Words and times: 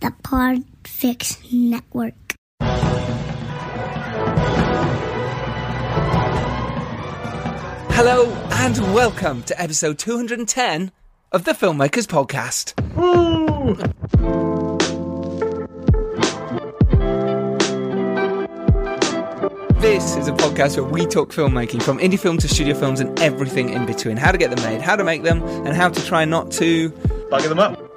the 0.00 0.10
Podfix 0.22 1.52
Network. 1.52 2.14
Hello 7.92 8.32
and 8.52 8.78
welcome 8.94 9.42
to 9.42 9.60
episode 9.60 9.98
210 9.98 10.90
of 11.32 11.44
the 11.44 11.52
Filmmakers 11.52 12.06
Podcast. 12.06 12.72
This 19.80 20.16
is 20.16 20.28
a 20.28 20.32
podcast 20.32 20.80
where 20.80 20.90
we 20.90 21.04
talk 21.04 21.30
filmmaking 21.30 21.82
from 21.82 21.98
indie 21.98 22.18
film 22.18 22.38
to 22.38 22.48
studio 22.48 22.74
films 22.74 23.00
and 23.00 23.18
everything 23.20 23.68
in 23.68 23.84
between. 23.84 24.16
How 24.16 24.32
to 24.32 24.38
get 24.38 24.50
them 24.50 24.64
made, 24.64 24.80
how 24.80 24.96
to 24.96 25.04
make 25.04 25.24
them, 25.24 25.42
and 25.42 25.76
how 25.76 25.90
to 25.90 26.06
try 26.06 26.24
not 26.24 26.50
to. 26.52 26.90
Bugger 27.30 27.50
them 27.50 27.58
up. 27.58 27.89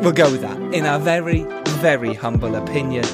We'll 0.00 0.12
go 0.12 0.30
with 0.30 0.42
that. 0.42 0.56
In 0.72 0.86
our 0.86 1.00
very, 1.00 1.42
very 1.80 2.14
humble 2.14 2.54
opinion, 2.54 3.04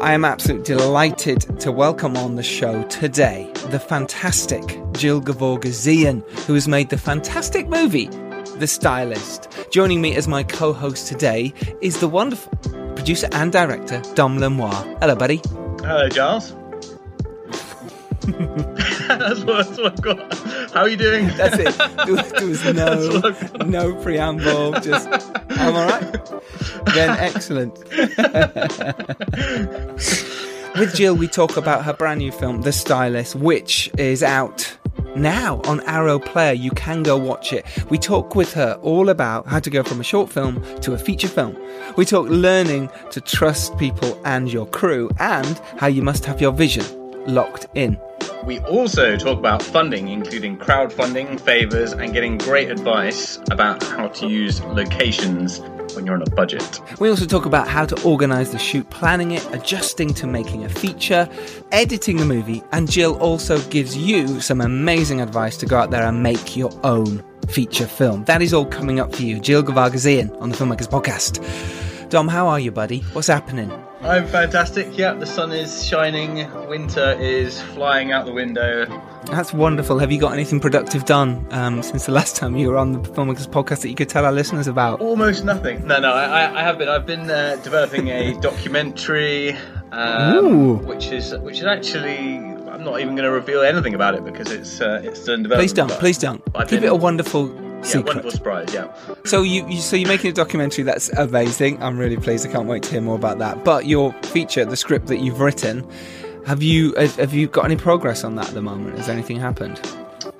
I 0.00 0.14
am 0.14 0.24
absolutely 0.24 0.64
delighted 0.64 1.60
to 1.60 1.70
welcome 1.70 2.16
on 2.16 2.36
the 2.36 2.42
show 2.42 2.82
today 2.84 3.50
the 3.68 3.78
fantastic 3.78 4.62
Jill 4.92 5.20
Gevargizian, 5.20 6.26
who 6.46 6.54
has 6.54 6.66
made 6.66 6.88
the 6.88 6.96
fantastic 6.96 7.68
movie 7.68 8.06
The 8.56 8.66
Stylist. 8.66 9.48
Joining 9.70 10.00
me 10.00 10.16
as 10.16 10.26
my 10.26 10.42
co 10.42 10.72
host 10.72 11.06
today 11.06 11.52
is 11.82 12.00
the 12.00 12.08
wonderful 12.08 12.50
producer 12.96 13.28
and 13.32 13.52
director 13.52 14.00
Dom 14.14 14.38
Lenoir. 14.38 14.72
Hello, 15.00 15.14
buddy. 15.14 15.40
Hello, 15.80 16.08
Giles. 16.08 16.54
that's, 19.08 19.40
what, 19.40 19.66
that's 19.66 19.78
what 19.78 19.92
I've 19.92 20.02
got. 20.02 20.34
How 20.72 20.80
are 20.82 20.88
you 20.88 20.96
doing? 20.96 21.26
That's 21.28 21.58
it. 21.58 21.76
There 21.76 22.14
was, 22.46 22.64
no, 22.64 22.72
That's 22.72 23.08
what 23.14 23.24
I've 23.24 23.52
got. 23.58 23.68
no 23.68 23.94
preamble. 24.02 24.72
Just, 24.80 25.08
I'm 25.50 25.74
all 25.74 25.86
right. 25.86 26.12
Then 26.94 27.10
excellent. 27.18 27.78
With 30.78 30.94
Jill, 30.94 31.16
we 31.16 31.28
talk 31.28 31.56
about 31.56 31.84
her 31.84 31.92
brand 31.92 32.20
new 32.20 32.32
film, 32.32 32.62
The 32.62 32.72
Stylist, 32.72 33.34
which 33.34 33.90
is 33.98 34.22
out 34.22 34.74
now 35.16 35.60
on 35.66 35.80
Arrow 35.82 36.18
Player. 36.18 36.54
You 36.54 36.70
can 36.70 37.02
go 37.02 37.18
watch 37.18 37.52
it. 37.52 37.66
We 37.90 37.98
talk 37.98 38.34
with 38.34 38.54
her 38.54 38.78
all 38.82 39.10
about 39.10 39.46
how 39.46 39.60
to 39.60 39.68
go 39.68 39.82
from 39.82 40.00
a 40.00 40.04
short 40.04 40.30
film 40.30 40.62
to 40.80 40.94
a 40.94 40.98
feature 40.98 41.28
film. 41.28 41.56
We 41.96 42.06
talk 42.06 42.26
learning 42.28 42.88
to 43.10 43.20
trust 43.20 43.76
people 43.76 44.18
and 44.24 44.50
your 44.50 44.66
crew, 44.66 45.10
and 45.18 45.60
how 45.76 45.88
you 45.88 46.00
must 46.02 46.24
have 46.24 46.40
your 46.40 46.52
vision 46.52 46.86
locked 47.26 47.66
in. 47.74 47.98
We 48.44 48.58
also 48.60 49.16
talk 49.16 49.38
about 49.38 49.62
funding, 49.62 50.08
including 50.08 50.58
crowdfunding, 50.58 51.40
favours, 51.40 51.92
and 51.92 52.12
getting 52.12 52.38
great 52.38 52.70
advice 52.70 53.38
about 53.50 53.82
how 53.82 54.08
to 54.08 54.26
use 54.26 54.60
locations 54.62 55.60
when 55.94 56.06
you're 56.06 56.16
on 56.16 56.22
a 56.22 56.30
budget. 56.30 56.80
We 56.98 57.08
also 57.08 57.24
talk 57.24 57.46
about 57.46 57.68
how 57.68 57.86
to 57.86 58.02
organise 58.02 58.50
the 58.50 58.58
shoot, 58.58 58.88
planning 58.90 59.30
it, 59.32 59.46
adjusting 59.54 60.12
to 60.14 60.26
making 60.26 60.64
a 60.64 60.68
feature, 60.68 61.28
editing 61.70 62.16
the 62.16 62.24
movie, 62.24 62.62
and 62.72 62.90
Jill 62.90 63.16
also 63.18 63.60
gives 63.68 63.96
you 63.96 64.40
some 64.40 64.60
amazing 64.60 65.20
advice 65.20 65.56
to 65.58 65.66
go 65.66 65.78
out 65.78 65.90
there 65.90 66.04
and 66.04 66.22
make 66.22 66.56
your 66.56 66.72
own 66.84 67.22
feature 67.48 67.86
film. 67.86 68.24
That 68.24 68.42
is 68.42 68.52
all 68.52 68.66
coming 68.66 68.98
up 68.98 69.14
for 69.14 69.22
you. 69.22 69.38
Jill 69.38 69.62
Gevargizian 69.62 70.40
on 70.40 70.48
the 70.50 70.56
Filmmakers 70.56 70.88
Podcast. 70.88 71.38
Dom, 72.10 72.28
how 72.28 72.48
are 72.48 72.58
you, 72.60 72.72
buddy? 72.72 73.00
What's 73.12 73.28
happening? 73.28 73.70
I'm 74.02 74.26
fantastic. 74.26 74.98
Yeah, 74.98 75.14
the 75.14 75.26
sun 75.26 75.52
is 75.52 75.86
shining. 75.86 76.48
Winter 76.68 77.16
is 77.20 77.60
flying 77.60 78.10
out 78.10 78.26
the 78.26 78.32
window. 78.32 78.84
That's 79.26 79.52
wonderful. 79.52 79.98
Have 80.00 80.10
you 80.10 80.18
got 80.18 80.32
anything 80.32 80.58
productive 80.58 81.04
done 81.04 81.46
um, 81.52 81.82
since 81.84 82.06
the 82.06 82.12
last 82.12 82.34
time 82.34 82.56
you 82.56 82.68
were 82.68 82.76
on 82.78 82.92
the 82.92 82.98
Filmmakers 82.98 83.46
Podcast 83.48 83.82
that 83.82 83.88
you 83.90 83.94
could 83.94 84.08
tell 84.08 84.24
our 84.24 84.32
listeners 84.32 84.66
about? 84.66 85.00
Almost 85.00 85.44
nothing. 85.44 85.86
No, 85.86 86.00
no, 86.00 86.12
I, 86.12 86.24
I- 86.46 86.60
I 86.60 86.62
have 86.64 86.78
been. 86.78 86.88
I've 86.88 87.06
been 87.06 87.30
uh, 87.30 87.56
developing 87.62 88.08
a 88.08 88.34
documentary, 88.40 89.56
um, 89.92 90.84
which 90.84 91.06
is 91.06 91.34
which 91.38 91.58
is 91.60 91.64
actually. 91.66 92.38
I'm 92.72 92.84
not 92.84 93.00
even 93.00 93.14
going 93.14 93.24
to 93.26 93.30
reveal 93.30 93.60
anything 93.60 93.94
about 93.94 94.14
it 94.14 94.24
because 94.24 94.50
it's 94.50 94.80
uh, 94.80 95.00
it's 95.04 95.20
still 95.20 95.34
in 95.34 95.42
development. 95.44 95.68
Please 95.68 95.72
don't. 95.72 95.90
Please 96.00 96.18
don't. 96.18 96.42
I've 96.56 96.68
Keep 96.68 96.80
been- 96.80 96.88
it 96.88 96.92
a 96.92 96.96
wonderful 96.96 97.46
Yeah, 97.82 97.88
secret. 97.88 98.06
wonderful 98.06 98.30
surprise. 98.30 98.72
Yeah. 98.72 98.92
So 99.24 99.42
you, 99.42 99.68
you 99.68 99.80
so 99.80 99.96
you're 99.96 100.08
making 100.08 100.30
a 100.30 100.34
documentary 100.34 100.84
that's 100.84 101.08
amazing. 101.10 101.82
I'm 101.82 101.98
really 101.98 102.16
pleased. 102.16 102.46
I 102.46 102.52
can't 102.52 102.68
wait 102.68 102.82
to 102.84 102.90
hear 102.90 103.00
more 103.00 103.16
about 103.16 103.38
that. 103.38 103.64
But 103.64 103.86
your 103.86 104.12
feature, 104.22 104.64
the 104.64 104.76
script 104.76 105.08
that 105.08 105.18
you've 105.18 105.40
written, 105.40 105.88
have 106.46 106.62
you 106.62 106.94
have 106.94 107.34
you 107.34 107.48
got 107.48 107.64
any 107.64 107.76
progress 107.76 108.24
on 108.24 108.36
that 108.36 108.48
at 108.48 108.54
the 108.54 108.62
moment? 108.62 108.96
Has 108.98 109.08
anything 109.08 109.38
happened? 109.38 109.80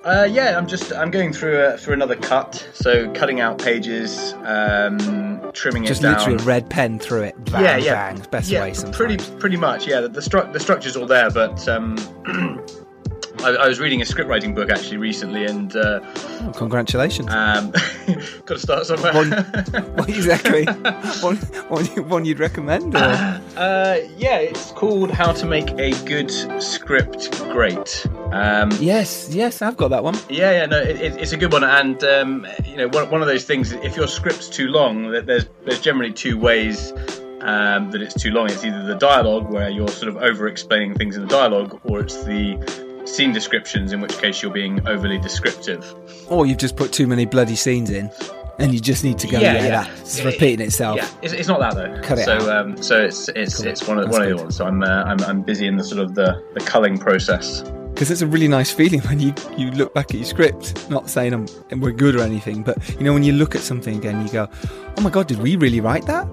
Uh, 0.04 0.26
yeah, 0.28 0.58
I'm 0.58 0.66
just 0.66 0.92
I'm 0.92 1.10
going 1.12 1.32
through 1.32 1.58
uh, 1.58 1.76
through 1.76 1.94
another 1.94 2.16
cut. 2.16 2.68
So 2.72 3.12
cutting 3.12 3.40
out 3.40 3.58
pages, 3.58 4.32
um, 4.44 4.98
trimming 5.52 5.84
Just 5.84 6.00
it 6.00 6.04
down. 6.04 6.14
Just 6.14 6.26
literally 6.26 6.42
a 6.42 6.46
red 6.46 6.68
pen 6.68 6.98
through 6.98 7.22
it. 7.22 7.44
Bang, 7.52 7.62
yeah, 7.62 7.76
yeah, 7.76 8.12
bang. 8.12 8.26
Best 8.30 8.50
yeah, 8.50 8.62
way 8.62 8.74
sometimes. 8.74 8.96
pretty 8.96 9.38
pretty 9.38 9.56
much. 9.56 9.86
Yeah, 9.86 10.00
the 10.00 10.08
the, 10.08 10.20
stru- 10.20 10.52
the 10.52 10.58
structure's 10.58 10.96
all 10.96 11.06
there, 11.06 11.30
but 11.30 11.68
um, 11.68 11.96
I, 13.44 13.50
I 13.64 13.68
was 13.68 13.80
reading 13.80 14.00
a 14.02 14.04
script 14.04 14.28
writing 14.30 14.54
book 14.54 14.70
actually 14.70 14.96
recently, 14.98 15.44
and 15.46 15.74
uh, 15.76 16.00
Oh, 16.42 16.52
congratulations. 16.56 17.28
um, 17.32 17.70
got 18.46 18.54
to 18.54 18.58
start 18.58 18.86
somewhere. 18.86 19.12
One- 19.12 19.30
what 19.96 20.08
exactly? 20.08 20.64
one, 20.64 21.36
one, 21.68 21.86
you- 21.94 22.02
one 22.02 22.24
you'd 22.24 22.38
recommend? 22.40 22.94
Or? 22.94 22.98
Uh, 23.56 23.98
yeah, 24.16 24.38
it's 24.38 24.70
called 24.72 25.10
How 25.10 25.32
to 25.32 25.46
Make 25.46 25.70
a 25.78 25.90
Good 26.04 26.30
Script 26.62 27.30
Great. 27.50 28.06
Um, 28.32 28.70
yes, 28.80 29.28
yes, 29.34 29.60
I've 29.62 29.76
got 29.76 29.88
that 29.88 30.02
one. 30.04 30.16
yeah, 30.28 30.52
yeah, 30.52 30.66
no, 30.66 30.78
it, 30.80 31.00
it, 31.00 31.20
it's 31.20 31.32
a 31.32 31.36
good 31.36 31.52
one, 31.52 31.64
and 31.64 32.02
um, 32.04 32.46
you 32.64 32.76
know, 32.76 32.88
one, 32.88 33.10
one 33.10 33.20
of 33.22 33.28
those 33.28 33.44
things. 33.44 33.72
If 33.72 33.96
your 33.96 34.06
script's 34.08 34.48
too 34.48 34.68
long, 34.68 35.10
there's 35.10 35.46
there's 35.64 35.80
generally 35.80 36.12
two 36.12 36.38
ways 36.38 36.92
um, 37.42 37.90
that 37.90 38.00
it's 38.00 38.14
too 38.14 38.30
long. 38.30 38.46
It's 38.50 38.64
either 38.64 38.84
the 38.84 38.94
dialogue, 38.94 39.50
where 39.52 39.68
you're 39.68 39.88
sort 39.88 40.08
of 40.08 40.16
over 40.16 40.48
explaining 40.48 40.94
things 40.94 41.16
in 41.16 41.22
the 41.22 41.28
dialogue, 41.28 41.78
or 41.84 42.00
it's 42.00 42.24
the 42.24 42.56
scene 43.04 43.32
descriptions, 43.32 43.92
in 43.92 44.00
which 44.00 44.16
case 44.18 44.42
you're 44.42 44.52
being 44.52 44.86
overly 44.86 45.18
descriptive. 45.18 45.94
Or 46.28 46.46
you've 46.46 46.58
just 46.58 46.76
put 46.76 46.92
too 46.92 47.06
many 47.06 47.24
bloody 47.26 47.56
scenes 47.56 47.90
in, 47.90 48.10
and 48.58 48.72
you 48.72 48.80
just 48.80 49.04
need 49.04 49.18
to 49.18 49.26
go. 49.26 49.38
Yeah, 49.38 49.68
that's 49.68 50.18
Yeah, 50.18 50.26
repeating 50.26 50.66
itself. 50.66 50.96
Yeah, 50.96 51.08
it's, 51.22 51.32
it's 51.32 51.48
not 51.48 51.60
that 51.60 51.74
though. 51.74 52.00
Cut 52.02 52.18
it 52.18 52.24
so, 52.24 52.32
out. 52.36 52.48
um, 52.48 52.82
so 52.82 53.02
it's 53.02 53.28
it's 53.30 53.56
Cool. 53.58 53.66
it's 53.66 53.86
one 53.88 53.98
of 53.98 54.04
That's 54.06 54.18
one 54.18 54.22
of 54.22 54.36
the 54.36 54.42
ones. 54.44 54.56
So 54.56 54.66
I'm 54.66 54.82
uh, 54.82 54.86
I'm 55.04 55.20
I'm 55.22 55.42
busy 55.42 55.66
in 55.66 55.76
the 55.76 55.84
sort 55.84 56.00
of 56.00 56.14
the 56.14 56.42
the 56.54 56.60
culling 56.60 56.98
process. 56.98 57.62
because 57.92 58.10
it's 58.10 58.22
a 58.22 58.26
really 58.26 58.48
nice 58.48 58.70
feeling 58.70 59.00
when 59.02 59.20
you, 59.20 59.34
you 59.56 59.70
look 59.72 59.92
back 59.94 60.06
at 60.10 60.14
your 60.16 60.24
script. 60.24 60.88
Not 60.90 61.10
saying 61.10 61.32
I'm, 61.34 61.80
we're 61.80 61.92
good 61.92 62.14
or 62.16 62.22
anything, 62.22 62.62
but 62.62 62.76
you 62.98 63.04
know 63.04 63.12
when 63.12 63.22
you 63.22 63.32
look 63.32 63.54
at 63.54 63.60
something 63.62 63.96
again, 63.96 64.24
you 64.26 64.32
go, 64.32 64.48
"Oh 64.96 65.00
my 65.02 65.10
god, 65.10 65.26
did 65.28 65.38
we 65.42 65.56
really 65.56 65.80
write 65.80 66.06
that? 66.06 66.26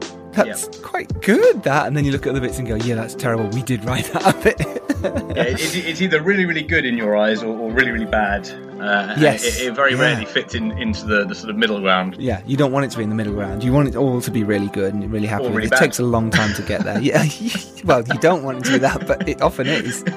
That's 0.47 0.79
quite 0.79 1.22
good." 1.22 1.63
That, 1.63 1.88
and 1.88 1.95
then 1.97 2.05
you 2.05 2.11
look 2.11 2.25
at 2.27 2.33
the 2.33 2.41
bits 2.41 2.57
and 2.59 2.67
go, 2.67 2.75
"Yeah, 2.75 2.95
that's 2.95 3.16
terrible. 3.16 3.47
We 3.50 3.61
did 3.63 3.83
write 3.85 4.05
that 4.13 4.44
bit." 4.44 4.59
Yeah, 5.00 5.44
it, 5.44 5.61
it, 5.61 5.85
it's 5.85 6.01
either 6.01 6.22
really 6.22 6.44
really 6.44 6.61
good 6.61 6.85
in 6.85 6.97
your 6.97 7.16
eyes 7.16 7.41
or, 7.41 7.57
or 7.57 7.72
really 7.72 7.91
really 7.91 8.05
bad. 8.05 8.50
Uh, 8.81 9.16
Yes. 9.17 9.45
it, 9.61 9.67
it 9.67 9.73
very 9.73 9.94
Yeah. 9.94 10.01
rarely 10.01 10.25
fits 10.25 10.55
in 10.55 10.72
into 10.77 11.05
the, 11.05 11.23
the 11.25 11.33
sort 11.35 11.50
of 11.50 11.55
middle 11.55 11.79
ground. 11.79 12.17
yeah, 12.19 12.41
you 12.45 12.57
don't 12.57 12.73
want 12.73 12.83
it 12.85 12.91
to 12.91 12.97
be 12.97 13.03
in 13.03 13.09
the 13.09 13.16
middle 13.16 13.33
ground. 13.33 13.63
You 13.63 13.72
want 13.72 13.88
it 13.88 13.95
all 13.95 14.19
to 14.19 14.29
be 14.31 14.44
really 14.44 14.67
good 14.67 14.94
and 14.94 15.09
really 15.09 15.27
happy. 15.27 15.47
Really 15.47 15.67
it 15.67 15.69
bad. 15.69 15.79
takes 15.79 16.00
a 16.00 16.03
long 16.03 16.29
time 16.31 16.53
to 16.56 16.61
get 16.63 16.83
there. 16.83 17.00
yeah, 17.00 17.23
well, 17.85 18.01
you 18.06 18.19
don't 18.19 18.44
want 18.44 18.66
to 18.66 18.71
be 18.73 18.77
that, 18.79 19.07
but 19.07 19.27
it 19.29 19.41
often 19.41 19.67
is. 19.67 20.03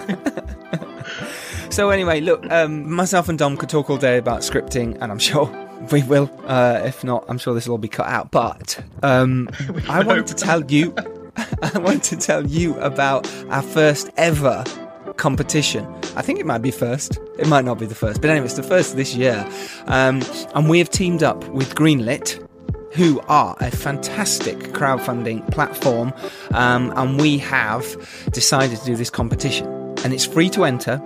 So 1.70 1.88
anyway, 1.88 2.20
look, 2.20 2.44
um, 2.50 2.92
myself 2.92 3.30
and 3.30 3.38
Dom 3.38 3.56
could 3.56 3.70
talk 3.70 3.88
all 3.88 3.96
day 3.96 4.18
about 4.18 4.40
scripting, 4.40 4.98
and 5.00 5.10
I'm 5.10 5.18
sure 5.18 5.46
we 5.90 6.02
will. 6.02 6.30
Uh, 6.46 6.82
if 6.84 7.02
not, 7.02 7.24
I'm 7.28 7.38
sure 7.38 7.54
this 7.54 7.66
will 7.66 7.72
all 7.72 7.78
be 7.78 7.88
cut 7.88 8.06
out. 8.06 8.30
But 8.30 8.82
um, 9.02 9.48
I 9.88 10.02
want 10.02 10.26
to 10.28 10.34
tell 10.34 10.64
you, 10.70 10.94
I 11.36 11.78
wanted 11.78 12.02
to 12.04 12.16
tell 12.16 12.46
you 12.46 12.78
about 12.80 13.32
our 13.50 13.62
first 13.62 14.10
ever 14.16 14.64
competition. 15.16 15.86
I 16.16 16.22
think 16.22 16.38
it 16.38 16.46
might 16.46 16.62
be 16.62 16.70
first. 16.70 17.18
It 17.38 17.48
might 17.48 17.64
not 17.64 17.78
be 17.78 17.86
the 17.86 17.94
first, 17.94 18.20
but 18.20 18.30
anyway, 18.30 18.46
it's 18.46 18.54
the 18.54 18.62
first 18.62 18.96
this 18.96 19.14
year. 19.14 19.46
Um, 19.86 20.22
and 20.54 20.68
we 20.68 20.78
have 20.78 20.90
teamed 20.90 21.22
up 21.22 21.46
with 21.48 21.74
Greenlit, 21.74 22.46
who 22.92 23.20
are 23.28 23.56
a 23.60 23.70
fantastic 23.70 24.58
crowdfunding 24.74 25.50
platform, 25.50 26.12
um, 26.52 26.92
and 26.96 27.20
we 27.20 27.38
have 27.38 27.84
decided 28.32 28.78
to 28.78 28.84
do 28.84 28.96
this 28.96 29.10
competition. 29.10 29.66
And 30.04 30.12
it's 30.12 30.26
free 30.26 30.50
to 30.50 30.64
enter, 30.64 31.00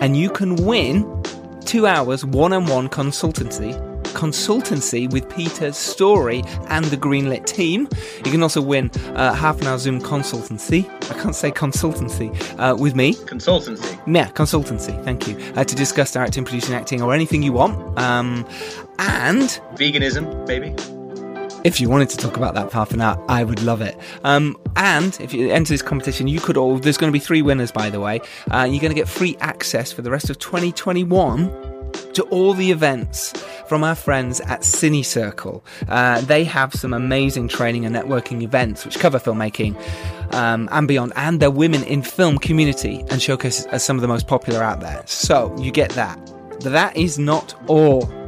and 0.00 0.16
you 0.16 0.30
can 0.30 0.56
win 0.56 1.22
two 1.64 1.86
hours 1.86 2.24
one-on-one 2.24 2.88
consultancy 2.88 3.89
consultancy 4.10 5.10
with 5.12 5.28
Peter 5.28 5.72
Story 5.72 6.42
and 6.68 6.84
the 6.86 6.96
Greenlit 6.96 7.46
team. 7.46 7.88
You 8.24 8.30
can 8.30 8.42
also 8.42 8.60
win 8.60 8.90
uh, 9.14 9.34
half 9.34 9.60
an 9.60 9.66
hour 9.66 9.78
Zoom 9.78 10.00
consultancy. 10.00 10.88
I 11.10 11.20
can't 11.20 11.34
say 11.34 11.50
consultancy 11.50 12.30
uh, 12.58 12.76
with 12.76 12.94
me. 12.94 13.14
Consultancy. 13.14 13.98
Yeah, 14.06 14.30
consultancy. 14.30 15.02
Thank 15.04 15.28
you 15.28 15.36
uh, 15.56 15.64
to 15.64 15.74
discuss 15.74 16.12
directing, 16.12 16.44
producing, 16.44 16.74
acting, 16.74 17.02
or 17.02 17.14
anything 17.14 17.42
you 17.42 17.52
want. 17.52 17.98
Um, 17.98 18.46
and 18.98 19.60
Veganism, 19.74 20.46
maybe. 20.46 20.74
if 21.64 21.80
you 21.80 21.88
wanted 21.88 22.10
to 22.10 22.16
talk 22.16 22.36
about 22.36 22.54
that 22.54 22.70
for 22.70 22.76
half 22.78 22.92
an 22.92 23.00
hour, 23.00 23.22
I 23.28 23.44
would 23.44 23.62
love 23.62 23.80
it. 23.80 23.98
Um, 24.24 24.56
and 24.76 25.18
if 25.20 25.32
you 25.32 25.50
enter 25.50 25.72
this 25.72 25.82
competition, 25.82 26.28
you 26.28 26.40
could 26.40 26.56
all. 26.56 26.78
There's 26.78 26.98
going 26.98 27.10
to 27.10 27.16
be 27.18 27.24
three 27.24 27.42
winners, 27.42 27.72
by 27.72 27.90
the 27.90 28.00
way. 28.00 28.20
Uh, 28.50 28.68
you're 28.70 28.80
going 28.80 28.92
to 28.92 28.94
get 28.94 29.08
free 29.08 29.36
access 29.40 29.92
for 29.92 30.02
the 30.02 30.10
rest 30.10 30.30
of 30.30 30.38
2021 30.38 31.79
to 32.14 32.22
all 32.24 32.54
the 32.54 32.70
events 32.70 33.32
from 33.66 33.84
our 33.84 33.94
friends 33.94 34.40
at 34.40 34.60
Cine 34.60 35.04
Circle. 35.04 35.64
Uh, 35.88 36.20
they 36.22 36.44
have 36.44 36.74
some 36.74 36.92
amazing 36.92 37.48
training 37.48 37.84
and 37.84 37.94
networking 37.94 38.42
events 38.42 38.84
which 38.84 38.98
cover 38.98 39.18
filmmaking 39.18 39.74
um, 40.34 40.68
and 40.72 40.88
beyond, 40.88 41.12
and 41.16 41.40
they're 41.40 41.50
women 41.50 41.82
in 41.84 42.02
film 42.02 42.38
community 42.38 43.04
and 43.10 43.22
showcase 43.22 43.64
as 43.66 43.84
some 43.84 43.96
of 43.96 44.02
the 44.02 44.08
most 44.08 44.26
popular 44.26 44.62
out 44.62 44.80
there. 44.80 45.02
So 45.06 45.54
you 45.58 45.70
get 45.70 45.90
that. 45.90 46.18
That 46.60 46.96
is 46.96 47.18
not 47.18 47.54
all. 47.68 48.19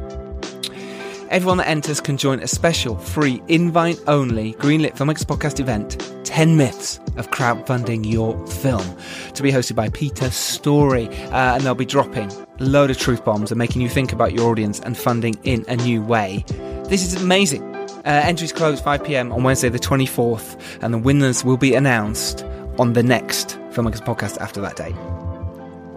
Everyone 1.33 1.57
that 1.57 1.67
enters 1.67 1.99
can 1.99 2.15
join 2.15 2.41
a 2.41 2.47
special, 2.47 2.95
free, 2.95 3.41
invite 3.47 3.99
only 4.05 4.53
Greenlit 4.53 4.95
Filmmakers 4.95 5.25
Podcast 5.25 5.59
event 5.59 5.97
10 6.25 6.57
Myths 6.57 6.99
of 7.17 7.31
Crowdfunding 7.31 8.05
Your 8.05 8.37
Film 8.45 8.85
to 9.33 9.41
be 9.41 9.51
hosted 9.51 9.75
by 9.75 9.89
Peter 9.89 10.29
Story. 10.29 11.07
Uh, 11.07 11.55
and 11.55 11.63
they'll 11.63 11.73
be 11.73 11.87
dropping 11.87 12.31
a 12.59 12.63
load 12.63 12.91
of 12.91 12.99
truth 12.99 13.25
bombs 13.25 13.49
and 13.51 13.57
making 13.57 13.81
you 13.81 13.89
think 13.89 14.13
about 14.13 14.33
your 14.33 14.47
audience 14.47 14.79
and 14.81 14.95
funding 14.95 15.33
in 15.41 15.65
a 15.67 15.75
new 15.75 16.03
way. 16.03 16.45
This 16.87 17.03
is 17.03 17.19
amazing. 17.19 17.63
Uh, 17.73 18.21
entries 18.23 18.53
close 18.53 18.79
5 18.79 19.03
pm 19.03 19.31
on 19.31 19.41
Wednesday, 19.41 19.69
the 19.69 19.79
24th, 19.79 20.83
and 20.83 20.93
the 20.93 20.99
winners 20.99 21.43
will 21.43 21.57
be 21.57 21.73
announced 21.73 22.43
on 22.77 22.93
the 22.93 23.01
next 23.01 23.57
Filmmakers 23.71 24.05
Podcast 24.05 24.37
after 24.37 24.61
that 24.61 24.75
date. 24.75 24.93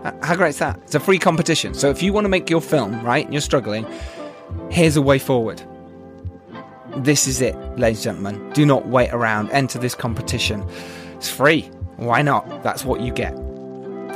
Uh, 0.02 0.12
How 0.24 0.34
great 0.34 0.50
is 0.50 0.58
that? 0.60 0.80
It's 0.84 0.94
a 0.94 1.00
free 1.00 1.18
competition. 1.18 1.74
So 1.74 1.90
if 1.90 2.02
you 2.02 2.14
want 2.14 2.24
to 2.24 2.30
make 2.30 2.48
your 2.48 2.62
film, 2.62 3.04
right, 3.04 3.26
and 3.26 3.34
you're 3.34 3.42
struggling, 3.42 3.84
here's 4.70 4.96
a 4.96 5.02
way 5.02 5.18
forward. 5.18 5.62
This 6.96 7.26
is 7.26 7.40
it, 7.40 7.54
ladies 7.78 8.06
and 8.06 8.18
gentlemen. 8.18 8.52
Do 8.52 8.64
not 8.64 8.86
wait 8.88 9.12
around. 9.12 9.50
Enter 9.50 9.78
this 9.78 9.94
competition. 9.94 10.66
It's 11.16 11.28
free. 11.28 11.62
Why 11.96 12.22
not? 12.22 12.62
That's 12.62 12.84
what 12.84 13.00
you 13.00 13.12
get. 13.12 13.34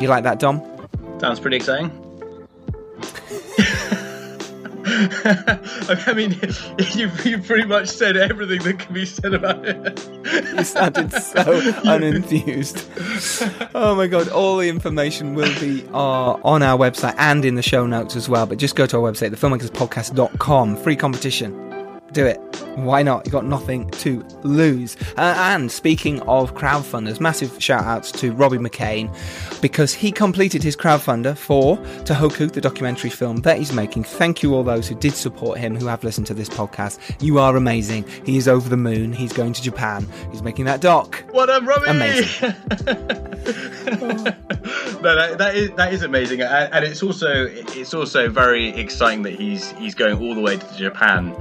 You 0.00 0.08
like 0.08 0.24
that, 0.24 0.38
Dom? 0.38 0.62
Sounds 1.18 1.40
pretty 1.40 1.56
exciting. 1.56 1.90
I 6.06 6.12
mean, 6.14 6.32
you've, 6.94 7.24
you've 7.24 7.46
pretty 7.46 7.66
much 7.66 7.88
said 7.88 8.16
everything 8.16 8.60
that 8.62 8.78
can 8.78 8.92
be 8.92 9.06
said 9.06 9.34
about 9.34 9.64
it. 9.64 10.08
You 10.56 10.64
sounded 10.64 11.12
so 11.12 11.44
unenthused. 11.84 12.86
Oh 13.74 13.94
my 13.94 14.06
god! 14.06 14.28
All 14.28 14.56
the 14.56 14.68
information 14.68 15.34
will 15.34 15.52
be 15.60 15.86
uh, 15.92 16.38
on 16.42 16.62
our 16.62 16.78
website 16.78 17.14
and 17.18 17.44
in 17.44 17.54
the 17.54 17.62
show 17.62 17.86
notes 17.86 18.16
as 18.16 18.28
well. 18.28 18.46
But 18.46 18.58
just 18.58 18.74
go 18.74 18.86
to 18.86 18.96
our 18.96 19.12
website, 19.12 19.30
thefilmmakerspodcast.com. 19.30 20.76
Free 20.78 20.96
competition. 20.96 21.69
Do 22.12 22.26
it. 22.26 22.38
Why 22.76 23.02
not? 23.02 23.26
You've 23.26 23.32
got 23.32 23.44
nothing 23.44 23.90
to 23.90 24.24
lose. 24.42 24.96
Uh, 25.16 25.34
and 25.36 25.70
speaking 25.70 26.20
of 26.22 26.54
crowdfunders, 26.54 27.20
massive 27.20 27.62
shout 27.62 27.84
outs 27.84 28.10
to 28.12 28.32
Robbie 28.32 28.58
McCain 28.58 29.14
because 29.60 29.92
he 29.92 30.10
completed 30.12 30.62
his 30.62 30.76
crowdfunder 30.76 31.36
for 31.36 31.76
Tohoku, 32.04 32.50
the 32.50 32.60
documentary 32.60 33.10
film 33.10 33.38
that 33.38 33.58
he's 33.58 33.72
making. 33.72 34.04
Thank 34.04 34.42
you, 34.42 34.54
all 34.54 34.62
those 34.62 34.88
who 34.88 34.94
did 34.94 35.14
support 35.14 35.58
him, 35.58 35.76
who 35.76 35.86
have 35.86 36.04
listened 36.04 36.26
to 36.28 36.34
this 36.34 36.48
podcast. 36.48 36.98
You 37.20 37.38
are 37.38 37.56
amazing. 37.56 38.04
He 38.24 38.36
is 38.36 38.48
over 38.48 38.68
the 38.68 38.76
moon. 38.76 39.12
He's 39.12 39.32
going 39.32 39.52
to 39.52 39.62
Japan. 39.62 40.06
He's 40.30 40.42
making 40.42 40.64
that 40.66 40.80
doc. 40.80 41.22
What 41.32 41.50
up, 41.50 41.64
Robbie? 41.66 41.90
Amazing. 41.90 42.54
no, 45.02 45.16
that, 45.16 45.36
that 45.38 45.54
is 45.54 45.70
that 45.72 45.92
is 45.92 46.02
amazing, 46.02 46.42
and, 46.42 46.72
and 46.72 46.84
it's 46.84 47.02
also 47.02 47.46
it's 47.46 47.94
also 47.94 48.28
very 48.28 48.68
exciting 48.68 49.22
that 49.22 49.34
he's 49.34 49.70
he's 49.72 49.94
going 49.94 50.18
all 50.18 50.34
the 50.34 50.40
way 50.40 50.56
to 50.56 50.76
Japan, 50.76 51.34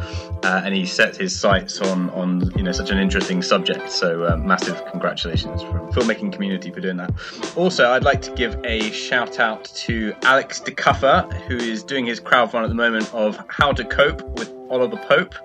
uh, 0.43 0.58
and 0.65 0.75
he 0.75 0.85
set 0.85 1.15
his 1.15 1.37
sights 1.37 1.81
on 1.81 2.09
on 2.11 2.51
you 2.55 2.63
know 2.63 2.71
such 2.71 2.89
an 2.89 2.97
interesting 2.97 3.41
subject. 3.41 3.91
So 3.91 4.25
uh, 4.25 4.37
massive 4.37 4.83
congratulations 4.91 5.61
from 5.61 5.91
filmmaking 5.91 6.33
community 6.33 6.71
for 6.71 6.79
doing 6.79 6.97
that. 6.97 7.11
Also, 7.55 7.91
I'd 7.91 8.03
like 8.03 8.21
to 8.23 8.31
give 8.31 8.59
a 8.63 8.91
shout 8.91 9.39
out 9.39 9.65
to 9.65 10.13
Alex 10.23 10.59
DeCuffer, 10.61 11.31
who 11.47 11.57
is 11.57 11.83
doing 11.83 12.05
his 12.05 12.19
crowdfund 12.19 12.63
at 12.63 12.69
the 12.69 12.75
moment 12.75 13.13
of 13.13 13.39
how 13.49 13.71
to 13.71 13.83
cope 13.83 14.21
with 14.37 14.53
Oliver 14.69 14.97
Pope. 14.97 15.35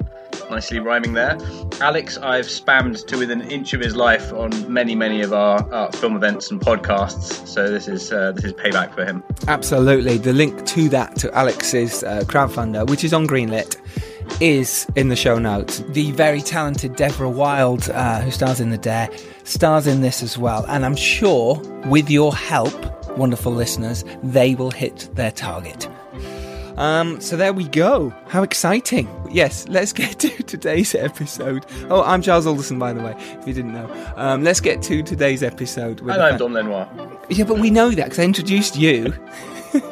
Nicely 0.51 0.79
rhyming 0.79 1.15
there. 1.15 1.39
Alex, 1.81 2.19
I've 2.19 2.47
spammed 2.47 3.07
to 3.07 3.19
within 3.19 3.41
an 3.41 3.51
inch 3.51 3.73
of 3.73 3.81
his 3.81 3.97
life 3.97 4.33
on 4.33 4.51
many, 4.71 4.95
many 4.95 5.23
of 5.23 5.33
our, 5.33 5.73
our 5.73 5.91
film 5.93 6.17
events 6.17 6.51
and 6.51 6.61
podcasts. 6.61 7.47
So 7.47 7.71
this 7.71 7.89
is 7.89 8.13
uh, 8.13 8.33
this 8.33 8.45
is 8.45 8.53
payback 8.53 8.95
for 8.95 9.05
him. 9.05 9.23
Absolutely. 9.49 10.19
The 10.19 10.33
link 10.33 10.67
to 10.67 10.89
that, 10.91 11.17
to 11.17 11.33
Alex's 11.35 12.03
uh, 12.03 12.25
crowdfunder, 12.27 12.89
which 12.91 13.05
is 13.05 13.15
on 13.15 13.27
Greenlit, 13.27 13.77
is 14.41 14.87
in 14.97 15.09
the 15.09 15.17
show 15.17 15.39
notes. 15.39 15.81
The 15.89 16.11
very 16.13 16.41
talented 16.41 16.97
Deborah 16.97 17.29
Wild, 17.31 17.89
uh, 17.91 18.21
who 18.21 18.31
stars 18.31 18.61
in 18.61 18.71
The 18.71 18.79
Dare, 18.79 19.09
stars 19.45 19.87
in 19.87 20.01
this 20.01 20.23
as 20.23 20.37
well. 20.39 20.65
And 20.69 20.85
I'm 20.85 20.97
sure, 20.97 21.57
with 21.87 22.11
your 22.11 22.35
help, 22.35 22.75
wonderful 23.17 23.53
listeners, 23.53 24.05
they 24.23 24.55
will 24.55 24.71
hit 24.71 25.09
their 25.15 25.31
target. 25.31 25.89
Um, 26.77 27.21
so 27.21 27.37
there 27.37 27.53
we 27.53 27.69
go. 27.69 28.11
How 28.27 28.43
exciting. 28.43 29.09
Yes, 29.31 29.67
let's 29.69 29.93
get 30.03 30.19
to 30.21 30.29
today's 30.43 30.95
episode. 30.95 31.65
Oh, 31.89 32.03
I'm 32.03 32.21
Giles 32.21 32.47
Alderson, 32.47 32.79
by 32.81 32.93
the 32.93 33.01
way, 33.01 33.15
if 33.41 33.47
you 33.47 33.55
didn't 33.55 33.73
know. 33.75 33.89
Um, 34.17 34.43
let's 34.43 34.61
get 34.61 34.83
to 34.83 35.03
today's 35.03 35.43
episode. 35.45 36.01
With 36.01 36.15
And 36.15 36.23
I'm 36.23 36.37
Dom 36.39 36.53
Lenoir. 36.53 36.89
yeah, 37.29 37.45
but 37.45 37.59
we 37.61 37.71
know 37.71 37.91
that 37.91 38.05
because 38.07 38.19
I 38.19 38.25
introduced 38.25 38.77
you. 38.77 39.15
but 39.75 39.83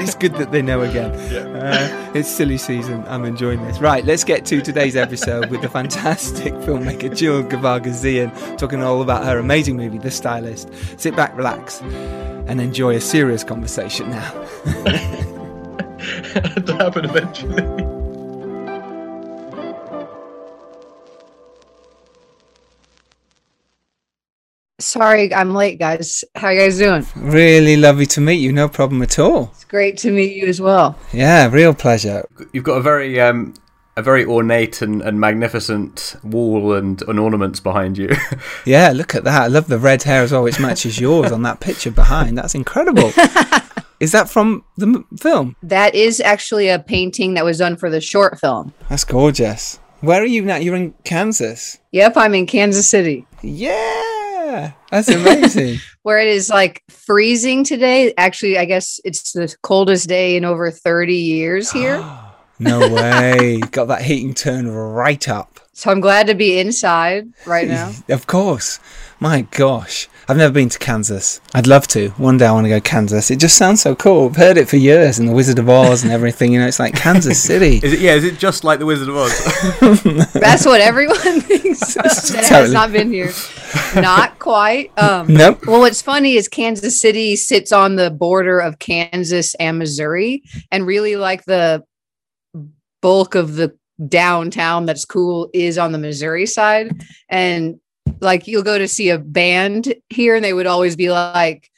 it's 0.00 0.14
good 0.14 0.34
that 0.34 0.50
they 0.52 0.62
know 0.62 0.82
again. 0.82 1.14
Uh, 1.56 2.12
it's 2.14 2.28
silly 2.28 2.58
season. 2.58 3.02
I'm 3.08 3.24
enjoying 3.24 3.64
this. 3.66 3.78
Right, 3.80 4.04
let's 4.04 4.24
get 4.24 4.44
to 4.46 4.60
today's 4.60 4.94
episode 4.94 5.50
with 5.50 5.62
the 5.62 5.68
fantastic 5.68 6.52
filmmaker 6.64 7.14
Jill 7.16 7.42
Gevargizian 7.42 8.58
talking 8.58 8.82
all 8.82 9.00
about 9.02 9.24
her 9.24 9.38
amazing 9.38 9.76
movie, 9.76 9.98
The 9.98 10.10
Stylist. 10.10 10.70
Sit 10.98 11.16
back, 11.16 11.36
relax, 11.36 11.80
and 11.80 12.60
enjoy 12.60 12.94
a 12.94 13.00
serious 13.00 13.42
conversation 13.42 14.10
now. 14.10 14.30
to 15.96 16.76
happen 16.78 17.04
eventually. 17.06 17.95
Sorry, 24.86 25.32
I'm 25.34 25.54
late, 25.54 25.78
guys. 25.78 26.22
How 26.34 26.50
you 26.50 26.60
guys 26.60 26.76
doing? 26.76 27.06
Really 27.16 27.76
lovely 27.78 28.04
to 28.06 28.20
meet 28.20 28.34
you. 28.40 28.52
No 28.52 28.68
problem 28.68 29.00
at 29.00 29.18
all. 29.18 29.50
It's 29.54 29.64
great 29.64 29.96
to 29.98 30.10
meet 30.10 30.36
you 30.36 30.46
as 30.46 30.60
well. 30.60 30.98
Yeah, 31.14 31.48
real 31.50 31.72
pleasure. 31.72 32.28
You've 32.52 32.64
got 32.64 32.74
a 32.76 32.82
very 32.82 33.18
um, 33.18 33.54
a 33.96 34.02
very 34.02 34.26
ornate 34.26 34.82
and, 34.82 35.00
and 35.00 35.18
magnificent 35.18 36.16
wall 36.22 36.74
and, 36.74 37.00
and 37.08 37.18
ornaments 37.18 37.58
behind 37.58 37.96
you. 37.96 38.10
Yeah, 38.66 38.90
look 38.92 39.14
at 39.14 39.24
that. 39.24 39.42
I 39.42 39.46
love 39.46 39.68
the 39.68 39.78
red 39.78 40.02
hair 40.02 40.22
as 40.22 40.32
well, 40.32 40.42
which 40.42 40.60
matches 40.60 41.00
yours 41.00 41.30
on 41.32 41.42
that 41.42 41.60
picture 41.60 41.90
behind. 41.92 42.36
That's 42.36 42.54
incredible. 42.54 43.12
Is 44.00 44.12
that 44.12 44.28
from 44.28 44.62
the 44.76 44.86
m- 44.86 45.06
film? 45.18 45.56
That 45.62 45.94
is 45.94 46.20
actually 46.20 46.68
a 46.68 46.78
painting 46.80 47.32
that 47.34 47.44
was 47.46 47.58
done 47.58 47.76
for 47.78 47.88
the 47.88 48.00
short 48.02 48.38
film. 48.38 48.74
That's 48.90 49.04
gorgeous. 49.04 49.78
Where 50.00 50.20
are 50.20 50.26
you 50.26 50.42
now? 50.42 50.56
You're 50.56 50.74
in 50.76 50.92
Kansas. 51.04 51.78
Yep, 51.92 52.14
I'm 52.16 52.34
in 52.34 52.44
Kansas 52.46 52.86
City, 52.90 53.24
Yeah, 53.40 54.02
that's 54.90 55.08
amazing. 55.08 55.78
where 56.02 56.18
it 56.18 56.28
is 56.28 56.48
like 56.48 56.82
freezing 56.88 57.64
today. 57.64 58.12
Actually, 58.16 58.58
I 58.58 58.64
guess 58.64 59.00
it's 59.04 59.32
the 59.32 59.54
coldest 59.62 60.08
day 60.08 60.36
in 60.36 60.44
over 60.44 60.70
30 60.70 61.14
years 61.14 61.70
here. 61.70 62.04
no 62.58 62.80
way. 62.80 63.60
Got 63.70 63.88
that 63.88 64.02
heating 64.02 64.34
turned 64.34 64.94
right 64.96 65.28
up. 65.28 65.60
So 65.72 65.90
I'm 65.90 66.00
glad 66.00 66.26
to 66.28 66.34
be 66.34 66.58
inside 66.58 67.28
right 67.46 67.68
now. 67.68 67.92
Of 68.08 68.26
course. 68.26 68.80
My 69.20 69.42
gosh. 69.42 70.08
I've 70.28 70.36
never 70.38 70.52
been 70.52 70.68
to 70.70 70.78
Kansas. 70.78 71.40
I'd 71.54 71.66
love 71.68 71.86
to. 71.88 72.08
One 72.16 72.36
day 72.36 72.46
I 72.46 72.52
want 72.52 72.64
to 72.64 72.68
go 72.68 72.78
to 72.78 72.80
Kansas. 72.80 73.30
It 73.30 73.36
just 73.38 73.56
sounds 73.56 73.80
so 73.82 73.94
cool. 73.94 74.28
I've 74.30 74.36
heard 74.36 74.56
it 74.56 74.68
for 74.68 74.76
years 74.76 75.18
and 75.20 75.28
the 75.28 75.32
Wizard 75.32 75.58
of 75.60 75.68
Oz 75.68 76.02
and 76.02 76.10
everything. 76.12 76.52
You 76.52 76.58
know, 76.60 76.66
it's 76.66 76.80
like 76.80 76.94
Kansas 76.96 77.40
City. 77.50 77.76
is 77.82 77.92
it? 77.92 78.00
Yeah. 78.00 78.14
Is 78.14 78.24
it 78.24 78.38
just 78.38 78.64
like 78.64 78.78
the 78.80 78.86
Wizard 78.86 79.08
of 79.08 79.16
Oz? 79.16 80.32
That's 80.32 80.66
what 80.66 80.80
everyone 80.80 81.40
thinks 81.42 81.94
that 81.94 82.04
Totally. 82.04 82.44
has 82.48 82.72
not 82.72 82.90
been 82.90 83.12
here. 83.12 83.30
Not 83.96 84.38
quite. 84.38 84.90
Um, 84.98 85.26
Nope. 85.32 85.66
Well, 85.66 85.80
what's 85.80 86.02
funny 86.02 86.34
is 86.34 86.48
Kansas 86.48 87.00
City 87.00 87.36
sits 87.36 87.72
on 87.72 87.96
the 87.96 88.10
border 88.10 88.58
of 88.58 88.78
Kansas 88.78 89.54
and 89.56 89.78
Missouri, 89.78 90.42
and 90.70 90.86
really 90.86 91.16
like 91.16 91.44
the 91.44 91.84
bulk 93.02 93.34
of 93.34 93.56
the 93.56 93.76
downtown 94.08 94.84
that's 94.86 95.04
cool 95.04 95.48
is 95.54 95.78
on 95.78 95.92
the 95.92 95.98
Missouri 95.98 96.46
side. 96.46 96.92
And 97.28 97.80
like 98.20 98.46
you'll 98.46 98.62
go 98.62 98.78
to 98.78 98.88
see 98.88 99.10
a 99.10 99.18
band 99.18 99.94
here, 100.10 100.34
and 100.36 100.44
they 100.44 100.52
would 100.52 100.66
always 100.66 100.96
be 100.96 101.10
like, 101.10 101.70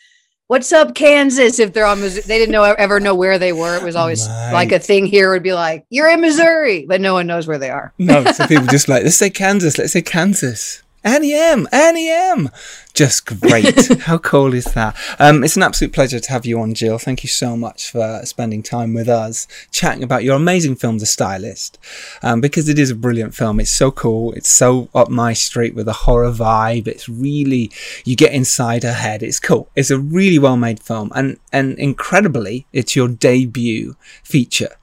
What's 0.48 0.72
up, 0.72 0.94
Kansas? 0.94 1.58
If 1.58 1.74
they're 1.74 1.84
on 1.84 2.00
Missouri, 2.00 2.22
they 2.26 2.38
didn't 2.38 2.52
know 2.52 2.62
ever 2.62 3.00
know 3.00 3.14
where 3.14 3.38
they 3.38 3.52
were. 3.52 3.76
It 3.76 3.82
was 3.82 3.94
always 3.96 4.26
Right. 4.26 4.52
like 4.54 4.72
a 4.72 4.78
thing 4.78 5.04
here 5.04 5.30
would 5.30 5.42
be 5.42 5.52
like, 5.52 5.84
You're 5.90 6.08
in 6.08 6.22
Missouri, 6.22 6.86
but 6.88 7.02
no 7.02 7.12
one 7.12 7.26
knows 7.26 7.46
where 7.46 7.58
they 7.58 7.68
are. 7.68 7.92
No, 7.98 8.24
so 8.32 8.46
people 8.46 8.66
just 8.70 8.88
like, 8.88 9.04
let's 9.04 9.16
say 9.16 9.28
Kansas. 9.28 9.76
Let's 9.76 9.92
say 9.92 10.00
Kansas. 10.00 10.82
Annie 11.04 11.32
M, 11.32 11.68
Annie 11.70 12.10
M, 12.10 12.50
just 12.92 13.24
great. 13.24 13.98
How 14.00 14.18
cool 14.18 14.52
is 14.52 14.64
that? 14.74 14.96
Um, 15.20 15.44
it's 15.44 15.56
an 15.56 15.62
absolute 15.62 15.92
pleasure 15.92 16.18
to 16.18 16.30
have 16.32 16.44
you 16.44 16.60
on, 16.60 16.74
Jill. 16.74 16.98
Thank 16.98 17.22
you 17.22 17.28
so 17.28 17.56
much 17.56 17.90
for 17.92 18.20
spending 18.24 18.64
time 18.64 18.94
with 18.94 19.08
us, 19.08 19.46
chatting 19.70 20.02
about 20.02 20.24
your 20.24 20.34
amazing 20.34 20.74
film, 20.74 20.98
The 20.98 21.06
Stylist, 21.06 21.78
um, 22.22 22.40
because 22.40 22.68
it 22.68 22.78
is 22.78 22.90
a 22.90 22.96
brilliant 22.96 23.34
film. 23.34 23.60
It's 23.60 23.70
so 23.70 23.92
cool. 23.92 24.32
It's 24.32 24.50
so 24.50 24.88
up 24.92 25.08
my 25.08 25.32
street 25.34 25.76
with 25.76 25.86
a 25.86 25.92
horror 25.92 26.32
vibe. 26.32 26.88
It's 26.88 27.08
really 27.08 27.70
you 28.04 28.16
get 28.16 28.32
inside 28.32 28.82
her 28.82 28.92
head. 28.92 29.22
It's 29.22 29.38
cool. 29.38 29.68
It's 29.76 29.92
a 29.92 29.98
really 29.98 30.40
well 30.40 30.56
made 30.56 30.80
film, 30.80 31.12
and 31.14 31.38
and 31.52 31.78
incredibly, 31.78 32.66
it's 32.72 32.96
your 32.96 33.08
debut 33.08 33.94
feature 34.24 34.74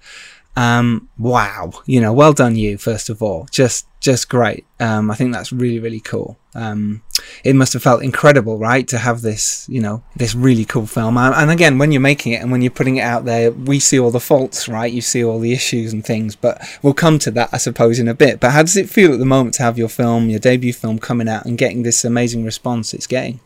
um, 0.56 1.10
wow, 1.18 1.72
you 1.86 2.00
know, 2.00 2.14
well 2.14 2.34
done 2.34 2.56
you 2.56 2.78
first 2.78 3.10
of 3.10 3.22
all, 3.22 3.48
just 3.52 3.88
just 4.00 4.30
great. 4.30 4.66
Um, 4.80 5.10
I 5.10 5.16
think 5.16 5.34
that's 5.34 5.52
really 5.52 5.80
really 5.80 6.00
cool. 6.00 6.38
Um, 6.56 7.04
it 7.44 7.54
must 7.54 7.74
have 7.74 7.84
felt 7.84 8.02
incredible, 8.02 8.58
right, 8.58 8.88
to 8.88 8.98
have 8.98 9.22
this, 9.22 9.68
you 9.68 9.82
know, 9.82 10.04
this 10.16 10.34
really 10.34 10.64
cool 10.64 10.88
film. 10.88 11.18
And 11.18 11.52
again, 11.52 11.78
when 11.78 11.92
you're 11.92 12.00
making 12.00 12.32
it 12.32 12.42
and 12.42 12.50
when 12.50 12.62
you're 12.62 12.72
putting 12.72 12.96
it 12.96 13.02
out 13.02 13.26
there, 13.26 13.52
we 13.52 13.78
see 13.78 14.00
all 14.00 14.10
the 14.10 14.22
faults, 14.22 14.70
right? 14.70 14.92
You 14.92 15.02
see 15.02 15.24
all 15.24 15.40
the 15.40 15.52
issues 15.52 15.92
and 15.92 16.04
things, 16.06 16.34
but 16.38 16.66
we'll 16.82 16.94
come 16.94 17.20
to 17.20 17.32
that, 17.32 17.50
I 17.52 17.58
suppose, 17.58 18.00
in 18.00 18.08
a 18.08 18.14
bit. 18.14 18.40
But 18.40 18.52
how 18.52 18.62
does 18.62 18.78
it 18.78 18.90
feel 18.90 19.12
at 19.12 19.20
the 19.20 19.26
moment 19.26 19.56
to 19.56 19.64
have 19.64 19.78
your 19.78 19.90
film, 19.90 20.30
your 20.30 20.40
debut 20.40 20.72
film, 20.72 20.98
coming 20.98 21.28
out 21.28 21.46
and 21.46 21.58
getting 21.58 21.84
this 21.84 22.06
amazing 22.06 22.46
response 22.46 22.94
it's 22.94 23.08
getting? 23.08 23.42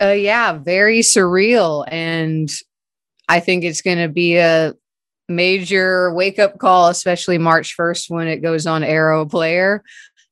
Uh, 0.00 0.10
yeah, 0.10 0.52
very 0.52 1.00
surreal, 1.00 1.84
and 1.88 2.48
I 3.28 3.40
think 3.40 3.64
it's 3.64 3.82
going 3.82 3.98
to 3.98 4.08
be 4.08 4.36
a 4.36 4.74
major 5.28 6.12
wake 6.12 6.38
up 6.38 6.58
call, 6.58 6.88
especially 6.88 7.38
March 7.38 7.76
1st 7.76 8.10
when 8.10 8.28
it 8.28 8.38
goes 8.38 8.66
on 8.66 8.82
Arrow 8.82 9.26
Player. 9.26 9.82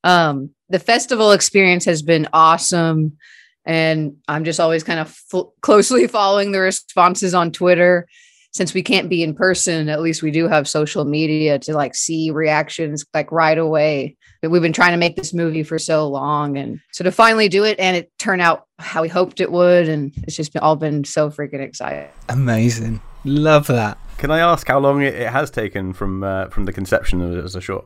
Um, 0.03 0.51
the 0.69 0.79
festival 0.79 1.31
experience 1.31 1.85
has 1.85 2.01
been 2.01 2.27
awesome. 2.33 3.17
And 3.65 4.17
I'm 4.27 4.45
just 4.45 4.59
always 4.59 4.83
kind 4.83 4.99
of 4.99 5.19
f- 5.33 5.43
closely 5.61 6.07
following 6.07 6.51
the 6.51 6.59
responses 6.59 7.33
on 7.33 7.51
Twitter. 7.51 8.07
Since 8.53 8.73
we 8.73 8.81
can't 8.81 9.09
be 9.09 9.21
in 9.21 9.35
person, 9.35 9.89
at 9.89 10.01
least 10.01 10.23
we 10.23 10.31
do 10.31 10.47
have 10.47 10.67
social 10.67 11.05
media 11.05 11.59
to 11.59 11.75
like 11.75 11.93
see 11.93 12.31
reactions 12.31 13.05
like 13.13 13.31
right 13.31 13.57
away. 13.57 14.15
But 14.41 14.49
we've 14.49 14.61
been 14.61 14.73
trying 14.73 14.93
to 14.93 14.97
make 14.97 15.15
this 15.15 15.33
movie 15.33 15.63
for 15.63 15.77
so 15.77 16.07
long. 16.07 16.57
And 16.57 16.79
so 16.91 17.03
to 17.03 17.11
finally 17.11 17.49
do 17.49 17.65
it 17.65 17.77
and 17.77 17.95
it 17.97 18.11
turn 18.17 18.39
out 18.39 18.65
how 18.79 19.01
we 19.01 19.09
hoped 19.09 19.41
it 19.41 19.51
would. 19.51 19.89
And 19.89 20.11
it's 20.23 20.35
just 20.35 20.53
been, 20.53 20.63
all 20.63 20.75
been 20.75 21.03
so 21.03 21.29
freaking 21.29 21.59
exciting. 21.59 22.09
Amazing. 22.29 23.01
Love 23.27 23.67
that. 23.67 23.97
Can 24.17 24.31
I 24.31 24.39
ask 24.39 24.65
how 24.67 24.79
long 24.79 25.01
it, 25.01 25.13
it 25.13 25.29
has 25.29 25.51
taken 25.51 25.91
from 25.91 26.23
uh, 26.23 26.47
from 26.47 26.63
the 26.63 26.71
conception 26.71 27.21
of 27.21 27.33
it 27.35 27.43
as 27.43 27.55
a 27.55 27.61
short? 27.61 27.85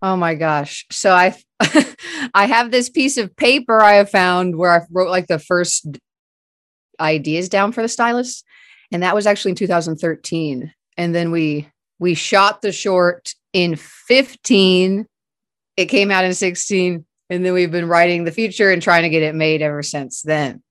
Oh 0.00 0.16
my 0.16 0.34
gosh! 0.34 0.86
So 0.90 1.12
I 1.12 1.36
I 2.34 2.46
have 2.46 2.70
this 2.70 2.88
piece 2.88 3.18
of 3.18 3.36
paper 3.36 3.82
I 3.82 3.94
have 3.94 4.10
found 4.10 4.56
where 4.56 4.72
I 4.72 4.80
wrote 4.90 5.10
like 5.10 5.26
the 5.26 5.38
first 5.38 5.98
ideas 6.98 7.50
down 7.50 7.72
for 7.72 7.82
the 7.82 7.88
stylist, 7.88 8.44
and 8.90 9.02
that 9.02 9.14
was 9.14 9.26
actually 9.26 9.50
in 9.50 9.56
2013. 9.56 10.72
And 10.96 11.14
then 11.14 11.30
we 11.30 11.68
we 11.98 12.14
shot 12.14 12.62
the 12.62 12.72
short 12.72 13.34
in 13.52 13.76
15. 13.76 15.06
It 15.76 15.86
came 15.86 16.10
out 16.10 16.24
in 16.24 16.32
16, 16.32 17.04
and 17.28 17.44
then 17.44 17.52
we've 17.52 17.70
been 17.70 17.88
writing 17.88 18.24
the 18.24 18.32
feature 18.32 18.70
and 18.70 18.80
trying 18.80 19.02
to 19.02 19.10
get 19.10 19.22
it 19.22 19.34
made 19.34 19.60
ever 19.60 19.82
since 19.82 20.22
then. 20.22 20.62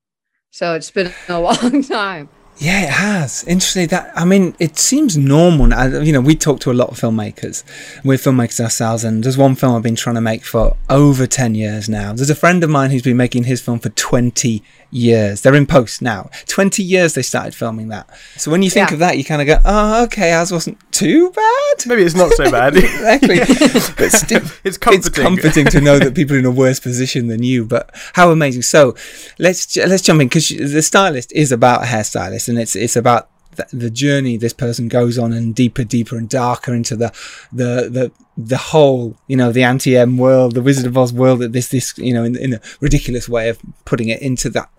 So 0.49 0.73
it's 0.73 0.89
been 0.89 1.13
a 1.29 1.39
long 1.39 1.83
time. 1.83 2.29
Yeah, 2.57 2.83
it 2.83 2.89
has. 2.89 3.43
Interestingly, 3.45 3.87
that 3.87 4.11
I 4.15 4.23
mean, 4.23 4.55
it 4.59 4.77
seems 4.77 5.17
normal. 5.17 5.69
You 6.03 6.13
know, 6.13 6.21
we 6.21 6.35
talk 6.35 6.59
to 6.61 6.71
a 6.71 6.73
lot 6.73 6.89
of 6.89 6.99
filmmakers. 6.99 7.63
We're 8.03 8.17
filmmakers 8.17 8.59
ourselves, 8.59 9.03
and 9.03 9.23
there's 9.23 9.37
one 9.37 9.55
film 9.55 9.75
I've 9.75 9.81
been 9.81 9.95
trying 9.95 10.15
to 10.15 10.21
make 10.21 10.43
for 10.43 10.77
over 10.89 11.25
ten 11.25 11.55
years 11.55 11.89
now. 11.89 12.13
There's 12.13 12.29
a 12.29 12.35
friend 12.35 12.63
of 12.63 12.69
mine 12.69 12.91
who's 12.91 13.01
been 13.01 13.17
making 13.17 13.45
his 13.45 13.61
film 13.61 13.79
for 13.79 13.89
twenty 13.89 14.63
years. 14.91 15.41
They're 15.41 15.55
in 15.55 15.65
post 15.65 16.01
now. 16.01 16.29
20 16.47 16.83
years 16.83 17.13
they 17.13 17.21
started 17.21 17.55
filming 17.55 17.87
that. 17.87 18.09
So 18.37 18.51
when 18.51 18.61
you 18.61 18.69
think 18.69 18.89
yeah. 18.89 18.93
of 18.93 18.99
that, 18.99 19.17
you 19.17 19.23
kind 19.23 19.41
of 19.41 19.47
go, 19.47 19.59
oh, 19.65 20.03
okay, 20.03 20.33
ours 20.33 20.51
wasn't 20.51 20.77
too 20.91 21.31
bad. 21.31 21.87
Maybe 21.87 22.03
it's 22.03 22.15
not 22.15 22.31
so 22.33 22.51
bad. 22.51 22.75
exactly. 22.77 23.39
but 23.97 24.11
still, 24.11 24.43
it's 24.63 24.77
comforting. 24.77 24.99
It's 24.99 25.09
comforting 25.09 25.65
to 25.67 25.81
know 25.81 25.97
that 25.97 26.13
people 26.15 26.35
are 26.35 26.39
in 26.39 26.45
a 26.45 26.51
worse 26.51 26.79
position 26.79 27.27
than 27.27 27.41
you. 27.41 27.65
But 27.65 27.89
how 28.13 28.31
amazing. 28.31 28.61
So 28.63 28.95
let's, 29.39 29.75
let's 29.77 30.03
jump 30.03 30.21
in 30.21 30.27
because 30.27 30.49
the 30.49 30.81
stylist 30.81 31.31
is 31.31 31.51
about 31.51 31.83
a 31.83 31.85
hairstylist 31.85 32.49
and 32.49 32.59
it's, 32.59 32.75
it's 32.75 32.95
about 32.95 33.30
the 33.71 33.89
journey 33.89 34.37
this 34.37 34.53
person 34.53 34.87
goes 34.87 35.17
on 35.17 35.33
and 35.33 35.53
deeper, 35.53 35.83
deeper 35.83 36.17
and 36.17 36.29
darker 36.29 36.73
into 36.73 36.95
the, 36.95 37.11
the, 37.51 37.89
the, 37.89 38.11
the 38.37 38.57
whole, 38.57 39.15
you 39.27 39.37
know, 39.37 39.51
the 39.51 39.63
anti-M 39.63 40.17
world, 40.17 40.55
the 40.55 40.61
Wizard 40.61 40.85
of 40.85 40.97
Oz 40.97 41.13
world 41.13 41.39
that 41.39 41.53
this, 41.53 41.69
this, 41.69 41.97
you 41.97 42.13
know, 42.13 42.23
in, 42.23 42.35
in 42.37 42.53
a 42.53 42.61
ridiculous 42.79 43.27
way 43.27 43.49
of 43.49 43.59
putting 43.85 44.09
it 44.09 44.21
into 44.21 44.49
that 44.49 44.69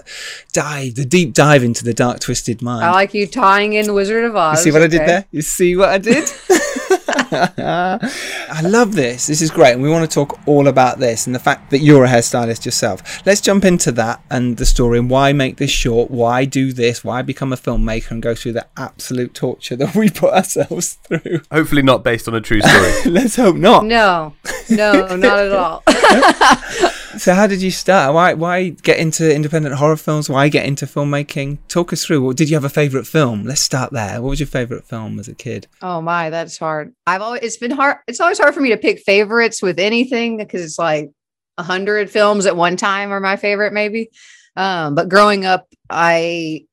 dive, 0.52 0.94
the 0.94 1.04
deep 1.04 1.34
dive 1.34 1.62
into 1.62 1.84
the 1.84 1.94
dark, 1.94 2.20
twisted 2.20 2.62
mind. 2.62 2.84
I 2.84 2.90
like 2.92 3.14
you 3.14 3.26
tying 3.26 3.74
in 3.74 3.92
Wizard 3.94 4.24
of 4.24 4.36
Oz. 4.36 4.58
You 4.58 4.64
see 4.64 4.72
what 4.72 4.82
okay. 4.82 4.96
I 4.96 4.98
did 4.98 5.08
there? 5.08 5.24
You 5.30 5.42
see 5.42 5.76
what 5.76 5.88
I 5.88 5.98
did? 5.98 6.28
I 7.58 8.60
love 8.62 8.94
this. 8.94 9.26
This 9.26 9.40
is 9.40 9.50
great. 9.50 9.72
And 9.72 9.82
we 9.82 9.88
want 9.88 10.08
to 10.08 10.14
talk 10.14 10.38
all 10.46 10.68
about 10.68 10.98
this 10.98 11.26
and 11.26 11.34
the 11.34 11.38
fact 11.40 11.70
that 11.70 11.78
you're 11.78 12.04
a 12.04 12.08
hairstylist 12.08 12.64
yourself. 12.64 13.24
Let's 13.26 13.40
jump 13.40 13.64
into 13.64 13.90
that 13.92 14.22
and 14.30 14.56
the 14.56 14.66
story 14.66 14.98
and 14.98 15.08
why 15.08 15.32
make 15.32 15.56
this 15.56 15.70
short, 15.70 16.10
why 16.10 16.44
do 16.44 16.72
this, 16.72 17.02
why 17.02 17.22
become 17.22 17.52
a 17.52 17.56
filmmaker 17.56 18.10
and 18.10 18.22
go 18.22 18.34
through 18.34 18.52
the 18.52 18.66
absolute 18.76 19.34
torture 19.34 19.76
that 19.76 19.94
we 19.94 20.10
put 20.10 20.34
ourselves 20.34 20.94
through. 21.04 21.40
Hopefully, 21.50 21.82
not 21.82 22.04
based 22.04 22.28
on 22.28 22.34
a 22.34 22.40
true 22.40 22.60
story. 22.60 22.92
Let's 23.10 23.36
hope 23.36 23.56
not. 23.56 23.84
No, 23.84 24.34
no, 24.68 25.16
not 25.16 25.38
at 25.38 25.52
all. 25.52 25.82
so, 27.18 27.34
how 27.34 27.46
did 27.46 27.62
you 27.62 27.70
start? 27.70 28.14
Why, 28.14 28.34
why 28.34 28.70
get 28.70 28.98
into 28.98 29.34
independent 29.34 29.76
horror 29.76 29.96
films? 29.96 30.28
Why 30.28 30.48
get 30.48 30.66
into 30.66 30.86
filmmaking? 30.86 31.58
Talk 31.68 31.92
us 31.92 32.04
through. 32.04 32.34
Did 32.34 32.50
you 32.50 32.56
have 32.56 32.64
a 32.64 32.68
favorite 32.68 33.06
film? 33.06 33.44
Let's 33.44 33.60
start 33.60 33.92
there. 33.92 34.20
What 34.20 34.30
was 34.30 34.40
your 34.40 34.46
favorite 34.46 34.84
film 34.84 35.18
as 35.18 35.28
a 35.28 35.34
kid? 35.34 35.66
Oh 35.80 36.00
my, 36.00 36.30
that's 36.30 36.58
hard. 36.58 36.92
I've 37.06 37.22
always 37.22 37.42
it's 37.42 37.56
been 37.56 37.70
hard. 37.70 37.98
It's 38.06 38.20
always 38.20 38.38
hard 38.38 38.54
for 38.54 38.60
me 38.60 38.70
to 38.70 38.76
pick 38.76 39.00
favorites 39.00 39.62
with 39.62 39.78
anything 39.78 40.36
because 40.36 40.62
it's 40.62 40.78
like 40.78 41.10
a 41.58 41.62
hundred 41.62 42.10
films 42.10 42.46
at 42.46 42.56
one 42.56 42.76
time 42.76 43.12
are 43.12 43.20
my 43.20 43.36
favorite, 43.36 43.72
maybe. 43.72 44.10
Um, 44.56 44.94
but 44.94 45.08
growing 45.08 45.46
up, 45.46 45.66
I 45.88 46.66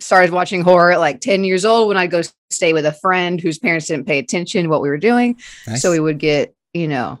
started 0.00 0.30
watching 0.30 0.62
horror 0.62 0.92
at 0.92 1.00
like 1.00 1.20
10 1.20 1.44
years 1.44 1.64
old 1.64 1.88
when 1.88 1.96
I'd 1.96 2.10
go 2.10 2.22
stay 2.50 2.72
with 2.72 2.86
a 2.86 2.92
friend 2.92 3.40
whose 3.40 3.58
parents 3.58 3.86
didn't 3.86 4.06
pay 4.06 4.18
attention 4.18 4.64
to 4.64 4.68
what 4.68 4.82
we 4.82 4.88
were 4.88 4.98
doing. 4.98 5.38
Nice. 5.66 5.82
So 5.82 5.90
we 5.90 6.00
would 6.00 6.18
get, 6.18 6.54
you 6.72 6.88
know, 6.88 7.18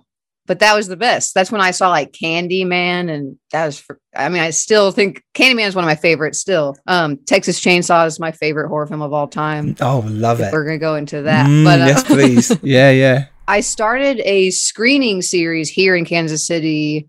but 0.48 0.60
that 0.60 0.74
was 0.74 0.88
the 0.88 0.96
best. 0.96 1.34
That's 1.34 1.52
when 1.52 1.60
I 1.60 1.70
saw 1.70 1.90
like 1.90 2.12
Candyman, 2.12 3.10
and 3.10 3.38
that 3.52 3.66
was. 3.66 3.78
For, 3.78 4.00
I 4.16 4.30
mean, 4.30 4.42
I 4.42 4.50
still 4.50 4.90
think 4.90 5.22
Candyman 5.34 5.68
is 5.68 5.74
one 5.74 5.84
of 5.84 5.88
my 5.88 5.94
favorites. 5.94 6.40
Still, 6.40 6.74
um, 6.86 7.18
Texas 7.26 7.60
Chainsaw 7.60 8.06
is 8.06 8.18
my 8.18 8.32
favorite 8.32 8.68
horror 8.68 8.86
film 8.86 9.02
of 9.02 9.12
all 9.12 9.28
time. 9.28 9.76
Oh, 9.80 10.02
love 10.08 10.40
it. 10.40 10.50
We're 10.50 10.64
gonna 10.64 10.78
go 10.78 10.96
into 10.96 11.22
that, 11.22 11.46
mm, 11.46 11.64
but 11.64 11.82
uh, 11.82 11.84
yes, 11.84 12.02
please. 12.02 12.58
yeah, 12.62 12.90
yeah. 12.90 13.26
I 13.46 13.60
started 13.60 14.20
a 14.24 14.50
screening 14.50 15.22
series 15.22 15.68
here 15.68 15.94
in 15.94 16.04
Kansas 16.06 16.46
City 16.46 17.08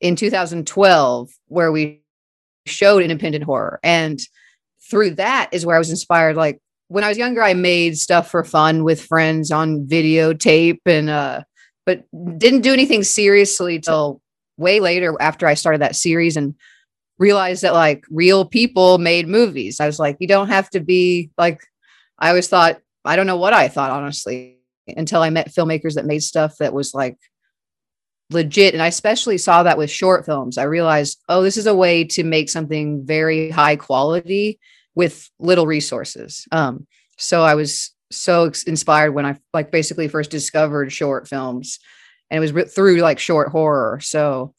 in 0.00 0.16
2012, 0.16 1.28
where 1.48 1.72
we 1.72 2.02
showed 2.66 3.02
independent 3.02 3.44
horror, 3.44 3.80
and 3.82 4.20
through 4.88 5.16
that 5.16 5.50
is 5.52 5.66
where 5.66 5.74
I 5.74 5.80
was 5.80 5.90
inspired. 5.90 6.36
Like 6.36 6.60
when 6.86 7.02
I 7.02 7.08
was 7.08 7.18
younger, 7.18 7.42
I 7.42 7.54
made 7.54 7.98
stuff 7.98 8.30
for 8.30 8.44
fun 8.44 8.84
with 8.84 9.04
friends 9.04 9.50
on 9.50 9.86
videotape 9.86 10.78
and 10.86 11.10
uh 11.10 11.42
but 11.86 12.04
didn't 12.38 12.60
do 12.60 12.72
anything 12.72 13.02
seriously 13.02 13.80
till 13.80 14.20
way 14.56 14.80
later 14.80 15.16
after 15.20 15.46
I 15.46 15.54
started 15.54 15.80
that 15.80 15.96
series 15.96 16.36
and 16.36 16.54
realized 17.18 17.62
that 17.62 17.74
like 17.74 18.04
real 18.10 18.44
people 18.44 18.98
made 18.98 19.28
movies. 19.28 19.80
I 19.80 19.86
was 19.86 19.98
like, 19.98 20.16
you 20.20 20.26
don't 20.26 20.48
have 20.48 20.70
to 20.70 20.80
be 20.80 21.30
like, 21.36 21.60
I 22.18 22.28
always 22.28 22.48
thought, 22.48 22.80
I 23.04 23.16
don't 23.16 23.26
know 23.26 23.36
what 23.36 23.52
I 23.52 23.68
thought, 23.68 23.90
honestly, 23.90 24.58
until 24.86 25.22
I 25.22 25.30
met 25.30 25.52
filmmakers 25.52 25.94
that 25.94 26.06
made 26.06 26.22
stuff 26.22 26.56
that 26.58 26.72
was 26.72 26.94
like 26.94 27.16
legit. 28.30 28.74
And 28.74 28.82
I 28.82 28.86
especially 28.86 29.38
saw 29.38 29.62
that 29.62 29.78
with 29.78 29.90
short 29.90 30.24
films. 30.24 30.58
I 30.58 30.64
realized, 30.64 31.22
oh, 31.28 31.42
this 31.42 31.56
is 31.56 31.66
a 31.66 31.74
way 31.74 32.04
to 32.04 32.24
make 32.24 32.48
something 32.48 33.04
very 33.04 33.50
high 33.50 33.76
quality 33.76 34.58
with 34.94 35.28
little 35.38 35.66
resources. 35.66 36.46
Um, 36.52 36.86
so 37.16 37.42
I 37.42 37.54
was 37.54 37.92
so 38.10 38.50
inspired 38.66 39.12
when 39.12 39.26
I 39.26 39.38
like 39.52 39.70
basically 39.70 40.08
first 40.08 40.30
discovered 40.30 40.92
short 40.92 41.28
films, 41.28 41.78
and 42.30 42.42
it 42.42 42.52
was 42.52 42.72
through 42.72 42.96
like 42.96 43.18
short 43.18 43.50
horror. 43.50 44.00
So 44.00 44.54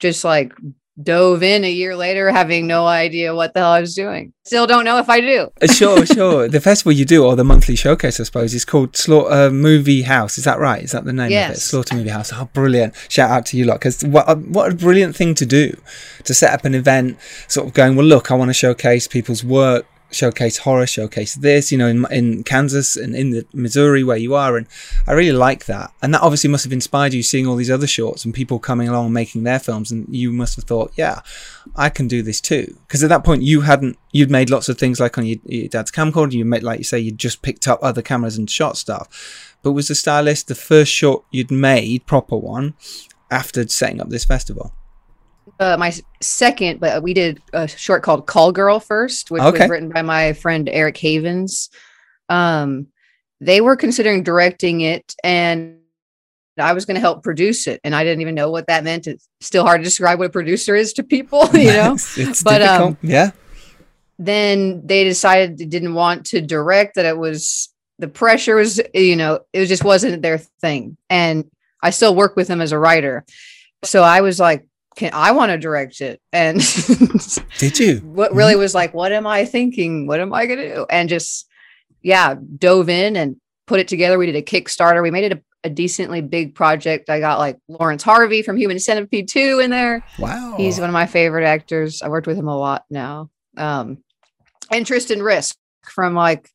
just 0.00 0.24
like 0.24 0.52
dove 1.02 1.42
in 1.42 1.64
a 1.64 1.70
year 1.70 1.96
later 1.96 2.30
having 2.30 2.68
no 2.68 2.86
idea 2.86 3.34
what 3.34 3.52
the 3.52 3.60
hell 3.60 3.70
I 3.70 3.80
was 3.80 3.94
doing. 3.94 4.32
Still 4.44 4.66
don't 4.66 4.84
know 4.84 4.98
if 4.98 5.08
I 5.08 5.20
do. 5.20 5.50
Uh, 5.60 5.66
sure, 5.66 6.06
sure. 6.06 6.48
The 6.48 6.60
festival 6.60 6.92
you 6.92 7.04
do, 7.04 7.24
or 7.24 7.34
the 7.34 7.44
monthly 7.44 7.74
showcase, 7.74 8.20
I 8.20 8.24
suppose, 8.24 8.54
is 8.54 8.64
called 8.64 8.96
Slaughter 8.96 9.50
Movie 9.50 10.02
House. 10.02 10.38
Is 10.38 10.44
that 10.44 10.58
right? 10.60 10.82
Is 10.82 10.92
that 10.92 11.04
the 11.04 11.12
name 11.12 11.30
yes. 11.30 11.50
of 11.50 11.56
it? 11.56 11.60
Slaughter 11.60 11.96
Movie 11.96 12.10
House. 12.10 12.32
Oh, 12.32 12.48
brilliant. 12.52 12.94
Shout 13.08 13.30
out 13.30 13.46
to 13.46 13.56
you 13.56 13.64
lot, 13.64 13.80
because 13.80 14.04
what, 14.04 14.28
a, 14.28 14.36
what 14.36 14.72
a 14.72 14.74
brilliant 14.74 15.16
thing 15.16 15.34
to 15.36 15.46
do 15.46 15.76
to 16.24 16.34
set 16.34 16.52
up 16.52 16.64
an 16.64 16.74
event, 16.74 17.18
sort 17.48 17.66
of 17.66 17.74
going, 17.74 17.96
well, 17.96 18.06
look, 18.06 18.30
I 18.30 18.34
want 18.34 18.50
to 18.50 18.54
showcase 18.54 19.08
people's 19.08 19.42
work 19.42 19.86
showcase 20.14 20.58
horror, 20.58 20.86
showcase 20.86 21.34
this, 21.34 21.70
you 21.72 21.78
know, 21.78 21.88
in, 21.88 22.06
in 22.10 22.44
Kansas 22.44 22.96
and 22.96 23.14
in 23.14 23.30
the 23.30 23.46
Missouri 23.52 24.04
where 24.04 24.16
you 24.16 24.34
are. 24.34 24.56
And 24.56 24.66
I 25.06 25.12
really 25.12 25.36
like 25.36 25.66
that. 25.66 25.92
And 26.02 26.14
that 26.14 26.22
obviously 26.22 26.50
must 26.50 26.64
have 26.64 26.72
inspired 26.72 27.12
you 27.12 27.22
seeing 27.22 27.46
all 27.46 27.56
these 27.56 27.70
other 27.70 27.86
shorts 27.86 28.24
and 28.24 28.32
people 28.32 28.58
coming 28.58 28.88
along 28.88 29.12
making 29.12 29.44
their 29.44 29.58
films. 29.58 29.90
And 29.90 30.06
you 30.08 30.32
must 30.32 30.56
have 30.56 30.64
thought, 30.64 30.92
yeah, 30.96 31.20
I 31.76 31.88
can 31.88 32.08
do 32.08 32.22
this 32.22 32.40
too. 32.40 32.78
Because 32.86 33.02
at 33.02 33.08
that 33.10 33.24
point 33.24 33.42
you 33.42 33.62
hadn't, 33.62 33.98
you'd 34.12 34.30
made 34.30 34.50
lots 34.50 34.68
of 34.68 34.78
things 34.78 35.00
like 35.00 35.18
on 35.18 35.26
your, 35.26 35.38
your 35.44 35.68
dad's 35.68 35.90
camcorder. 35.90 36.32
You 36.32 36.44
made, 36.44 36.62
like 36.62 36.78
you 36.78 36.84
say, 36.84 36.98
you'd 36.98 37.18
just 37.18 37.42
picked 37.42 37.68
up 37.68 37.80
other 37.82 38.02
cameras 38.02 38.38
and 38.38 38.48
shot 38.50 38.76
stuff. 38.76 39.56
But 39.62 39.72
was 39.72 39.88
the 39.88 39.94
stylist 39.94 40.48
the 40.48 40.54
first 40.54 40.92
short 40.92 41.24
you'd 41.30 41.50
made, 41.50 42.06
proper 42.06 42.36
one, 42.36 42.74
after 43.30 43.66
setting 43.68 44.00
up 44.00 44.10
this 44.10 44.24
festival? 44.24 44.72
Uh, 45.60 45.76
my 45.78 45.92
second, 46.20 46.80
but 46.80 47.02
we 47.02 47.14
did 47.14 47.40
a 47.52 47.68
short 47.68 48.02
called 48.02 48.26
Call 48.26 48.52
Girl 48.52 48.80
first, 48.80 49.30
which 49.30 49.42
Okay. 49.42 49.60
was 49.60 49.70
written 49.70 49.88
by 49.90 50.02
my 50.02 50.32
friend 50.32 50.68
Eric 50.68 50.96
Havens. 50.96 51.70
Um, 52.28 52.88
they 53.40 53.60
were 53.60 53.76
considering 53.76 54.22
directing 54.22 54.80
it, 54.80 55.14
and 55.22 55.78
I 56.58 56.72
was 56.72 56.84
going 56.86 56.94
to 56.94 57.00
help 57.00 57.22
produce 57.22 57.66
it, 57.66 57.80
and 57.84 57.94
I 57.94 58.04
didn't 58.04 58.20
even 58.22 58.34
know 58.34 58.50
what 58.50 58.66
that 58.68 58.84
meant. 58.84 59.06
It's 59.06 59.28
still 59.40 59.64
hard 59.64 59.80
to 59.80 59.84
describe 59.84 60.18
what 60.18 60.26
a 60.28 60.30
producer 60.30 60.74
is 60.74 60.92
to 60.94 61.02
people, 61.02 61.46
you 61.54 61.72
know. 61.72 61.92
it's, 61.94 62.16
it's 62.18 62.42
But, 62.42 62.62
um, 62.62 62.96
yeah. 63.02 63.30
then 64.18 64.86
they 64.86 65.04
decided 65.04 65.58
they 65.58 65.64
didn't 65.66 65.94
want 65.94 66.26
to 66.26 66.40
direct 66.40 66.94
that 66.94 67.04
it 67.06 67.18
was 67.18 67.70
the 67.98 68.08
pressure 68.08 68.56
was 68.56 68.80
you 68.92 69.16
know 69.16 69.40
it 69.52 69.66
just 69.66 69.84
wasn't 69.84 70.20
their 70.20 70.38
thing 70.60 70.96
and 71.08 71.48
i 71.80 71.90
still 71.90 72.12
work 72.14 72.34
with 72.34 72.48
them 72.48 72.60
as 72.60 72.72
a 72.72 72.78
writer 72.78 73.24
so 73.84 74.02
i 74.02 74.20
was 74.20 74.40
like 74.40 74.66
can 74.96 75.10
i 75.12 75.30
want 75.32 75.50
to 75.50 75.58
direct 75.58 76.00
it 76.00 76.20
and 76.32 76.60
Did 77.58 77.78
you? 77.78 77.96
what 77.98 78.32
really 78.32 78.56
was 78.56 78.74
like 78.74 78.94
what 78.94 79.12
am 79.12 79.26
i 79.26 79.44
thinking 79.44 80.06
what 80.06 80.20
am 80.20 80.32
i 80.32 80.46
going 80.46 80.58
to 80.58 80.74
do 80.74 80.86
and 80.90 81.08
just 81.08 81.46
yeah 82.02 82.34
dove 82.58 82.88
in 82.88 83.16
and 83.16 83.36
put 83.66 83.80
it 83.80 83.88
together 83.88 84.18
we 84.18 84.26
did 84.26 84.36
a 84.36 84.42
kickstarter 84.42 85.02
we 85.02 85.10
made 85.10 85.24
it 85.24 85.32
a, 85.32 85.42
a 85.64 85.70
decently 85.70 86.20
big 86.20 86.54
project 86.54 87.08
i 87.08 87.18
got 87.20 87.38
like 87.38 87.58
laurence 87.68 88.02
harvey 88.02 88.42
from 88.42 88.56
human 88.56 88.78
centipede 88.78 89.28
2 89.28 89.60
in 89.60 89.70
there 89.70 90.04
Wow. 90.18 90.54
He's 90.56 90.78
one 90.78 90.88
of 90.88 90.92
my 90.92 91.06
favorite 91.06 91.44
actors. 91.44 92.02
I 92.02 92.08
worked 92.08 92.26
with 92.26 92.36
him 92.36 92.48
a 92.48 92.56
lot 92.56 92.84
now. 92.90 93.30
Um, 93.56 93.98
Tristan 94.84 95.22
Risk 95.22 95.56
from 95.84 96.14
like 96.14 96.50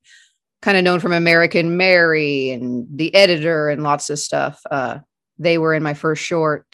kind 0.62 0.77
of 0.77 0.84
known 0.84 1.00
from 1.00 1.13
American 1.13 1.77
Mary 1.77 2.51
and 2.51 2.88
The 2.93 3.13
Editor 3.13 3.69
and 3.69 3.84
lots 3.84 4.10
of 4.10 4.19
stuff. 4.19 4.60
Uh, 4.69 5.00
they 5.38 5.58
were 5.58 5.74
in 5.74 5.84
my 5.84 5.93
first 5.93 6.24
short, 6.24 6.65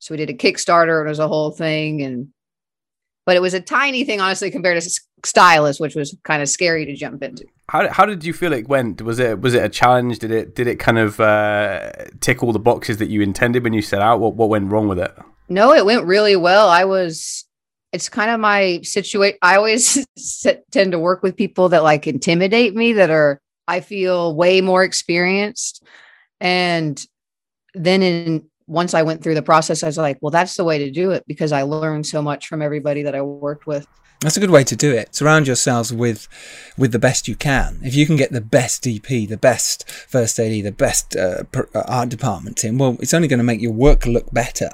so 0.00 0.12
we 0.12 0.18
did 0.18 0.30
a 0.30 0.34
Kickstarter 0.34 0.98
and 0.98 1.06
it 1.06 1.10
was 1.10 1.20
a 1.20 1.28
whole 1.28 1.52
thing. 1.52 2.02
And 2.02 2.28
but 3.26 3.36
it 3.36 3.42
was 3.42 3.54
a 3.54 3.60
tiny 3.60 4.02
thing, 4.02 4.20
honestly, 4.20 4.50
compared 4.50 4.82
to 4.82 5.00
Stylist, 5.24 5.78
which 5.78 5.94
was 5.94 6.16
kind 6.24 6.42
of 6.42 6.48
scary 6.48 6.84
to 6.86 6.96
jump 6.96 7.22
into. 7.22 7.44
How, 7.68 7.88
how 7.88 8.04
did 8.04 8.24
you 8.24 8.32
feel 8.32 8.52
it 8.52 8.66
went? 8.66 9.02
Was 9.02 9.20
it 9.20 9.40
was 9.40 9.54
it 9.54 9.64
a 9.64 9.68
challenge? 9.68 10.18
Did 10.18 10.32
it 10.32 10.56
did 10.56 10.66
it 10.66 10.80
kind 10.80 10.98
of 10.98 11.20
uh, 11.20 11.92
tick 12.20 12.42
all 12.42 12.52
the 12.52 12.58
boxes 12.58 12.96
that 12.96 13.10
you 13.10 13.22
intended 13.22 13.62
when 13.62 13.72
you 13.72 13.82
set 13.82 14.02
out? 14.02 14.18
What 14.18 14.34
what 14.34 14.48
went 14.48 14.72
wrong 14.72 14.88
with 14.88 14.98
it? 14.98 15.14
No, 15.50 15.74
it 15.74 15.84
went 15.84 16.06
really 16.06 16.36
well. 16.36 16.68
I 16.68 16.84
was, 16.84 17.44
it's 17.92 18.08
kind 18.08 18.30
of 18.30 18.38
my 18.38 18.80
situation. 18.82 19.36
I 19.42 19.56
always 19.56 20.06
tend 20.70 20.92
to 20.92 20.98
work 20.98 21.24
with 21.24 21.36
people 21.36 21.68
that 21.70 21.82
like 21.82 22.06
intimidate 22.06 22.74
me, 22.76 22.92
that 22.94 23.10
are, 23.10 23.40
I 23.66 23.80
feel 23.80 24.34
way 24.34 24.60
more 24.60 24.84
experienced. 24.84 25.82
And 26.40 27.04
then 27.74 28.02
in, 28.02 28.49
once 28.70 28.94
I 28.94 29.02
went 29.02 29.22
through 29.22 29.34
the 29.34 29.42
process, 29.42 29.82
I 29.82 29.86
was 29.86 29.98
like, 29.98 30.18
well, 30.20 30.30
that's 30.30 30.56
the 30.56 30.64
way 30.64 30.78
to 30.78 30.90
do 30.90 31.10
it 31.10 31.24
because 31.26 31.50
I 31.50 31.62
learned 31.62 32.06
so 32.06 32.22
much 32.22 32.46
from 32.46 32.62
everybody 32.62 33.02
that 33.02 33.16
I 33.16 33.20
worked 33.20 33.66
with. 33.66 33.86
That's 34.20 34.36
a 34.36 34.40
good 34.40 34.50
way 34.50 34.64
to 34.64 34.76
do 34.76 34.92
it. 34.92 35.14
Surround 35.14 35.46
yourselves 35.46 35.92
with 35.92 36.28
with 36.76 36.92
the 36.92 36.98
best 36.98 37.26
you 37.26 37.34
can. 37.34 37.80
If 37.82 37.94
you 37.94 38.06
can 38.06 38.16
get 38.16 38.30
the 38.30 38.40
best 38.40 38.84
DP, 38.84 39.28
the 39.28 39.38
best 39.38 39.90
first 39.90 40.38
AD, 40.38 40.52
the 40.52 40.70
best 40.70 41.16
uh, 41.16 41.44
uh, 41.54 41.82
art 41.88 42.10
department 42.10 42.58
team, 42.58 42.78
well, 42.78 42.96
it's 43.00 43.14
only 43.14 43.28
going 43.28 43.38
to 43.38 43.44
make 43.44 43.62
your 43.62 43.72
work 43.72 44.06
look 44.06 44.30
better, 44.32 44.70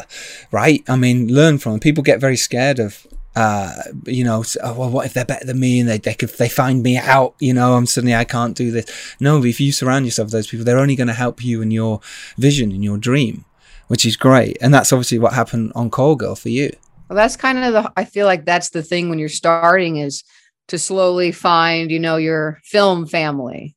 right? 0.51 0.83
I 0.89 0.97
mean, 0.97 1.33
learn 1.33 1.59
from 1.59 1.73
them. 1.73 1.81
People 1.81 2.03
get 2.03 2.21
very 2.21 2.37
scared 2.37 2.79
of. 2.79 3.07
Uh, 3.39 3.83
you 4.07 4.25
know, 4.25 4.43
oh, 4.63 4.73
well, 4.73 4.89
what 4.89 5.05
if 5.05 5.13
they're 5.13 5.23
better 5.23 5.45
than 5.45 5.61
me 5.61 5.79
and 5.79 5.87
they, 5.87 5.99
they 5.99 6.15
could, 6.15 6.31
they 6.39 6.49
find 6.49 6.83
me 6.83 6.97
out, 6.97 7.35
you 7.39 7.53
know, 7.53 7.75
I'm 7.75 7.85
suddenly, 7.85 8.15
I 8.15 8.25
can't 8.25 8.57
do 8.57 8.71
this. 8.71 8.87
No, 9.21 9.45
if 9.45 9.61
you 9.61 9.73
surround 9.73 10.07
yourself 10.07 10.29
with 10.29 10.33
those 10.33 10.47
people, 10.47 10.65
they're 10.65 10.79
only 10.79 10.97
going 10.97 11.09
to 11.09 11.13
help 11.13 11.45
you 11.45 11.61
in 11.61 11.71
your 11.71 12.01
vision, 12.39 12.73
in 12.73 12.83
your 12.83 12.97
dream, 12.97 13.45
which 13.89 14.05
is 14.05 14.17
great. 14.17 14.59
And 14.61 14.73
that's 14.73 14.93
obviously 14.93 15.19
what 15.19 15.33
happened 15.33 15.73
on 15.75 15.91
Call 15.91 16.17
Girl 16.17 16.35
for 16.35 16.49
you. 16.49 16.71
Well, 17.09 17.17
that's 17.17 17.37
kind 17.37 17.59
of 17.59 17.73
the, 17.73 17.93
I 17.97 18.05
feel 18.05 18.27
like 18.27 18.45
that's 18.45 18.71
the 18.71 18.83
thing 18.83 19.09
when 19.09 19.19
you're 19.19 19.29
starting 19.29 19.97
is 19.97 20.25
to 20.69 20.79
slowly 20.79 21.31
find, 21.33 21.91
you 21.91 22.01
know, 22.01 22.17
your 22.17 22.61
film 22.65 23.07
family. 23.07 23.77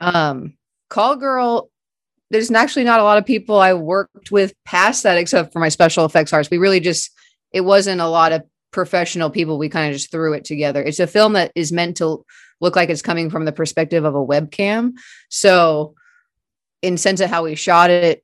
Um, 0.00 0.54
Call 0.90 1.16
Girl, 1.16 1.70
there's 2.30 2.50
actually 2.50 2.84
not 2.84 3.00
a 3.00 3.04
lot 3.04 3.18
of 3.18 3.26
people 3.26 3.60
I 3.60 3.74
worked 3.74 4.32
with 4.32 4.54
past 4.64 5.04
that 5.04 5.18
except 5.18 5.52
for 5.52 5.60
my 5.60 5.68
special 5.68 6.04
effects 6.04 6.32
artists. 6.32 6.50
We 6.50 6.58
really 6.58 6.80
just, 6.80 7.10
it 7.52 7.60
wasn't 7.60 8.00
a 8.00 8.08
lot 8.08 8.32
of 8.32 8.42
professional 8.72 9.30
people. 9.30 9.56
We 9.56 9.68
kind 9.68 9.88
of 9.88 9.98
just 9.98 10.10
threw 10.10 10.32
it 10.32 10.44
together. 10.44 10.82
It's 10.82 10.98
a 10.98 11.06
film 11.06 11.34
that 11.34 11.52
is 11.54 11.70
meant 11.70 11.98
to 11.98 12.24
look 12.60 12.74
like 12.74 12.90
it's 12.90 13.02
coming 13.02 13.30
from 13.30 13.44
the 13.44 13.52
perspective 13.52 14.04
of 14.04 14.16
a 14.16 14.26
webcam. 14.26 14.94
So, 15.28 15.94
in 16.82 16.98
sense 16.98 17.20
of 17.20 17.30
how 17.30 17.44
we 17.44 17.54
shot 17.54 17.90
it, 17.90 18.23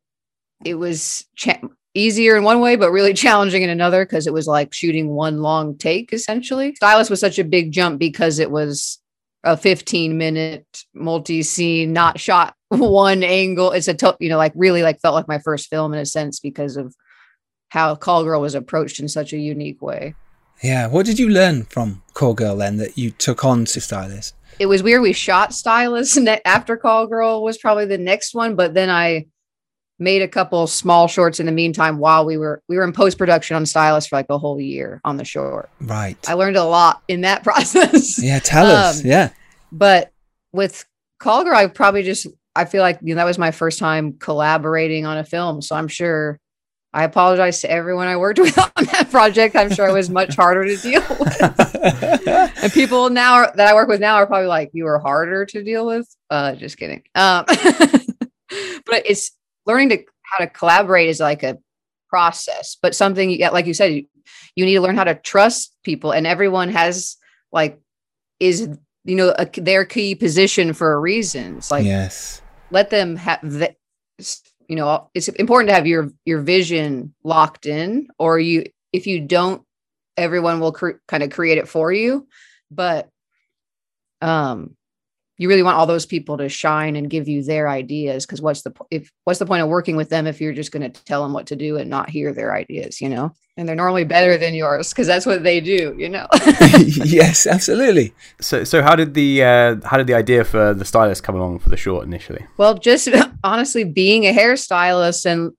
it 0.64 0.74
was 0.74 1.24
cha- 1.36 1.60
easier 1.94 2.36
in 2.36 2.44
one 2.44 2.60
way, 2.60 2.76
but 2.76 2.90
really 2.90 3.14
challenging 3.26 3.62
in 3.62 3.70
another 3.70 4.04
because 4.04 4.26
it 4.26 4.32
was 4.32 4.46
like 4.46 4.72
shooting 4.72 5.08
one 5.08 5.42
long 5.42 5.76
take 5.76 6.12
essentially. 6.12 6.74
Stylist 6.76 7.10
was 7.10 7.20
such 7.20 7.38
a 7.38 7.44
big 7.44 7.72
jump 7.72 7.98
because 7.98 8.38
it 8.38 8.50
was 8.50 8.98
a 9.42 9.56
15 9.56 10.18
minute 10.18 10.84
multi 10.94 11.42
scene, 11.42 11.92
not 11.92 12.20
shot 12.20 12.54
one 12.68 13.22
angle. 13.22 13.72
It's 13.72 13.88
a, 13.88 13.94
to- 13.94 14.16
you 14.20 14.28
know, 14.28 14.36
like 14.36 14.52
really 14.54 14.82
like 14.82 15.00
felt 15.00 15.14
like 15.14 15.28
my 15.28 15.38
first 15.38 15.68
film 15.68 15.92
in 15.94 16.00
a 16.00 16.06
sense 16.06 16.40
because 16.40 16.76
of 16.76 16.94
how 17.70 17.94
Call 17.94 18.24
Girl 18.24 18.40
was 18.40 18.54
approached 18.54 19.00
in 19.00 19.08
such 19.08 19.32
a 19.32 19.38
unique 19.38 19.80
way. 19.80 20.14
Yeah. 20.62 20.88
What 20.88 21.06
did 21.06 21.18
you 21.18 21.30
learn 21.30 21.62
from 21.64 22.02
Call 22.12 22.34
Girl 22.34 22.56
then 22.56 22.76
that 22.76 22.98
you 22.98 23.10
took 23.12 23.44
on 23.44 23.64
to 23.66 23.80
Stylist? 23.80 24.34
It 24.58 24.66
was 24.66 24.82
weird. 24.82 25.00
We 25.00 25.14
shot 25.14 25.54
Stylist 25.54 26.16
ne- 26.20 26.42
after 26.44 26.76
Call 26.76 27.06
Girl 27.06 27.42
was 27.42 27.56
probably 27.56 27.86
the 27.86 27.96
next 27.96 28.34
one, 28.34 28.56
but 28.56 28.74
then 28.74 28.90
I 28.90 29.26
made 30.00 30.22
a 30.22 30.28
couple 30.28 30.66
small 30.66 31.06
shorts 31.06 31.38
in 31.38 31.46
the 31.46 31.52
meantime 31.52 31.98
while 31.98 32.24
we 32.24 32.36
were 32.36 32.62
we 32.68 32.76
were 32.76 32.84
in 32.84 32.92
post 32.92 33.18
production 33.18 33.54
on 33.54 33.66
Stylist 33.66 34.08
for 34.08 34.16
like 34.16 34.26
a 34.30 34.38
whole 34.38 34.60
year 34.60 35.00
on 35.04 35.16
the 35.16 35.24
short. 35.24 35.68
Right. 35.80 36.16
I 36.28 36.34
learned 36.34 36.56
a 36.56 36.64
lot 36.64 37.02
in 37.06 37.20
that 37.20 37.44
process. 37.44 38.22
yeah. 38.22 38.38
Tell 38.38 38.66
us. 38.66 39.00
Um, 39.00 39.06
Yeah. 39.06 39.30
But 39.70 40.12
with 40.52 40.84
Call 41.20 41.44
Girl, 41.44 41.54
I 41.54 41.66
probably 41.68 42.02
just 42.02 42.26
I 42.56 42.64
feel 42.64 42.82
like 42.82 42.98
you 43.02 43.14
know 43.14 43.20
that 43.20 43.26
was 43.26 43.38
my 43.38 43.52
first 43.52 43.78
time 43.78 44.14
collaborating 44.14 45.06
on 45.06 45.18
a 45.18 45.24
film. 45.24 45.62
So 45.62 45.76
I'm 45.76 45.86
sure 45.86 46.40
I 46.92 47.04
apologize 47.04 47.60
to 47.60 47.70
everyone 47.70 48.08
I 48.08 48.16
worked 48.16 48.38
with 48.40 48.58
on 48.58 48.84
that 48.86 49.08
project. 49.10 49.54
I'm 49.54 49.70
sure 49.70 49.86
it 49.88 49.92
was 49.92 50.10
much 50.10 50.34
harder 50.34 50.64
to 50.64 50.76
deal 50.76 51.02
with. 51.20 51.40
and 52.62 52.72
people 52.72 53.10
now 53.10 53.34
are, 53.34 53.52
that 53.54 53.68
I 53.68 53.74
work 53.74 53.88
with 53.88 54.00
now 54.00 54.16
are 54.16 54.26
probably 54.26 54.48
like, 54.48 54.70
you 54.72 54.84
were 54.84 54.98
harder 54.98 55.46
to 55.46 55.62
deal 55.62 55.86
with. 55.86 56.08
Uh, 56.30 56.56
just 56.56 56.78
kidding. 56.78 57.02
Um, 57.14 57.44
but 57.46 59.04
it's 59.06 59.30
learning 59.70 59.90
to 59.90 60.04
how 60.22 60.44
to 60.44 60.50
collaborate 60.50 61.09
is 61.09 61.20
like 61.20 61.42
a 61.42 61.59
process, 62.09 62.76
but 62.83 62.94
something 62.94 63.38
like 63.52 63.66
you 63.66 63.74
said, 63.74 63.92
you, 63.92 64.06
you 64.56 64.64
need 64.64 64.74
to 64.74 64.80
learn 64.80 64.96
how 64.96 65.04
to 65.04 65.14
trust 65.14 65.76
people, 65.85 66.12
and 66.12 66.26
everyone 66.26 66.70
has 66.70 67.16
like 67.52 67.80
is 68.40 68.68
you 69.04 69.16
know 69.16 69.35
a, 69.38 69.46
their 69.61 69.85
key 69.85 70.14
position 70.14 70.72
for 70.72 70.92
a 70.92 70.98
reason. 70.98 71.59
It's 71.59 71.70
like 71.70 71.85
yes. 71.85 72.42
let 72.70 72.90
them 72.90 73.16
have 73.16 73.40
the, 73.42 73.74
you 74.68 74.76
know 74.76 75.11
it's 75.14 75.28
important 75.28 75.68
to 75.68 75.74
have 75.74 75.87
your 75.87 76.11
your 76.24 76.40
vision 76.40 77.12
locked 77.24 77.66
in 77.66 78.09
or 78.18 78.38
you 78.38 78.64
if 78.92 79.06
you 79.06 79.20
don't 79.20 79.62
everyone 80.16 80.61
will 80.61 80.72
cre- 80.72 81.02
kind 81.09 81.22
of 81.22 81.30
create 81.30 81.59
it 81.59 81.68
for 81.68 81.92
you 81.92 82.28
but 82.70 83.09
um 84.22 84.76
you 85.40 85.48
really 85.48 85.62
want 85.62 85.76
all 85.76 85.87
those 85.87 86.07
people 86.07 86.37
to 86.37 86.48
shine 86.48 86.96
and 86.96 87.11
give 87.11 87.26
you 87.26 87.42
their 87.42 87.68
ideas 87.68 88.26
because 88.26 88.40
what's 88.40 88.62
the 88.62 88.72
if 88.90 89.11
what's 89.24 89.38
the 89.38 89.46
point 89.46 89.62
of 89.62 89.68
working 89.68 89.96
with 89.96 90.09
them 90.09 90.26
if 90.26 90.40
you're 90.40 90.53
just 90.53 90.72
going 90.72 90.92
to 90.92 91.05
tell 91.05 91.22
them 91.22 91.33
what 91.33 91.46
to 91.46 91.57
do 91.57 91.76
and 91.76 91.90
not 91.90 92.11
hear 92.11 92.33
their 92.33 92.55
ideas 92.55 93.00
you 93.00 93.09
know 93.09 93.33
and 93.57 93.68
they're 93.68 93.76
normally 93.76 94.05
better 94.05 94.38
than 94.38 94.55
yours 94.55 94.90
because 94.90 95.07
that's 95.07 95.26
what 95.26 95.42
they 95.42 95.61
do 95.61 95.94
you 95.98 96.09
know 96.09 96.26
yes. 97.05 97.40
Absolutely. 97.46 98.14
So 98.40 98.64
so 98.64 98.83
how 98.83 98.96
did 98.96 99.14
the 99.14 99.42
uh, 99.42 99.76
how 99.85 99.96
did 99.96 100.07
the 100.07 100.14
idea 100.14 100.44
for 100.44 100.74
the 100.74 100.85
stylist 100.85 101.22
come 101.22 101.35
along 101.35 101.59
for 101.59 101.68
the 101.68 101.76
short 101.76 102.05
initially? 102.05 102.46
Well, 102.57 102.74
just 102.74 103.09
honestly, 103.44 103.85
being 103.85 104.24
a 104.24 104.33
hairstylist 104.33 105.26
and 105.26 105.53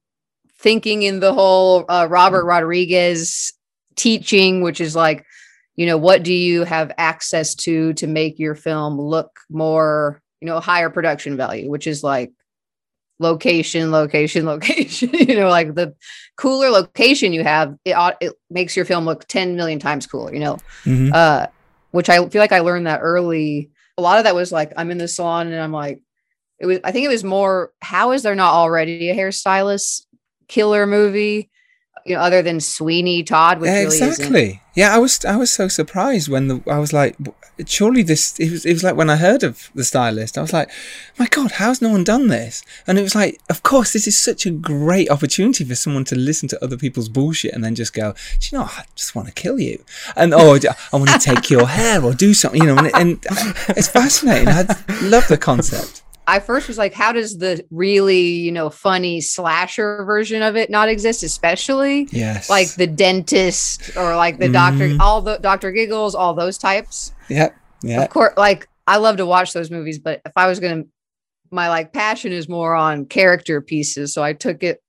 thinking 0.58 1.04
in 1.04 1.20
the 1.20 1.34
whole 1.34 1.86
uh, 1.90 2.08
Robert 2.10 2.46
Rodriguez 2.46 3.52
teaching, 3.96 4.62
which 4.62 4.80
is 4.80 4.96
like, 4.96 5.26
you 5.76 5.86
know, 5.86 5.98
what 5.98 6.24
do 6.24 6.34
you 6.34 6.64
have 6.64 6.92
access 6.98 7.56
to 7.56 7.94
to 7.94 8.08
make 8.08 8.38
your 8.40 8.56
film 8.56 9.00
look 9.00 9.40
more, 9.50 10.22
you 10.42 10.48
know, 10.48 10.60
higher 10.60 10.90
production 10.90 11.38
value, 11.38 11.70
which 11.70 11.88
is 11.88 12.04
like 12.04 12.32
location, 13.20 13.92
location, 13.92 14.46
location. 14.54 15.10
you 15.14 15.36
know, 15.36 15.50
like 15.50 15.76
the 15.76 15.96
cooler 16.38 16.70
location 16.70 17.34
you 17.34 17.44
have, 17.44 17.76
it 17.86 17.96
it 18.20 18.34
makes 18.50 18.76
your 18.76 18.86
film 18.86 19.06
look 19.06 19.26
ten 19.28 19.56
million 19.56 19.80
times 19.80 20.08
cooler. 20.08 20.34
You 20.34 20.40
know, 20.40 20.58
Mhm. 20.84 21.14
uh, 21.14 21.48
which 21.92 22.10
I 22.10 22.28
feel 22.30 22.42
like 22.42 22.52
I 22.52 22.60
learned 22.60 22.88
that 22.88 23.00
early. 23.02 23.70
A 23.98 24.02
lot 24.02 24.18
of 24.18 24.24
that 24.24 24.36
was 24.36 24.52
like 24.52 24.72
I'm 24.78 24.92
in 24.92 24.98
the 24.98 25.08
salon 25.08 25.48
and 25.52 25.62
I'm 25.62 25.72
like, 25.74 26.02
it 26.60 26.66
was. 26.66 26.80
I 26.84 26.92
think 26.92 27.06
it 27.06 27.10
was 27.10 27.24
more. 27.24 27.72
How 27.82 28.12
is 28.12 28.24
there 28.24 28.36
not 28.36 28.54
already 28.54 29.10
a 29.10 29.16
hairstylist 29.16 30.06
killer 30.48 30.86
movie? 30.88 31.50
You 32.06 32.16
know, 32.16 32.22
other 32.22 32.42
than 32.42 32.60
Sweeney 32.60 33.24
Todd, 33.24 33.60
which 33.60 33.70
Yeah, 33.70 33.84
really 33.84 33.98
exactly. 33.98 34.62
Yeah, 34.74 34.96
I 34.96 34.98
was 34.98 35.24
I 35.26 35.36
was 35.36 35.52
so 35.52 35.68
surprised 35.68 36.30
when 36.30 36.48
the 36.48 36.64
I 36.68 36.80
was 36.80 36.94
like, 36.94 37.16
surely 37.68 38.04
this. 38.04 38.40
It 38.40 38.52
was 38.52 38.66
it 38.66 38.74
was 38.74 38.84
like 38.84 38.96
when 38.96 39.10
I 39.10 39.18
heard 39.18 39.44
of 39.44 39.70
the 39.76 39.84
stylist, 39.84 40.38
I 40.38 40.42
was 40.42 40.54
like, 40.54 40.70
my 41.20 41.28
God, 41.28 41.52
how's 41.54 41.82
no 41.82 41.90
one 41.90 42.04
done 42.04 42.28
this? 42.28 42.64
And 42.88 42.98
it 42.98 43.04
was 43.04 43.14
like, 43.14 43.40
of 43.50 43.64
course, 43.64 43.94
this 43.94 44.08
is 44.08 44.18
such 44.18 44.46
a 44.46 44.52
great 44.52 45.10
opportunity 45.12 45.64
for 45.64 45.76
someone 45.76 46.06
to 46.06 46.16
listen 46.16 46.48
to 46.50 46.64
other 46.64 46.78
people's 46.78 47.10
bullshit 47.10 47.54
and 47.54 47.64
then 47.64 47.76
just 47.76 47.94
go, 47.94 48.14
do 48.40 48.48
you 48.52 48.58
know, 48.58 48.66
I 48.66 48.86
just 48.96 49.14
want 49.16 49.28
to 49.28 49.34
kill 49.34 49.60
you, 49.60 49.84
and 50.16 50.34
oh, 50.34 50.58
I 50.94 50.98
want 50.98 51.10
to 51.10 51.20
take 51.20 51.50
your 51.50 51.68
hair 51.68 52.04
or 52.04 52.14
do 52.14 52.34
something, 52.34 52.62
you 52.62 52.68
know, 52.68 52.78
and, 52.78 52.96
and 52.96 53.20
it's 53.70 53.88
fascinating. 53.88 54.48
I 54.48 54.66
love 55.04 55.28
the 55.28 55.38
concept. 55.38 56.02
I 56.28 56.40
first 56.40 56.68
was 56.68 56.78
like, 56.78 56.94
how 56.94 57.12
does 57.12 57.38
the 57.38 57.66
really, 57.72 58.22
you 58.22 58.52
know, 58.52 58.70
funny 58.70 59.22
slasher 59.22 60.04
version 60.06 60.42
of 60.42 60.56
it 60.56 60.70
not 60.70 60.88
exist? 60.90 61.24
Especially 61.24 62.08
Yes, 62.12 62.50
like 62.50 62.74
the 62.76 62.88
dentist 62.88 63.96
or 63.98 64.16
like 64.16 64.38
the 64.38 64.50
doctor, 64.50 64.88
Mhm. 64.90 65.00
all 65.00 65.22
the 65.22 65.38
Dr. 65.38 65.72
Giggles, 65.72 66.16
all 66.16 66.34
those 66.34 66.58
types. 66.58 67.12
Yep, 67.30 67.56
yeah, 67.84 68.04
Of 68.04 68.10
course, 68.10 68.34
like 68.38 68.68
I 68.88 68.98
love 68.98 69.18
to 69.18 69.26
watch 69.26 69.54
those 69.54 69.72
movies, 69.72 70.00
but 70.00 70.22
if 70.26 70.34
I 70.36 70.48
was 70.48 70.60
gonna, 70.60 70.84
my 71.52 71.70
like 71.70 71.92
passion 71.92 72.32
is 72.32 72.48
more 72.48 72.76
on 72.76 73.06
character 73.06 73.60
pieces, 73.62 74.14
so 74.14 74.24
I 74.24 74.34
took 74.34 74.64
it 74.64 74.82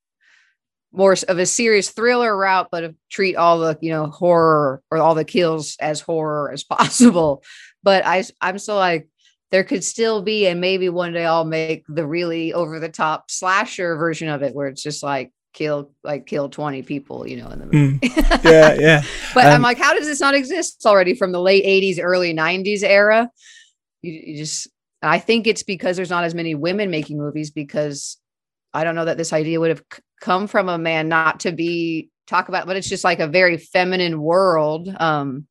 more 0.93 1.17
of 1.29 1.39
a 1.39 1.47
serious 1.47 1.89
thriller 1.91 2.37
route, 2.37 2.69
but 2.71 2.85
of 2.85 2.95
treat 3.11 3.35
all 3.37 3.59
the 3.61 3.79
you 3.81 3.91
know 3.91 4.07
horror 4.07 4.83
or 4.91 4.99
all 4.99 5.15
the 5.15 5.25
kills 5.25 5.77
as 5.81 6.01
horror 6.01 6.51
as 6.53 6.63
possible. 6.79 7.43
But 7.83 8.05
I, 8.07 8.23
I'm 8.41 8.59
still 8.59 8.77
like 8.77 9.09
there 9.53 9.63
could 9.65 9.85
still 9.85 10.23
be, 10.23 10.47
and 10.49 10.61
maybe 10.61 10.89
one 10.89 11.13
day 11.13 11.25
I'll 11.25 11.45
make 11.45 11.85
the 11.89 12.07
really 12.07 12.53
over 12.55 12.81
the 12.81 12.89
top 12.89 13.31
slasher 13.31 13.95
version 13.97 14.29
of 14.29 14.43
it, 14.43 14.55
where 14.55 14.67
it's 14.67 14.83
just 14.83 15.03
like 15.03 15.33
kill 15.53 15.93
like 16.03 16.27
kill 16.27 16.49
20 16.49 16.83
people, 16.83 17.29
you 17.29 17.37
know, 17.37 17.49
in 17.51 17.59
the 17.61 17.67
movie. 17.67 17.99
Mm. 18.01 18.45
yeah, 18.45 18.75
yeah. 18.81 19.03
But 19.35 19.45
I'm 19.47 19.57
Um, 19.57 19.63
like, 19.63 19.79
how 19.79 19.95
does 19.95 20.07
this 20.07 20.21
not 20.21 20.35
exist 20.35 20.83
already 20.87 21.15
from 21.15 21.33
the 21.33 21.41
late 21.41 21.65
80s, 21.65 22.01
early 22.03 22.35
90s 22.35 22.83
era? 22.83 23.31
You, 24.01 24.13
you 24.13 24.37
just, 24.39 24.69
I 25.03 25.19
think 25.19 25.47
it's 25.47 25.63
because 25.63 25.97
there's 25.97 26.11
not 26.11 26.25
as 26.25 26.35
many 26.35 26.55
women 26.55 26.91
making 26.91 27.19
movies 27.19 27.51
because 27.51 28.17
I 28.75 28.85
don't 28.85 28.95
know 28.95 29.05
that 29.05 29.19
this 29.19 29.35
idea 29.35 29.61
would 29.61 29.69
have 29.71 29.85
c- 29.93 30.03
come 30.21 30.47
from 30.47 30.71
a 30.71 30.79
man 30.79 31.09
not 31.09 31.41
to 31.41 31.53
be 31.53 32.09
talk 32.27 32.49
about, 32.49 32.67
but 32.67 32.77
it's 32.77 32.89
just 32.89 33.05
like 33.05 33.21
a 33.21 33.27
very 33.27 33.59
feminine 33.59 34.21
world. 34.23 34.89
Um, 34.99 35.47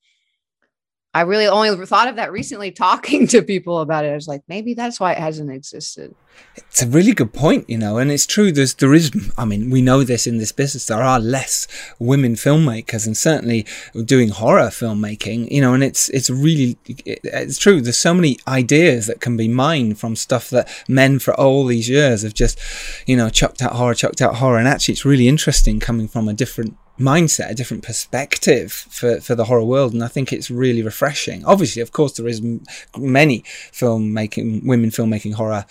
I 1.14 1.22
really 1.22 1.48
only 1.48 1.86
thought 1.86 2.08
of 2.08 2.16
that 2.16 2.32
recently 2.32 2.72
talking 2.72 3.28
to 3.28 3.42
people 3.42 3.80
about 3.80 4.06
it. 4.06 4.12
I 4.12 4.16
was 4.16 4.30
like, 4.30 4.44
maybe 4.48 4.74
that's 4.74 4.98
why 4.98 5.12
it 5.12 5.18
hasn't 5.18 5.52
existed. 5.52 6.16
It's 6.56 6.82
a 6.82 6.88
really 6.88 7.12
good 7.12 7.34
point, 7.34 7.70
you 7.70 7.78
know, 7.78 7.98
and 7.98 8.10
it's 8.10 8.26
true. 8.26 8.54
There's, 8.54 8.76
there 8.76 8.94
is, 8.94 9.12
I 9.38 9.44
mean, 9.44 9.70
we 9.70 9.82
know 9.82 10.04
this 10.06 10.26
in 10.26 10.38
this 10.38 10.54
business. 10.54 10.86
There 10.88 11.04
are 11.04 11.20
less 11.20 11.68
women 12.00 12.36
filmmakers, 12.36 13.06
and 13.06 13.18
certainly 13.18 13.66
doing 14.06 14.30
horror 14.30 14.70
filmmaking, 14.70 15.52
you 15.52 15.60
know, 15.60 15.74
and 15.74 15.84
it's, 15.84 16.08
it's 16.10 16.30
really, 16.30 16.78
it, 16.86 17.20
it's 17.26 17.58
true. 17.58 17.82
There's 17.82 17.98
so 17.98 18.14
many 18.14 18.38
ideas 18.48 19.08
that 19.08 19.20
can 19.20 19.36
be 19.36 19.50
mined 19.50 20.00
from 20.00 20.16
stuff 20.16 20.50
that 20.52 20.70
men 20.88 21.20
for 21.20 21.34
all 21.34 21.66
these 21.66 21.90
years 21.90 22.22
have 22.24 22.34
just, 22.34 22.58
you 23.06 23.18
know, 23.18 23.30
chucked 23.30 23.62
out 23.62 23.74
horror, 23.74 23.96
chucked 23.96 24.22
out 24.22 24.36
horror, 24.36 24.58
and 24.58 24.68
actually, 24.68 24.94
it's 24.94 25.04
really 25.04 25.28
interesting 25.28 25.82
coming 25.82 26.08
from 26.08 26.30
a 26.30 26.34
different 26.34 26.78
mindset, 27.02 27.50
a 27.50 27.56
different 27.56 27.84
perspective 27.84 28.72
for, 28.72 29.20
for 29.20 29.36
the 29.36 29.46
horror 29.46 29.64
world, 29.64 29.94
and 29.94 30.04
I 30.04 30.08
think 30.08 30.32
it's 30.32 30.50
really 30.52 30.82
refreshing. 30.82 31.44
Obviously, 31.46 31.82
of 31.82 31.92
course, 31.92 32.14
there 32.14 32.28
is 32.28 32.40
m- 32.40 32.64
many 32.98 33.44
filmmaking 33.72 34.66
women 34.66 34.90
filmmaking 34.90 35.34
horror, 35.34 35.66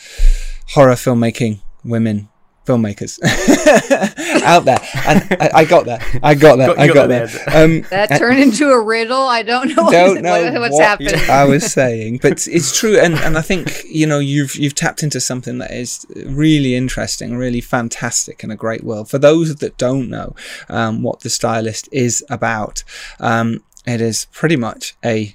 horror 0.69 0.95
filmmaking 0.95 1.61
women 1.85 2.29
filmmakers 2.66 3.18
out 4.44 4.64
there, 4.64 4.79
and 5.07 5.27
I, 5.40 5.51
I 5.55 5.64
got 5.64 5.87
that. 5.87 6.03
I 6.23 6.35
got 6.35 6.57
that. 6.59 6.66
Got- 6.68 6.79
I 6.79 6.87
got 6.88 6.94
got 6.94 7.09
that 7.09 7.31
that. 7.33 7.55
Um, 7.64 7.81
That 7.90 8.11
and- 8.11 8.18
turned 8.20 8.38
into 8.40 8.68
a 8.70 8.81
riddle. 8.81 9.23
I 9.23 9.42
don't 9.42 9.68
know, 9.75 9.90
don't 9.90 10.23
know 10.23 10.42
what- 10.53 10.61
what's 10.61 10.75
what 10.75 10.85
happening. 10.85 11.14
I 11.31 11.44
was 11.44 11.70
saying, 11.73 12.18
but 12.23 12.46
it's 12.46 12.79
true, 12.79 12.99
and, 12.99 13.14
and 13.14 13.37
I 13.38 13.42
think 13.42 13.83
you 13.85 14.07
know 14.07 14.18
you've 14.18 14.55
you've 14.57 14.75
tapped 14.75 15.03
into 15.03 15.20
something 15.20 15.59
that 15.59 15.70
is 15.73 16.07
really 16.27 16.75
interesting, 16.77 17.37
really 17.37 17.61
fantastic, 17.61 18.42
and 18.42 18.53
a 18.53 18.57
great 18.57 18.85
world. 18.85 19.09
For 19.11 19.18
those 19.18 19.57
that 19.57 19.77
don't 19.79 20.09
know 20.09 20.35
um, 20.68 21.03
what 21.03 21.20
the 21.20 21.31
stylist 21.31 21.88
is 21.92 22.25
about, 22.31 22.85
um, 23.18 23.62
it 23.87 24.01
is 24.01 24.27
pretty 24.33 24.57
much 24.57 24.94
a 25.05 25.35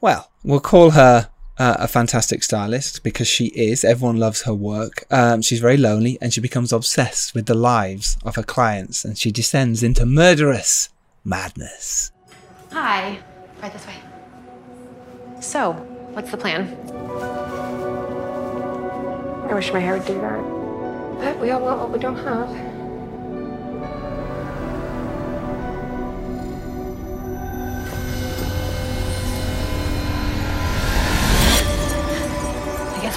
well, 0.00 0.30
we'll 0.42 0.60
call 0.60 0.90
her. 0.92 1.28
Uh, 1.60 1.76
a 1.78 1.86
fantastic 1.86 2.42
stylist 2.42 3.02
because 3.02 3.28
she 3.28 3.48
is. 3.48 3.84
Everyone 3.84 4.16
loves 4.16 4.40
her 4.42 4.54
work. 4.54 5.04
Um, 5.10 5.42
she's 5.42 5.60
very 5.60 5.76
lonely 5.76 6.16
and 6.22 6.32
she 6.32 6.40
becomes 6.40 6.72
obsessed 6.72 7.34
with 7.34 7.44
the 7.44 7.54
lives 7.54 8.16
of 8.24 8.36
her 8.36 8.42
clients 8.42 9.04
and 9.04 9.18
she 9.18 9.30
descends 9.30 9.82
into 9.82 10.06
murderous 10.06 10.88
madness. 11.22 12.12
Hi. 12.72 13.18
Right 13.60 13.70
this 13.74 13.86
way. 13.86 13.96
So, 15.40 15.72
what's 16.14 16.30
the 16.30 16.38
plan? 16.38 16.74
I 19.50 19.52
wish 19.52 19.70
my 19.70 19.80
hair 19.80 19.98
would 19.98 20.06
do 20.06 20.18
that. 20.18 20.40
But 21.20 21.40
we 21.40 21.50
all 21.50 21.60
want 21.60 21.80
what 21.80 21.90
we 21.90 21.98
don't 21.98 22.16
have. 22.16 22.69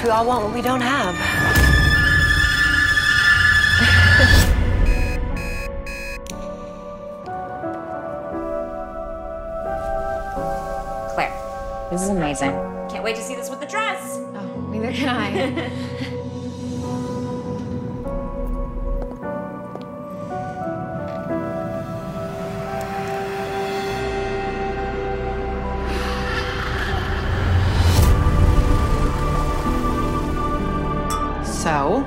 We 0.04 0.10
all 0.10 0.26
want 0.26 0.44
what 0.44 0.54
we 0.54 0.62
don't 0.62 0.82
have. 0.82 1.16
Claire, 11.14 11.88
this 11.90 12.02
is 12.02 12.10
amazing. 12.10 12.52
Can't 12.90 13.04
wait 13.04 13.16
to 13.16 13.22
see 13.22 13.36
this 13.36 13.50
with 13.50 13.62
the 13.62 13.66
dress. 13.66 14.20
Oh, 14.36 14.68
neither 14.70 14.92
can 14.92 15.08
I. 15.08 15.72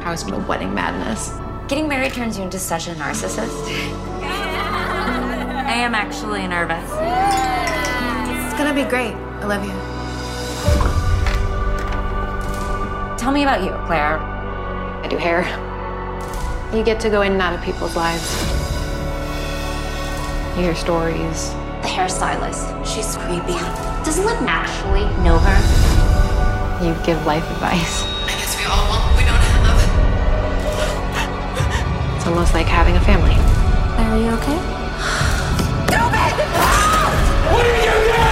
so, 0.06 0.10
how's 0.10 0.24
the 0.24 0.38
wedding 0.46 0.72
madness? 0.72 1.32
Getting 1.68 1.88
married 1.88 2.12
turns 2.12 2.38
you 2.38 2.44
into 2.44 2.60
such 2.60 2.86
a 2.86 2.92
narcissist. 2.92 3.50
I 4.22 5.72
am 5.72 5.96
actually 5.96 6.46
nervous. 6.46 6.84
It's 8.44 8.54
gonna 8.56 8.72
be 8.72 8.88
great. 8.88 9.14
I 9.14 9.46
love 9.46 9.64
you. 9.64 9.74
Tell 13.18 13.32
me 13.32 13.42
about 13.42 13.64
you, 13.64 13.70
Claire. 13.86 14.18
I 14.20 15.08
do 15.08 15.16
hair. 15.16 15.42
You 16.72 16.84
get 16.84 17.00
to 17.00 17.10
go 17.10 17.22
in 17.22 17.32
and 17.32 17.42
out 17.42 17.54
of 17.54 17.62
people's 17.62 17.96
lives. 17.96 18.30
You 20.56 20.62
hear 20.62 20.74
stories. 20.76 21.50
The 21.82 21.88
hairstylist. 21.88 22.86
She's 22.86 23.16
creepy. 23.16 23.58
Does 24.04 24.18
Lip 24.20 24.40
actually 24.42 25.04
know 25.24 25.38
her? 25.38 26.84
You 26.84 26.94
give 27.04 27.26
life 27.26 27.48
advice. 27.50 28.15
It's 32.26 32.32
almost 32.32 32.54
like 32.54 32.66
having 32.66 32.96
a 32.96 33.00
family. 33.02 33.36
Are 33.36 34.18
you 34.18 34.30
okay? 34.30 34.58
Stupid! 35.86 36.34
What 37.52 37.62
did 37.62 37.84
you 37.84 37.92
do? 38.10 38.22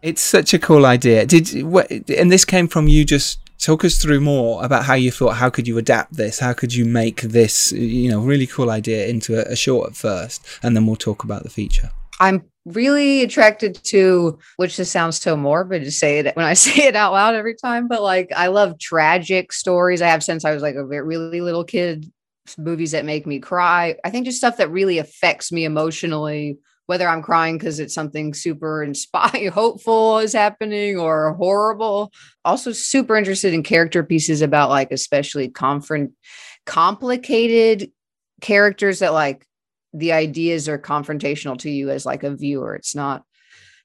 It's 0.00 0.22
such 0.22 0.54
a 0.54 0.60
cool 0.60 0.86
idea. 0.86 1.26
Did 1.26 1.64
what, 1.64 1.90
and 1.90 2.30
this 2.30 2.44
came 2.44 2.68
from 2.68 2.86
you 2.86 3.04
just 3.04 3.40
talk 3.58 3.84
us 3.84 4.00
through 4.00 4.20
more 4.20 4.64
about 4.64 4.84
how 4.84 4.94
you 4.94 5.10
thought 5.10 5.34
how 5.38 5.50
could 5.50 5.66
you 5.66 5.76
adapt 5.76 6.12
this? 6.12 6.38
How 6.38 6.52
could 6.52 6.72
you 6.72 6.84
make 6.84 7.22
this 7.22 7.72
you 7.72 8.08
know 8.08 8.20
really 8.20 8.46
cool 8.46 8.70
idea 8.70 9.08
into 9.08 9.36
a, 9.36 9.54
a 9.54 9.56
short 9.56 9.90
at 9.90 9.96
first, 9.96 10.46
and 10.62 10.76
then 10.76 10.86
we'll 10.86 10.94
talk 10.94 11.24
about 11.24 11.42
the 11.42 11.50
feature. 11.50 11.90
I'm 12.22 12.44
really 12.64 13.22
attracted 13.22 13.74
to, 13.82 14.38
which 14.56 14.76
just 14.76 14.92
sounds 14.92 15.20
so 15.20 15.36
morbid 15.36 15.82
to 15.82 15.90
say 15.90 16.20
it 16.20 16.36
when 16.36 16.46
I 16.46 16.54
say 16.54 16.84
it 16.84 16.94
out 16.94 17.12
loud 17.12 17.34
every 17.34 17.56
time, 17.56 17.88
but 17.88 18.00
like 18.00 18.30
I 18.34 18.46
love 18.46 18.78
tragic 18.78 19.52
stories. 19.52 20.00
I 20.00 20.06
have 20.06 20.22
since 20.22 20.44
I 20.44 20.54
was 20.54 20.62
like 20.62 20.76
a 20.76 20.84
really 20.84 21.40
little 21.40 21.64
kid, 21.64 22.10
movies 22.56 22.92
that 22.92 23.04
make 23.04 23.26
me 23.26 23.40
cry. 23.40 23.96
I 24.04 24.10
think 24.10 24.26
just 24.26 24.38
stuff 24.38 24.56
that 24.58 24.70
really 24.70 24.98
affects 24.98 25.50
me 25.50 25.64
emotionally, 25.64 26.58
whether 26.86 27.08
I'm 27.08 27.22
crying 27.22 27.58
because 27.58 27.80
it's 27.80 27.94
something 27.94 28.34
super 28.34 28.84
inspiring, 28.84 29.48
hopeful 29.52 30.20
is 30.20 30.32
happening 30.32 30.96
or 30.96 31.34
horrible. 31.34 32.12
Also, 32.44 32.70
super 32.70 33.16
interested 33.16 33.52
in 33.52 33.64
character 33.64 34.04
pieces 34.04 34.42
about 34.42 34.70
like, 34.70 34.92
especially 34.92 35.48
confront, 35.48 36.12
complicated 36.66 37.90
characters 38.40 39.00
that 39.00 39.12
like 39.12 39.44
the 39.92 40.12
ideas 40.12 40.68
are 40.68 40.78
confrontational 40.78 41.58
to 41.58 41.70
you 41.70 41.90
as 41.90 42.06
like 42.06 42.22
a 42.22 42.34
viewer. 42.34 42.74
It's 42.74 42.94
not 42.94 43.24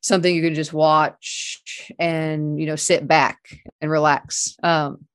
something 0.02 0.34
you 0.34 0.41
can 0.41 0.56
just 0.56 0.74
watch 0.74 1.91
and 2.00 2.60
you 2.60 2.65
know 2.65 2.76
sit 2.76 3.08
back 3.08 3.39
and 3.82 3.91
relax. 3.91 4.56
Um, 4.63 5.06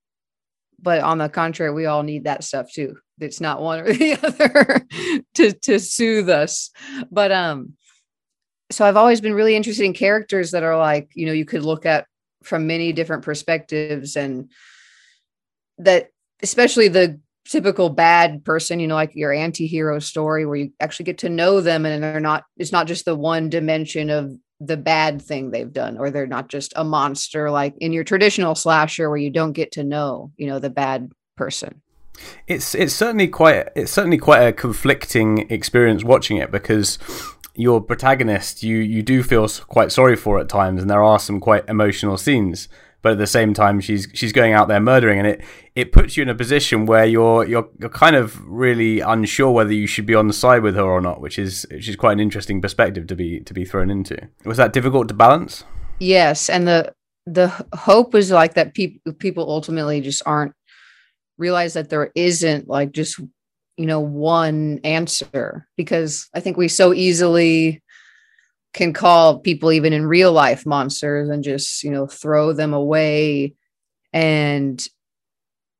but 0.80 1.00
on 1.00 1.18
the 1.18 1.28
contrary, 1.28 1.72
we 1.72 1.86
all 1.86 2.02
need 2.02 2.24
that 2.24 2.44
stuff 2.44 2.72
too. 2.72 2.96
It's 3.20 3.40
not 3.40 3.62
one 3.62 3.80
or 3.80 3.92
the 3.92 4.14
other 4.22 4.86
to 5.34 5.52
to 5.52 5.78
soothe 5.78 6.28
us. 6.28 6.70
But 7.10 7.32
um, 7.32 7.74
so 8.70 8.84
I've 8.84 8.96
always 8.96 9.20
been 9.20 9.34
really 9.34 9.56
interested 9.56 9.84
in 9.84 9.94
characters 9.94 10.50
that 10.50 10.62
are 10.62 10.76
like 10.76 11.10
you 11.14 11.26
know 11.26 11.32
you 11.32 11.44
could 11.44 11.62
look 11.62 11.86
at 11.86 12.06
from 12.42 12.66
many 12.66 12.92
different 12.92 13.22
perspectives 13.22 14.16
and 14.16 14.50
that 15.78 16.10
especially 16.42 16.88
the 16.88 17.20
typical 17.44 17.88
bad 17.88 18.44
person, 18.44 18.80
you 18.80 18.86
know, 18.86 18.94
like 18.94 19.14
your 19.14 19.32
anti-hero 19.32 19.98
story 19.98 20.46
where 20.46 20.56
you 20.56 20.72
actually 20.80 21.04
get 21.04 21.18
to 21.18 21.28
know 21.28 21.60
them 21.60 21.84
and 21.84 22.02
they're 22.02 22.20
not 22.20 22.44
it's 22.56 22.72
not 22.72 22.86
just 22.86 23.04
the 23.04 23.16
one 23.16 23.48
dimension 23.48 24.10
of 24.10 24.32
the 24.60 24.76
bad 24.76 25.20
thing 25.20 25.50
they've 25.50 25.72
done 25.72 25.98
or 25.98 26.10
they're 26.10 26.26
not 26.26 26.48
just 26.48 26.72
a 26.76 26.84
monster 26.84 27.50
like 27.50 27.74
in 27.78 27.92
your 27.92 28.04
traditional 28.04 28.54
slasher 28.54 29.08
where 29.08 29.18
you 29.18 29.30
don't 29.30 29.52
get 29.52 29.72
to 29.72 29.82
know, 29.82 30.30
you 30.36 30.46
know, 30.46 30.58
the 30.58 30.70
bad 30.70 31.10
person. 31.36 31.82
It's 32.46 32.74
it's 32.74 32.94
certainly 32.94 33.26
quite 33.26 33.68
it's 33.74 33.90
certainly 33.90 34.18
quite 34.18 34.42
a 34.42 34.52
conflicting 34.52 35.50
experience 35.50 36.04
watching 36.04 36.36
it 36.36 36.50
because 36.50 36.98
your 37.54 37.80
protagonist 37.80 38.62
you 38.62 38.76
you 38.76 39.02
do 39.02 39.22
feel 39.22 39.48
quite 39.48 39.90
sorry 39.90 40.16
for 40.16 40.38
at 40.38 40.48
times 40.48 40.80
and 40.80 40.90
there 40.90 41.02
are 41.02 41.18
some 41.18 41.40
quite 41.40 41.68
emotional 41.68 42.16
scenes 42.16 42.68
but 43.02 43.12
at 43.12 43.18
the 43.18 43.26
same 43.26 43.52
time 43.52 43.80
she's 43.80 44.08
she's 44.14 44.32
going 44.32 44.52
out 44.52 44.68
there 44.68 44.80
murdering 44.80 45.18
and 45.18 45.26
it 45.26 45.44
it 45.74 45.92
puts 45.92 46.16
you 46.16 46.22
in 46.22 46.28
a 46.28 46.34
position 46.34 46.86
where 46.86 47.04
you're 47.04 47.44
you're 47.44 47.68
you're 47.78 47.90
kind 47.90 48.16
of 48.16 48.40
really 48.46 49.00
unsure 49.00 49.50
whether 49.50 49.72
you 49.72 49.86
should 49.86 50.06
be 50.06 50.14
on 50.14 50.28
the 50.28 50.32
side 50.32 50.62
with 50.62 50.76
her 50.76 50.82
or 50.82 51.00
not 51.00 51.20
which 51.20 51.38
is 51.38 51.66
which 51.70 51.88
is 51.88 51.96
quite 51.96 52.12
an 52.12 52.20
interesting 52.20 52.60
perspective 52.60 53.06
to 53.06 53.16
be 53.16 53.40
to 53.40 53.52
be 53.52 53.64
thrown 53.64 53.90
into. 53.90 54.16
Was 54.44 54.56
that 54.56 54.72
difficult 54.72 55.08
to 55.08 55.14
balance? 55.14 55.64
Yes 55.98 56.48
and 56.48 56.66
the 56.66 56.94
the 57.26 57.48
hope 57.74 58.14
was 58.14 58.30
like 58.30 58.54
that 58.54 58.74
people 58.74 59.12
people 59.14 59.48
ultimately 59.48 60.00
just 60.00 60.22
aren't 60.26 60.54
realize 61.38 61.74
that 61.74 61.90
there 61.90 62.10
isn't 62.14 62.68
like 62.68 62.92
just 62.92 63.20
you 63.76 63.86
know 63.86 64.00
one 64.00 64.80
answer 64.84 65.66
because 65.76 66.28
i 66.34 66.40
think 66.40 66.56
we 66.56 66.68
so 66.68 66.92
easily 66.92 67.82
can 68.72 68.92
call 68.92 69.38
people 69.38 69.72
even 69.72 69.92
in 69.92 70.06
real 70.06 70.32
life 70.32 70.64
monsters 70.64 71.28
and 71.28 71.44
just 71.44 71.82
you 71.82 71.90
know 71.90 72.06
throw 72.06 72.52
them 72.52 72.72
away. 72.74 73.54
And 74.12 74.82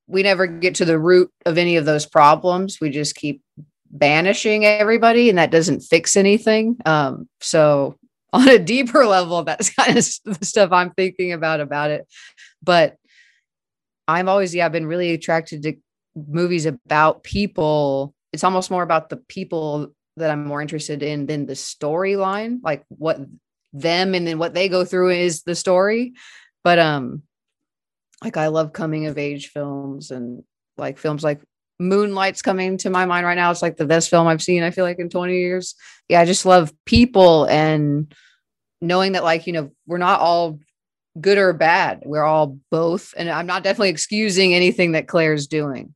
we 0.06 0.22
never 0.22 0.46
get 0.46 0.76
to 0.76 0.84
the 0.84 0.98
root 0.98 1.30
of 1.46 1.58
any 1.58 1.76
of 1.76 1.84
those 1.84 2.06
problems. 2.06 2.80
We 2.80 2.90
just 2.90 3.14
keep 3.14 3.42
banishing 3.90 4.64
everybody 4.64 5.28
and 5.28 5.38
that 5.38 5.50
doesn't 5.50 5.80
fix 5.80 6.16
anything. 6.16 6.78
Um, 6.86 7.28
so 7.40 7.96
on 8.34 8.48
a 8.48 8.58
deeper 8.58 9.04
level 9.04 9.42
that's 9.44 9.68
kind 9.74 9.98
of 9.98 10.06
the 10.24 10.38
stuff 10.40 10.72
i'm 10.72 10.90
thinking 10.92 11.32
about 11.32 11.60
about 11.60 11.90
it. 11.90 12.06
But 12.62 12.96
i'm 14.08 14.28
always 14.28 14.54
yeah 14.54 14.66
i've 14.66 14.72
been 14.72 14.86
really 14.86 15.12
attracted 15.12 15.62
to 15.62 15.74
movies 16.14 16.66
about 16.66 17.22
people. 17.22 18.14
It's 18.32 18.44
almost 18.44 18.70
more 18.70 18.82
about 18.82 19.08
the 19.08 19.16
people 19.16 19.92
that 20.16 20.30
I'm 20.30 20.46
more 20.46 20.62
interested 20.62 21.02
in 21.02 21.26
than 21.26 21.46
the 21.46 21.54
storyline, 21.54 22.58
like 22.62 22.84
what 22.88 23.20
them 23.72 24.14
and 24.14 24.26
then 24.26 24.38
what 24.38 24.54
they 24.54 24.68
go 24.68 24.84
through 24.84 25.10
is 25.10 25.42
the 25.42 25.54
story. 25.54 26.12
But 26.64 26.78
um 26.78 27.22
like 28.22 28.36
I 28.36 28.48
love 28.48 28.72
coming 28.72 29.06
of 29.06 29.18
age 29.18 29.48
films 29.48 30.10
and 30.10 30.44
like 30.76 30.98
films 30.98 31.24
like 31.24 31.40
Moonlight's 31.78 32.42
coming 32.42 32.76
to 32.78 32.90
my 32.90 33.06
mind 33.06 33.26
right 33.26 33.34
now. 33.34 33.50
It's 33.50 33.62
like 33.62 33.76
the 33.76 33.86
best 33.86 34.10
film 34.10 34.28
I've 34.28 34.42
seen, 34.42 34.62
I 34.62 34.70
feel 34.70 34.84
like 34.84 35.00
in 35.00 35.08
20 35.08 35.36
years. 35.36 35.74
Yeah, 36.08 36.20
I 36.20 36.24
just 36.24 36.46
love 36.46 36.72
people 36.84 37.46
and 37.46 38.14
knowing 38.80 39.12
that 39.12 39.24
like, 39.24 39.46
you 39.46 39.52
know, 39.52 39.70
we're 39.86 39.98
not 39.98 40.20
all 40.20 40.60
good 41.20 41.38
or 41.38 41.52
bad. 41.52 42.02
We're 42.04 42.24
all 42.24 42.58
both. 42.70 43.14
And 43.16 43.28
I'm 43.28 43.46
not 43.46 43.64
definitely 43.64 43.90
excusing 43.90 44.54
anything 44.54 44.92
that 44.92 45.08
Claire's 45.08 45.46
doing. 45.46 45.94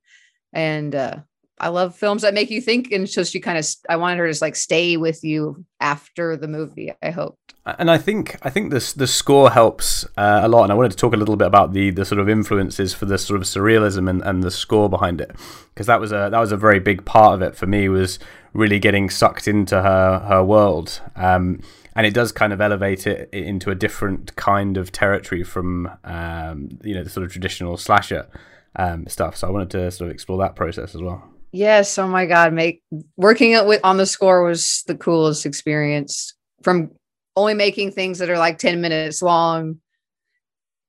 And 0.52 0.94
uh 0.94 1.16
I 1.59 1.69
love 1.69 1.97
films 1.97 2.23
that 2.23 2.35
make 2.35 2.51
you 2.51 2.61
think, 2.61 2.92
and 2.92 3.09
so 3.09 3.25
she 3.25 3.40
kind 3.40 3.57
of. 3.57 3.66
I 3.88 3.97
wanted 3.97 4.19
her 4.19 4.27
to 4.27 4.31
just 4.31 4.42
like 4.42 4.57
stay 4.57 4.99
with 4.99 5.25
you 5.25 5.64
after 5.81 6.37
the 6.37 6.49
movie. 6.49 6.92
I 7.03 7.11
hoped. 7.11 7.55
And 7.64 7.90
I 7.90 7.97
think 7.97 8.37
I 8.42 8.51
think 8.51 8.71
this 8.71 8.92
the 8.92 9.07
score 9.07 9.51
helps 9.51 10.05
uh, 10.19 10.40
a 10.42 10.49
lot. 10.49 10.64
And 10.64 10.73
I 10.73 10.75
wanted 10.75 10.90
to 10.90 10.99
talk 10.99 11.14
a 11.14 11.16
little 11.16 11.37
bit 11.37 11.47
about 11.47 11.73
the 11.73 11.90
the 11.90 12.05
sort 12.05 12.19
of 12.19 12.29
influences 12.29 12.92
for 12.92 13.07
the 13.07 13.16
sort 13.16 13.40
of 13.40 13.47
surrealism 13.47 14.09
and, 14.09 14.23
and 14.23 14.42
the 14.42 14.51
score 14.51 14.90
behind 14.90 15.21
it, 15.21 15.31
because 15.73 15.87
that 15.87 15.99
was 15.99 16.12
a 16.12 16.29
that 16.31 16.38
was 16.38 16.53
a 16.53 16.59
very 16.59 16.79
big 16.79 17.07
part 17.07 17.35
of 17.35 17.40
it 17.40 17.57
for 17.57 17.66
me. 17.66 17.88
Was 17.88 18.19
really 18.53 18.79
getting 18.79 19.09
sucked 19.09 19.49
into 19.49 19.81
her 19.81 20.19
her 20.29 20.45
world. 20.45 21.01
Um, 21.16 21.61
and 21.95 22.07
it 22.07 22.12
does 22.12 22.31
kind 22.31 22.53
of 22.53 22.61
elevate 22.61 23.07
it 23.07 23.31
into 23.33 23.71
a 23.71 23.75
different 23.75 24.37
kind 24.37 24.77
of 24.77 24.92
territory 24.92 25.42
from 25.42 25.90
um, 26.05 26.79
you 26.85 26.95
know 26.95 27.03
the 27.03 27.09
sort 27.09 27.25
of 27.25 27.33
traditional 27.33 27.79
slasher 27.79 28.29
um, 28.77 29.07
stuff. 29.07 29.37
So 29.38 29.49
I 29.49 29.51
wanted 29.51 29.71
to 29.71 29.90
sort 29.90 30.11
of 30.11 30.14
explore 30.14 30.38
that 30.38 30.55
process 30.55 30.95
as 30.95 31.01
well. 31.01 31.25
Yes. 31.57 31.97
Oh 31.97 32.07
my 32.07 32.27
God. 32.27 32.53
Make 32.53 32.83
working 33.16 33.53
it 33.53 33.64
with 33.64 33.81
on 33.83 33.97
the 33.97 34.05
score 34.05 34.45
was 34.45 34.83
the 34.87 34.95
coolest 34.95 35.47
experience 35.47 36.35
from 36.62 36.90
only 37.35 37.55
making 37.55 37.92
things 37.92 38.19
that 38.19 38.29
are 38.29 38.37
like 38.37 38.59
10 38.59 38.83
minutes 38.83 39.23
long. 39.23 39.81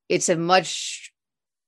It's 0.10 0.28
a 0.28 0.36
much, 0.36 1.14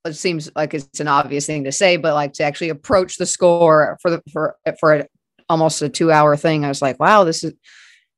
it 0.04 0.16
seems 0.16 0.52
like 0.54 0.74
it's 0.74 1.00
an 1.00 1.08
obvious 1.08 1.46
thing 1.46 1.64
to 1.64 1.72
say, 1.72 1.96
but 1.96 2.14
like 2.14 2.34
to 2.34 2.44
actually 2.44 2.70
approach 2.70 3.16
the 3.16 3.26
score 3.26 3.98
for 4.02 4.12
the, 4.12 4.22
for, 4.34 4.58
for 4.82 4.96
a, 4.96 5.08
almost 5.48 5.82
a 5.82 5.88
two 5.88 6.12
hour 6.12 6.36
thing. 6.36 6.66
I 6.66 6.68
was 6.68 6.82
like, 6.82 7.00
wow, 7.00 7.24
this 7.24 7.46
is 7.46 7.54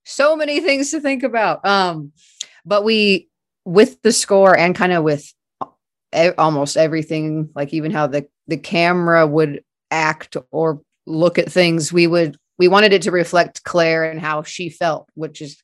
so 0.04 0.36
many 0.36 0.62
things 0.62 0.90
to 0.92 1.00
think 1.00 1.22
about. 1.22 1.64
Um, 1.64 2.12
but 2.66 2.84
we, 2.84 3.30
with 3.66 4.02
the 4.02 4.12
score 4.12 4.58
and 4.58 4.76
kind 4.76 4.94
of 4.94 5.04
with 5.04 5.32
almost 6.40 6.76
everything, 6.76 7.50
like 7.54 7.72
even 7.72 7.92
how 7.92 8.08
the, 8.08 8.28
the 8.48 8.58
camera 8.58 9.28
would 9.28 9.64
act 9.92 10.38
or 10.52 10.82
look 11.06 11.38
at 11.38 11.52
things 11.52 11.92
we 11.92 12.08
would 12.08 12.38
we 12.58 12.68
wanted 12.68 12.94
it 12.94 13.02
to 13.02 13.12
reflect 13.12 13.64
claire 13.64 14.04
and 14.04 14.20
how 14.20 14.44
she 14.44 14.70
felt 14.70 15.10
which 15.16 15.42
is 15.42 15.62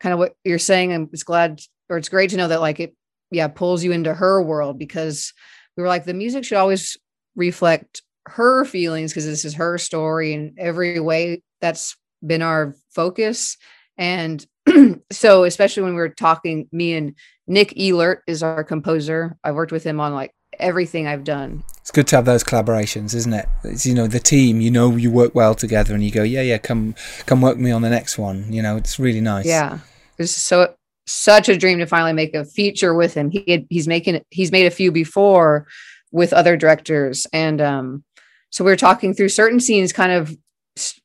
kind 0.00 0.12
of 0.12 0.18
what 0.18 0.34
you're 0.44 0.58
saying. 0.58 0.92
And 0.92 1.08
it's 1.12 1.22
glad 1.22 1.60
or 1.88 1.96
it's 1.96 2.08
great 2.08 2.30
to 2.30 2.36
know 2.36 2.48
that 2.48 2.60
like 2.60 2.80
it 2.80 2.94
yeah 3.30 3.48
pulls 3.48 3.84
you 3.84 3.92
into 3.92 4.14
her 4.14 4.42
world 4.42 4.78
because 4.78 5.32
we 5.76 5.82
were 5.82 5.88
like 5.88 6.04
the 6.04 6.14
music 6.14 6.44
should 6.44 6.58
always 6.58 6.96
reflect 7.36 8.02
her 8.26 8.64
feelings 8.64 9.12
because 9.12 9.24
this 9.24 9.44
is 9.44 9.54
her 9.54 9.78
story 9.78 10.32
in 10.32 10.54
every 10.58 11.00
way 11.00 11.42
that's 11.60 11.96
been 12.24 12.42
our 12.42 12.74
focus. 12.90 13.56
And 13.96 14.44
so 15.12 15.44
especially 15.44 15.84
when 15.84 15.94
we 15.94 16.00
were 16.00 16.08
talking 16.08 16.68
me 16.72 16.94
and 16.94 17.14
nick 17.46 17.76
elert 17.76 18.22
is 18.26 18.42
our 18.42 18.64
composer. 18.64 19.36
I've 19.42 19.54
worked 19.54 19.72
with 19.72 19.84
him 19.84 20.00
on 20.00 20.14
like 20.14 20.32
everything 20.58 21.06
I've 21.06 21.24
done. 21.24 21.64
It's 21.88 21.94
good 21.94 22.06
to 22.08 22.16
have 22.16 22.26
those 22.26 22.44
collaborations, 22.44 23.14
isn't 23.14 23.32
it? 23.32 23.48
It's 23.64 23.86
you 23.86 23.94
know 23.94 24.06
the 24.06 24.20
team. 24.20 24.60
You 24.60 24.70
know 24.70 24.94
you 24.94 25.10
work 25.10 25.34
well 25.34 25.54
together, 25.54 25.94
and 25.94 26.04
you 26.04 26.10
go, 26.10 26.22
yeah, 26.22 26.42
yeah, 26.42 26.58
come 26.58 26.94
come 27.24 27.40
work 27.40 27.54
with 27.54 27.64
me 27.64 27.70
on 27.70 27.80
the 27.80 27.88
next 27.88 28.18
one. 28.18 28.52
You 28.52 28.60
know, 28.60 28.76
it's 28.76 28.98
really 28.98 29.22
nice. 29.22 29.46
Yeah, 29.46 29.78
it's 30.18 30.32
so 30.32 30.74
such 31.06 31.48
a 31.48 31.56
dream 31.56 31.78
to 31.78 31.86
finally 31.86 32.12
make 32.12 32.34
a 32.34 32.44
feature 32.44 32.92
with 32.92 33.14
him. 33.14 33.30
He 33.30 33.42
had, 33.48 33.66
he's 33.70 33.88
making 33.88 34.22
he's 34.28 34.52
made 34.52 34.66
a 34.66 34.70
few 34.70 34.92
before 34.92 35.66
with 36.12 36.34
other 36.34 36.58
directors, 36.58 37.26
and 37.32 37.58
um, 37.62 38.04
so 38.50 38.64
we 38.64 38.70
were 38.70 38.76
talking 38.76 39.14
through 39.14 39.30
certain 39.30 39.58
scenes, 39.58 39.90
kind 39.90 40.12
of 40.12 40.36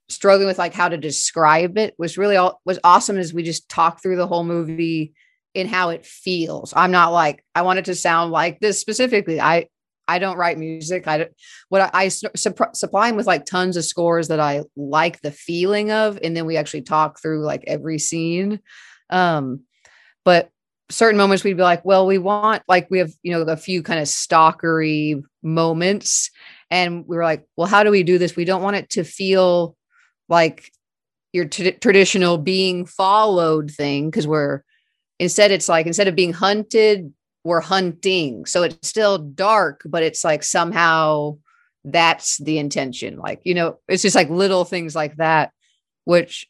struggling 0.09 0.47
with 0.47 0.57
like 0.57 0.73
how 0.73 0.89
to 0.89 0.97
describe 0.97 1.77
it. 1.77 1.95
Was 1.97 2.17
really 2.17 2.35
all 2.35 2.59
was 2.65 2.79
awesome 2.83 3.17
as 3.17 3.33
we 3.33 3.43
just 3.43 3.69
talked 3.69 4.03
through 4.03 4.17
the 4.17 4.27
whole 4.27 4.43
movie 4.43 5.13
in 5.53 5.65
how 5.65 5.91
it 5.91 6.05
feels. 6.05 6.73
I'm 6.75 6.91
not 6.91 7.13
like 7.13 7.41
I 7.55 7.61
want 7.61 7.79
it 7.79 7.85
to 7.85 7.95
sound 7.95 8.33
like 8.33 8.59
this 8.59 8.81
specifically. 8.81 9.39
I 9.39 9.67
I 10.07 10.19
don't 10.19 10.37
write 10.37 10.57
music. 10.57 11.07
I 11.07 11.27
what 11.69 11.81
I, 11.81 11.89
I 11.93 12.07
su- 12.09 12.29
supply 12.73 13.09
him 13.09 13.15
with 13.15 13.27
like 13.27 13.45
tons 13.45 13.77
of 13.77 13.85
scores 13.85 14.27
that 14.27 14.39
I 14.39 14.63
like 14.75 15.21
the 15.21 15.31
feeling 15.31 15.91
of, 15.91 16.19
and 16.23 16.35
then 16.35 16.45
we 16.45 16.57
actually 16.57 16.81
talk 16.81 17.21
through 17.21 17.45
like 17.45 17.63
every 17.67 17.99
scene. 17.99 18.59
Um, 19.09 19.61
but 20.25 20.49
certain 20.89 21.17
moments 21.17 21.43
we'd 21.43 21.57
be 21.57 21.63
like, 21.63 21.85
well, 21.85 22.05
we 22.05 22.17
want 22.17 22.63
like 22.67 22.87
we 22.89 22.99
have 22.99 23.11
you 23.23 23.31
know 23.31 23.41
a 23.41 23.57
few 23.57 23.81
kind 23.81 23.99
of 23.99 24.07
stalkery 24.07 25.21
moments, 25.41 26.29
and 26.69 27.05
we 27.07 27.15
were 27.15 27.23
like, 27.23 27.45
well, 27.55 27.67
how 27.67 27.83
do 27.83 27.91
we 27.91 28.03
do 28.03 28.17
this? 28.17 28.35
We 28.35 28.45
don't 28.45 28.63
want 28.63 28.75
it 28.75 28.89
to 28.91 29.03
feel 29.03 29.75
like 30.29 30.71
your 31.31 31.45
t- 31.45 31.71
traditional 31.71 32.37
being 32.37 32.85
followed 32.85 33.71
thing 33.71 34.09
because 34.09 34.27
we're 34.27 34.63
instead 35.19 35.51
it's 35.51 35.69
like 35.69 35.87
instead 35.87 36.07
of 36.07 36.15
being 36.15 36.33
hunted 36.33 37.13
we're 37.43 37.61
hunting 37.61 38.45
so 38.45 38.63
it's 38.63 38.87
still 38.87 39.17
dark 39.17 39.81
but 39.85 40.03
it's 40.03 40.23
like 40.23 40.43
somehow 40.43 41.35
that's 41.83 42.37
the 42.37 42.57
intention 42.57 43.17
like 43.17 43.41
you 43.43 43.53
know 43.53 43.77
it's 43.87 44.01
just 44.01 44.15
like 44.15 44.29
little 44.29 44.63
things 44.63 44.95
like 44.95 45.15
that 45.17 45.51
which 46.05 46.47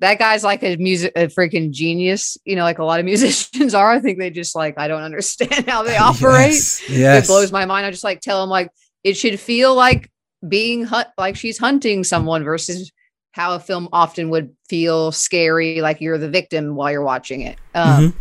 that 0.00 0.18
guy's 0.18 0.42
like 0.42 0.62
a 0.64 0.76
music 0.76 1.12
a 1.14 1.26
freaking 1.28 1.70
genius 1.70 2.36
you 2.44 2.56
know 2.56 2.64
like 2.64 2.78
a 2.78 2.84
lot 2.84 2.98
of 2.98 3.04
musicians 3.12 3.74
are 3.74 3.92
i 3.92 4.00
think 4.00 4.18
they 4.18 4.30
just 4.30 4.56
like 4.56 4.76
i 4.78 4.88
don't 4.88 5.02
understand 5.02 5.68
how 5.68 5.82
they 5.82 5.96
operate 6.10 6.54
yes, 6.54 6.90
yes. 6.90 7.24
it 7.24 7.28
blows 7.28 7.52
my 7.52 7.64
mind 7.64 7.86
i 7.86 7.90
just 7.90 8.04
like 8.04 8.20
tell 8.20 8.40
them 8.40 8.50
like 8.50 8.70
it 9.04 9.14
should 9.14 9.38
feel 9.38 9.74
like 9.74 10.10
being 10.48 10.84
hunt 10.84 11.08
like 11.16 11.36
she's 11.36 11.58
hunting 11.58 12.02
someone 12.02 12.42
versus 12.42 12.90
how 13.34 13.54
a 13.56 13.58
film 13.58 13.88
often 13.92 14.30
would 14.30 14.54
feel 14.68 15.10
scary, 15.10 15.80
like 15.80 16.00
you're 16.00 16.18
the 16.18 16.28
victim 16.28 16.76
while 16.76 16.92
you're 16.92 17.02
watching 17.02 17.40
it. 17.40 17.58
Um, 17.74 18.12
Mhm. 18.12 18.14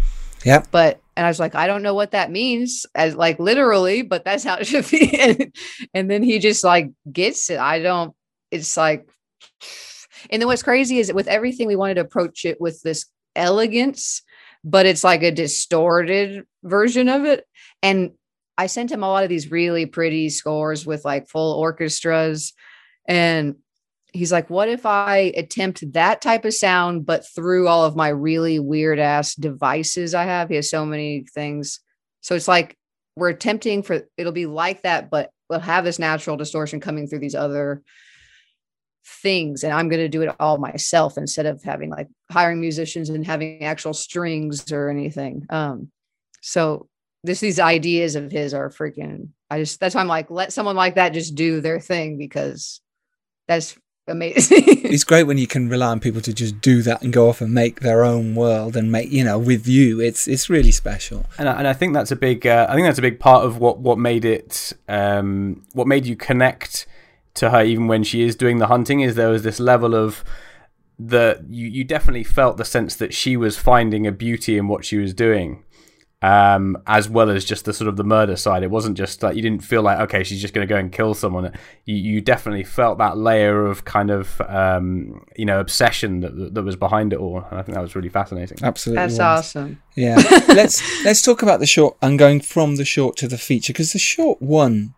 Yep. 0.45 0.67
But 0.71 1.01
and 1.15 1.25
I 1.25 1.29
was 1.29 1.39
like, 1.39 1.56
I 1.56 1.67
don't 1.67 1.84
know 1.84 1.93
what 1.93 2.12
that 2.12 2.32
means, 2.32 2.86
as 2.95 3.15
like 3.15 3.39
literally, 3.39 4.01
but 4.01 4.25
that's 4.25 4.43
how 4.43 4.56
it 4.58 4.65
should 4.65 4.89
be. 4.89 5.19
and, 5.19 5.56
and 5.93 6.10
then 6.10 6.23
he 6.23 6.39
just 6.39 6.63
like 6.63 6.91
gets 7.12 7.49
it. 7.49 7.60
I 7.60 7.79
don't. 7.79 8.13
It's 8.51 8.77
like, 8.77 9.08
and 10.29 10.41
then 10.41 10.47
what's 10.47 10.63
crazy 10.63 10.99
is 10.99 11.12
with 11.13 11.27
everything 11.27 11.67
we 11.67 11.75
wanted 11.75 11.95
to 11.95 12.01
approach 12.01 12.45
it 12.45 12.60
with 12.60 12.82
this 12.84 13.06
elegance, 13.36 14.21
but 14.63 14.86
it's 14.86 15.03
like 15.03 15.23
a 15.23 15.32
distorted 15.32 16.45
version 16.63 17.10
of 17.10 17.25
it. 17.25 17.45
And 17.82 18.12
I 18.58 18.67
sent 18.67 18.91
him 18.91 19.03
a 19.03 19.08
lot 19.08 19.23
of 19.23 19.29
these 19.29 19.51
really 19.51 19.86
pretty 19.86 20.29
scores 20.29 20.86
with 20.86 21.03
like 21.03 21.27
full 21.27 21.60
orchestras. 21.60 22.53
And 23.08 23.56
he's 24.13 24.32
like, 24.32 24.49
What 24.49 24.69
if 24.69 24.86
I 24.86 25.34
attempt 25.36 25.91
that 25.93 26.21
type 26.21 26.45
of 26.45 26.54
sound, 26.54 27.06
but 27.06 27.26
through 27.36 27.67
all 27.67 27.84
of 27.84 27.95
my 27.95 28.10
really 28.10 28.60
weird 28.60 28.99
ass 28.99 29.36
devices 29.36 30.15
I 30.15 30.23
have? 30.23 30.49
He 30.49 30.56
has 30.56 30.69
so 30.69 30.86
many 30.86 31.26
things. 31.34 31.80
So 32.21 32.36
it's 32.36 32.47
like 32.47 32.78
we're 33.15 33.30
attempting 33.30 33.84
for 33.84 34.08
it'll 34.17 34.32
be 34.32 34.45
like 34.45 34.84
that, 34.84 35.10
but 35.10 35.32
we'll 35.49 35.60
have 35.60 35.84
this 35.84 35.99
natural 35.99 36.38
distortion 36.38 36.80
coming 36.80 37.08
through 37.08 37.19
these 37.19 37.36
other 37.36 37.84
things 39.06 39.63
and 39.63 39.73
i'm 39.73 39.89
going 39.89 40.02
to 40.02 40.08
do 40.08 40.21
it 40.21 40.34
all 40.39 40.58
myself 40.58 41.17
instead 41.17 41.45
of 41.45 41.62
having 41.62 41.89
like 41.89 42.08
hiring 42.32 42.62
musicians 42.62 43.10
and 43.10 43.26
having 43.26 43.62
actual 43.63 43.93
strings 43.93 44.71
or 44.71 44.89
anything 44.89 45.45
um 45.49 45.89
so 46.41 46.88
this 47.23 47.41
these 47.41 47.60
ideas 47.60 48.15
of 48.15 48.32
his 48.32 48.54
are 48.54 48.69
freaking 48.69 49.28
i 49.49 49.60
just 49.60 49.78
that's 49.80 49.93
why 49.93 49.99
i'm 49.99 50.08
like 50.08 50.32
let 50.32 50.54
someone 50.54 50.78
like 50.78 50.95
that 50.95 51.13
just 51.13 51.36
do 51.36 51.60
their 51.60 51.82
thing 51.82 52.17
because 52.17 52.80
that's 53.47 53.78
amazing. 54.07 54.63
It's 54.93 55.03
great 55.03 55.23
when 55.23 55.39
you 55.39 55.47
can 55.47 55.69
rely 55.69 55.87
on 55.87 55.99
people 55.99 56.21
to 56.21 56.31
just 56.33 56.61
do 56.61 56.83
that 56.83 57.01
and 57.01 57.11
go 57.11 57.27
off 57.27 57.41
and 57.41 57.51
make 57.51 57.79
their 57.79 58.03
own 58.03 58.35
world 58.35 58.75
and 58.75 58.91
make 58.91 59.11
you 59.11 59.23
know 59.23 59.39
with 59.39 59.67
you. 59.67 59.99
It's 59.99 60.27
it's 60.27 60.49
really 60.49 60.71
special. 60.71 61.25
And 61.39 61.49
I, 61.49 61.53
and 61.53 61.67
I 61.67 61.73
think 61.73 61.93
that's 61.93 62.11
a 62.11 62.15
big 62.15 62.45
uh, 62.45 62.67
I 62.69 62.75
think 62.75 62.85
that's 62.85 62.99
a 62.99 63.03
big 63.03 63.19
part 63.19 63.43
of 63.43 63.57
what 63.57 63.79
what 63.79 63.97
made 63.97 64.23
it 64.23 64.73
um, 64.87 65.63
what 65.73 65.87
made 65.87 66.05
you 66.05 66.15
connect 66.15 66.85
to 67.35 67.49
her 67.49 67.63
even 67.63 67.87
when 67.87 68.03
she 68.03 68.21
is 68.21 68.35
doing 68.35 68.59
the 68.59 68.67
hunting 68.67 68.99
is 68.99 69.15
there 69.15 69.29
was 69.29 69.41
this 69.41 69.59
level 69.59 69.95
of 69.95 70.23
the 70.99 71.43
you 71.49 71.67
you 71.67 71.83
definitely 71.83 72.23
felt 72.23 72.57
the 72.57 72.65
sense 72.65 72.95
that 72.95 73.13
she 73.13 73.35
was 73.35 73.57
finding 73.57 74.05
a 74.05 74.11
beauty 74.11 74.57
in 74.57 74.67
what 74.67 74.85
she 74.85 74.97
was 74.97 75.13
doing 75.13 75.63
um, 76.23 76.81
as 76.88 77.09
well 77.09 77.29
as 77.29 77.43
just 77.43 77.65
the 77.65 77.73
sort 77.73 77.89
of 77.89 77.97
the 77.97 78.03
murder 78.03 78.38
side. 78.38 78.63
It 78.63 78.71
wasn't 78.71 78.97
just 78.97 79.21
like 79.21 79.36
you 79.36 79.41
didn't 79.41 79.62
feel 79.62 79.81
like 79.81 79.99
okay, 79.99 80.23
she's 80.23 80.41
just 80.41 80.53
going 80.53 80.65
to 80.65 80.73
go 80.73 80.79
and 80.79 80.89
kill 80.89 81.13
someone. 81.13 81.51
You, 81.83 81.95
you 81.95 82.21
definitely 82.21 82.63
felt 82.63 82.97
that 82.99 83.17
layer 83.17 83.65
of 83.65 83.83
kind 83.83 84.09
of 84.09 84.39
um, 84.47 85.25
you 85.36 85.45
know 85.45 85.59
obsession 85.59 86.21
that 86.21 86.53
that 86.53 86.63
was 86.63 86.77
behind 86.77 87.12
it 87.12 87.19
all. 87.19 87.45
And 87.51 87.59
I 87.59 87.62
think 87.62 87.75
that 87.75 87.81
was 87.81 87.93
really 87.93 88.09
fascinating. 88.09 88.57
Absolutely, 88.63 89.03
that's 89.03 89.13
was. 89.13 89.19
awesome. 89.19 89.81
Yeah, 89.95 90.15
let's 90.47 91.03
let's 91.03 91.21
talk 91.21 91.43
about 91.43 91.59
the 91.59 91.67
short 91.67 91.97
and 92.01 92.17
going 92.17 92.39
from 92.39 92.77
the 92.77 92.86
short 92.86 93.17
to 93.17 93.27
the 93.27 93.38
feature 93.38 93.73
because 93.73 93.91
the 93.91 93.99
short 93.99 94.41
won 94.41 94.93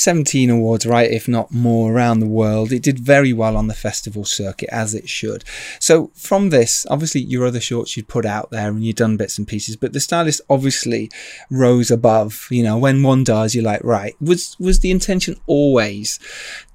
17 0.00 0.48
awards, 0.48 0.86
right, 0.86 1.10
if 1.10 1.28
not 1.28 1.52
more, 1.52 1.92
around 1.92 2.20
the 2.20 2.26
world. 2.26 2.72
It 2.72 2.82
did 2.82 2.98
very 2.98 3.34
well 3.34 3.54
on 3.54 3.66
the 3.66 3.74
festival 3.74 4.24
circuit, 4.24 4.70
as 4.72 4.94
it 4.94 5.08
should. 5.08 5.44
So, 5.78 6.10
from 6.14 6.48
this, 6.48 6.86
obviously, 6.88 7.20
your 7.20 7.44
other 7.44 7.60
shorts 7.60 7.96
you'd 7.96 8.08
put 8.08 8.24
out 8.24 8.50
there 8.50 8.70
and 8.70 8.82
you'd 8.82 8.96
done 8.96 9.18
bits 9.18 9.36
and 9.36 9.46
pieces, 9.46 9.76
but 9.76 9.92
the 9.92 10.00
stylist 10.00 10.40
obviously 10.48 11.10
rose 11.50 11.90
above. 11.90 12.48
You 12.50 12.62
know, 12.62 12.78
when 12.78 13.02
one 13.02 13.24
does, 13.24 13.54
you're 13.54 13.64
like, 13.64 13.84
right, 13.84 14.14
was 14.20 14.56
was 14.58 14.80
the 14.80 14.90
intention 14.90 15.36
always 15.46 16.18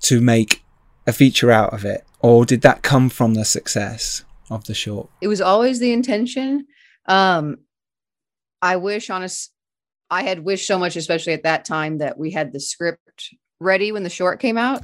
to 0.02 0.22
make 0.22 0.64
a 1.08 1.14
feature 1.14 1.50
out 1.50 1.74
of 1.74 1.84
it, 1.84 2.06
or 2.20 2.46
did 2.46 2.62
that 2.62 2.84
come 2.84 3.10
from 3.10 3.34
the 3.34 3.46
success 3.46 4.24
of 4.52 4.66
the 4.66 4.76
short? 4.76 5.10
It 5.22 5.28
was 5.28 5.42
always 5.42 5.80
the 5.80 5.94
intention. 5.94 6.68
Um, 7.08 7.58
I 8.62 8.76
wish, 8.76 9.10
honest, 9.10 9.52
I 10.10 10.24
had 10.24 10.40
wished 10.40 10.68
so 10.68 10.78
much, 10.78 10.96
especially 10.96 11.34
at 11.34 11.44
that 11.44 11.66
time, 11.66 11.98
that 12.00 12.18
we 12.18 12.32
had 12.32 12.54
the 12.54 12.60
script 12.60 13.34
ready 13.60 13.92
when 13.92 14.04
the 14.04 14.10
short 14.10 14.40
came 14.40 14.58
out 14.58 14.84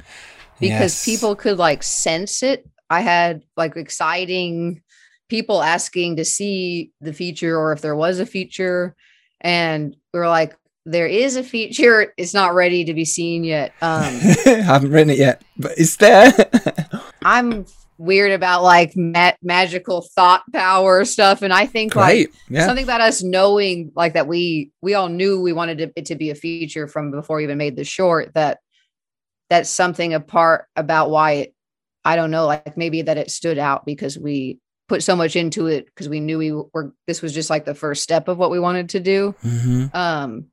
because 0.60 0.94
Yes. 0.94 1.04
people 1.04 1.36
could 1.36 1.58
like 1.58 1.82
sense 1.82 2.42
it. 2.42 2.68
I 2.90 3.00
had 3.00 3.42
like 3.56 3.76
exciting 3.76 4.82
people 5.28 5.62
asking 5.62 6.16
to 6.16 6.24
see 6.24 6.90
the 7.00 7.12
feature 7.12 7.56
or 7.56 7.72
if 7.72 7.80
there 7.80 7.96
was 7.96 8.18
a 8.20 8.26
feature. 8.26 8.94
And 9.40 9.96
we 10.12 10.20
were 10.20 10.28
like, 10.28 10.54
there 10.84 11.06
is 11.06 11.36
a 11.36 11.42
feature. 11.42 12.12
It's 12.16 12.34
not 12.34 12.54
ready 12.54 12.84
to 12.84 12.94
be 12.94 13.04
seen 13.04 13.44
yet. 13.44 13.72
Um, 13.80 14.02
I 14.46 14.62
haven't 14.64 14.90
written 14.90 15.10
it 15.10 15.18
yet, 15.18 15.42
but 15.56 15.72
it's 15.78 15.96
there. 15.96 16.32
I'm 17.24 17.66
weird 17.98 18.32
about 18.32 18.62
like 18.62 18.96
ma- 18.96 19.32
magical 19.42 20.02
thought 20.14 20.42
power 20.52 21.04
stuff. 21.04 21.42
And 21.42 21.52
I 21.52 21.66
think 21.66 21.94
like 21.94 22.28
Great. 22.28 22.34
Yeah. 22.48 22.66
something 22.66 22.84
about 22.84 23.00
us 23.00 23.22
knowing 23.22 23.92
like 23.94 24.14
that 24.14 24.26
we 24.26 24.70
we 24.80 24.94
all 24.94 25.08
knew 25.08 25.40
we 25.40 25.52
wanted 25.52 25.80
it, 25.80 25.92
it 25.96 26.06
to 26.06 26.16
be 26.16 26.30
a 26.30 26.34
feature 26.34 26.88
from 26.88 27.10
before 27.10 27.36
we 27.36 27.44
even 27.44 27.58
made 27.58 27.76
the 27.76 27.84
short 27.84 28.34
that 28.34 28.58
that's 29.50 29.68
something 29.68 30.14
apart 30.14 30.66
about 30.76 31.10
why 31.10 31.32
it 31.32 31.54
i 32.04 32.16
don't 32.16 32.30
know 32.30 32.46
like 32.46 32.76
maybe 32.76 33.02
that 33.02 33.18
it 33.18 33.30
stood 33.30 33.58
out 33.58 33.84
because 33.84 34.18
we 34.18 34.58
put 34.88 35.02
so 35.02 35.14
much 35.14 35.36
into 35.36 35.66
it 35.66 35.86
because 35.86 36.08
we 36.08 36.20
knew 36.20 36.38
we 36.38 36.52
were 36.52 36.94
this 37.06 37.20
was 37.20 37.34
just 37.34 37.50
like 37.50 37.64
the 37.64 37.74
first 37.74 38.02
step 38.02 38.28
of 38.28 38.38
what 38.38 38.50
we 38.50 38.58
wanted 38.58 38.88
to 38.88 39.00
do 39.00 39.34
hmm 39.42 39.86
um 39.94 40.46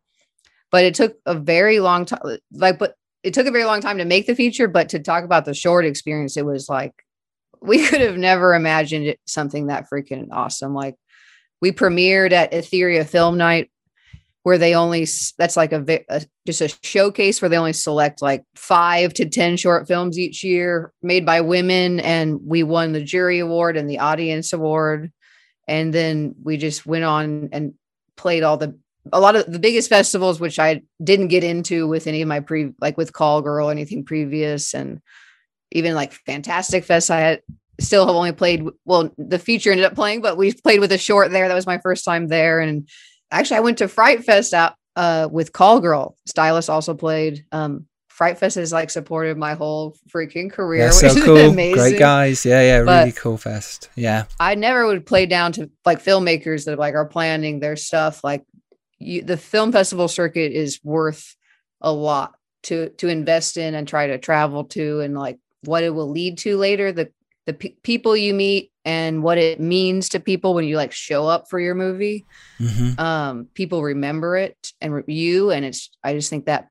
but 0.72 0.84
it 0.84 0.94
took 0.94 1.18
a 1.26 1.34
very 1.34 1.80
long 1.80 2.06
time 2.06 2.38
like 2.52 2.78
but 2.78 2.96
it 3.24 3.34
took 3.34 3.48
a 3.48 3.52
very 3.52 3.66
long 3.66 3.82
time 3.82 3.98
to 3.98 4.06
make 4.06 4.28
the 4.28 4.36
feature 4.36 4.68
but 4.68 4.90
to 4.90 5.00
talk 5.00 5.24
about 5.24 5.46
the 5.46 5.54
short 5.54 5.86
experience 5.86 6.38
it 6.38 6.46
was 6.46 6.70
like 6.70 6.94
we 7.62 7.86
could 7.88 8.02
have 8.02 8.18
never 8.18 8.54
imagined 8.54 9.06
it 9.06 9.20
something 9.26 9.68
that 9.68 9.88
freaking 9.92 10.28
awesome. 10.32 10.74
Like 10.74 10.96
we 11.62 11.72
premiered 11.72 12.32
at 12.32 12.52
etheria 12.52 13.06
film 13.06 13.38
night 13.38 13.70
where 14.44 14.58
they 14.58 14.74
only 14.74 15.06
that's 15.38 15.58
like 15.58 15.74
a, 15.74 16.04
a 16.10 16.26
just 16.48 16.62
a 16.62 16.74
showcase 16.82 17.42
where 17.42 17.50
they 17.50 17.58
only 17.58 17.74
select 17.74 18.22
like 18.22 18.44
five 18.56 19.14
to 19.14 19.28
ten 19.28 19.58
short 19.58 19.88
films 19.88 20.18
each 20.18 20.44
year 20.44 20.94
made 21.02 21.26
by 21.26 21.42
women 21.42 22.00
and 22.00 22.40
we 22.46 22.64
won 22.64 22.94
the 22.94 23.04
jury 23.04 23.40
award 23.40 23.78
and 23.78 23.90
the 23.90 24.00
audience 24.00 24.54
award. 24.54 25.12
And 25.68 25.94
then 25.94 26.36
we 26.42 26.58
just 26.58 26.86
went 26.86 27.04
on 27.04 27.50
and 27.52 27.74
played 28.16 28.44
all 28.44 28.58
the 28.58 28.78
a 29.14 29.20
lot 29.20 29.36
of 29.36 29.52
the 29.52 29.60
biggest 29.60 29.90
festivals 29.90 30.40
which 30.40 30.60
i 30.60 30.82
didn't 31.04 31.30
get 31.30 31.44
into 31.44 31.88
with 31.88 32.06
any 32.06 32.22
of 32.22 32.28
my 32.28 32.40
pre 32.40 32.72
like 32.82 32.98
with 32.98 33.14
call 33.14 33.42
girl 33.42 33.70
anything 33.70 34.04
previous. 34.04 34.74
And 34.74 35.02
even 35.72 35.94
like 35.96 36.12
fantastic 36.14 36.84
fest 36.84 37.10
i 37.12 37.20
had 37.20 37.42
still 37.80 38.06
have 38.06 38.16
only 38.16 38.32
played 38.32 38.64
well 38.86 39.10
the 39.18 39.40
feature 39.40 39.72
ended 39.72 39.86
up 39.86 39.96
playing 39.96 40.22
but 40.22 40.38
we 40.38 40.52
played 40.64 40.80
with 40.80 40.92
a 40.92 40.98
short 40.98 41.32
there 41.32 41.48
that 41.48 41.54
was 41.56 41.66
my 41.68 41.78
first 41.80 42.04
time 42.06 42.28
there 42.28 42.60
and 42.60 42.90
actually 43.32 43.58
i 43.58 43.62
went 43.62 43.78
to 43.78 43.88
fright 43.88 44.24
fest 44.24 44.54
out 44.54 44.74
uh 44.96 45.28
with 45.32 45.54
call 45.54 45.80
girl 45.80 46.16
stylist 46.26 46.70
also 46.70 46.94
played 46.94 47.46
um 47.52 47.86
fright 48.08 48.38
fest 48.38 48.56
has 48.56 48.74
like 48.74 48.90
supported 48.90 49.38
my 49.38 49.54
whole 49.54 49.96
freaking 50.14 50.52
career 50.52 50.86
Yeah, 50.86 50.90
so 50.92 51.14
which 51.14 51.24
cool. 51.24 51.38
amazing 51.38 51.76
Great 51.76 52.00
guys. 52.00 52.46
Yeah, 52.46 52.62
yeah, 52.62 52.84
But- 52.84 53.00
really 53.00 53.12
cool 53.14 53.38
fest. 53.38 53.88
Yeah. 53.96 54.26
I 54.42 54.56
never 54.56 54.86
would 54.88 55.06
play 55.06 55.26
down 55.26 55.54
to 55.54 55.70
like 55.86 56.04
filmmakers 56.04 56.66
that 56.66 56.78
like 56.78 56.96
are 56.96 57.06
planning 57.06 57.62
their 57.62 57.78
stuff. 57.78 58.22
Like 58.22 58.44
you, 58.98 59.22
the 59.22 59.38
film 59.38 59.72
festival 59.72 60.10
circuit 60.10 60.52
is 60.52 60.82
worth 60.84 61.34
a 61.80 61.94
lot 61.94 62.34
to 62.64 62.90
to 62.98 63.08
invest 63.08 63.56
in 63.56 63.74
and 63.74 63.88
try 63.88 64.08
to 64.08 64.18
travel 64.18 64.66
to, 64.66 65.00
and 65.00 65.18
like 65.18 65.38
what 65.64 65.84
it 65.84 65.94
will 65.94 66.10
lead 66.10 66.38
to 66.40 66.58
later. 66.58 66.92
The 66.92 67.12
the 67.46 67.54
pe- 67.54 67.76
people 67.84 68.16
you 68.16 68.34
meet 68.34 68.72
and 68.86 69.24
what 69.24 69.38
it 69.38 69.60
means 69.60 70.10
to 70.10 70.20
people 70.20 70.54
when 70.54 70.66
you 70.66 70.78
like 70.78 70.92
show 70.92 71.28
up 71.28 71.50
for 71.50 71.60
your 71.60 71.76
movie. 71.76 72.26
hmm 72.58 73.00
Um, 73.00 73.48
people 73.54 73.82
remember 73.82 74.36
it 74.38 74.58
and 74.82 74.94
re- 74.94 75.04
you, 75.08 75.52
and 75.52 75.66
it's. 75.66 75.90
I 76.04 76.14
just 76.14 76.30
think 76.30 76.46
that 76.46 76.70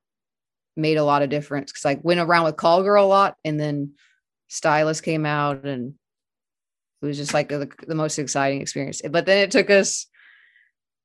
made 0.76 0.96
a 0.96 1.04
lot 1.04 1.22
of 1.22 1.30
difference 1.30 1.72
because 1.72 1.86
I 1.86 2.00
went 2.02 2.20
around 2.20 2.44
with 2.44 2.56
Call 2.56 2.82
Girl 2.82 3.04
a 3.04 3.06
lot, 3.06 3.36
and 3.44 3.58
then 3.58 3.92
Stylist 4.48 5.02
came 5.02 5.26
out 5.26 5.64
and 5.64 5.94
it 7.02 7.06
was 7.06 7.16
just 7.16 7.34
like 7.34 7.48
the, 7.48 7.70
the 7.86 7.94
most 7.94 8.18
exciting 8.18 8.60
experience. 8.60 9.00
But 9.08 9.26
then 9.26 9.38
it 9.38 9.50
took 9.50 9.70
us 9.70 10.06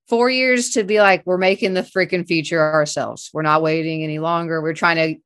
four 0.07 0.29
years 0.29 0.71
to 0.71 0.83
be 0.83 0.99
like, 0.99 1.23
we're 1.25 1.37
making 1.37 1.73
the 1.73 1.81
freaking 1.81 2.27
feature 2.27 2.59
ourselves. 2.59 3.29
We're 3.33 3.43
not 3.43 3.61
waiting 3.61 4.03
any 4.03 4.19
longer. 4.19 4.61
We're 4.61 4.73
trying 4.73 4.95
to 4.95 5.21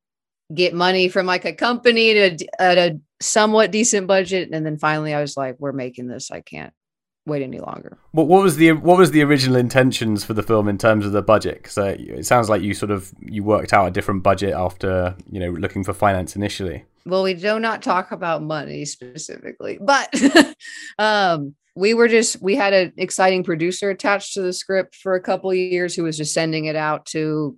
get 0.54 0.74
money 0.74 1.08
from 1.08 1.26
like 1.26 1.44
a 1.44 1.52
company 1.52 2.14
to 2.14 2.46
at 2.58 2.78
a 2.78 3.00
somewhat 3.20 3.70
decent 3.70 4.06
budget. 4.06 4.50
And 4.52 4.64
then 4.64 4.78
finally 4.78 5.14
I 5.14 5.20
was 5.20 5.36
like, 5.36 5.56
we're 5.58 5.72
making 5.72 6.08
this. 6.08 6.30
I 6.30 6.40
can't 6.40 6.72
wait 7.26 7.42
any 7.42 7.60
longer. 7.60 7.98
What, 8.12 8.26
what 8.26 8.42
was 8.42 8.56
the 8.56 8.72
what 8.72 8.98
was 8.98 9.10
the 9.10 9.22
original 9.22 9.56
intentions 9.56 10.24
for 10.24 10.34
the 10.34 10.42
film 10.42 10.68
in 10.68 10.78
terms 10.78 11.04
of 11.04 11.12
the 11.12 11.22
budget? 11.22 11.62
Because 11.62 11.78
uh, 11.78 11.96
it 11.98 12.26
sounds 12.26 12.48
like 12.48 12.62
you 12.62 12.74
sort 12.74 12.90
of 12.90 13.12
you 13.20 13.44
worked 13.44 13.72
out 13.72 13.86
a 13.86 13.90
different 13.90 14.22
budget 14.22 14.54
after 14.54 15.14
you 15.30 15.38
know 15.38 15.50
looking 15.50 15.84
for 15.84 15.92
finance 15.92 16.34
initially. 16.36 16.84
well 17.06 17.22
we 17.22 17.34
do 17.34 17.58
not 17.58 17.82
talk 17.82 18.12
about 18.12 18.42
money 18.42 18.84
specifically 18.84 19.78
but 19.80 20.12
um 20.98 21.54
we 21.78 21.94
were 21.94 22.08
just 22.08 22.42
we 22.42 22.56
had 22.56 22.72
an 22.72 22.92
exciting 22.96 23.44
producer 23.44 23.88
attached 23.88 24.34
to 24.34 24.42
the 24.42 24.52
script 24.52 24.96
for 24.96 25.14
a 25.14 25.20
couple 25.20 25.48
of 25.48 25.56
years 25.56 25.94
who 25.94 26.02
was 26.02 26.16
just 26.16 26.34
sending 26.34 26.64
it 26.64 26.74
out 26.74 27.06
to 27.06 27.56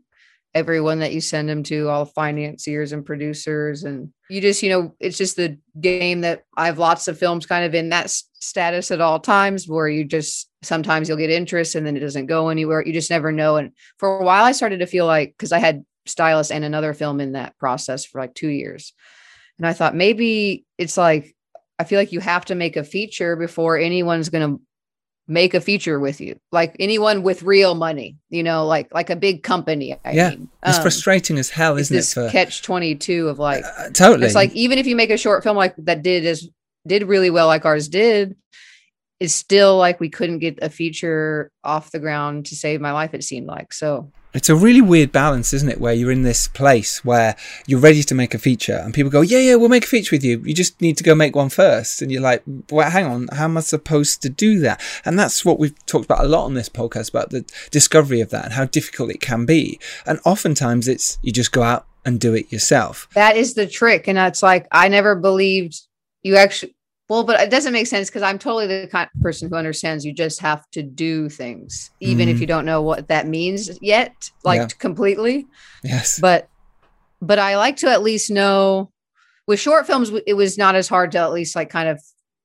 everyone 0.55 0.99
that 0.99 1.13
you 1.13 1.21
send 1.21 1.49
them 1.49 1.63
to, 1.63 1.89
all 1.89 2.05
financiers 2.05 2.93
and 2.93 3.07
producers. 3.07 3.85
And 3.85 4.13
you 4.29 4.41
just, 4.41 4.63
you 4.63 4.71
know, 4.71 4.95
it's 4.99 5.19
just 5.19 5.37
the 5.37 5.59
game 5.81 6.23
that 6.23 6.45
I 6.57 6.67
have 6.67 6.79
lots 6.79 7.09
of 7.09 7.19
films 7.19 7.47
kind 7.47 7.65
of 7.65 7.75
in 7.75 7.91
that 7.91 8.11
status 8.11 8.91
at 8.91 9.01
all 9.01 9.21
times 9.21 9.69
where 9.69 9.89
you 9.89 10.05
just 10.05 10.51
sometimes 10.63 11.09
you'll 11.09 11.19
get 11.19 11.31
interest 11.31 11.75
and 11.75 11.87
then 11.87 11.97
it 11.97 12.01
doesn't 12.01 12.27
go 12.27 12.49
anywhere. 12.49 12.85
You 12.85 12.93
just 12.93 13.11
never 13.11 13.31
know. 13.33 13.57
And 13.57 13.73
for 13.99 14.19
a 14.19 14.25
while, 14.25 14.45
I 14.45 14.53
started 14.53 14.79
to 14.79 14.87
feel 14.87 15.07
like, 15.07 15.31
because 15.31 15.53
I 15.53 15.59
had 15.59 15.85
stylist 16.07 16.51
and 16.51 16.65
another 16.65 16.95
film 16.95 17.21
in 17.21 17.33
that 17.33 17.57
process 17.59 18.05
for 18.05 18.21
like 18.21 18.35
two 18.35 18.49
years. 18.49 18.93
And 19.59 19.67
I 19.67 19.73
thought 19.73 19.95
maybe 19.95 20.65
it's 20.79 20.97
like, 20.97 21.35
I 21.79 21.85
feel 21.85 21.99
like 21.99 22.13
you 22.13 22.21
have 22.21 22.45
to 22.47 22.55
make 22.55 22.77
a 22.77 22.85
feature 22.85 23.37
before 23.37 23.79
anyone's 23.79 24.29
going 24.29 24.57
to 24.57 24.63
make 25.31 25.55
a 25.55 25.61
feature 25.61 26.01
with 26.01 26.21
you 26.21 26.37
like 26.51 26.75
anyone 26.81 27.23
with 27.23 27.45
real 27.45 27.77
money 27.77 28.17
you 28.31 28.43
know 28.43 28.67
like 28.67 28.93
like 28.93 29.11
a 29.11 29.17
big 29.17 29.45
company 29.45 29.97
I 30.05 30.11
yeah, 30.11 30.31
mean. 30.31 30.49
it's 30.67 30.79
Um, 30.79 30.83
frustrating 30.83 31.39
as 31.39 31.49
hell, 31.49 31.77
isn't 31.77 31.97
it? 31.97 32.05
For 32.05 32.29
catch 32.29 32.63
22 32.63 33.29
of 33.29 33.39
like 33.39 33.65
uh, 33.65 33.91
totally, 33.91 34.27
it's 34.27 34.35
like 34.35 34.53
even 34.55 34.79
if 34.79 34.87
you 34.87 34.97
make 34.97 35.11
a 35.11 35.17
short 35.17 35.45
film 35.45 35.57
like 35.57 35.75
that 35.79 36.03
did 36.03 36.27
as 36.27 36.49
did 36.85 37.05
really 37.05 37.31
well 37.31 37.47
like 37.47 37.65
ours 37.65 37.89
did 37.89 38.35
it's 39.21 39.35
still 39.35 39.77
like 39.77 40.01
we 40.01 40.09
couldn't 40.09 40.41
get 40.41 40.59
a 40.63 40.69
feature 40.69 41.53
off 41.63 41.93
the 41.93 42.01
ground 42.01 42.47
to 42.47 42.57
save 42.57 42.81
my 42.81 42.91
life 42.93 43.15
it 43.15 43.23
seemed 43.23 43.47
like 43.47 43.73
so 43.73 44.11
It's 44.33 44.49
a 44.49 44.55
really 44.55 44.81
weird 44.81 45.11
balance, 45.11 45.53
isn't 45.53 45.69
it? 45.69 45.81
Where 45.81 45.93
you're 45.93 46.13
in 46.13 46.23
this 46.23 46.47
place 46.47 47.05
where 47.05 47.35
you're 47.67 47.81
ready 47.81 48.03
to 48.05 48.15
make 48.15 48.33
a 48.33 48.39
feature, 48.39 48.77
and 48.77 48.95
people 48.95 49.11
go, 49.11 49.23
"Yeah, 49.23 49.39
yeah, 49.41 49.57
we'll 49.57 49.69
make 49.69 49.85
a 49.85 49.89
feature 49.89 50.15
with 50.15 50.23
you. 50.25 50.41
You 50.45 50.55
just 50.55 50.81
need 50.81 50.97
to 50.99 51.05
go 51.05 51.15
make 51.17 51.35
one 51.35 51.49
first. 51.49 52.01
And 52.01 52.13
you're 52.13 52.23
like, 52.23 52.43
"Well, 52.71 52.89
hang 52.89 53.07
on, 53.07 53.29
how 53.33 53.45
am 53.45 53.57
I 53.59 53.61
supposed 53.61 54.23
to 54.23 54.29
do 54.29 54.61
that?" 54.61 54.81
And 55.05 55.19
that's 55.19 55.45
what 55.45 55.59
we've 55.59 55.75
talked 55.87 56.05
about 56.05 56.25
a 56.25 56.29
lot 56.29 56.45
on 56.45 56.55
this 56.55 56.69
podcast 56.69 57.11
about 57.11 57.31
the 57.31 57.45
discovery 57.71 58.21
of 58.21 58.31
that 58.31 58.45
and 58.45 58.55
how 58.55 58.67
difficult 58.67 59.11
it 59.11 59.21
can 59.21 59.47
be. 59.47 59.81
And 60.07 60.21
oftentimes, 60.25 60.87
it's 60.87 61.19
you 61.23 61.33
just 61.33 61.51
go 61.53 61.63
out 61.63 61.87
and 62.05 62.19
do 62.21 62.33
it 62.35 62.51
yourself. 62.53 63.09
that 63.15 63.37
is 63.37 63.55
the 63.55 63.67
trick 63.67 64.09
and 64.09 64.17
that's 64.17 64.43
like 64.43 64.67
i 64.73 64.89
never 64.89 65.15
believed 65.15 65.83
you 66.23 66.35
actually 66.35 66.75
well 67.11 67.25
but 67.25 67.39
it 67.41 67.51
doesn't 67.51 67.73
make 67.75 67.87
sense 67.87 68.09
because 68.09 68.23
i'm 68.23 68.39
totally 68.39 68.67
the 68.67 68.87
kind 68.91 69.09
of 69.15 69.21
person 69.21 69.51
who 69.51 69.57
understands 69.57 70.05
you 70.07 70.13
just 70.15 70.41
have 70.41 70.65
to 70.71 70.83
do 70.83 71.29
things 71.29 71.91
even 72.01 72.29
if 72.31 72.37
Mhm. 72.37 72.41
you 72.41 72.47
don't 72.47 72.65
know 72.65 72.81
what 72.81 73.09
that 73.09 73.27
means 73.27 73.69
yet 73.83 74.31
like 74.45 74.61
Yeah. 74.61 74.67
completely 74.79 75.47
Yes. 75.85 76.19
but 76.19 76.49
but 77.21 77.39
i 77.39 77.57
like 77.59 77.77
to 77.79 77.91
at 77.91 78.03
least 78.03 78.31
know 78.31 78.91
with 79.47 79.61
short 79.61 79.87
films 79.87 80.11
it 80.27 80.35
was 80.35 80.57
not 80.57 80.75
as 80.75 80.89
hard 80.89 81.13
to 81.13 81.19
at 81.19 81.33
least 81.33 81.55
like 81.57 81.69
kind 81.69 81.89
of 81.89 82.01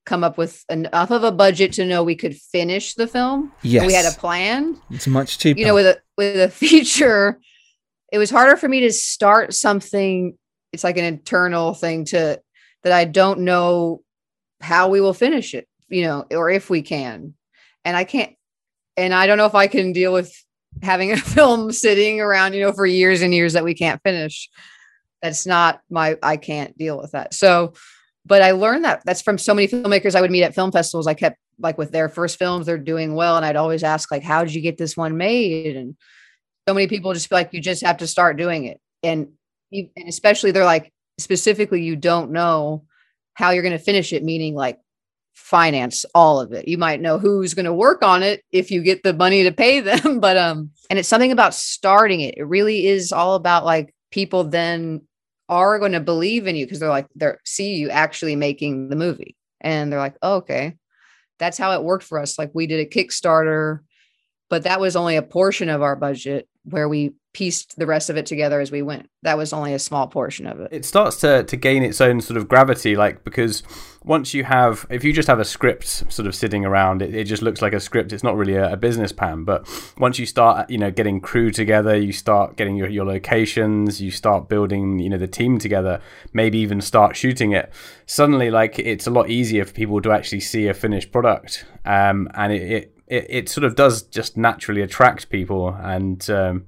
come 0.06 0.24
up 0.24 0.38
with 0.38 0.64
enough 0.70 1.10
of 1.12 1.24
a 1.24 1.32
budget 1.32 1.74
to 1.74 1.86
know 1.86 2.04
we 2.04 2.16
could 2.16 2.36
finish 2.36 2.94
the 2.96 3.08
film 3.08 3.52
yes. 3.64 3.86
we 3.88 3.94
had 3.94 4.06
a 4.06 4.12
plan 4.18 4.78
It's 4.92 5.08
much 5.08 5.38
cheaper. 5.40 5.60
you 5.60 5.66
know 5.66 5.74
with 5.76 5.86
a 5.88 5.98
with 6.18 6.40
a 6.42 6.50
feature 6.64 7.40
it 8.12 8.18
was 8.18 8.30
harder 8.30 8.56
for 8.58 8.68
me 8.68 8.82
to 8.82 8.92
start 8.94 9.54
something 9.54 10.38
it's 10.72 10.84
like 10.84 10.98
an 10.98 11.06
internal 11.06 11.74
thing 11.74 12.06
to 12.06 12.40
that 12.84 12.92
i 12.92 13.06
don't 13.06 13.40
know 13.40 14.02
how 14.62 14.90
we 14.90 15.02
will 15.02 15.14
finish 15.14 15.54
it 15.54 15.68
you 15.90 16.04
know 16.04 16.26
or 16.32 16.50
if 16.50 16.70
we 16.70 16.82
can. 16.82 17.34
And 17.84 17.96
i 17.96 18.04
can't 18.04 18.36
and 18.98 19.14
i 19.14 19.28
don't 19.28 19.38
know 19.38 19.46
if 19.46 19.56
i 19.56 19.68
can 19.68 19.94
deal 19.94 20.12
with 20.14 20.34
having 20.82 21.12
a 21.12 21.18
film 21.36 21.72
sitting 21.72 22.20
around 22.20 22.54
you 22.54 22.62
know 22.62 22.74
for 22.74 22.86
years 22.86 23.22
and 23.22 23.34
years 23.34 23.54
that 23.54 23.64
we 23.64 23.74
can't 23.74 24.02
finish. 24.04 24.50
That's 25.22 25.46
not 25.46 25.82
my 25.90 26.18
i 26.22 26.38
can't 26.38 26.78
deal 26.78 26.98
with 26.98 27.12
that. 27.12 27.34
So 27.34 27.74
but 28.26 28.42
i 28.42 28.52
learned 28.52 28.86
that 28.86 29.04
that's 29.06 29.22
from 29.22 29.38
so 29.38 29.54
many 29.54 29.68
filmmakers 29.68 30.16
i 30.16 30.22
would 30.22 30.32
meet 30.32 30.44
at 30.44 30.56
film 30.56 30.72
festivals. 30.72 31.08
I 31.08 31.14
kept 31.14 31.38
like 31.60 31.78
with 31.78 31.92
their 31.92 32.10
first 32.10 32.38
films 32.38 32.66
they're 32.66 32.78
doing 32.78 33.16
well 33.16 33.38
and 33.38 33.46
i'd 33.46 33.56
always 33.56 33.82
ask 33.82 34.12
like 34.12 34.24
how 34.24 34.44
did 34.44 34.54
you 34.54 34.62
get 34.62 34.78
this 34.78 34.98
one 34.98 35.18
made? 35.18 35.76
And 35.76 35.96
so 36.68 36.74
many 36.74 36.88
people 36.88 37.14
just 37.14 37.30
feel 37.30 37.38
like 37.38 37.54
you 37.54 37.62
just 37.62 37.84
have 37.84 37.98
to 37.98 38.08
start 38.08 38.38
doing 38.38 38.66
it. 38.66 38.82
And, 39.04 39.34
and 39.72 39.90
especially 40.08 40.50
they're 40.50 40.66
like 40.66 40.92
specifically 41.20 41.84
you 41.84 41.96
don't 41.96 42.32
know 42.32 42.84
how 43.36 43.52
you're 43.52 43.64
going 43.64 43.78
to 43.78 43.84
finish 43.84 44.12
it 44.12 44.24
meaning 44.24 44.56
like 44.56 44.80
finance 45.34 46.06
all 46.16 46.40
of 46.40 46.54
it. 46.54 46.68
You 46.68 46.78
might 46.78 47.02
know 47.02 47.20
who's 47.20 47.54
going 47.54 47.66
to 47.66 47.74
work 47.74 48.04
on 48.04 48.24
it 48.24 48.44
if 48.52 48.72
you 48.72 48.82
get 48.82 49.04
the 49.04 49.14
money 49.14 49.44
to 49.44 49.52
pay 49.52 49.80
them 49.82 50.20
but 50.22 50.38
um 50.38 50.72
and 50.90 50.98
it's 50.98 51.08
something 51.08 51.32
about 51.32 51.54
starting 51.54 52.22
it. 52.22 52.36
It 52.38 52.44
really 52.44 52.88
is 52.88 53.12
all 53.12 53.36
about 53.36 53.66
like 53.66 53.94
people 54.12 54.44
then 54.44 55.02
are 55.48 55.78
going 55.78 55.92
to 55.92 56.00
believe 56.00 56.48
in 56.48 56.56
you 56.56 56.66
because 56.66 56.80
they're 56.80 56.90
like 56.90 57.08
they're 57.16 57.40
see 57.46 57.76
you 57.76 57.90
actually 57.90 58.36
making 58.36 58.90
the 58.90 58.96
movie. 58.96 59.36
And 59.62 59.92
they're 59.92 60.00
like 60.00 60.16
oh, 60.22 60.38
okay. 60.38 60.78
That's 61.38 61.58
how 61.58 61.74
it 61.74 61.84
worked 61.84 62.06
for 62.06 62.20
us. 62.20 62.40
Like 62.40 62.52
we 62.54 62.66
did 62.66 62.80
a 62.80 62.90
kickstarter 62.90 63.82
but 64.50 64.64
that 64.64 64.80
was 64.80 64.96
only 64.96 65.16
a 65.16 65.22
portion 65.22 65.70
of 65.70 65.82
our 65.82 65.96
budget 65.96 66.48
where 66.64 66.88
we 66.88 67.14
pieced 67.36 67.78
the 67.78 67.86
rest 67.86 68.10
of 68.10 68.16
it 68.16 68.26
together 68.26 68.62
as 68.62 68.72
we 68.72 68.82
went. 68.82 69.10
That 69.24 69.38
was 69.38 69.52
only 69.52 69.74
a 69.74 69.80
small 69.80 70.08
portion 70.08 70.48
of 70.48 70.62
it. 70.62 70.70
It 70.72 70.86
starts 70.86 71.18
to, 71.18 71.44
to 71.44 71.58
gain 71.58 71.84
its 71.84 72.00
own 72.00 72.22
sort 72.22 72.38
of 72.38 72.48
gravity 72.48 72.96
like 72.96 73.26
because 73.26 73.62
once 74.06 74.34
you 74.34 74.46
have 74.46 74.86
if 74.90 75.04
you 75.04 75.12
just 75.12 75.28
have 75.28 75.40
a 75.40 75.46
script 75.46 75.88
sort 76.10 76.28
of 76.28 76.34
sitting 76.34 76.64
around 76.64 77.02
it, 77.02 77.14
it 77.14 77.26
just 77.26 77.44
looks 77.44 77.62
like 77.62 77.74
a 77.74 77.80
script. 77.82 78.14
It's 78.14 78.24
not 78.24 78.38
really 78.38 78.56
a, 78.56 78.72
a 78.72 78.78
business 78.78 79.12
plan 79.12 79.44
but 79.44 79.68
once 79.98 80.18
you 80.18 80.26
start 80.26 80.70
you 80.70 80.78
know 80.78 80.92
getting 80.92 81.20
crew 81.20 81.52
together 81.52 81.98
you 81.98 82.14
start 82.14 82.56
getting 82.56 82.78
your, 82.78 82.88
your 82.88 83.06
locations 83.06 84.02
you 84.02 84.12
start 84.12 84.48
building 84.48 85.00
you 85.00 85.10
know 85.10 85.18
the 85.18 85.28
team 85.28 85.60
together 85.60 86.00
maybe 86.32 86.58
even 86.60 86.80
start 86.80 87.18
shooting 87.18 87.52
it 87.52 87.70
suddenly 88.06 88.50
like 88.50 88.80
it's 88.80 89.08
a 89.08 89.12
lot 89.12 89.30
easier 89.30 89.66
for 89.66 89.74
people 89.74 90.02
to 90.02 90.12
actually 90.12 90.40
see 90.40 90.68
a 90.68 90.74
finished 90.74 91.12
product. 91.12 91.66
Um, 91.84 92.30
and 92.34 92.54
it, 92.54 92.72
it, 92.72 92.98
it, 93.08 93.26
it 93.30 93.50
sort 93.50 93.66
of 93.66 93.76
does 93.76 94.04
just 94.04 94.38
naturally 94.38 94.82
attract 94.82 95.30
people 95.30 95.70
and 95.70 96.28
um, 96.30 96.66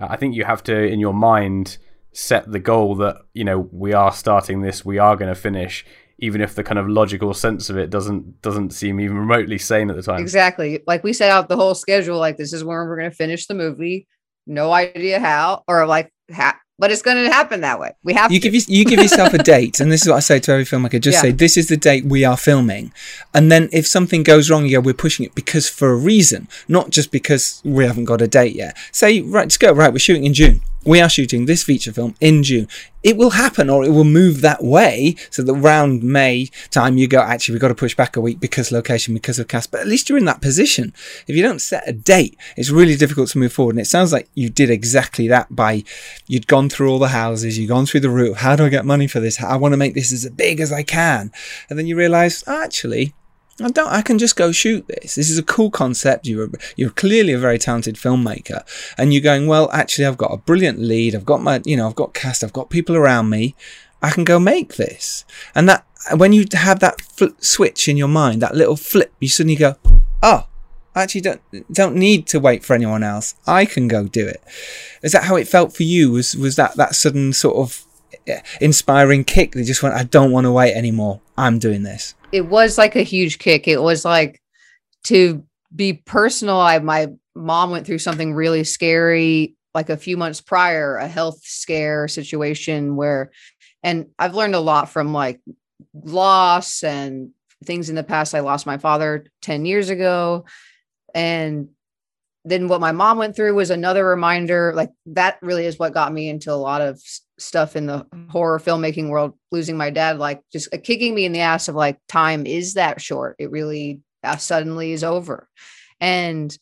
i 0.00 0.16
think 0.16 0.34
you 0.34 0.44
have 0.44 0.62
to 0.62 0.76
in 0.76 1.00
your 1.00 1.14
mind 1.14 1.78
set 2.12 2.50
the 2.50 2.60
goal 2.60 2.94
that 2.94 3.16
you 3.34 3.44
know 3.44 3.68
we 3.72 3.92
are 3.92 4.12
starting 4.12 4.62
this 4.62 4.84
we 4.84 4.98
are 4.98 5.16
going 5.16 5.28
to 5.32 5.40
finish 5.40 5.84
even 6.18 6.40
if 6.40 6.54
the 6.54 6.64
kind 6.64 6.78
of 6.78 6.88
logical 6.88 7.34
sense 7.34 7.68
of 7.68 7.76
it 7.76 7.90
doesn't 7.90 8.40
doesn't 8.40 8.70
seem 8.70 9.00
even 9.00 9.18
remotely 9.18 9.58
sane 9.58 9.90
at 9.90 9.96
the 9.96 10.02
time. 10.02 10.20
Exactly. 10.20 10.82
Like 10.86 11.04
we 11.04 11.12
set 11.12 11.30
out 11.30 11.48
the 11.48 11.56
whole 11.56 11.74
schedule 11.74 12.18
like 12.18 12.36
this 12.36 12.52
is 12.52 12.64
when 12.64 12.76
we're 12.76 12.96
going 12.96 13.10
to 13.10 13.16
finish 13.16 13.46
the 13.46 13.54
movie. 13.54 14.06
No 14.46 14.72
idea 14.72 15.20
how 15.20 15.62
or 15.68 15.86
like 15.86 16.10
ha- 16.32 16.58
but 16.78 16.90
it's 16.90 17.02
going 17.02 17.16
to 17.16 17.30
happen 17.30 17.60
that 17.62 17.80
way 17.80 17.92
we 18.02 18.12
have 18.12 18.30
you 18.30 18.38
to. 18.38 18.42
give 18.48 18.54
you, 18.54 18.62
you 18.68 18.84
give 18.84 18.98
yourself 19.00 19.32
a 19.34 19.38
date, 19.42 19.80
and 19.80 19.90
this 19.90 20.02
is 20.02 20.08
what 20.08 20.16
I 20.16 20.20
say 20.20 20.38
to 20.40 20.52
every 20.52 20.64
filmmaker: 20.64 21.00
just 21.00 21.16
Yeah. 21.16 21.22
say 21.22 21.30
this 21.32 21.56
is 21.56 21.68
the 21.68 21.76
date 21.76 22.04
we 22.04 22.24
are 22.24 22.36
filming, 22.36 22.92
and 23.34 23.50
then 23.50 23.68
if 23.72 23.86
something 23.86 24.22
goes 24.22 24.50
wrong, 24.50 24.66
you 24.66 24.76
go, 24.76 24.80
we're 24.80 24.94
pushing 24.94 25.24
it 25.26 25.34
because 25.34 25.68
for 25.68 25.90
a 25.90 25.96
reason, 25.96 26.48
not 26.68 26.90
just 26.90 27.10
because 27.10 27.60
we 27.64 27.84
haven't 27.86 28.04
got 28.04 28.20
a 28.22 28.28
date 28.28 28.54
yet. 28.54 28.76
Say 28.92 29.20
right, 29.20 29.48
just 29.48 29.60
go 29.60 29.72
right. 29.72 29.92
We're 29.92 29.98
shooting 29.98 30.24
in 30.24 30.34
June. 30.34 30.60
We 30.86 31.00
are 31.00 31.08
shooting 31.08 31.46
this 31.46 31.64
feature 31.64 31.92
film 31.92 32.14
in 32.20 32.44
June. 32.44 32.68
It 33.02 33.16
will 33.16 33.30
happen, 33.30 33.68
or 33.68 33.84
it 33.84 33.90
will 33.90 34.04
move 34.04 34.40
that 34.40 34.62
way, 34.62 35.16
so 35.30 35.42
that 35.42 35.52
around 35.52 36.04
May 36.04 36.48
time 36.70 36.96
you 36.96 37.08
go. 37.08 37.18
Actually, 37.18 37.54
we've 37.54 37.60
got 37.60 37.68
to 37.68 37.74
push 37.74 37.96
back 37.96 38.16
a 38.16 38.20
week 38.20 38.38
because 38.38 38.70
location, 38.70 39.12
because 39.12 39.40
of 39.40 39.48
cast. 39.48 39.72
But 39.72 39.80
at 39.80 39.88
least 39.88 40.08
you're 40.08 40.16
in 40.16 40.26
that 40.26 40.40
position. 40.40 40.94
If 41.26 41.34
you 41.34 41.42
don't 41.42 41.60
set 41.60 41.88
a 41.88 41.92
date, 41.92 42.38
it's 42.56 42.70
really 42.70 42.94
difficult 42.94 43.30
to 43.30 43.38
move 43.38 43.52
forward. 43.52 43.74
And 43.74 43.80
it 43.80 43.88
sounds 43.88 44.12
like 44.12 44.28
you 44.34 44.48
did 44.48 44.70
exactly 44.70 45.26
that 45.26 45.54
by 45.54 45.82
you'd 46.28 46.46
gone 46.46 46.68
through 46.68 46.88
all 46.88 47.00
the 47.00 47.08
houses, 47.08 47.58
you'd 47.58 47.68
gone 47.68 47.86
through 47.86 48.00
the 48.00 48.10
route. 48.10 48.36
How 48.36 48.54
do 48.54 48.64
I 48.64 48.68
get 48.68 48.84
money 48.84 49.08
for 49.08 49.18
this? 49.18 49.42
I 49.42 49.56
want 49.56 49.72
to 49.72 49.78
make 49.78 49.94
this 49.94 50.12
as 50.12 50.28
big 50.30 50.60
as 50.60 50.72
I 50.72 50.84
can. 50.84 51.32
And 51.68 51.76
then 51.76 51.88
you 51.88 51.96
realize, 51.96 52.44
"Oh, 52.46 52.62
actually, 52.62 53.12
I 53.62 53.68
don't. 53.70 53.88
I 53.88 54.02
can 54.02 54.18
just 54.18 54.36
go 54.36 54.52
shoot 54.52 54.86
this. 54.86 55.14
This 55.14 55.30
is 55.30 55.38
a 55.38 55.42
cool 55.42 55.70
concept. 55.70 56.26
You're 56.26 56.50
you're 56.76 56.90
clearly 56.90 57.32
a 57.32 57.38
very 57.38 57.58
talented 57.58 57.96
filmmaker, 57.96 58.62
and 58.98 59.14
you're 59.14 59.22
going 59.22 59.46
well. 59.46 59.70
Actually, 59.72 60.06
I've 60.06 60.18
got 60.18 60.32
a 60.32 60.36
brilliant 60.36 60.78
lead. 60.78 61.14
I've 61.14 61.24
got 61.24 61.42
my, 61.42 61.62
you 61.64 61.76
know, 61.76 61.86
I've 61.86 61.94
got 61.94 62.12
cast. 62.12 62.44
I've 62.44 62.52
got 62.52 62.68
people 62.68 62.96
around 62.96 63.30
me. 63.30 63.54
I 64.02 64.10
can 64.10 64.24
go 64.24 64.38
make 64.38 64.76
this. 64.76 65.24
And 65.54 65.68
that 65.68 65.86
when 66.16 66.32
you 66.32 66.44
have 66.52 66.80
that 66.80 67.00
fl- 67.00 67.36
switch 67.38 67.88
in 67.88 67.96
your 67.96 68.08
mind, 68.08 68.42
that 68.42 68.54
little 68.54 68.76
flip, 68.76 69.14
you 69.20 69.28
suddenly 69.28 69.56
go, 69.56 69.76
oh, 70.22 70.46
I 70.94 71.02
actually 71.02 71.22
don't 71.22 71.40
don't 71.72 71.96
need 71.96 72.26
to 72.28 72.40
wait 72.40 72.64
for 72.64 72.74
anyone 72.74 73.02
else. 73.02 73.34
I 73.46 73.64
can 73.64 73.88
go 73.88 74.06
do 74.06 74.26
it. 74.26 74.42
Is 75.02 75.12
that 75.12 75.24
how 75.24 75.36
it 75.36 75.48
felt 75.48 75.74
for 75.74 75.82
you? 75.82 76.10
Was 76.10 76.36
was 76.36 76.56
that 76.56 76.76
that 76.76 76.94
sudden 76.94 77.32
sort 77.32 77.56
of 77.56 77.84
eh, 78.26 78.40
inspiring 78.60 79.24
kick 79.24 79.52
that 79.52 79.64
just 79.64 79.82
went, 79.82 79.94
I 79.94 80.04
don't 80.04 80.32
want 80.32 80.44
to 80.44 80.52
wait 80.52 80.74
anymore. 80.74 81.20
I'm 81.38 81.58
doing 81.58 81.82
this. 81.82 82.14
it 82.32 82.46
was 82.46 82.78
like 82.78 82.96
a 82.96 83.02
huge 83.02 83.38
kick. 83.38 83.68
It 83.68 83.80
was 83.80 84.04
like 84.04 84.40
to 85.04 85.44
be 85.74 85.92
personal. 85.94 86.58
I 86.58 86.78
my 86.78 87.08
mom 87.34 87.70
went 87.70 87.86
through 87.86 87.98
something 87.98 88.34
really 88.34 88.64
scary 88.64 89.54
like 89.74 89.90
a 89.90 89.96
few 89.96 90.16
months 90.16 90.40
prior, 90.40 90.96
a 90.96 91.06
health 91.06 91.40
scare 91.42 92.08
situation 92.08 92.96
where 92.96 93.30
and 93.82 94.06
I've 94.18 94.34
learned 94.34 94.54
a 94.54 94.60
lot 94.60 94.88
from 94.88 95.12
like 95.12 95.40
loss 95.92 96.82
and 96.82 97.30
things 97.64 97.90
in 97.90 97.94
the 97.96 98.02
past. 98.02 98.34
I 98.34 98.40
lost 98.40 98.66
my 98.66 98.78
father 98.78 99.26
10 99.42 99.66
years 99.66 99.90
ago 99.90 100.46
and 101.14 101.68
then 102.44 102.68
what 102.68 102.80
my 102.80 102.92
mom 102.92 103.18
went 103.18 103.34
through 103.36 103.54
was 103.54 103.70
another 103.70 104.06
reminder 104.06 104.72
like 104.74 104.90
that 105.06 105.38
really 105.42 105.66
is 105.66 105.78
what 105.78 105.92
got 105.92 106.12
me 106.12 106.28
into 106.28 106.52
a 106.52 106.54
lot 106.54 106.80
of 106.80 107.00
stuff 107.38 107.76
in 107.76 107.86
the 107.86 108.06
horror 108.30 108.58
filmmaking 108.58 109.08
world 109.08 109.34
losing 109.52 109.76
my 109.76 109.90
dad 109.90 110.18
like 110.18 110.42
just 110.52 110.72
uh, 110.74 110.78
kicking 110.82 111.14
me 111.14 111.24
in 111.24 111.32
the 111.32 111.40
ass 111.40 111.68
of 111.68 111.74
like 111.74 111.98
time 112.08 112.46
is 112.46 112.74
that 112.74 113.00
short. 113.00 113.36
It 113.38 113.50
really 113.50 114.00
uh, 114.24 114.36
suddenly 114.36 114.92
is 114.92 115.04
over. 115.04 115.48
And 116.00 116.56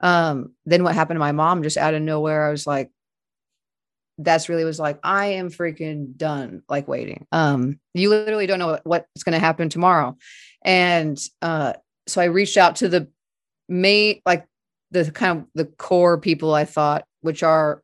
um 0.00 0.54
then 0.64 0.82
what 0.82 0.94
happened 0.94 1.16
to 1.16 1.20
my 1.20 1.32
mom 1.32 1.62
just 1.62 1.76
out 1.76 1.92
of 1.92 2.00
nowhere 2.00 2.46
i 2.46 2.50
was 2.50 2.66
like 2.66 2.90
that's 4.16 4.48
really 4.48 4.64
was 4.64 4.78
like 4.78 4.98
i 5.04 5.26
am 5.26 5.50
freaking 5.50 6.16
done 6.16 6.62
like 6.68 6.88
waiting. 6.88 7.26
Um 7.32 7.78
you 7.94 8.10
literally 8.10 8.46
don't 8.46 8.58
know 8.58 8.78
what's 8.84 9.22
going 9.24 9.32
to 9.32 9.38
happen 9.38 9.68
tomorrow. 9.68 10.16
And 10.62 11.18
uh 11.42 11.74
so 12.06 12.20
i 12.20 12.24
reached 12.24 12.56
out 12.56 12.76
to 12.76 12.88
the 12.88 13.08
main 13.68 14.20
like 14.26 14.46
the 14.90 15.10
kind 15.10 15.38
of 15.38 15.46
the 15.54 15.64
core 15.64 16.18
people 16.18 16.52
i 16.54 16.64
thought 16.64 17.04
which 17.20 17.42
are 17.42 17.82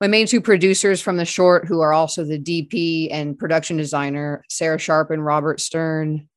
my 0.00 0.06
main 0.06 0.26
two 0.26 0.40
producers 0.40 1.00
from 1.00 1.16
the 1.16 1.24
short 1.24 1.66
who 1.66 1.80
are 1.80 1.92
also 1.92 2.24
the 2.24 2.38
dp 2.38 3.08
and 3.10 3.38
production 3.38 3.76
designer 3.76 4.44
sarah 4.48 4.78
sharp 4.78 5.10
and 5.10 5.24
robert 5.24 5.60
stern 5.60 6.28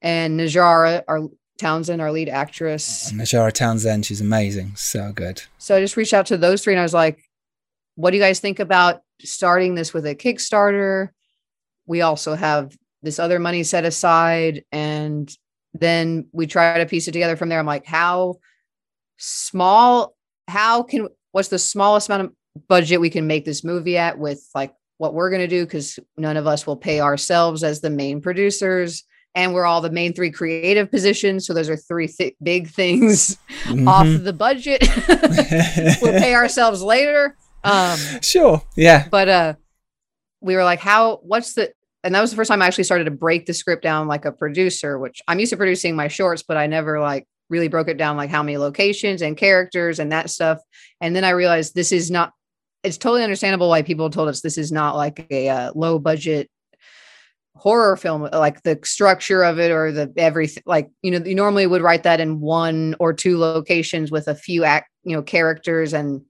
and 0.00 0.38
najarra 0.38 1.02
our 1.08 1.28
townsend 1.58 2.02
our 2.02 2.10
lead 2.10 2.28
actress 2.28 3.10
oh, 3.12 3.16
Najarra 3.16 3.52
Townsend, 3.52 4.04
she's 4.04 4.20
amazing. 4.20 4.72
So 4.74 5.12
good. 5.12 5.42
so 5.58 5.76
I 5.76 5.80
just 5.80 5.96
reached 5.96 6.14
out 6.14 6.26
to 6.26 6.36
those 6.36 6.64
three 6.64 6.72
and 6.72 6.80
I 6.80 6.82
was 6.82 6.94
like, 6.94 7.22
what 7.94 8.10
do 8.10 8.16
you 8.16 8.22
guys 8.22 8.40
think 8.40 8.58
about 8.58 9.02
starting 9.20 9.74
this 9.74 9.92
with 9.92 10.06
a 10.06 10.14
Kickstarter? 10.14 11.08
We 11.86 12.00
also 12.00 12.34
have 12.34 12.76
this 13.02 13.18
other 13.18 13.38
money 13.38 13.62
set 13.62 13.84
aside. 13.84 14.64
And 14.72 15.34
then 15.74 16.26
we 16.32 16.46
try 16.46 16.78
to 16.78 16.86
piece 16.86 17.08
it 17.08 17.12
together 17.12 17.36
from 17.36 17.48
there. 17.48 17.58
I'm 17.58 17.66
like, 17.66 17.86
how 17.86 18.36
small, 19.18 20.14
how 20.48 20.82
can, 20.82 21.08
what's 21.32 21.48
the 21.48 21.58
smallest 21.58 22.08
amount 22.08 22.24
of 22.24 22.32
budget 22.68 23.00
we 23.00 23.10
can 23.10 23.26
make 23.26 23.44
this 23.44 23.64
movie 23.64 23.96
at 23.98 24.18
with 24.18 24.46
like 24.54 24.74
what 24.98 25.14
we're 25.14 25.30
going 25.30 25.40
to 25.42 25.48
do? 25.48 25.64
Because 25.64 25.98
none 26.16 26.36
of 26.36 26.46
us 26.46 26.66
will 26.66 26.76
pay 26.76 27.00
ourselves 27.00 27.64
as 27.64 27.80
the 27.80 27.90
main 27.90 28.20
producers. 28.20 29.04
And 29.34 29.54
we're 29.54 29.64
all 29.64 29.80
the 29.80 29.90
main 29.90 30.12
three 30.12 30.30
creative 30.30 30.90
positions. 30.90 31.46
So 31.46 31.54
those 31.54 31.70
are 31.70 31.76
three 31.76 32.06
th- 32.06 32.34
big 32.42 32.68
things 32.68 33.38
off 33.86 34.06
Mhm. 34.06 34.24
the 34.24 34.32
budget. 34.34 34.82
we'll 36.02 36.20
pay 36.20 36.34
ourselves 36.34 36.82
later. 36.82 37.36
Um, 37.64 37.98
Sure. 38.20 38.62
Yeah. 38.76 39.08
but 39.10 39.28
uh, 39.28 39.54
we 40.42 40.54
were 40.54 40.64
like, 40.64 40.80
how? 40.80 41.16
What's 41.22 41.54
the? 41.54 41.72
And 42.04 42.14
that 42.14 42.20
was 42.20 42.30
the 42.30 42.36
first 42.36 42.48
time 42.50 42.60
I 42.60 42.66
actually 42.66 42.84
started 42.84 43.04
to 43.04 43.10
break 43.12 43.46
the 43.46 43.54
script 43.54 43.82
down 43.82 44.06
like 44.08 44.24
a 44.24 44.32
producer, 44.32 44.98
which 44.98 45.22
I'm 45.28 45.38
used 45.38 45.50
to 45.50 45.56
producing 45.56 45.94
my 45.96 46.08
shorts, 46.08 46.42
but 46.42 46.56
I 46.56 46.66
never 46.66 47.00
like 47.00 47.26
really 47.48 47.68
broke 47.68 47.88
it 47.88 47.96
down 47.96 48.16
like 48.16 48.28
how 48.28 48.42
many 48.42 48.58
locations 48.58 49.22
and 49.22 49.36
characters 49.36 49.98
and 50.00 50.10
that 50.12 50.28
stuff. 50.28 50.58
And 51.00 51.14
then 51.16 51.24
I 51.24 51.30
realized 51.30 51.74
this 51.74 51.90
is 51.92 52.10
not. 52.10 52.32
It's 52.82 52.98
totally 52.98 53.22
understandable 53.22 53.68
why 53.68 53.82
people 53.82 54.10
told 54.10 54.28
us 54.28 54.40
this 54.40 54.58
is 54.58 54.72
not 54.72 54.96
like 54.96 55.26
a 55.30 55.48
uh, 55.48 55.72
low 55.74 55.98
budget 55.98 56.50
horror 57.54 57.96
film 57.96 58.22
like 58.32 58.62
the 58.62 58.78
structure 58.82 59.44
of 59.44 59.60
it 59.60 59.70
or 59.70 59.92
the 59.92 60.10
everything 60.16 60.62
like 60.64 60.88
you 61.02 61.10
know 61.10 61.24
you 61.24 61.34
normally 61.34 61.66
would 61.66 61.82
write 61.82 62.02
that 62.02 62.18
in 62.18 62.40
one 62.40 62.96
or 62.98 63.12
two 63.12 63.38
locations 63.38 64.10
with 64.10 64.26
a 64.26 64.34
few 64.34 64.64
act 64.64 64.88
you 65.04 65.14
know 65.14 65.22
characters 65.22 65.92
and 65.92 66.22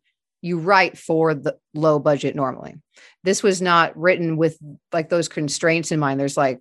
you 0.42 0.58
write 0.58 0.98
for 0.98 1.34
the 1.34 1.56
low 1.72 1.98
budget 1.98 2.34
normally. 2.34 2.74
This 3.22 3.42
was 3.42 3.62
not 3.62 3.96
written 3.96 4.36
with 4.36 4.58
like 4.92 5.08
those 5.08 5.28
constraints 5.28 5.92
in 5.92 6.00
mind. 6.00 6.18
There's 6.18 6.36
like 6.36 6.60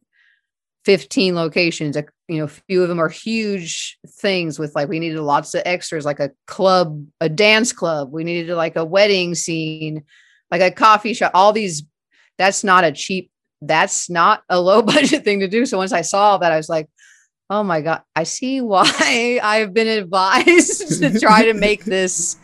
15 0.85 1.35
locations 1.35 1.95
a 1.95 2.05
you 2.27 2.37
know 2.37 2.45
a 2.45 2.47
few 2.47 2.81
of 2.81 2.89
them 2.89 2.99
are 2.99 3.09
huge 3.09 3.97
things 4.07 4.57
with 4.57 4.73
like 4.75 4.89
we 4.89 4.99
needed 4.99 5.19
lots 5.19 5.53
of 5.53 5.61
extras 5.65 6.05
like 6.05 6.19
a 6.19 6.31
club 6.47 7.05
a 7.19 7.29
dance 7.29 7.71
club. 7.71 8.11
We 8.11 8.23
needed 8.23 8.53
like 8.55 8.75
a 8.75 8.85
wedding 8.85 9.35
scene 9.35 10.03
like 10.49 10.61
a 10.61 10.71
coffee 10.71 11.13
shop 11.13 11.31
all 11.33 11.53
these 11.53 11.83
that's 12.37 12.63
not 12.63 12.83
a 12.83 12.91
cheap 12.91 13.29
that's 13.61 14.09
not 14.09 14.43
a 14.49 14.59
low 14.59 14.81
budget 14.93 15.23
thing 15.23 15.39
to 15.41 15.47
do. 15.47 15.65
So 15.65 15.77
once 15.77 15.91
i 15.91 16.01
saw 16.01 16.37
that 16.37 16.51
i 16.51 16.57
was 16.57 16.69
like 16.69 16.89
oh 17.51 17.63
my 17.63 17.81
god 17.81 18.01
i 18.15 18.23
see 18.23 18.61
why 18.61 19.39
i've 19.43 19.73
been 19.73 19.87
advised 19.87 20.99
to 21.01 21.19
try 21.19 21.45
to 21.45 21.53
make 21.53 21.83
this 21.83 22.37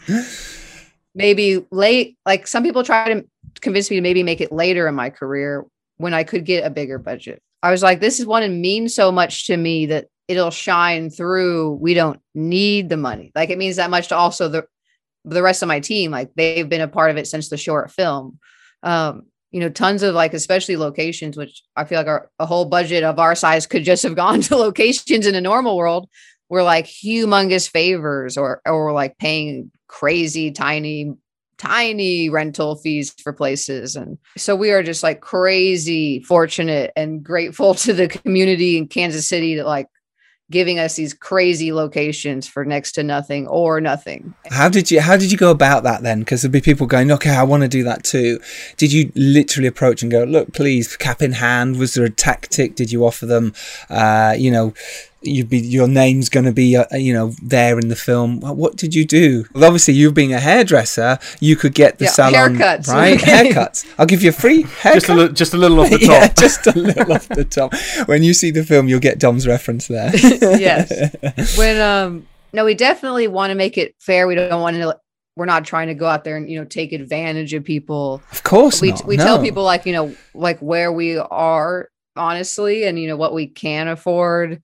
maybe 1.15 1.65
late 1.71 2.17
like 2.25 2.45
some 2.45 2.61
people 2.61 2.83
try 2.83 3.13
to 3.13 3.25
convince 3.61 3.89
me 3.89 3.95
to 3.95 4.01
maybe 4.01 4.21
make 4.21 4.41
it 4.41 4.51
later 4.51 4.87
in 4.87 4.93
my 4.93 5.09
career 5.09 5.65
when 5.95 6.13
i 6.13 6.23
could 6.23 6.45
get 6.45 6.65
a 6.65 6.69
bigger 6.69 6.99
budget 6.99 7.41
i 7.63 7.71
was 7.71 7.83
like 7.83 7.99
this 7.99 8.19
is 8.19 8.25
one 8.25 8.43
and 8.43 8.61
means 8.61 8.93
so 8.93 9.11
much 9.11 9.47
to 9.47 9.57
me 9.57 9.85
that 9.87 10.07
it'll 10.27 10.51
shine 10.51 11.09
through. 11.09 11.73
We 11.75 11.93
don't 11.93 12.19
need 12.35 12.89
the 12.89 12.97
money. 12.97 13.31
Like 13.33 13.49
it 13.49 13.57
means 13.57 13.77
that 13.77 13.89
much 13.89 14.09
to 14.09 14.15
also 14.15 14.49
the 14.49 14.65
the 15.25 15.41
rest 15.41 15.61
of 15.61 15.67
my 15.67 15.79
team. 15.79 16.11
Like 16.11 16.31
they've 16.35 16.67
been 16.67 16.81
a 16.81 16.87
part 16.87 17.11
of 17.11 17.17
it 17.17 17.27
since 17.27 17.49
the 17.49 17.57
short 17.57 17.91
film. 17.91 18.39
Um 18.83 19.23
you 19.51 19.61
know 19.61 19.69
tons 19.69 20.03
of 20.03 20.13
like 20.13 20.33
especially 20.33 20.75
locations 20.75 21.37
which 21.37 21.63
i 21.77 21.85
feel 21.85 21.97
like 21.97 22.07
our 22.07 22.29
a 22.37 22.45
whole 22.45 22.65
budget 22.65 23.05
of 23.05 23.17
our 23.17 23.33
size 23.33 23.65
could 23.65 23.85
just 23.85 24.03
have 24.03 24.13
gone 24.23 24.41
to 24.41 24.57
locations 24.57 25.25
in 25.25 25.35
a 25.35 25.41
normal 25.41 25.77
world 25.77 26.09
were 26.49 26.63
like 26.63 26.85
humongous 26.85 27.67
favors 27.67 28.37
or 28.37 28.61
or 28.65 28.91
like 28.91 29.17
paying 29.17 29.71
crazy 29.87 30.51
tiny 30.51 31.13
tiny 31.57 32.29
rental 32.29 32.75
fees 32.75 33.13
for 33.21 33.33
places 33.33 33.95
and 33.95 34.17
so 34.37 34.55
we 34.55 34.71
are 34.71 34.83
just 34.83 35.03
like 35.03 35.21
crazy 35.21 36.19
fortunate 36.21 36.91
and 36.95 37.23
grateful 37.23 37.73
to 37.73 37.93
the 37.93 38.07
community 38.07 38.77
in 38.77 38.87
Kansas 38.87 39.27
City 39.27 39.55
that 39.55 39.65
like 39.65 39.87
giving 40.49 40.79
us 40.79 40.95
these 40.95 41.13
crazy 41.13 41.73
locations 41.73 42.47
for 42.47 42.63
next 42.63 42.93
to 42.93 43.03
nothing 43.03 43.47
or 43.47 43.81
nothing 43.81 44.33
How 44.49 44.69
did 44.69 44.89
you 44.89 45.01
how 45.01 45.17
did 45.17 45.31
you 45.31 45.37
go 45.37 45.51
about 45.51 45.83
that 45.83 46.03
then? 46.03 46.19
Because 46.19 46.41
there'd 46.41 46.51
be 46.51 46.61
people 46.61 46.87
going, 46.87 47.11
okay, 47.11 47.31
I 47.31 47.43
want 47.43 47.63
to 47.63 47.69
do 47.69 47.83
that 47.83 48.03
too. 48.03 48.39
Did 48.77 48.91
you 48.93 49.11
literally 49.15 49.67
approach 49.67 50.01
and 50.01 50.11
go, 50.11 50.23
look, 50.23 50.53
please, 50.53 50.95
cap 50.95 51.21
in 51.21 51.33
hand? 51.33 51.77
Was 51.77 51.95
there 51.95 52.05
a 52.05 52.09
tactic? 52.09 52.75
Did 52.75 52.91
you 52.91 53.05
offer 53.05 53.25
them, 53.25 53.53
uh, 53.89 54.35
you 54.37 54.51
know, 54.51 54.73
you'd 55.21 55.49
be 55.49 55.57
your 55.59 55.87
name's 55.87 56.29
going 56.29 56.45
to 56.45 56.51
be, 56.51 56.77
uh, 56.77 56.85
you 56.95 57.13
know, 57.13 57.33
there 57.41 57.77
in 57.79 57.87
the 57.89 57.95
film? 57.95 58.39
What, 58.39 58.55
what 58.55 58.75
did 58.75 58.93
you 58.95 59.05
do? 59.05 59.45
Well, 59.53 59.65
obviously, 59.65 59.93
you 59.95 60.11
being 60.11 60.33
a 60.33 60.39
hairdresser, 60.39 61.17
you 61.39 61.55
could 61.55 61.73
get 61.73 61.97
the 61.97 62.05
Yeah, 62.05 62.11
salon 62.11 62.55
haircuts. 62.57 62.87
right 62.87 63.19
haircuts. 63.19 63.85
I'll 63.97 64.05
give 64.05 64.21
you 64.23 64.29
a 64.29 64.33
free 64.33 64.63
haircut. 64.63 64.93
Just 64.93 65.09
a, 65.09 65.15
li- 65.15 65.33
just 65.33 65.53
a 65.53 65.57
little 65.57 65.79
off 65.79 65.89
the 65.89 65.97
top. 65.99 66.09
yeah, 66.09 66.27
just 66.37 66.67
a 66.67 66.71
little 66.77 67.13
off 67.13 67.27
the 67.29 67.43
top. 67.45 67.73
When 68.07 68.23
you 68.23 68.33
see 68.33 68.51
the 68.51 68.63
film, 68.63 68.87
you'll 68.87 68.99
get 68.99 69.19
Dom's 69.19 69.47
reference 69.47 69.87
there. 69.87 70.11
yes 70.15 70.91
when 71.57 71.79
um 71.81 72.25
no 72.53 72.63
we 72.65 72.73
definitely 72.73 73.27
want 73.27 73.51
to 73.51 73.55
make 73.55 73.77
it 73.77 73.95
fair 73.99 74.27
we 74.27 74.35
don't 74.35 74.61
want 74.61 74.75
to 74.77 74.97
we're 75.35 75.45
not 75.45 75.65
trying 75.65 75.87
to 75.87 75.93
go 75.93 76.05
out 76.07 76.23
there 76.23 76.35
and 76.37 76.49
you 76.49 76.57
know 76.59 76.65
take 76.65 76.93
advantage 76.93 77.53
of 77.53 77.63
people 77.63 78.21
Of 78.31 78.43
course, 78.43 78.81
we 78.81 78.89
not, 78.91 79.05
we 79.05 79.17
tell 79.17 79.41
people 79.41 79.63
like 79.63 79.85
you 79.85 79.93
know 79.93 80.15
like 80.33 80.59
where 80.59 80.91
we 80.91 81.17
are 81.17 81.89
honestly 82.15 82.85
and 82.85 82.97
you 82.99 83.07
know 83.07 83.17
what 83.17 83.33
we 83.33 83.47
can 83.47 83.87
afford 83.87 84.61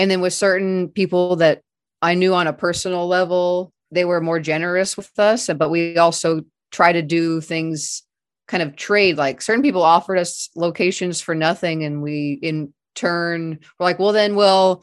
and 0.00 0.10
then 0.10 0.20
with 0.20 0.32
certain 0.32 0.88
people 0.88 1.36
that 1.36 1.62
i 2.02 2.14
knew 2.14 2.34
on 2.34 2.46
a 2.46 2.52
personal 2.52 3.06
level 3.06 3.72
they 3.90 4.04
were 4.04 4.20
more 4.20 4.40
generous 4.40 4.96
with 4.96 5.10
us 5.18 5.48
but 5.58 5.70
we 5.70 5.96
also 5.96 6.42
try 6.72 6.92
to 6.92 7.02
do 7.02 7.40
things 7.40 8.02
kind 8.48 8.62
of 8.62 8.74
trade 8.74 9.16
like 9.16 9.40
certain 9.40 9.62
people 9.62 9.82
offered 9.82 10.18
us 10.18 10.48
locations 10.56 11.20
for 11.20 11.34
nothing 11.34 11.84
and 11.84 12.02
we 12.02 12.38
in 12.42 12.72
turn 12.94 13.58
were 13.78 13.84
like 13.84 13.98
well 13.98 14.12
then 14.12 14.34
we'll 14.34 14.82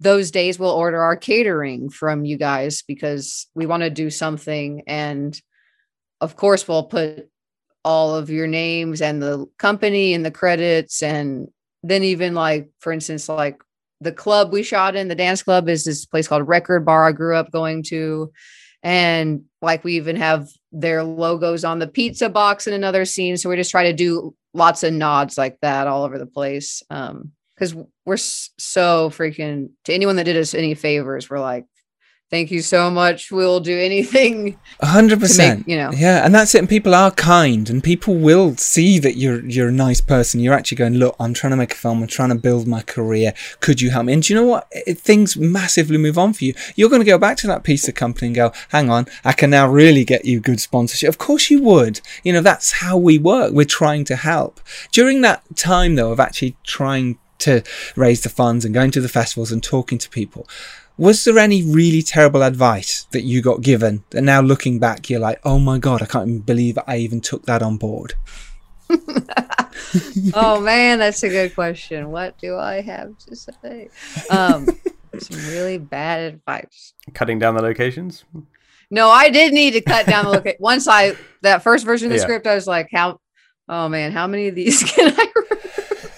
those 0.00 0.30
days 0.30 0.58
we'll 0.58 0.70
order 0.70 1.00
our 1.00 1.16
catering 1.16 1.88
from 1.88 2.24
you 2.24 2.36
guys 2.36 2.82
because 2.82 3.46
we 3.54 3.66
want 3.66 3.82
to 3.82 3.90
do 3.90 4.10
something. 4.10 4.82
And 4.86 5.40
of 6.20 6.36
course 6.36 6.68
we'll 6.68 6.84
put 6.84 7.28
all 7.84 8.14
of 8.14 8.30
your 8.30 8.46
names 8.46 9.00
and 9.00 9.22
the 9.22 9.46
company 9.58 10.12
and 10.12 10.24
the 10.24 10.30
credits. 10.30 11.02
And 11.02 11.48
then 11.82 12.02
even 12.02 12.34
like 12.34 12.68
for 12.80 12.92
instance 12.92 13.28
like 13.28 13.60
the 14.00 14.12
club 14.12 14.52
we 14.52 14.62
shot 14.62 14.96
in 14.96 15.08
the 15.08 15.14
dance 15.14 15.42
club 15.42 15.68
is 15.68 15.84
this 15.84 16.04
place 16.04 16.28
called 16.28 16.46
record 16.46 16.84
bar 16.84 17.06
i 17.06 17.12
grew 17.12 17.36
up 17.36 17.50
going 17.50 17.82
to. 17.82 18.30
And 18.82 19.44
like 19.62 19.82
we 19.82 19.96
even 19.96 20.16
have 20.16 20.48
their 20.70 21.02
logos 21.02 21.64
on 21.64 21.80
the 21.80 21.88
pizza 21.88 22.28
box 22.28 22.66
in 22.66 22.72
another 22.72 23.04
scene 23.04 23.36
so 23.36 23.48
we 23.50 23.56
just 23.56 23.70
try 23.70 23.84
to 23.84 23.92
do 23.92 24.34
lots 24.54 24.82
of 24.82 24.92
nods 24.92 25.36
like 25.36 25.58
that 25.60 25.86
all 25.86 26.04
over 26.04 26.18
the 26.18 26.26
place 26.26 26.82
um 26.90 27.32
because 27.54 27.74
we're 28.04 28.16
so 28.16 29.10
freaking 29.10 29.70
to 29.84 29.94
anyone 29.94 30.16
that 30.16 30.24
did 30.24 30.36
us 30.36 30.54
any 30.54 30.74
favors 30.74 31.28
we're 31.28 31.40
like 31.40 31.64
thank 32.30 32.50
you 32.50 32.60
so 32.60 32.90
much 32.90 33.30
we'll 33.30 33.60
do 33.60 33.78
anything 33.78 34.58
A 34.80 34.86
hundred 34.86 35.20
percent. 35.20 35.66
you 35.68 35.76
know. 35.76 35.90
Yeah, 35.92 36.24
and 36.24 36.34
that's 36.34 36.54
it. 36.54 36.58
And 36.58 36.68
people 36.68 36.94
are 36.94 37.10
kind, 37.10 37.70
and 37.70 37.82
people 37.82 38.14
will 38.16 38.56
see 38.56 38.98
that 38.98 39.16
you're 39.16 39.42
you're 39.46 39.68
a 39.68 39.72
nice 39.72 40.00
person. 40.00 40.40
You're 40.40 40.54
actually 40.54 40.76
going, 40.76 40.94
look, 40.96 41.16
I'm 41.18 41.32
trying 41.32 41.52
to 41.52 41.56
make 41.56 41.72
a 41.72 41.76
film. 41.76 42.02
I'm 42.02 42.08
trying 42.08 42.28
to 42.28 42.34
build 42.34 42.66
my 42.66 42.82
career. 42.82 43.32
Could 43.60 43.80
you 43.80 43.90
help 43.90 44.04
me? 44.06 44.12
And 44.12 44.22
do 44.22 44.34
you 44.34 44.40
know 44.40 44.46
what? 44.46 44.68
It, 44.72 44.98
things 44.98 45.36
massively 45.36 45.96
move 45.98 46.18
on 46.18 46.32
for 46.34 46.44
you. 46.44 46.54
You're 46.74 46.90
going 46.90 47.00
to 47.00 47.06
go 47.06 47.16
back 47.18 47.36
to 47.38 47.46
that 47.46 47.64
piece 47.64 47.88
of 47.88 47.94
company 47.94 48.26
and 48.28 48.36
go, 48.36 48.52
hang 48.68 48.90
on, 48.90 49.06
I 49.24 49.32
can 49.32 49.50
now 49.50 49.66
really 49.68 50.04
get 50.04 50.24
you 50.26 50.40
good 50.40 50.60
sponsorship. 50.60 51.08
Of 51.08 51.18
course 51.18 51.50
you 51.50 51.62
would. 51.62 52.00
You 52.22 52.32
know, 52.34 52.42
that's 52.42 52.72
how 52.72 52.98
we 52.98 53.16
work. 53.18 53.52
We're 53.52 53.64
trying 53.64 54.04
to 54.06 54.16
help. 54.16 54.60
During 54.92 55.22
that 55.22 55.42
time 55.56 55.94
though 55.94 56.12
of 56.12 56.20
actually 56.20 56.56
trying 56.64 57.18
to 57.38 57.62
raise 57.96 58.22
the 58.22 58.28
funds 58.30 58.64
and 58.64 58.74
going 58.74 58.90
to 58.90 59.00
the 59.00 59.08
festivals 59.08 59.52
and 59.52 59.62
talking 59.62 59.98
to 59.98 60.08
people. 60.10 60.46
Was 60.98 61.24
there 61.24 61.38
any 61.38 61.62
really 61.62 62.00
terrible 62.02 62.42
advice 62.42 63.06
that 63.12 63.22
you 63.22 63.42
got 63.42 63.60
given 63.60 64.02
that 64.10 64.22
now 64.22 64.40
looking 64.40 64.78
back, 64.78 65.10
you're 65.10 65.20
like, 65.20 65.40
oh 65.44 65.58
my 65.58 65.78
God, 65.78 66.00
I 66.02 66.06
can't 66.06 66.28
even 66.28 66.40
believe 66.40 66.78
I 66.86 66.96
even 66.98 67.20
took 67.20 67.44
that 67.46 67.62
on 67.62 67.76
board? 67.76 68.14
oh 70.34 70.60
man, 70.60 70.98
that's 70.98 71.22
a 71.22 71.28
good 71.28 71.54
question. 71.54 72.10
What 72.10 72.38
do 72.38 72.56
I 72.56 72.80
have 72.80 73.16
to 73.18 73.36
say? 73.36 73.90
Um, 74.30 74.66
some 75.18 75.44
really 75.44 75.78
bad 75.78 76.34
advice. 76.34 76.94
Cutting 77.14 77.38
down 77.38 77.54
the 77.56 77.62
locations. 77.62 78.24
No, 78.90 79.10
I 79.10 79.30
did 79.30 79.52
need 79.52 79.72
to 79.72 79.80
cut 79.80 80.06
down 80.06 80.24
the 80.24 80.30
location. 80.30 80.58
Once 80.60 80.88
I 80.88 81.16
that 81.42 81.62
first 81.62 81.84
version 81.84 82.06
of 82.06 82.10
the 82.12 82.16
Yeah. 82.16 82.22
script, 82.22 82.46
I 82.46 82.54
was 82.54 82.66
like, 82.66 82.88
how 82.92 83.20
oh 83.68 83.88
man, 83.88 84.12
how 84.12 84.26
many 84.26 84.48
of 84.48 84.54
these 84.54 84.82
can 84.92 85.12
I 85.16 85.26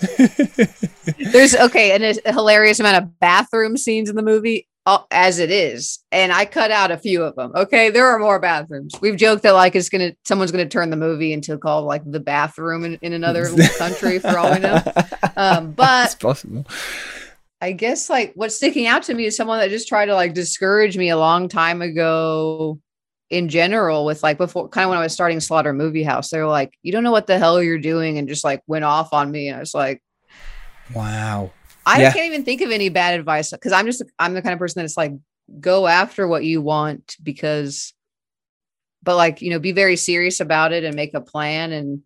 There's 1.32 1.54
okay, 1.54 1.92
and 1.92 2.20
a 2.24 2.32
hilarious 2.32 2.80
amount 2.80 3.02
of 3.02 3.18
bathroom 3.18 3.76
scenes 3.76 4.08
in 4.08 4.16
the 4.16 4.22
movie, 4.22 4.68
uh, 4.86 5.00
as 5.10 5.38
it 5.38 5.50
is, 5.50 5.98
and 6.12 6.32
I 6.32 6.44
cut 6.44 6.70
out 6.70 6.90
a 6.90 6.96
few 6.96 7.22
of 7.22 7.34
them. 7.36 7.52
Okay, 7.54 7.90
there 7.90 8.06
are 8.06 8.18
more 8.18 8.38
bathrooms. 8.38 8.94
We've 9.00 9.16
joked 9.16 9.42
that 9.42 9.52
like 9.52 9.74
it's 9.74 9.88
gonna 9.88 10.12
someone's 10.24 10.52
gonna 10.52 10.68
turn 10.68 10.90
the 10.90 10.96
movie 10.96 11.32
into 11.32 11.58
called 11.58 11.84
like 11.86 12.02
the 12.10 12.20
bathroom 12.20 12.84
in, 12.84 12.98
in 13.02 13.12
another 13.12 13.48
country 13.78 14.18
for 14.18 14.38
all 14.38 14.52
we 14.52 14.60
know. 14.60 14.80
Um, 15.36 15.72
but 15.76 16.06
it's 16.06 16.14
possible. 16.14 16.66
I 17.60 17.72
guess 17.72 18.08
like 18.08 18.32
what's 18.34 18.54
sticking 18.54 18.86
out 18.86 19.02
to 19.04 19.14
me 19.14 19.26
is 19.26 19.36
someone 19.36 19.58
that 19.58 19.70
just 19.70 19.88
tried 19.88 20.06
to 20.06 20.14
like 20.14 20.32
discourage 20.32 20.96
me 20.96 21.10
a 21.10 21.18
long 21.18 21.48
time 21.48 21.82
ago 21.82 22.78
in 23.30 23.48
general 23.48 24.04
with 24.04 24.22
like 24.22 24.38
before 24.38 24.68
kind 24.68 24.84
of 24.84 24.90
when 24.90 24.98
I 24.98 25.02
was 25.02 25.12
starting 25.12 25.40
Slaughter 25.40 25.72
Movie 25.72 26.02
House. 26.02 26.30
They 26.30 26.38
were 26.38 26.46
like, 26.46 26.72
you 26.82 26.92
don't 26.92 27.04
know 27.04 27.12
what 27.12 27.26
the 27.26 27.38
hell 27.38 27.62
you're 27.62 27.78
doing 27.78 28.18
and 28.18 28.28
just 28.28 28.44
like 28.44 28.62
went 28.66 28.84
off 28.84 29.12
on 29.12 29.30
me. 29.30 29.48
And 29.48 29.56
I 29.56 29.60
was 29.60 29.74
like, 29.74 30.02
Wow. 30.94 31.52
I 31.84 32.00
Yeah. 32.00 32.12
can't 32.12 32.26
even 32.26 32.44
think 32.44 32.60
of 32.60 32.70
any 32.70 32.88
bad 32.88 33.18
advice 33.18 33.50
because 33.50 33.72
I'm 33.72 33.86
just 33.86 34.02
I'm 34.18 34.34
the 34.34 34.42
kind 34.42 34.52
of 34.52 34.58
person 34.58 34.82
that's 34.82 34.96
like 34.96 35.12
go 35.60 35.86
after 35.86 36.26
what 36.28 36.44
you 36.44 36.60
want 36.60 37.16
because 37.22 37.94
but 39.02 39.16
like 39.16 39.40
you 39.40 39.50
know 39.50 39.58
be 39.58 39.72
very 39.72 39.96
serious 39.96 40.40
about 40.40 40.72
it 40.72 40.84
and 40.84 40.94
make 40.94 41.14
a 41.14 41.20
plan 41.20 41.72
and 41.72 42.02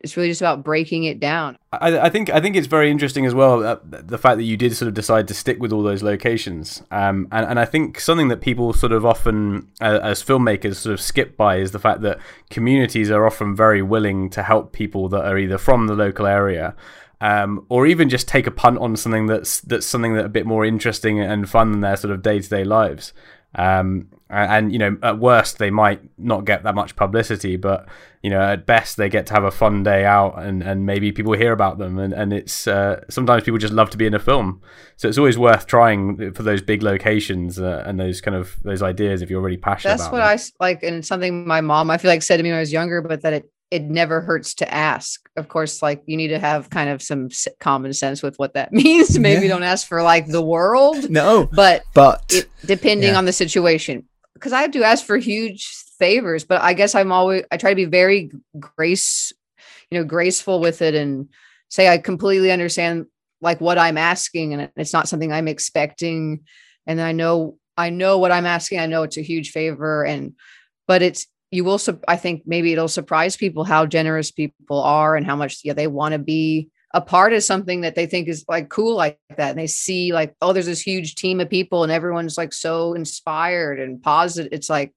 it's 0.00 0.16
really 0.16 0.28
just 0.28 0.42
about 0.42 0.62
breaking 0.62 1.04
it 1.04 1.20
down. 1.20 1.56
I, 1.72 1.98
I 1.98 2.10
think 2.10 2.28
I 2.30 2.40
think 2.40 2.54
it's 2.54 2.66
very 2.66 2.90
interesting 2.90 3.24
as 3.24 3.34
well 3.34 3.64
uh, 3.64 3.76
the 3.82 4.18
fact 4.18 4.36
that 4.36 4.44
you 4.44 4.56
did 4.56 4.76
sort 4.76 4.88
of 4.88 4.94
decide 4.94 5.26
to 5.28 5.34
stick 5.34 5.58
with 5.58 5.72
all 5.72 5.82
those 5.82 6.02
locations, 6.02 6.82
um, 6.90 7.28
and 7.32 7.46
and 7.46 7.58
I 7.58 7.64
think 7.64 7.98
something 7.98 8.28
that 8.28 8.40
people 8.40 8.72
sort 8.72 8.92
of 8.92 9.06
often 9.06 9.68
uh, 9.80 10.00
as 10.02 10.22
filmmakers 10.22 10.76
sort 10.76 10.92
of 10.92 11.00
skip 11.00 11.36
by 11.36 11.56
is 11.56 11.72
the 11.72 11.78
fact 11.78 12.02
that 12.02 12.18
communities 12.50 13.10
are 13.10 13.26
often 13.26 13.56
very 13.56 13.82
willing 13.82 14.28
to 14.30 14.42
help 14.42 14.72
people 14.72 15.08
that 15.08 15.24
are 15.24 15.38
either 15.38 15.58
from 15.58 15.86
the 15.86 15.94
local 15.94 16.26
area. 16.26 16.74
Um, 17.18 17.64
or 17.70 17.86
even 17.86 18.10
just 18.10 18.28
take 18.28 18.46
a 18.46 18.50
punt 18.50 18.76
on 18.78 18.94
something 18.94 19.24
that's 19.26 19.62
that's 19.62 19.86
something 19.86 20.12
that 20.14 20.26
a 20.26 20.28
bit 20.28 20.44
more 20.44 20.66
interesting 20.66 21.18
and 21.18 21.48
fun 21.48 21.72
than 21.72 21.80
their 21.80 21.96
sort 21.96 22.12
of 22.12 22.20
day 22.20 22.40
to 22.40 22.48
day 22.48 22.62
lives. 22.62 23.14
Um, 23.54 24.08
and, 24.28 24.50
and 24.52 24.72
you 24.72 24.78
know, 24.78 24.96
at 25.02 25.18
worst, 25.18 25.58
they 25.58 25.70
might 25.70 26.00
not 26.18 26.44
get 26.44 26.62
that 26.64 26.74
much 26.74 26.96
publicity, 26.96 27.56
but 27.56 27.86
you 28.22 28.30
know, 28.30 28.40
at 28.40 28.66
best, 28.66 28.96
they 28.96 29.08
get 29.08 29.26
to 29.26 29.34
have 29.34 29.44
a 29.44 29.50
fun 29.52 29.84
day 29.84 30.04
out, 30.04 30.42
and, 30.42 30.62
and 30.62 30.84
maybe 30.84 31.12
people 31.12 31.32
hear 31.34 31.52
about 31.52 31.78
them, 31.78 31.98
and 31.98 32.12
and 32.12 32.32
it's 32.32 32.66
uh, 32.66 33.00
sometimes 33.08 33.44
people 33.44 33.58
just 33.58 33.72
love 33.72 33.90
to 33.90 33.96
be 33.96 34.06
in 34.06 34.14
a 34.14 34.18
film, 34.18 34.60
so 34.96 35.08
it's 35.08 35.18
always 35.18 35.38
worth 35.38 35.66
trying 35.66 36.32
for 36.34 36.42
those 36.42 36.60
big 36.62 36.82
locations 36.82 37.58
uh, 37.58 37.84
and 37.86 38.00
those 38.00 38.20
kind 38.20 38.36
of 38.36 38.56
those 38.64 38.82
ideas 38.82 39.22
if 39.22 39.30
you're 39.30 39.40
really 39.40 39.56
passionate. 39.56 39.92
That's 39.92 40.02
about 40.08 40.12
what 40.12 40.18
them. 40.18 40.28
I 40.28 40.34
s- 40.34 40.52
like, 40.58 40.82
and 40.82 41.06
something 41.06 41.46
my 41.46 41.60
mom 41.60 41.90
I 41.90 41.98
feel 41.98 42.10
like 42.10 42.22
said 42.22 42.38
to 42.38 42.42
me 42.42 42.48
when 42.50 42.56
I 42.56 42.60
was 42.60 42.72
younger, 42.72 43.00
but 43.02 43.22
that 43.22 43.32
it 43.32 43.50
it 43.70 43.82
never 43.82 44.20
hurts 44.20 44.54
to 44.54 44.72
ask. 44.74 45.28
Of 45.36 45.48
course, 45.48 45.82
like 45.82 46.02
you 46.06 46.16
need 46.16 46.28
to 46.28 46.38
have 46.38 46.70
kind 46.70 46.88
of 46.88 47.02
some 47.02 47.28
common 47.60 47.92
sense 47.92 48.22
with 48.22 48.36
what 48.38 48.54
that 48.54 48.72
means. 48.72 49.18
Maybe 49.18 49.42
Yeah. 49.46 49.48
don't 49.54 49.62
ask 49.64 49.86
for 49.86 50.02
like 50.02 50.26
the 50.26 50.42
world, 50.42 51.10
No, 51.10 51.48
but 51.52 51.82
but 51.94 52.24
it, 52.30 52.48
depending 52.64 53.10
Yeah. 53.10 53.18
on 53.18 53.24
the 53.24 53.32
situation 53.32 54.04
because 54.36 54.52
i 54.52 54.60
have 54.60 54.70
to 54.70 54.84
ask 54.84 55.04
for 55.04 55.16
huge 55.16 55.66
favors 55.98 56.44
but 56.44 56.60
i 56.60 56.72
guess 56.74 56.94
i'm 56.94 57.10
always 57.10 57.42
i 57.50 57.56
try 57.56 57.70
to 57.70 57.76
be 57.76 57.84
very 57.84 58.30
grace 58.58 59.32
you 59.90 59.98
know 59.98 60.04
graceful 60.04 60.60
with 60.60 60.82
it 60.82 60.94
and 60.94 61.28
say 61.68 61.88
i 61.88 61.98
completely 61.98 62.50
understand 62.50 63.06
like 63.40 63.60
what 63.60 63.78
i'm 63.78 63.98
asking 63.98 64.52
and 64.52 64.70
it's 64.76 64.92
not 64.92 65.08
something 65.08 65.32
i'm 65.32 65.48
expecting. 65.48 66.40
And 66.86 67.00
i 67.00 67.12
know 67.12 67.58
i 67.76 67.90
know 67.90 68.18
what 68.18 68.32
i'm 68.32 68.46
asking 68.46 68.78
i 68.78 68.86
know 68.86 69.02
it's 69.02 69.16
a 69.16 69.22
huge 69.22 69.50
favor 69.50 70.04
and 70.04 70.34
but 70.86 71.02
it's 71.02 71.26
you 71.50 71.64
will 71.64 71.80
i 72.06 72.16
think 72.16 72.42
maybe 72.46 72.72
it'll 72.72 72.88
surprise 72.88 73.36
people 73.36 73.64
how 73.64 73.86
generous 73.86 74.30
people 74.30 74.80
are 74.80 75.16
and 75.16 75.26
how 75.26 75.36
much 75.36 75.60
yeah 75.64 75.72
they 75.72 75.86
want 75.86 76.12
to 76.12 76.18
be 76.18 76.68
a 76.94 77.00
part 77.00 77.32
of 77.32 77.42
something 77.42 77.82
that 77.82 77.94
they 77.94 78.06
think 78.06 78.28
is 78.28 78.44
like 78.48 78.68
cool 78.68 78.96
like 78.96 79.18
that 79.36 79.50
and 79.50 79.58
they 79.58 79.66
see 79.66 80.12
like 80.12 80.34
oh 80.40 80.52
there's 80.52 80.66
this 80.66 80.80
huge 80.80 81.14
team 81.14 81.40
of 81.40 81.50
people 81.50 81.82
and 81.82 81.92
everyone's 81.92 82.38
like 82.38 82.52
so 82.52 82.94
inspired 82.94 83.80
and 83.80 84.02
positive 84.02 84.52
it's 84.52 84.70
like 84.70 84.94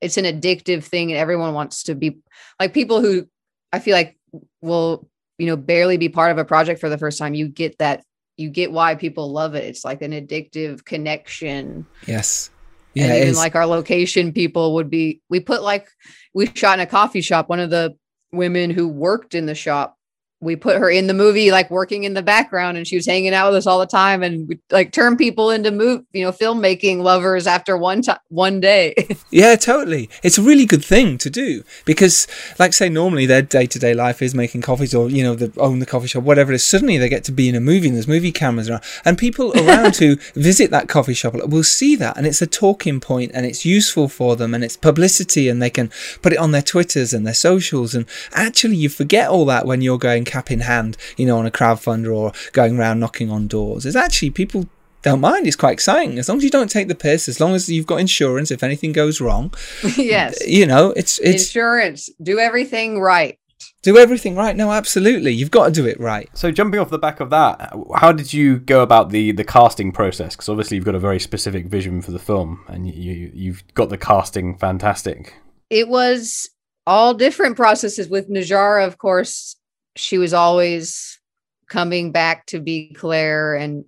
it's 0.00 0.16
an 0.16 0.24
addictive 0.24 0.82
thing 0.82 1.10
and 1.12 1.18
everyone 1.18 1.52
wants 1.54 1.84
to 1.84 1.94
be 1.94 2.18
like 2.58 2.72
people 2.72 3.00
who 3.00 3.26
i 3.72 3.78
feel 3.78 3.94
like 3.94 4.18
will 4.62 5.08
you 5.38 5.46
know 5.46 5.56
barely 5.56 5.96
be 5.96 6.08
part 6.08 6.32
of 6.32 6.38
a 6.38 6.44
project 6.44 6.80
for 6.80 6.88
the 6.88 6.98
first 6.98 7.18
time 7.18 7.34
you 7.34 7.48
get 7.48 7.76
that 7.78 8.02
you 8.40 8.48
get 8.48 8.72
why 8.72 8.94
people 8.94 9.30
love 9.30 9.54
it. 9.54 9.64
It's 9.64 9.84
like 9.84 10.00
an 10.02 10.12
addictive 10.12 10.84
connection. 10.84 11.86
Yes, 12.06 12.50
yeah, 12.94 13.04
and 13.04 13.22
even 13.22 13.34
like 13.34 13.54
our 13.54 13.66
location 13.66 14.32
people 14.32 14.74
would 14.74 14.90
be 14.90 15.20
we 15.28 15.38
put 15.38 15.62
like 15.62 15.86
we 16.34 16.46
shot 16.54 16.78
in 16.78 16.82
a 16.82 16.86
coffee 16.86 17.20
shop 17.20 17.48
one 17.48 17.60
of 17.60 17.70
the 17.70 17.94
women 18.32 18.70
who 18.70 18.88
worked 18.88 19.34
in 19.34 19.46
the 19.46 19.54
shop 19.54 19.96
we 20.40 20.56
put 20.56 20.76
her 20.76 20.90
in 20.90 21.06
the 21.06 21.14
movie 21.14 21.50
like 21.50 21.70
working 21.70 22.04
in 22.04 22.14
the 22.14 22.22
background 22.22 22.76
and 22.76 22.86
she 22.86 22.96
was 22.96 23.06
hanging 23.06 23.34
out 23.34 23.50
with 23.50 23.58
us 23.58 23.66
all 23.66 23.78
the 23.78 23.86
time 23.86 24.22
and 24.22 24.48
we 24.48 24.58
like 24.70 24.92
turn 24.92 25.16
people 25.16 25.50
into 25.50 25.70
move 25.70 26.02
you 26.12 26.24
know 26.24 26.32
filmmaking 26.32 26.98
lovers 27.02 27.46
after 27.46 27.76
one 27.76 28.02
time 28.02 28.18
one 28.28 28.60
day 28.60 28.94
Yeah, 29.30 29.54
totally. 29.56 30.10
It's 30.22 30.38
a 30.38 30.42
really 30.42 30.66
good 30.66 30.84
thing 30.84 31.16
to 31.18 31.30
do 31.30 31.62
because, 31.84 32.26
like, 32.58 32.72
say, 32.72 32.88
normally 32.88 33.26
their 33.26 33.42
day 33.42 33.66
to 33.66 33.78
day 33.78 33.94
life 33.94 34.20
is 34.22 34.34
making 34.34 34.62
coffees 34.62 34.94
or, 34.94 35.08
you 35.08 35.22
know, 35.22 35.34
they 35.36 35.50
own 35.60 35.78
the 35.78 35.86
coffee 35.86 36.08
shop, 36.08 36.24
whatever 36.24 36.52
it 36.52 36.56
is. 36.56 36.66
Suddenly 36.66 36.98
they 36.98 37.08
get 37.08 37.22
to 37.24 37.32
be 37.32 37.48
in 37.48 37.54
a 37.54 37.60
movie 37.60 37.86
and 37.88 37.96
there's 37.96 38.08
movie 38.08 38.32
cameras 38.32 38.68
around. 38.68 38.82
And 39.04 39.16
people 39.16 39.52
around 39.56 39.96
who 39.96 40.16
visit 40.34 40.70
that 40.72 40.88
coffee 40.88 41.14
shop 41.14 41.34
will 41.34 41.64
see 41.64 41.94
that 41.96 42.16
and 42.16 42.26
it's 42.26 42.42
a 42.42 42.46
talking 42.46 42.98
point 43.00 43.30
and 43.34 43.46
it's 43.46 43.64
useful 43.64 44.08
for 44.08 44.34
them 44.36 44.52
and 44.52 44.64
it's 44.64 44.76
publicity 44.76 45.48
and 45.48 45.62
they 45.62 45.70
can 45.70 45.90
put 46.22 46.32
it 46.32 46.38
on 46.38 46.50
their 46.50 46.62
Twitters 46.62 47.12
and 47.12 47.26
their 47.26 47.34
socials. 47.34 47.94
And 47.94 48.06
actually, 48.32 48.76
you 48.76 48.88
forget 48.88 49.28
all 49.28 49.44
that 49.46 49.66
when 49.66 49.80
you're 49.80 49.98
going 49.98 50.24
cap 50.30 50.50
in 50.50 50.60
hand, 50.60 50.96
you 51.16 51.26
know, 51.26 51.38
on 51.38 51.46
a 51.46 51.50
crowdfunder 51.50 52.14
or 52.14 52.32
going 52.52 52.78
around 52.78 53.00
knocking 53.00 53.30
on 53.30 53.46
doors. 53.46 53.84
It's 53.84 53.96
actually 53.96 54.30
people 54.30 54.68
don't 55.02 55.20
mind. 55.20 55.46
It's 55.46 55.56
quite 55.56 55.72
exciting 55.72 56.18
as 56.18 56.28
long 56.28 56.38
as 56.38 56.44
you 56.44 56.50
don't 56.50 56.70
take 56.70 56.88
the 56.88 56.94
piss. 56.94 57.28
As 57.28 57.40
long 57.40 57.54
as 57.54 57.68
you've 57.68 57.86
got 57.86 58.00
insurance, 58.00 58.50
if 58.50 58.62
anything 58.62 58.92
goes 58.92 59.20
wrong, 59.20 59.52
yes 59.96 60.38
you 60.46 60.66
know, 60.66 60.92
it's 60.96 61.18
it's 61.20 61.44
insurance 61.44 62.10
do 62.22 62.38
everything 62.38 63.00
right 63.00 63.38
do 63.82 63.96
everything 63.96 64.36
right. 64.36 64.56
No, 64.56 64.72
absolutely, 64.72 65.32
you've 65.32 65.50
got 65.50 65.66
to 65.66 65.72
do 65.72 65.86
it 65.86 65.98
right. 65.98 66.28
So 66.34 66.50
jumping 66.50 66.80
off 66.80 66.90
the 66.90 66.98
back 66.98 67.20
of 67.20 67.30
that, 67.30 67.72
how 67.96 68.12
did 68.12 68.32
you 68.32 68.58
go 68.58 68.82
about 68.82 69.10
the 69.10 69.32
the 69.32 69.44
casting 69.44 69.92
process? 69.92 70.34
Because 70.34 70.48
obviously 70.48 70.76
you've 70.76 70.84
got 70.84 70.94
a 70.94 71.00
very 71.00 71.18
specific 71.18 71.66
vision 71.66 72.02
for 72.02 72.10
the 72.10 72.18
film, 72.18 72.64
and 72.68 72.86
you, 72.86 72.92
you 72.92 73.32
you've 73.34 73.74
got 73.74 73.88
the 73.88 73.98
casting 73.98 74.56
fantastic. 74.56 75.34
it 75.70 75.88
was 75.88 76.50
all 76.86 77.14
different 77.14 77.56
processes 77.56 78.08
with 78.08 78.28
Najarra, 78.28 78.86
of 78.86 78.98
course, 78.98 79.56
she 79.96 80.18
was 80.18 80.32
always 80.32 81.20
coming 81.68 82.12
back 82.12 82.46
to 82.46 82.60
be 82.60 82.92
Claire. 82.92 83.54
And 83.54 83.84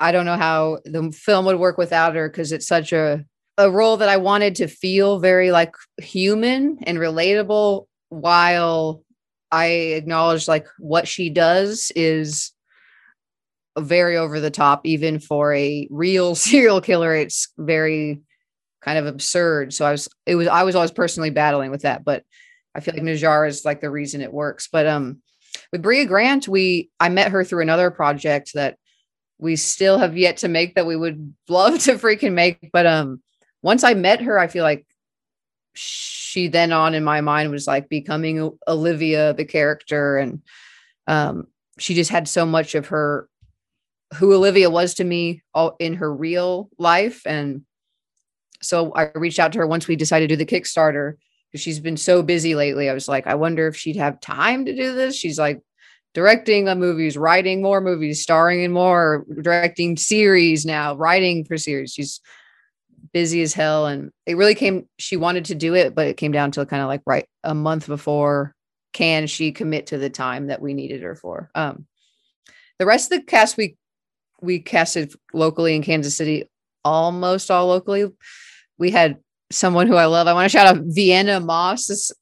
I 0.00 0.12
don't 0.12 0.26
know 0.26 0.36
how 0.36 0.78
the 0.84 1.12
film 1.12 1.44
would 1.46 1.58
work 1.58 1.78
without 1.78 2.14
her 2.14 2.28
because 2.28 2.52
it's 2.52 2.66
such 2.66 2.92
a, 2.92 3.24
a 3.58 3.70
role 3.70 3.96
that 3.98 4.08
I 4.08 4.16
wanted 4.16 4.56
to 4.56 4.68
feel 4.68 5.18
very 5.18 5.50
like 5.50 5.74
human 5.98 6.78
and 6.82 6.98
relatable 6.98 7.86
while 8.08 9.02
I 9.50 9.66
acknowledge 9.66 10.48
like 10.48 10.66
what 10.78 11.08
she 11.08 11.30
does 11.30 11.92
is 11.94 12.52
very 13.78 14.16
over 14.16 14.40
the 14.40 14.50
top, 14.50 14.86
even 14.86 15.18
for 15.18 15.54
a 15.54 15.88
real 15.90 16.34
serial 16.34 16.80
killer. 16.80 17.14
It's 17.14 17.48
very 17.58 18.22
kind 18.82 18.98
of 18.98 19.06
absurd. 19.06 19.72
So 19.74 19.84
I 19.84 19.90
was, 19.90 20.08
it 20.26 20.36
was, 20.36 20.48
I 20.48 20.62
was 20.62 20.74
always 20.74 20.92
personally 20.92 21.30
battling 21.30 21.70
with 21.70 21.82
that, 21.82 22.04
but 22.04 22.24
I 22.76 22.80
feel 22.80 22.92
like 22.92 23.02
Najarra 23.02 23.48
is 23.48 23.64
like 23.64 23.80
the 23.80 23.90
reason 23.90 24.20
it 24.20 24.32
works. 24.32 24.68
But 24.70 24.86
um, 24.86 25.22
with 25.72 25.80
Brea 25.80 26.04
Grant, 26.04 26.46
we, 26.46 26.90
I 27.00 27.08
met 27.08 27.32
her 27.32 27.42
through 27.42 27.62
another 27.62 27.90
project 27.90 28.52
that 28.52 28.76
we 29.38 29.56
still 29.56 29.98
have 29.98 30.16
yet 30.16 30.36
to 30.38 30.48
make 30.48 30.74
that 30.74 30.86
we 30.86 30.94
would 30.94 31.34
love 31.48 31.78
to 31.84 31.94
freaking 31.94 32.34
make. 32.34 32.70
But 32.72 32.86
um, 32.86 33.22
once 33.62 33.82
I 33.82 33.94
met 33.94 34.20
her, 34.20 34.38
I 34.38 34.46
feel 34.46 34.62
like 34.62 34.86
she 35.74 36.48
then 36.48 36.70
on 36.70 36.92
in 36.92 37.02
my 37.02 37.22
mind 37.22 37.50
was 37.50 37.66
like 37.66 37.88
becoming 37.88 38.52
Olivia, 38.68 39.32
the 39.32 39.46
character. 39.46 40.18
And 40.18 40.42
um, 41.06 41.46
she 41.78 41.94
just 41.94 42.10
had 42.10 42.28
so 42.28 42.44
much 42.44 42.74
of 42.74 42.88
her, 42.88 43.28
who 44.14 44.34
Olivia 44.34 44.68
was 44.68 44.94
to 44.94 45.04
me 45.04 45.42
all 45.54 45.76
in 45.78 45.94
her 45.94 46.14
real 46.14 46.68
life. 46.78 47.22
And 47.26 47.62
so 48.62 48.92
I 48.94 49.10
reached 49.14 49.38
out 49.38 49.52
to 49.52 49.58
her 49.60 49.66
once 49.66 49.88
we 49.88 49.96
decided 49.96 50.28
to 50.28 50.36
do 50.36 50.44
the 50.44 50.46
Kickstarter 50.46 51.14
she's 51.58 51.80
been 51.80 51.96
so 51.96 52.22
busy 52.22 52.54
lately. 52.54 52.88
I 52.88 52.94
was 52.94 53.08
like, 53.08 53.26
I 53.26 53.34
wonder 53.34 53.66
if 53.66 53.76
she'd 53.76 53.96
have 53.96 54.20
time 54.20 54.64
to 54.66 54.74
do 54.74 54.94
this. 54.94 55.16
She's 55.16 55.38
like 55.38 55.60
directing 56.14 56.64
movies, 56.78 57.16
writing 57.16 57.62
more 57.62 57.80
movies, 57.80 58.22
starring 58.22 58.62
in 58.62 58.72
more, 58.72 59.26
directing 59.42 59.96
series 59.96 60.64
now, 60.64 60.94
writing 60.94 61.44
for 61.44 61.58
series. 61.58 61.92
She's 61.92 62.20
busy 63.12 63.42
as 63.42 63.52
hell. 63.52 63.86
And 63.86 64.10
it 64.24 64.36
really 64.36 64.54
came, 64.54 64.88
she 64.98 65.16
wanted 65.16 65.46
to 65.46 65.54
do 65.54 65.74
it, 65.74 65.94
but 65.94 66.06
it 66.06 66.16
came 66.16 66.32
down 66.32 66.52
to 66.52 66.66
kind 66.66 66.82
of 66.82 66.88
like 66.88 67.02
right 67.06 67.26
a 67.44 67.54
month 67.54 67.86
before. 67.86 68.54
Can 68.92 69.26
she 69.26 69.52
commit 69.52 69.88
to 69.88 69.98
the 69.98 70.08
time 70.08 70.46
that 70.46 70.62
we 70.62 70.72
needed 70.72 71.02
her 71.02 71.14
for? 71.14 71.50
Um, 71.54 71.86
the 72.78 72.86
rest 72.86 73.12
of 73.12 73.18
the 73.18 73.24
cast 73.24 73.56
we 73.56 73.76
we 74.40 74.58
casted 74.58 75.14
locally 75.32 75.74
in 75.74 75.82
Kansas 75.82 76.16
City, 76.16 76.44
almost 76.84 77.50
all 77.50 77.68
locally. 77.68 78.10
We 78.78 78.90
had 78.90 79.18
someone 79.50 79.86
who 79.86 79.96
I 79.96 80.06
love. 80.06 80.26
I 80.26 80.32
want 80.32 80.50
to 80.50 80.56
shout 80.56 80.66
out 80.66 80.82
Vienna 80.84 81.40
Moss, 81.40 81.86
this 81.86 82.12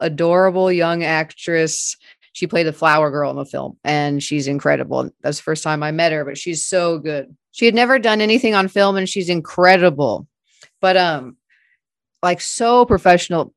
adorable 0.00 0.70
young 0.70 1.04
actress. 1.04 1.96
She 2.32 2.46
played 2.46 2.66
the 2.66 2.72
flower 2.72 3.10
girl 3.10 3.30
in 3.30 3.36
the 3.36 3.46
film 3.46 3.78
and 3.82 4.22
she's 4.22 4.46
incredible. 4.46 5.10
That's 5.22 5.38
the 5.38 5.42
first 5.42 5.64
time 5.64 5.82
I 5.82 5.90
met 5.90 6.12
her, 6.12 6.24
but 6.24 6.36
she's 6.36 6.66
so 6.66 6.98
good. 6.98 7.34
She 7.52 7.64
had 7.64 7.74
never 7.74 7.98
done 7.98 8.20
anything 8.20 8.54
on 8.54 8.68
film 8.68 8.96
and 8.96 9.08
she's 9.08 9.30
incredible. 9.30 10.28
But 10.80 10.96
um 10.98 11.38
like 12.22 12.40
so 12.40 12.84
professional. 12.84 13.54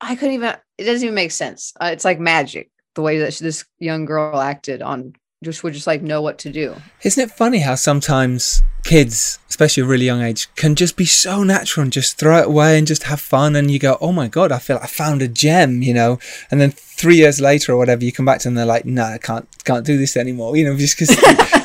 I 0.00 0.14
couldn't 0.14 0.34
even 0.34 0.56
it 0.78 0.84
doesn't 0.84 1.04
even 1.04 1.14
make 1.14 1.32
sense. 1.32 1.74
Uh, 1.80 1.90
it's 1.92 2.04
like 2.04 2.18
magic 2.18 2.70
the 2.94 3.02
way 3.02 3.18
that 3.18 3.34
this 3.34 3.64
young 3.78 4.04
girl 4.04 4.40
acted 4.40 4.80
on 4.82 5.14
just 5.42 5.62
would 5.62 5.74
just 5.74 5.86
like 5.86 6.02
know 6.02 6.22
what 6.22 6.38
to 6.38 6.50
do. 6.50 6.76
Isn't 7.02 7.22
it 7.22 7.30
funny 7.30 7.58
how 7.58 7.74
sometimes 7.74 8.62
kids, 8.84 9.38
especially 9.48 9.82
a 9.82 9.86
really 9.86 10.06
young 10.06 10.22
age, 10.22 10.48
can 10.54 10.74
just 10.74 10.96
be 10.96 11.04
so 11.04 11.42
natural 11.42 11.82
and 11.82 11.92
just 11.92 12.18
throw 12.18 12.38
it 12.38 12.46
away 12.46 12.78
and 12.78 12.86
just 12.86 13.04
have 13.04 13.20
fun 13.20 13.56
and 13.56 13.70
you 13.70 13.78
go, 13.78 13.98
Oh 14.00 14.12
my 14.12 14.28
god, 14.28 14.52
I 14.52 14.58
feel 14.58 14.76
like 14.76 14.84
I 14.84 14.88
found 14.88 15.22
a 15.22 15.28
gem, 15.28 15.82
you 15.82 15.94
know, 15.94 16.18
and 16.50 16.60
then 16.60 16.72
three 17.02 17.16
years 17.16 17.40
later 17.40 17.72
or 17.72 17.78
whatever, 17.78 18.04
you 18.04 18.12
come 18.12 18.24
back 18.24 18.38
to 18.38 18.46
them 18.46 18.54
they're 18.54 18.64
like, 18.64 18.84
No, 18.84 19.02
I 19.02 19.18
can't 19.18 19.48
can't 19.64 19.84
do 19.84 19.98
this 19.98 20.16
anymore, 20.16 20.56
you 20.56 20.64
know, 20.64 20.76
just 20.78 20.96
because 20.96 21.16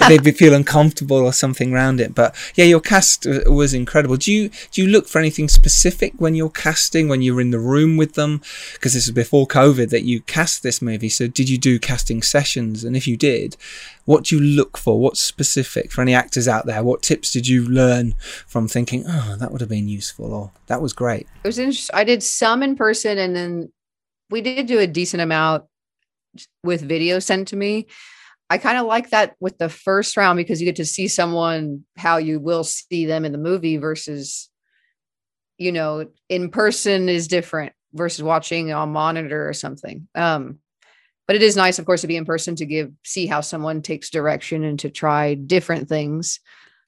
they'd 0.08 0.24
be 0.24 0.32
feel 0.32 0.56
uncomfortable 0.56 1.18
or 1.18 1.32
something 1.32 1.72
around 1.72 2.02
it. 2.02 2.16
But 2.16 2.36
yeah, 2.56 2.66
your 2.66 2.80
cast 2.80 3.28
uh, 3.28 3.42
was 3.46 3.74
incredible. 3.74 4.18
Do 4.18 4.34
you 4.34 4.50
do 4.72 4.82
you 4.82 4.88
look 4.88 5.08
for 5.08 5.20
anything 5.20 5.48
specific 5.48 6.14
when 6.18 6.34
you're 6.34 6.50
casting, 6.50 7.08
when 7.08 7.22
you're 7.22 7.40
in 7.40 7.52
the 7.52 7.60
room 7.60 7.98
with 7.98 8.16
them? 8.16 8.42
Because 8.74 8.94
this 8.94 9.06
is 9.06 9.14
before 9.14 9.48
COVID 9.48 9.92
that 9.92 10.04
you 10.04 10.22
cast 10.22 10.64
this 10.64 10.82
movie. 10.82 11.10
So 11.10 11.28
did 11.28 11.50
you 11.50 11.60
do 11.60 11.78
casting 11.78 12.24
sessions? 12.24 12.84
And 12.84 12.98
if 12.98 13.08
you 13.08 13.16
did, 13.16 13.56
what 14.06 14.24
do 14.26 14.38
you 14.38 14.42
look 14.42 14.76
for? 14.78 15.00
What's 15.00 15.22
specific 15.22 15.92
for 15.92 16.02
any 16.02 16.16
actors 16.16 16.48
out 16.48 16.66
there? 16.66 16.84
What 16.84 17.04
tips 17.04 17.32
did 17.32 17.48
you 17.48 17.68
learn 17.68 18.16
from 18.48 18.68
thinking, 18.68 19.04
oh, 19.08 19.36
that 19.38 19.52
would 19.52 19.62
have 19.62 19.70
been 19.70 19.88
useful 19.88 20.34
or 20.34 20.52
that 20.66 20.82
was 20.82 20.94
great? 20.94 21.28
It 21.44 21.48
was 21.48 21.60
interesting. 21.60 21.96
I 21.96 22.04
did 22.04 22.24
some 22.24 22.64
in 22.64 22.76
person 22.76 23.20
and 23.20 23.36
then 23.36 23.72
we 24.30 24.42
did 24.42 24.68
do 24.68 24.80
a 24.80 24.88
decent 24.88 25.22
amount 25.22 25.66
with 26.64 26.82
video 26.82 27.20
sent 27.20 27.50
to 27.50 27.56
me. 27.56 27.88
I 28.50 28.58
kind 28.58 28.78
of 28.78 28.86
like 28.86 29.10
that 29.10 29.36
with 29.40 29.58
the 29.58 29.70
first 29.70 30.16
round 30.16 30.38
because 30.38 30.62
you 30.62 30.66
get 30.66 30.78
to 30.78 30.86
see 30.86 31.08
someone 31.08 31.84
how 31.98 32.18
you 32.18 32.40
will 32.40 32.64
see 32.64 33.06
them 33.06 33.26
in 33.26 33.34
the 33.34 33.38
movie 33.38 33.78
versus, 33.78 34.50
you 35.58 35.72
know, 35.72 36.08
in 36.30 36.50
person 36.50 37.10
is 37.10 37.28
different 37.28 37.74
versus 37.94 38.24
watching 38.24 38.72
on 38.72 38.94
monitor 38.94 39.48
or 39.48 39.54
something. 39.54 40.08
Um, 40.16 40.60
but 41.28 41.36
it 41.36 41.44
is 41.44 41.56
nice 41.56 41.78
of 41.78 41.86
course 41.86 42.02
to 42.02 42.08
be 42.08 42.16
in 42.16 42.26
person 42.26 42.56
to 42.56 42.66
give 42.66 42.92
see 43.04 43.28
how 43.28 43.42
someone 43.42 43.82
takes 43.82 44.10
direction 44.10 44.64
and 44.64 44.80
to 44.80 44.90
try 44.90 45.34
different 45.36 45.88
things 45.88 46.40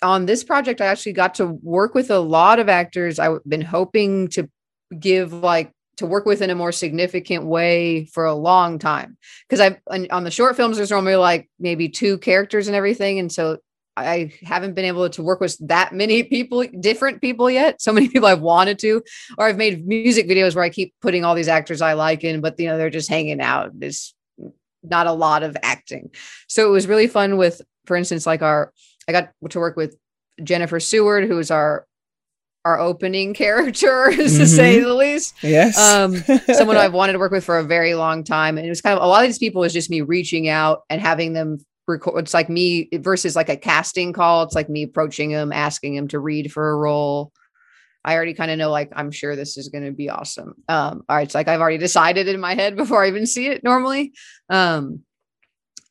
on 0.02 0.26
this 0.26 0.44
project 0.44 0.82
i 0.82 0.88
actually 0.88 1.14
got 1.14 1.36
to 1.36 1.46
work 1.46 1.94
with 1.94 2.10
a 2.10 2.20
lot 2.20 2.58
of 2.58 2.70
actors 2.70 3.20
i've 3.20 3.44
been 3.48 3.62
hoping 3.62 4.28
to 4.30 4.50
give 4.98 5.34
like 5.34 5.72
to 6.00 6.06
work 6.06 6.26
with 6.26 6.42
in 6.42 6.50
a 6.50 6.56
more 6.56 6.72
significant 6.72 7.46
way 7.46 8.06
for 8.06 8.26
a 8.26 8.34
long 8.34 8.80
time 8.80 9.18
because 9.48 9.60
I've 9.60 9.78
on 10.10 10.24
the 10.24 10.32
short 10.32 10.56
films 10.56 10.78
there's 10.78 10.92
normally 10.92 11.16
like 11.16 11.50
maybe 11.60 11.90
two 11.90 12.18
characters 12.18 12.68
and 12.68 12.76
everything 12.76 13.20
and 13.20 13.32
so 13.32 13.60
I 13.98 14.32
haven't 14.44 14.76
been 14.76 14.86
able 14.86 15.10
to 15.10 15.22
work 15.22 15.42
with 15.42 15.58
that 15.68 15.94
many 15.94 16.24
people, 16.36 16.64
different 16.80 17.20
people 17.20 17.52
yet. 17.52 17.82
So 17.82 17.92
many 17.92 18.08
people 18.14 18.30
I've 18.30 18.40
wanted 18.40 18.80
to, 18.80 19.04
or 19.38 19.46
I've 19.46 19.58
made 19.58 19.86
music 19.86 20.26
videos 20.26 20.56
where 20.56 20.64
I 20.64 20.70
keep 20.70 20.94
putting 21.02 21.26
all 21.26 21.36
these 21.36 21.50
actors 21.50 21.82
I 21.82 21.94
like 21.94 22.24
in, 22.24 22.40
but 22.40 22.58
you 22.58 22.68
know 22.68 22.78
they're 22.78 22.90
just 22.90 23.10
hanging 23.10 23.42
out. 23.42 23.72
There's 23.74 24.14
not 24.84 25.08
a 25.08 25.12
lot 25.12 25.44
of 25.44 25.58
acting. 25.62 26.12
So 26.48 26.66
it 26.66 26.72
was 26.72 26.88
really 26.88 27.08
fun 27.08 27.36
with, 27.36 27.62
for 27.86 27.98
instance, 27.98 28.26
like 28.26 28.42
our, 28.42 28.72
I 29.08 29.12
got 29.12 29.32
to 29.50 29.60
work 29.60 29.76
with 29.76 29.98
Jennifer 30.42 30.80
Seward, 30.80 31.28
who 31.28 31.38
is 31.40 31.52
our 31.52 31.86
our 32.70 32.80
opening 32.80 33.34
character, 33.46 34.08
mm-hmm. 34.10 34.22
to 34.22 34.48
say 34.48 34.78
mm-hmm. 34.78 34.86
the 34.88 34.94
least. 34.94 35.36
Yes. 35.42 35.78
Um, 35.78 36.16
someone 36.54 36.78
I've 36.78 36.94
wanted 36.94 37.14
to 37.14 37.20
work 37.20 37.32
with 37.32 37.44
for 37.44 37.58
a 37.58 37.64
very 37.64 37.96
long 37.96 38.24
time. 38.24 38.58
And 38.58 38.66
it 38.66 38.70
was 38.70 38.82
kind 38.82 38.98
of 38.98 39.04
a 39.04 39.08
lot 39.08 39.24
of 39.24 39.30
these 39.30 39.40
people 39.40 39.62
was 39.62 39.74
just 39.74 39.90
me 39.90 40.02
reaching 40.02 40.48
out 40.48 40.84
and 40.90 41.02
having 41.02 41.34
them 41.34 41.58
record. 41.88 42.20
It's 42.20 42.34
like 42.34 42.50
me 42.50 42.90
versus 42.94 43.36
like 43.36 43.50
a 43.50 43.58
casting 43.58 44.14
call. 44.14 44.44
It's 44.44 44.56
like 44.56 44.70
me 44.70 44.84
approaching 44.84 45.32
them, 45.32 45.52
asking 45.52 45.96
them 45.96 46.08
to 46.10 46.20
read 46.20 46.52
for 46.52 46.70
a 46.70 46.78
role. 46.78 47.32
I 48.06 48.16
already 48.16 48.34
kind 48.34 48.50
of 48.50 48.58
know, 48.58 48.72
like, 48.72 48.92
I'm 48.96 49.12
sure 49.12 49.36
this 49.36 49.58
is 49.58 49.68
going 49.68 49.84
to 49.84 49.92
be 49.92 50.10
awesome. 50.10 50.54
Um, 50.70 51.04
all 51.10 51.18
right. 51.18 51.24
It's 51.24 51.36
like 51.36 51.50
I've 51.50 51.60
already 51.60 51.78
decided 51.78 52.28
in 52.28 52.40
my 52.40 52.56
head 52.56 52.76
before 52.78 53.04
I 53.04 53.08
even 53.08 53.26
see 53.26 53.48
it 53.48 53.64
normally. 53.64 54.14
Um, 54.50 55.02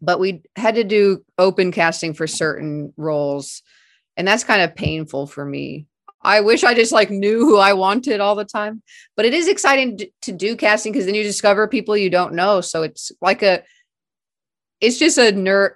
but 0.01 0.20
we 0.20 0.43
had 0.57 0.76
to 0.76 0.85
do 0.85 1.24
open 1.39 1.72
casting 1.72 2.14
for 2.14 2.26
certain 2.26 2.95
roles. 2.97 3.62
And 4.16 4.26
that's 4.26 4.45
kind 4.45 4.62
of 4.62 4.76
painful 4.76 5.26
for 5.26 5.45
me. 5.45 5.88
I 6.23 6.41
wish 6.41 6.64
I 6.64 6.75
just 6.75 6.93
like 6.93 7.11
knew 7.11 7.41
who 7.41 7.59
I 7.59 7.73
wanted 7.73 8.21
all 8.21 8.35
the 8.35 8.45
time, 8.45 8.83
but 9.16 9.25
it 9.25 9.35
is 9.35 9.49
exciting 9.49 10.01
to 10.23 10.33
do 10.33 10.57
casting 10.57 10.93
because 10.93 11.07
then 11.07 11.14
you 11.14 11.23
discover 11.23 11.69
people 11.69 11.97
you 11.97 12.11
don't 12.11 12.35
know. 12.35 12.61
So 12.61 12.83
it's 12.83 13.12
like 13.21 13.43
a, 13.43 13.62
it's 14.81 14.99
just 14.99 15.19
a 15.19 15.33
nerd 15.33 15.75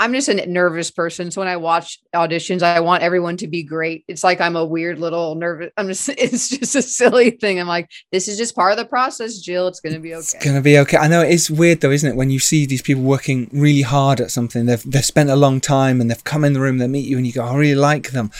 I'm 0.00 0.14
just 0.14 0.30
a 0.30 0.46
nervous 0.46 0.90
person. 0.90 1.30
So 1.30 1.42
when 1.42 1.48
I 1.48 1.58
watch 1.58 1.98
auditions, 2.14 2.62
I 2.62 2.80
want 2.80 3.02
everyone 3.02 3.36
to 3.36 3.46
be 3.46 3.62
great. 3.62 4.02
It's 4.08 4.24
like 4.24 4.40
I'm 4.40 4.56
a 4.56 4.64
weird 4.64 4.98
little 4.98 5.34
nervous. 5.34 5.72
I'm 5.76 5.88
just, 5.88 6.08
it's 6.18 6.48
just 6.48 6.74
a 6.74 6.80
silly 6.80 7.32
thing. 7.32 7.60
I'm 7.60 7.66
like, 7.66 7.90
this 8.10 8.26
is 8.26 8.38
just 8.38 8.54
part 8.56 8.72
of 8.72 8.78
the 8.78 8.86
process, 8.86 9.38
Jill. 9.40 9.68
It's 9.68 9.78
going 9.78 9.94
to 9.94 10.00
be 10.00 10.14
okay. 10.14 10.20
It's 10.20 10.42
going 10.42 10.56
to 10.56 10.62
be 10.62 10.78
okay. 10.78 10.96
I 10.96 11.06
know 11.06 11.20
it's 11.20 11.50
weird 11.50 11.82
though, 11.82 11.90
isn't 11.90 12.08
it? 12.08 12.16
When 12.16 12.30
you 12.30 12.38
see 12.38 12.64
these 12.64 12.80
people 12.80 13.02
working 13.02 13.50
really 13.52 13.82
hard 13.82 14.22
at 14.22 14.30
something, 14.30 14.64
they've, 14.64 14.82
they've 14.90 15.04
spent 15.04 15.28
a 15.28 15.36
long 15.36 15.60
time 15.60 16.00
and 16.00 16.10
they've 16.10 16.24
come 16.24 16.44
in 16.44 16.54
the 16.54 16.60
room, 16.60 16.78
they 16.78 16.88
meet 16.88 17.06
you 17.06 17.18
and 17.18 17.26
you 17.26 17.34
go, 17.34 17.44
I 17.44 17.54
really 17.54 17.74
like 17.74 18.12
them, 18.12 18.30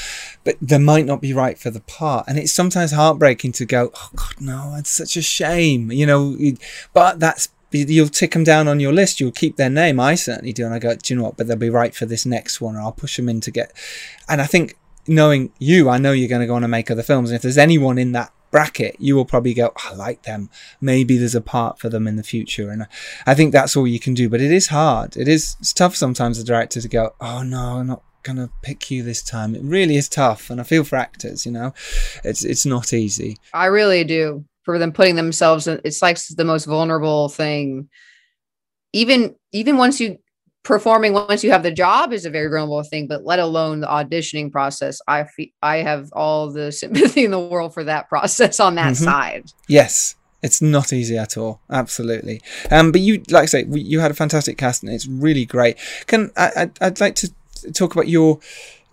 but 0.45 0.57
they 0.63 0.79
might 0.79 1.05
not 1.05 1.21
be 1.21 1.35
right 1.35 1.59
for 1.59 1.69
the 1.69 1.81
part. 1.81 2.25
And 2.27 2.39
it's 2.39 2.53
sometimes 2.53 2.93
heartbreaking 2.93 3.53
to 3.53 3.67
go, 3.67 3.91
oh 3.95 4.11
God, 4.17 4.41
no, 4.41 4.77
it's 4.79 4.91
such 4.91 5.15
a 5.19 5.23
shame, 5.23 5.93
you 5.93 6.07
know, 6.07 6.39
but 6.95 7.21
that's 7.21 7.51
you'll 7.71 8.09
tick 8.09 8.33
them 8.33 8.45
down 8.45 8.69
on 8.69 8.81
your 8.81 8.93
list. 8.93 9.21
You'll 9.21 9.33
keep 9.33 9.57
their 9.57 9.71
name. 9.71 10.01
I 10.01 10.15
certainly 10.15 10.53
do. 10.53 10.65
And 10.65 10.75
I 10.75 10.79
go, 10.79 10.95
do 10.95 11.13
you 11.13 11.19
know 11.19 11.25
what? 11.25 11.37
But 11.37 11.47
they'll 11.47 11.57
be 11.57 11.71
right 11.71 11.95
for 11.95 12.07
this 12.07 12.27
next 12.27 12.61
one, 12.61 12.77
or 12.77 12.81
I'll 12.81 12.93
push 12.93 13.17
them 13.17 13.29
in 13.29 13.41
to 13.43 13.51
get. 13.51 13.73
And 14.29 14.41
I 14.41 14.47
think 14.47 14.77
knowing 15.07 15.53
you, 15.59 15.89
I 15.89 15.99
know 15.99 16.13
you're 16.13 16.29
going 16.29 16.41
to 16.41 16.47
go 16.47 16.55
on 16.55 16.65
and 16.65 16.71
make 16.71 16.91
other 16.91 17.03
films. 17.03 17.31
And 17.31 17.37
if 17.37 17.43
there's 17.43 17.59
anyone 17.59 17.99
in 17.99 18.13
that 18.13 18.33
bracket, 18.51 18.97
you 18.99 19.15
will 19.15 19.25
probably 19.25 19.55
go, 19.55 19.73
I 19.77 19.95
like 19.95 20.23
them. 20.23 20.51
Maybe 20.81 21.17
there's 21.17 21.35
a 21.35 21.41
part 21.41 21.79
for 21.79 21.89
them 21.89 22.07
in 22.07 22.17
the 22.17 22.23
future. 22.23 22.71
And 22.71 22.87
I 23.27 23.35
think 23.35 23.53
that's 23.53 23.77
all 23.77 23.87
you 23.87 24.01
can 24.01 24.15
do. 24.15 24.29
But 24.29 24.41
it 24.41 24.51
is 24.51 24.69
hard. 24.69 25.17
It 25.17 25.29
is 25.29 25.57
tough 25.75 25.97
sometimes, 25.97 26.39
the 26.39 26.45
director, 26.45 26.81
to 26.81 26.89
go, 26.89 27.15
oh 27.21 27.43
no, 27.43 27.79
I'm 27.79 27.87
not 27.87 28.03
gonna 28.23 28.51
pick 28.63 28.91
you 28.91 29.03
this 29.03 29.23
time. 29.23 29.55
It 29.55 29.63
really 29.63 29.97
is 29.97 30.09
tough, 30.09 30.51
and 30.51 30.61
I 30.61 30.65
feel 30.65 30.85
for 30.85 30.97
actors. 30.97 31.47
You 31.47 31.53
know, 31.53 31.75
it's 32.25 32.45
it's 32.45 32.67
not 32.67 32.93
easy. 32.93 33.39
I 33.53 33.67
really 33.67 34.05
do 34.05 34.45
for 34.63 34.79
them 34.79 34.93
putting 34.93 35.17
themselves 35.17 35.67
in, 35.67 35.81
it's 35.85 36.03
like 36.03 36.19
the 36.37 36.45
most 36.45 36.65
vulnerable 36.65 37.29
thing. 37.29 37.89
Even 38.93 39.37
even 39.53 39.77
once 39.77 40.01
you 40.01 40.19
performing 40.63 41.15
once 41.15 41.43
you 41.43 41.51
have 41.51 41.63
the 41.63 41.73
job 41.73 42.13
is 42.13 42.27
a 42.27 42.31
very 42.31 42.49
vulnerable 42.49 42.83
thing 42.83 43.07
but 43.07 43.25
let 43.25 43.39
alone 43.39 43.81
the 43.81 43.87
auditioning 43.87 44.53
process. 44.53 45.01
I 45.09 45.25
feel 45.25 45.49
i 45.63 45.79
have 45.79 46.11
all 46.13 46.51
the 46.51 46.71
sympathy 46.83 47.25
in 47.25 47.31
the 47.31 47.41
world 47.41 47.73
for 47.73 47.85
that 47.85 48.09
process 48.09 48.61
on 48.61 48.75
that 48.75 48.95
mm-hmm. 48.95 49.05
side. 49.05 49.53
Yes. 49.69 50.17
It's 50.43 50.63
not 50.63 50.93
easy 50.93 51.19
at 51.19 51.37
all. 51.37 51.61
Absolutely. 51.71 52.43
Um 52.71 52.93
but 52.93 53.01
you 53.01 53.23
like 53.31 53.45
i 53.45 53.47
say 53.47 53.65
you 53.69 54.01
had 54.01 54.11
a 54.11 54.15
fantastic 54.15 54.59
cast 54.59 54.83
and 54.83 54.93
it's 54.93 55.07
really 55.07 55.47
great. 55.47 55.79
Can 56.07 56.31
i 56.37 56.51
i'd, 56.57 56.83
I'd 56.83 57.01
like 57.01 57.15
to 57.17 57.33
talk 57.73 57.95
about 57.95 58.09
your 58.09 58.41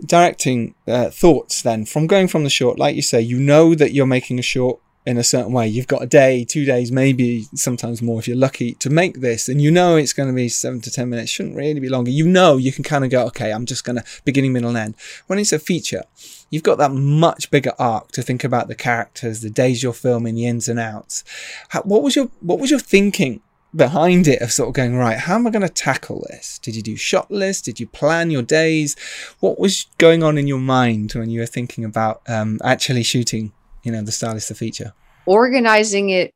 directing 0.05 0.75
uh, 0.87 1.09
thoughts 1.09 1.61
then 1.63 1.85
from 1.85 2.07
going 2.07 2.27
from 2.27 2.43
the 2.43 2.49
short. 2.49 2.79
Like 2.79 2.95
you 2.95 3.01
say 3.01 3.19
you 3.19 3.39
know 3.39 3.75
that 3.75 3.93
you're 3.93 4.05
making 4.05 4.39
a 4.39 4.43
short 4.43 4.79
in 5.07 5.17
a 5.17 5.23
certain 5.23 5.53
way. 5.53 5.65
You've 5.65 5.87
got 5.87 6.03
a 6.03 6.05
day, 6.05 6.43
two 6.43 6.65
days, 6.65 6.91
maybe 6.91 7.47
sometimes 7.55 8.01
more 8.01 8.19
if 8.19 8.27
you're 8.27 8.35
lucky 8.35 8.73
to 8.73 8.89
make 8.89 9.21
this, 9.21 9.47
and 9.47 9.61
you 9.61 9.71
know 9.71 9.95
it's 9.95 10.11
going 10.11 10.27
to 10.27 10.35
be 10.35 10.49
seven 10.49 10.81
to 10.81 10.91
10 10.91 11.09
minutes, 11.09 11.31
shouldn't 11.31 11.55
really 11.55 11.79
be 11.79 11.87
longer. 11.87 12.11
You 12.11 12.27
know, 12.27 12.57
you 12.57 12.73
can 12.73 12.83
kind 12.83 13.05
of 13.05 13.09
go, 13.09 13.25
okay, 13.27 13.53
I'm 13.53 13.65
just 13.65 13.85
going 13.85 13.95
to 13.95 14.03
beginning, 14.25 14.51
middle, 14.51 14.67
and 14.67 14.77
end. 14.77 14.95
When 15.27 15.39
it's 15.39 15.53
a 15.53 15.59
feature, 15.59 16.03
you've 16.49 16.63
got 16.63 16.77
that 16.79 16.91
much 16.91 17.49
bigger 17.49 17.71
arc 17.79 18.11
to 18.11 18.21
think 18.21 18.43
about 18.43 18.67
the 18.67 18.75
characters, 18.75 19.39
the 19.39 19.49
days 19.49 19.81
you're 19.81 19.93
filming, 19.93 20.35
the 20.35 20.45
ins 20.45 20.67
and 20.67 20.77
outs. 20.77 21.23
How, 21.69 21.83
what 21.83 22.03
was 22.03 22.17
your, 22.17 22.29
what 22.41 22.59
was 22.59 22.69
your 22.69 22.81
thinking 22.81 23.39
behind 23.73 24.27
it 24.27 24.41
of 24.41 24.51
sort 24.51 24.69
of 24.69 24.73
going 24.73 24.95
right 24.95 25.17
how 25.17 25.35
am 25.35 25.45
i 25.45 25.49
going 25.49 25.61
to 25.61 25.67
tackle 25.67 26.25
this 26.29 26.57
did 26.59 26.73
you 26.73 26.81
do 26.81 26.95
shot 26.95 27.29
list 27.29 27.65
did 27.65 27.81
you 27.81 27.85
plan 27.85 28.31
your 28.31 28.41
days 28.41 28.95
what 29.41 29.59
was 29.59 29.87
going 29.97 30.23
on 30.23 30.37
in 30.37 30.47
your 30.47 30.57
mind 30.57 31.11
when 31.11 31.29
you 31.29 31.41
were 31.41 31.45
thinking 31.45 31.83
about 31.83 32.21
um, 32.29 32.57
actually 32.63 33.03
shooting 33.03 33.51
you 33.83 33.91
know 33.91 34.01
the 34.01 34.11
Stylist 34.11 34.49
the 34.49 34.55
feature 34.55 34.93
organizing 35.25 36.09
it 36.09 36.33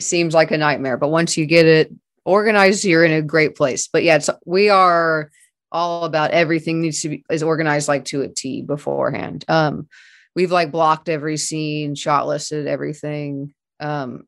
seems 0.00 0.34
like 0.34 0.50
a 0.50 0.58
nightmare 0.58 0.96
but 0.96 1.08
once 1.08 1.36
you 1.36 1.46
get 1.46 1.66
it 1.66 1.90
organized 2.24 2.84
you're 2.84 3.04
in 3.04 3.12
a 3.12 3.22
great 3.22 3.56
place. 3.56 3.88
But 3.88 4.02
yeah 4.02 4.16
it's 4.16 4.30
we 4.44 4.70
are 4.70 5.30
all 5.70 6.04
about 6.04 6.30
everything 6.30 6.80
needs 6.80 7.02
to 7.02 7.10
be 7.10 7.24
is 7.30 7.42
organized 7.42 7.88
like 7.88 8.04
to 8.06 8.22
a 8.22 8.28
t 8.28 8.62
beforehand. 8.62 9.44
Um 9.48 9.88
we've 10.34 10.52
like 10.52 10.72
blocked 10.72 11.08
every 11.08 11.36
scene 11.36 11.94
shot 11.94 12.26
listed 12.26 12.66
everything 12.66 13.54
um 13.80 14.24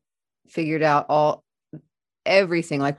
figured 0.47 0.83
out 0.83 1.07
all 1.09 1.43
everything 2.25 2.79
like 2.79 2.97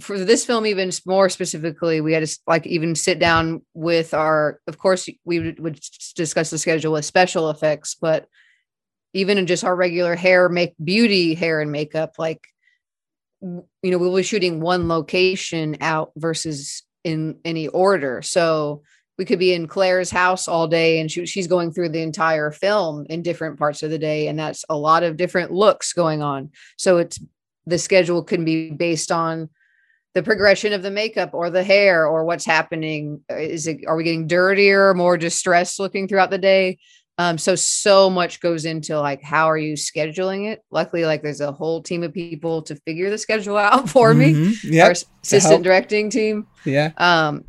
for 0.00 0.16
this 0.18 0.44
film 0.44 0.64
even 0.64 0.92
more 1.06 1.28
specifically 1.28 2.00
we 2.00 2.12
had 2.12 2.24
to 2.24 2.38
like 2.46 2.66
even 2.66 2.94
sit 2.94 3.18
down 3.18 3.60
with 3.74 4.14
our 4.14 4.60
of 4.68 4.78
course 4.78 5.08
we 5.24 5.54
would, 5.58 5.80
discuss 6.14 6.50
the 6.50 6.58
schedule 6.58 6.92
with 6.92 7.04
special 7.04 7.50
effects 7.50 7.96
but 7.96 8.28
even 9.16 9.38
in 9.38 9.46
just 9.46 9.64
our 9.64 9.74
regular 9.74 10.14
hair, 10.14 10.50
make 10.50 10.74
beauty, 10.82 11.34
hair 11.34 11.62
and 11.62 11.72
makeup, 11.72 12.16
like 12.18 12.46
you 13.40 13.64
know, 13.82 13.96
we'll 13.96 14.14
be 14.14 14.22
shooting 14.22 14.60
one 14.60 14.88
location 14.88 15.76
out 15.80 16.12
versus 16.16 16.82
in 17.02 17.38
any 17.44 17.68
order. 17.68 18.20
So 18.20 18.82
we 19.16 19.24
could 19.24 19.38
be 19.38 19.54
in 19.54 19.68
Claire's 19.68 20.10
house 20.10 20.48
all 20.48 20.68
day 20.68 21.00
and 21.00 21.10
she, 21.10 21.24
she's 21.24 21.46
going 21.46 21.72
through 21.72 21.90
the 21.90 22.02
entire 22.02 22.50
film 22.50 23.06
in 23.08 23.22
different 23.22 23.58
parts 23.58 23.82
of 23.82 23.90
the 23.90 23.98
day. 23.98 24.28
And 24.28 24.38
that's 24.38 24.64
a 24.68 24.76
lot 24.76 25.02
of 25.02 25.16
different 25.16 25.50
looks 25.50 25.94
going 25.94 26.22
on. 26.22 26.50
So 26.76 26.98
it's 26.98 27.18
the 27.64 27.78
schedule 27.78 28.22
can 28.22 28.44
be 28.44 28.70
based 28.70 29.10
on 29.10 29.48
the 30.16 30.22
progression 30.22 30.72
of 30.72 30.82
the 30.82 30.90
makeup 30.90 31.34
or 31.34 31.50
the 31.50 31.62
hair 31.62 32.06
or 32.06 32.24
what's 32.24 32.46
happening. 32.46 33.20
Is 33.28 33.66
it, 33.66 33.80
are 33.86 33.96
we 33.96 34.04
getting 34.04 34.26
dirtier, 34.26 34.94
more 34.94 35.18
distressed 35.18 35.78
looking 35.78 36.08
throughout 36.08 36.30
the 36.30 36.38
day? 36.38 36.78
Um, 37.18 37.36
so 37.36 37.54
so 37.54 38.08
much 38.08 38.40
goes 38.40 38.64
into 38.64 38.98
like 38.98 39.22
how 39.22 39.50
are 39.50 39.58
you 39.58 39.74
scheduling 39.74 40.50
it? 40.50 40.62
Luckily, 40.70 41.04
like 41.04 41.22
there's 41.22 41.42
a 41.42 41.52
whole 41.52 41.82
team 41.82 42.02
of 42.02 42.14
people 42.14 42.62
to 42.62 42.76
figure 42.76 43.10
the 43.10 43.18
schedule 43.18 43.56
out 43.58 43.90
for 43.90 44.14
me. 44.14 44.32
Mhm, 44.32 44.64
yep, 44.64 44.86
Our 44.86 44.94
assistant 45.22 45.62
directing 45.62 46.08
team. 46.08 46.46
Yeah. 46.64 46.92
Um, 46.96 47.44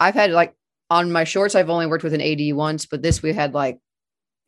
I've 0.00 0.14
had 0.14 0.30
like 0.30 0.54
on 0.88 1.12
my 1.12 1.24
shorts, 1.24 1.54
I've 1.54 1.68
only 1.68 1.86
worked 1.86 2.04
with 2.04 2.14
an 2.14 2.22
AD 2.22 2.54
once, 2.56 2.86
but 2.86 3.02
this 3.02 3.22
we 3.22 3.34
had 3.34 3.52
like 3.52 3.78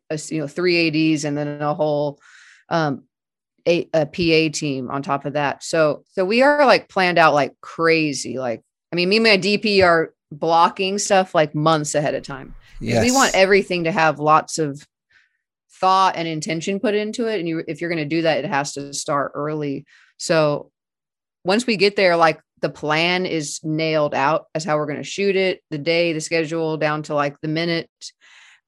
a 0.08 0.18
you 0.30 0.40
know 0.40 0.46
three 0.46 1.12
ADs 1.12 1.24
and 1.26 1.36
then 1.36 1.60
a 1.60 1.74
whole 1.74 2.20
um 2.70 3.04
a, 3.66 3.88
a 3.92 4.06
PA 4.06 4.56
team 4.56 4.90
on 4.90 5.02
top 5.02 5.24
of 5.24 5.34
that. 5.34 5.62
So 5.62 6.04
so 6.12 6.24
we 6.24 6.42
are 6.42 6.66
like 6.66 6.88
planned 6.88 7.18
out 7.18 7.34
like 7.34 7.54
crazy. 7.60 8.38
Like 8.38 8.62
I 8.92 8.96
mean, 8.96 9.08
me 9.08 9.16
and 9.16 9.24
my 9.24 9.38
DP 9.38 9.84
are 9.84 10.14
blocking 10.32 10.98
stuff 10.98 11.34
like 11.34 11.54
months 11.54 11.94
ahead 11.94 12.14
of 12.14 12.22
time. 12.22 12.54
Yes. 12.80 13.04
We 13.04 13.12
want 13.12 13.34
everything 13.34 13.84
to 13.84 13.92
have 13.92 14.18
lots 14.18 14.58
of 14.58 14.86
thought 15.80 16.16
and 16.16 16.28
intention 16.28 16.80
put 16.80 16.94
into 16.94 17.26
it. 17.26 17.38
And 17.38 17.48
you, 17.48 17.64
if 17.66 17.80
you're 17.80 17.90
going 17.90 17.98
to 17.98 18.04
do 18.04 18.22
that, 18.22 18.44
it 18.44 18.48
has 18.48 18.72
to 18.74 18.92
start 18.92 19.32
early. 19.34 19.84
So 20.18 20.70
once 21.44 21.66
we 21.66 21.76
get 21.76 21.96
there, 21.96 22.16
like 22.16 22.40
the 22.60 22.68
plan 22.68 23.26
is 23.26 23.60
nailed 23.62 24.14
out 24.14 24.46
as 24.54 24.64
how 24.64 24.76
we're 24.76 24.86
going 24.86 24.98
to 24.98 25.04
shoot 25.04 25.36
it, 25.36 25.62
the 25.70 25.78
day, 25.78 26.12
the 26.12 26.20
schedule, 26.20 26.76
down 26.76 27.02
to 27.04 27.14
like 27.14 27.40
the 27.40 27.48
minute. 27.48 27.90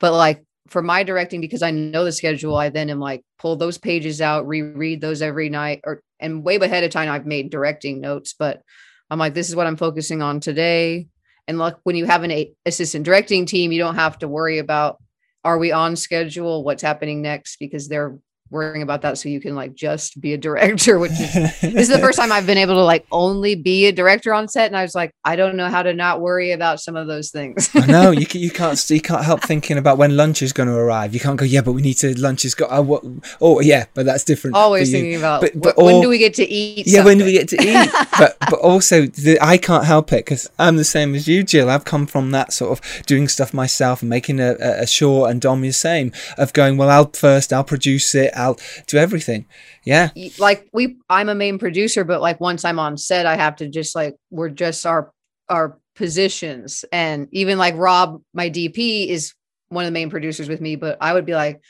But 0.01 0.13
like 0.13 0.45
for 0.73 0.83
my 0.83 1.03
directing, 1.03 1.41
because 1.41 1.63
I 1.63 1.71
know 1.71 2.05
the 2.05 2.13
schedule, 2.13 2.57
I 2.57 2.71
then 2.71 2.91
am 2.91 2.99
like 2.99 3.23
pull 3.39 3.57
those 3.57 3.79
pages 3.79 4.21
out, 4.21 4.49
reread 4.49 5.01
those 5.01 5.23
every 5.23 5.49
night, 5.49 5.83
or 5.85 6.03
and 6.19 6.43
way 6.43 6.57
ahead 6.57 6.85
of 6.85 6.91
time 6.91 7.11
I've 7.11 7.27
made 7.27 7.51
directing 7.51 8.01
notes. 8.01 8.35
But 8.37 8.63
I'm 9.11 9.19
like, 9.19 9.35
this 9.35 9.49
is 9.49 9.57
what 9.57 9.67
I'm 9.67 9.77
focusing 9.77 10.23
on 10.23 10.41
today. 10.41 11.09
And 11.47 11.59
like 11.59 11.77
when 11.83 11.97
you 11.97 12.07
have 12.07 12.23
an 12.23 12.31
a- 12.31 12.53
assistant 12.65 13.05
directing 13.05 13.47
team, 13.47 13.73
you 13.73 13.79
don't 13.79 13.97
have 13.97 14.19
to 14.21 14.29
worry 14.29 14.59
about 14.59 15.01
are 15.45 15.59
we 15.59 15.73
on 15.73 15.97
schedule, 15.97 16.65
what's 16.65 16.83
happening 16.83 17.21
next, 17.21 17.59
because 17.59 17.89
they're 17.89 18.19
worrying 18.53 18.83
about 18.83 19.03
that 19.03 19.19
so 19.19 19.29
you 19.29 19.41
can 19.41 19.55
like 19.55 19.75
just 19.75 20.21
be 20.21 20.35
a 20.35 20.39
director, 20.39 20.99
which 20.99 21.13
is 21.13 21.33
this 21.33 21.63
is 21.63 21.89
the 21.89 21.99
first 21.99 22.19
time 22.21 22.31
I've 22.31 22.47
been 22.47 22.59
able 22.59 22.75
to 22.75 22.85
like 22.85 23.07
only 23.11 23.55
be 23.55 23.87
a 23.87 23.93
director 23.93 24.33
on 24.33 24.47
set. 24.47 24.67
And 24.67 24.77
I 24.77 24.83
was 24.83 24.95
like, 24.95 25.15
I 25.25 25.35
don't 25.35 25.57
know 25.57 25.69
how 25.69 25.83
to 25.83 25.93
not 25.95 26.21
worry 26.21 26.53
about 26.53 26.81
some 26.81 26.95
of 26.95 27.07
those 27.07 27.31
things. 27.31 27.71
I 27.75 27.87
know 27.87 28.11
you 28.11 28.27
can, 28.33 28.41
you 28.41 28.51
can't 28.51 28.79
you 28.91 29.01
can't 29.01 29.25
help 29.25 29.43
thinking 29.43 29.79
about 29.79 29.99
when 29.99 30.17
lunch 30.17 30.43
is 30.43 30.53
going 30.53 30.69
to 30.69 30.75
arrive. 30.75 31.15
You 31.15 31.21
can't 31.21 31.39
go, 31.39 31.45
yeah, 31.45 31.63
but 31.63 31.73
we 31.73 31.83
need 31.83 31.95
to 31.95 32.19
lunch 32.21 32.43
has 32.43 32.55
got. 32.55 32.71
Oh, 32.71 32.77
uh, 32.77 32.83
what, 32.83 33.05
oh 33.41 33.61
yeah, 33.61 33.87
but 33.95 34.07
that's 34.07 34.25
different. 34.25 34.57
Always 34.57 34.91
thinking 34.91 35.17
about 35.17 35.41
But- 35.41 35.61
but 35.61 35.77
when 35.77 36.01
do 36.01 36.09
we 36.09 36.19
get 36.19 36.35
to 36.35 36.49
eat? 36.49 36.87
Yeah, 36.87 37.05
when 37.05 37.19
do 37.19 37.25
we 37.25 37.33
get 37.33 37.49
to 37.49 37.57
eat? 37.57 37.91
but 38.19 38.37
but 38.41 38.59
also 38.61 39.07
the, 39.07 39.39
I 39.41 39.57
can't 39.57 39.85
help 39.85 40.13
it 40.13 40.25
because 40.25 40.49
I'm 40.59 40.77
the 40.77 40.85
same 40.85 41.15
as 41.15 41.27
you, 41.27 41.43
Jill. 41.43 41.71
I've 41.71 41.85
come 41.85 42.07
from 42.07 42.31
that 42.33 42.53
sort 42.53 42.79
of 42.79 43.07
doing 43.07 43.29
stuff 43.29 43.55
myself 43.55 44.03
and 44.03 44.11
making 44.11 44.41
a, 44.41 44.57
a, 44.61 44.83
a 44.83 44.87
short, 44.87 45.31
and 45.31 45.41
Dom 45.41 45.65
is 45.65 45.75
the 45.77 45.81
same 45.81 46.13
of 46.37 46.53
going. 46.53 46.77
Well, 46.77 46.91
I'll 46.91 47.11
first, 47.13 47.53
I'll 47.53 47.65
produce 47.65 48.15
it, 48.15 48.33
I'll 48.43 48.59
do 48.87 48.99
everything. 48.99 49.47
Yeah, 49.85 50.11
like 50.39 50.69
we 50.73 50.99
I'm 51.09 51.29
a 51.29 51.35
main 51.35 51.59
producer, 51.59 52.05
but 52.05 52.21
like 52.21 52.41
once 52.41 52.65
I'm 52.65 52.79
on 52.79 52.97
set, 52.97 53.27
I 53.27 53.37
have 53.37 53.57
to 53.57 53.69
just 53.69 53.95
like 53.95 54.15
we're 54.31 54.49
just 54.49 54.85
our 54.87 55.13
our 55.49 55.79
positions. 55.95 56.85
And 56.93 57.29
even 57.33 57.59
like 57.59 57.77
Rob, 57.77 58.23
my 58.33 58.51
DP, 58.51 59.09
is 59.09 59.35
one 59.69 59.85
of 59.85 59.89
the 59.89 59.93
main 59.93 60.11
producers 60.11 60.49
with 60.49 60.61
me, 60.61 60.77
but 60.77 60.99
I 61.01 61.13
would 61.13 61.27
be 61.27 61.35
like, 61.35 61.61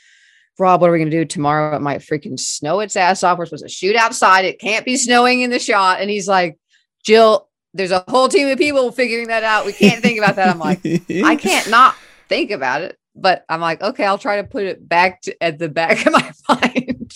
Rob, 0.59 0.81
what 0.81 0.89
are 0.89 0.93
we 0.93 0.99
gonna 0.99 1.11
do 1.11 1.25
tomorrow? 1.25 1.75
It 1.75 1.81
might 1.81 2.01
freaking 2.01 2.39
snow 2.39 2.79
its 2.79 2.95
ass 2.95 3.23
off. 3.23 3.37
We're 3.37 3.45
supposed 3.45 3.63
to 3.63 3.69
shoot 3.69 3.95
outside. 3.95 4.45
It 4.45 4.59
can't 4.59 4.85
be 4.85 4.97
snowing 4.97 5.41
in 5.41 5.49
the 5.49 5.59
shot. 5.59 5.99
And 5.99 6.09
he's 6.09 6.27
like, 6.27 6.57
Jill, 7.03 7.49
there's 7.73 7.91
a 7.91 8.03
whole 8.07 8.29
team 8.29 8.47
of 8.47 8.57
people 8.57 8.91
figuring 8.91 9.27
that 9.27 9.43
out. 9.43 9.65
We 9.65 9.73
can't 9.73 10.01
think 10.01 10.19
about 10.19 10.35
that. 10.35 10.49
I'm 10.49 10.59
like, 10.59 10.79
I 10.85 11.35
can't 11.35 11.69
not 11.69 11.95
think 12.29 12.51
about 12.51 12.81
it. 12.81 12.97
But 13.15 13.45
I'm 13.47 13.61
like, 13.61 13.81
okay, 13.81 14.05
I'll 14.05 14.17
try 14.17 14.37
to 14.37 14.43
put 14.43 14.63
it 14.63 14.87
back 14.87 15.21
to, 15.23 15.43
at 15.43 15.59
the 15.59 15.69
back 15.69 16.05
of 16.05 16.13
my 16.13 16.31
mind. 16.49 17.15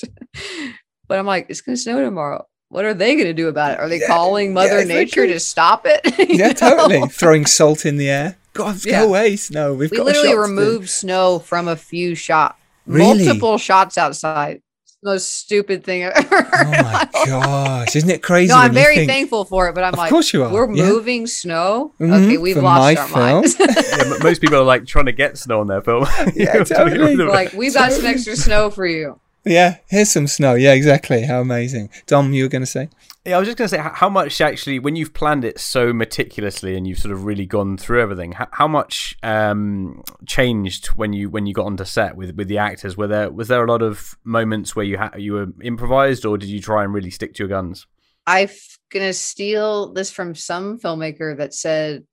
but 1.08 1.18
I'm 1.20 1.26
like, 1.26 1.48
it's 1.50 1.62
gonna 1.62 1.78
snow 1.78 2.02
tomorrow. 2.04 2.46
What 2.70 2.86
are 2.86 2.94
they 2.94 3.16
gonna 3.16 3.34
do 3.34 3.48
about 3.48 3.74
it? 3.74 3.80
Are 3.80 3.90
they 3.90 4.00
Yeah, 4.02 4.08
calling 4.08 4.54
Mother 4.54 4.80
yeah, 4.80 4.86
Nature 4.86 5.26
to 5.28 5.40
stop 5.40 5.84
it? 5.86 6.02
Yeah, 6.30 6.48
know? 6.50 6.54
totally. 6.54 7.08
Throwing 7.10 7.46
salt 7.46 7.86
in 7.86 7.98
the 7.98 8.10
air. 8.10 8.38
God, 8.54 8.84
Yeah. 8.86 9.02
go 9.04 9.08
away, 9.10 9.36
snow. 9.38 9.74
We've 9.74 9.90
We 9.92 9.98
got 9.98 10.06
literally 10.08 10.36
removed 10.38 10.90
snow 10.90 11.40
from 11.40 11.68
a 11.68 11.76
few 11.76 12.14
shots, 12.16 12.58
Really? 12.86 13.26
multiple 13.26 13.58
shots 13.58 13.98
outside. 13.98 14.62
It's 15.00 15.04
the 15.04 15.12
most 15.12 15.30
stupid 15.38 15.84
thing 15.84 16.06
I've 16.06 16.14
ever 16.32 16.42
heard. 16.42 16.50
Oh 16.54 16.72
my 16.82 17.10
gosh, 17.28 17.96
isn't 17.96 18.10
it 18.10 18.24
crazy? 18.24 18.52
No, 18.52 18.58
I'm 18.58 18.74
very 18.74 18.96
think- 18.96 19.12
thankful 19.12 19.46
for 19.46 19.70
it, 19.70 19.76
but 19.76 19.84
I'm 19.84 19.94
Of 19.94 20.00
like, 20.00 20.10
course 20.10 20.34
you 20.34 20.44
are, 20.44 20.52
We're 20.52 20.74
yeah. 20.74 20.86
moving 20.90 21.28
snow. 21.28 21.94
Mhm, 22.00 22.26
Okay, 22.26 22.38
we've 22.40 22.56
for 22.56 22.64
lost 22.64 22.80
my 22.82 22.96
our 23.02 23.08
film. 23.08 23.20
minds. 23.20 23.56
yeah, 23.60 24.14
m- 24.16 24.24
most 24.24 24.42
people 24.42 24.58
are 24.58 24.64
like 24.64 24.88
trying 24.88 25.06
to 25.06 25.12
get 25.12 25.38
snow 25.38 25.60
on 25.60 25.68
their 25.68 25.82
film. 25.82 26.08
Yeah, 26.36 26.64
totally. 26.64 27.16
like, 27.16 27.54
we've 27.54 27.76
got 27.76 27.92
some 27.92 28.08
extra 28.08 28.36
snow 28.36 28.72
for 28.72 28.88
you. 28.88 29.20
Yeah, 29.46 29.78
here's 29.88 30.12
some 30.12 30.28
snow. 30.28 30.56
Yeah, 30.56 30.74
exactly. 30.74 31.24
How 31.24 31.42
amazing. 31.42 31.90
Dom, 32.06 32.34
you 32.34 32.44
were 32.44 32.50
going 32.50 32.64
to 32.64 32.66
say? 32.66 32.90
Yeah, 33.26 33.38
I 33.38 33.40
was 33.40 33.48
just 33.48 33.58
going 33.58 33.70
to 33.70 33.76
say 33.76 33.82
how 33.82 34.10
much 34.10 34.40
actually, 34.42 34.80
when 34.80 34.96
you've 34.96 35.14
planned 35.14 35.44
it 35.44 35.60
so 35.60 35.94
meticulously 35.94 36.76
and 36.76 36.88
you've 36.88 37.00
sort 37.00 37.14
of 37.14 37.26
really 37.26 37.46
gone 37.46 37.78
through 37.78 38.02
everything, 38.02 38.34
how, 38.34 38.48
how 38.52 38.68
much 38.68 39.18
um, 39.24 40.04
changed 40.26 40.88
when 40.88 41.14
you 41.14 41.30
when 41.30 41.46
you 41.46 41.54
got 41.54 41.66
onto 41.66 41.84
set 41.86 42.16
with, 42.16 42.36
with 42.36 42.48
the 42.48 42.58
actors? 42.58 42.96
Were 42.96 43.08
there 43.08 43.30
was 43.30 43.48
there 43.48 43.64
a 43.64 43.70
lot 43.70 43.82
of 43.82 44.18
moments 44.24 44.76
where 44.76 44.86
you 44.86 44.98
ha- 44.98 45.12
you 45.18 45.34
were 45.34 45.48
improvised, 45.62 46.26
or 46.26 46.38
did 46.38 46.50
you 46.50 46.62
try 46.62 46.84
and 46.84 46.94
really 46.94 47.12
stick 47.12 47.34
to 47.36 47.40
your 47.40 47.50
guns? 47.50 47.86
I'm 48.26 48.50
gonna 48.92 49.14
steal 49.14 49.94
this 49.94 50.12
from 50.12 50.36
some 50.36 50.80
filmmaker 50.80 51.38
that 51.38 51.54
said 51.54 52.06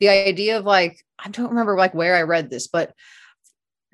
the 0.00 0.08
idea 0.08 0.58
of 0.58 0.64
like 0.64 1.04
I 1.18 1.28
don't 1.28 1.50
remember 1.50 1.76
like 1.76 1.94
where 1.94 2.16
I 2.16 2.22
read 2.22 2.50
this, 2.50 2.66
but 2.66 2.94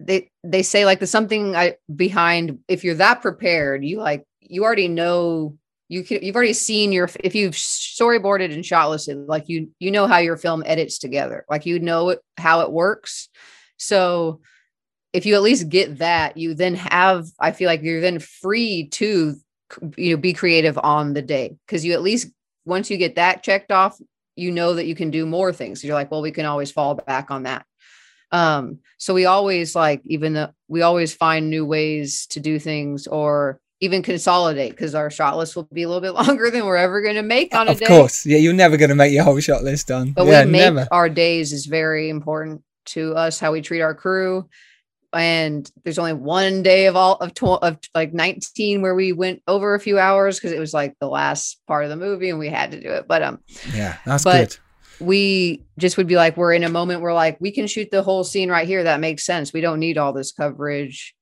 they 0.01 0.31
they 0.43 0.63
say 0.63 0.85
like 0.85 1.01
the 1.01 1.07
something 1.07 1.55
I 1.55 1.77
behind 1.95 2.59
if 2.69 2.85
you're 2.85 2.95
that 2.97 3.21
prepared, 3.21 3.85
you 3.85 3.99
like 3.99 4.25
you 4.41 4.65
already 4.65 4.89
know 4.89 5.57
you 5.89 6.03
can 6.03 6.23
you've 6.23 6.37
already 6.37 6.53
seen 6.53 6.93
your 6.93 7.09
if 7.23 7.35
you've 7.35 7.55
storyboarded 7.55 8.53
and 8.53 8.65
shot 8.65 8.91
listed 8.91 9.19
like 9.29 9.49
you 9.49 9.71
you 9.79 9.91
know 9.91 10.07
how 10.07 10.19
your 10.19 10.37
film 10.37 10.63
edits 10.67 10.99
together. 10.99 11.45
Like 11.51 11.67
you 11.67 11.79
know 11.79 12.11
it, 12.11 12.21
how 12.37 12.61
it 12.61 12.73
works. 12.73 13.29
So 13.77 14.41
if 15.13 15.27
you 15.27 15.35
at 15.35 15.43
least 15.43 15.69
get 15.69 15.99
that 15.99 16.37
you 16.37 16.55
then 16.55 16.77
have 16.77 17.27
i 17.41 17.51
feel 17.51 17.67
like 17.67 17.83
you're 17.83 18.01
then 18.01 18.21
free 18.21 18.87
to 18.87 19.35
you 19.97 20.11
know 20.13 20.17
be 20.17 20.33
creative 20.33 20.79
on 20.79 21.13
the 21.13 21.23
day. 21.23 21.57
Because 21.67 21.85
you 21.85 21.93
at 21.93 22.03
least 22.03 22.29
once 22.65 22.91
you 22.91 22.97
get 22.97 23.17
that 23.17 23.43
checked 23.43 23.73
off 23.73 23.99
you 24.37 24.51
know 24.51 24.75
that 24.75 24.87
you 24.87 24.95
can 24.95 25.11
do 25.11 25.27
more 25.27 25.53
things. 25.53 25.85
You're 25.85 25.95
like 25.95 26.11
well 26.11 26.23
we 26.23 26.31
can 26.31 26.47
always 26.47 26.71
fall 26.71 26.95
back 26.95 27.31
on 27.31 27.43
that 27.43 27.67
um 28.33 28.79
so 28.99 29.13
we 29.15 29.25
always 29.25 29.75
like 29.75 30.01
even 30.07 30.35
though 30.35 30.51
we 30.69 30.83
always 30.83 31.13
find 31.15 31.51
new 31.51 31.65
ways 31.67 32.27
to 32.27 32.39
do 32.41 32.59
things 32.59 33.07
or 33.07 33.61
even 33.81 34.03
consolidate 34.03 34.71
because 34.73 34.95
our 34.95 35.11
shot 35.11 35.37
list 35.39 35.57
will 35.57 35.69
be 35.73 35.83
a 35.83 35.89
little 35.89 36.03
bit 36.03 36.11
longer 36.27 36.51
than 36.51 36.65
we're 36.67 36.77
ever 36.77 37.01
going 37.01 37.15
to 37.17 37.23
make 37.23 37.55
on 37.55 37.67
a 37.67 37.71
Of 37.73 37.79
day 37.79 37.87
Of 37.87 37.89
course. 37.89 38.27
Yeah, 38.27 38.37
you're 38.37 38.53
never 38.53 38.77
going 38.77 38.91
to 38.91 38.95
make 38.95 39.13
your 39.13 39.25
whole 39.25 39.41
shot 39.41 39.65
list 39.65 39.89
done. 39.89 40.13
but 40.13 40.27
yeah, 40.27 40.45
we 40.45 40.51
make 40.51 40.61
never. 40.75 40.87
our 40.93 41.09
days 41.09 41.53
is 41.53 41.65
very 41.67 42.11
important 42.11 42.63
to 42.87 43.15
us 43.15 43.41
how 43.41 43.53
we 43.53 43.63
treat 43.63 43.81
our 43.81 43.95
crew 43.95 44.49
and 45.13 45.69
there's 45.83 45.99
only 45.99 46.13
one 46.13 46.63
day 46.63 46.87
of 46.87 46.95
all 46.95 47.15
of, 47.17 47.35
tw- 47.35 47.43
of 47.63 47.79
like 47.95 48.13
19 48.15 48.81
where 48.83 48.95
we 48.95 49.13
went 49.13 49.43
over 49.49 49.75
a 49.75 49.81
few 49.81 49.99
hours 49.99 50.39
because 50.39 50.53
it 50.53 50.61
was 50.61 50.73
like 50.73 50.95
the 51.01 51.09
last 51.09 51.61
part 51.67 51.85
of 51.85 51.91
the 51.91 51.97
movie 51.97 52.31
and 52.31 52.39
we 52.39 52.49
had 52.49 52.71
to 52.71 52.81
do 52.81 52.91
it 52.91 53.09
but 53.09 53.23
um 53.23 53.41
Yeah, 53.75 53.97
that's 54.05 54.25
good. 54.25 54.57
We 55.01 55.65
just 55.79 55.97
would 55.97 56.07
be 56.07 56.17
like 56.17 56.37
we're 56.37 56.53
in 56.53 56.65
a 56.65 56.69
moment 56.69 57.01
where 57.01 57.15
like 57.15 57.39
we 57.41 57.51
can 57.51 57.67
shoot 57.67 57.91
the 57.91 58.03
whole 58.03 58.25
scene 58.25 58.51
right 58.51 58.69
here. 58.69 58.85
That 58.85 59.01
makes 59.01 59.25
sense. 59.25 59.53
We 59.53 59.61
don't 59.61 59.81
need 59.81 59.99
all 59.99 60.13
this 60.13 60.33
coverage. 60.33 61.15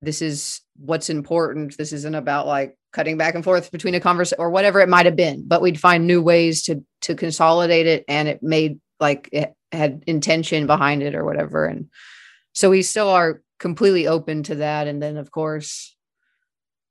This 0.00 0.22
is 0.22 0.60
what's 0.76 1.10
important. 1.10 1.76
This 1.76 1.92
isn't 1.92 2.14
about 2.14 2.46
like 2.46 2.78
cutting 2.92 3.18
back 3.18 3.34
and 3.34 3.44
forth 3.44 3.70
between 3.70 3.94
a 3.94 4.00
conversation 4.00 4.40
or 4.40 4.50
whatever 4.50 4.80
it 4.80 4.88
might 4.88 5.04
have 5.04 5.14
been 5.14 5.46
but 5.46 5.60
we'd 5.60 5.78
find 5.78 6.06
new 6.06 6.22
ways 6.22 6.62
to 6.62 6.82
to 7.02 7.14
consolidate 7.14 7.86
it 7.86 8.02
and 8.08 8.28
it 8.28 8.42
made 8.42 8.80
like 8.98 9.28
it 9.30 9.54
had 9.72 10.02
intention 10.06 10.66
behind 10.66 11.02
it 11.02 11.14
or 11.14 11.24
whatever. 11.24 11.66
And 11.66 11.88
so 12.52 12.70
we 12.70 12.82
still 12.82 13.08
are 13.08 13.42
completely 13.58 14.06
open 14.06 14.42
to 14.44 14.56
that. 14.56 14.86
And 14.86 15.02
then 15.02 15.16
of 15.16 15.30
course 15.30 15.94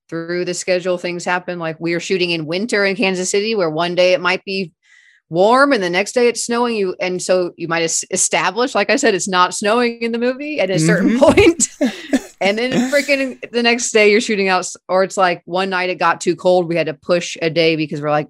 through 0.09 0.45
the 0.45 0.53
schedule 0.53 0.97
things 0.97 1.25
happen. 1.25 1.59
Like 1.59 1.79
we 1.79 1.93
are 1.93 1.99
shooting 1.99 2.29
in 2.31 2.45
winter 2.45 2.85
in 2.85 2.95
Kansas 2.95 3.29
City 3.29 3.55
where 3.55 3.69
one 3.69 3.95
day 3.95 4.13
it 4.13 4.21
might 4.21 4.43
be 4.45 4.71
warm 5.29 5.73
and 5.73 5.83
the 5.83 5.89
next 5.89 6.13
day 6.13 6.27
it's 6.27 6.45
snowing 6.45 6.75
you 6.75 6.95
and 7.01 7.21
so 7.21 7.51
you 7.57 7.67
might 7.67 7.83
establish 8.11 8.73
like 8.73 8.89
i 8.89 8.95
said 8.95 9.13
it's 9.13 9.27
not 9.27 9.53
snowing 9.53 10.01
in 10.01 10.13
the 10.13 10.17
movie 10.17 10.59
at 10.61 10.69
a 10.69 10.79
certain 10.79 11.09
Mhm. 11.09 11.19
point 11.19 11.67
and 12.41 12.57
then 12.57 12.71
freaking 12.91 13.37
the 13.51 13.63
next 13.63 13.91
day 13.91 14.11
you're 14.11 14.21
shooting 14.21 14.47
out, 14.47 14.65
or 14.87 15.03
it's 15.03 15.17
like 15.17 15.41
one 15.45 15.69
night 15.71 15.89
it 15.89 15.95
got 15.99 16.21
too 16.21 16.35
cold. 16.35 16.67
We 16.67 16.75
had 16.75 16.85
to 16.85 16.93
push 16.93 17.35
a 17.41 17.49
day 17.49 17.75
because 17.75 17.99
we're 17.99 18.11
like, 18.11 18.29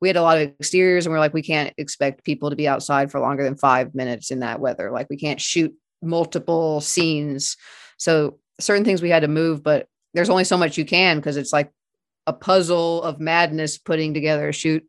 we 0.00 0.08
had 0.08 0.16
a 0.16 0.22
lot 0.22 0.38
of 0.38 0.44
exteriors 0.60 1.06
and 1.06 1.12
we're 1.12 1.18
like, 1.18 1.34
we 1.34 1.42
can't 1.42 1.74
expect 1.76 2.24
people 2.24 2.50
to 2.50 2.56
be 2.56 2.68
outside 2.68 3.10
for 3.10 3.18
longer 3.18 3.42
than 3.42 3.56
five 3.56 3.96
minutes 3.96 4.30
in 4.30 4.38
that 4.40 4.60
weather. 4.60 4.92
Like, 4.92 5.08
we 5.10 5.16
can't 5.16 5.40
shoot 5.40 5.74
multiple 6.02 6.80
scenes. 6.80 7.56
So, 7.98 8.38
certain 8.60 8.84
things 8.84 9.02
we 9.02 9.10
had 9.10 9.22
to 9.22 9.28
move, 9.28 9.62
but 9.64 9.88
there's 10.14 10.30
only 10.30 10.44
so 10.44 10.56
much 10.56 10.78
you 10.78 10.84
can 10.84 11.16
because 11.16 11.36
it's 11.36 11.52
like 11.52 11.72
a 12.28 12.32
puzzle 12.32 13.02
of 13.02 13.18
madness 13.18 13.76
putting 13.76 14.14
together 14.14 14.48
a 14.48 14.52
shoot, 14.52 14.84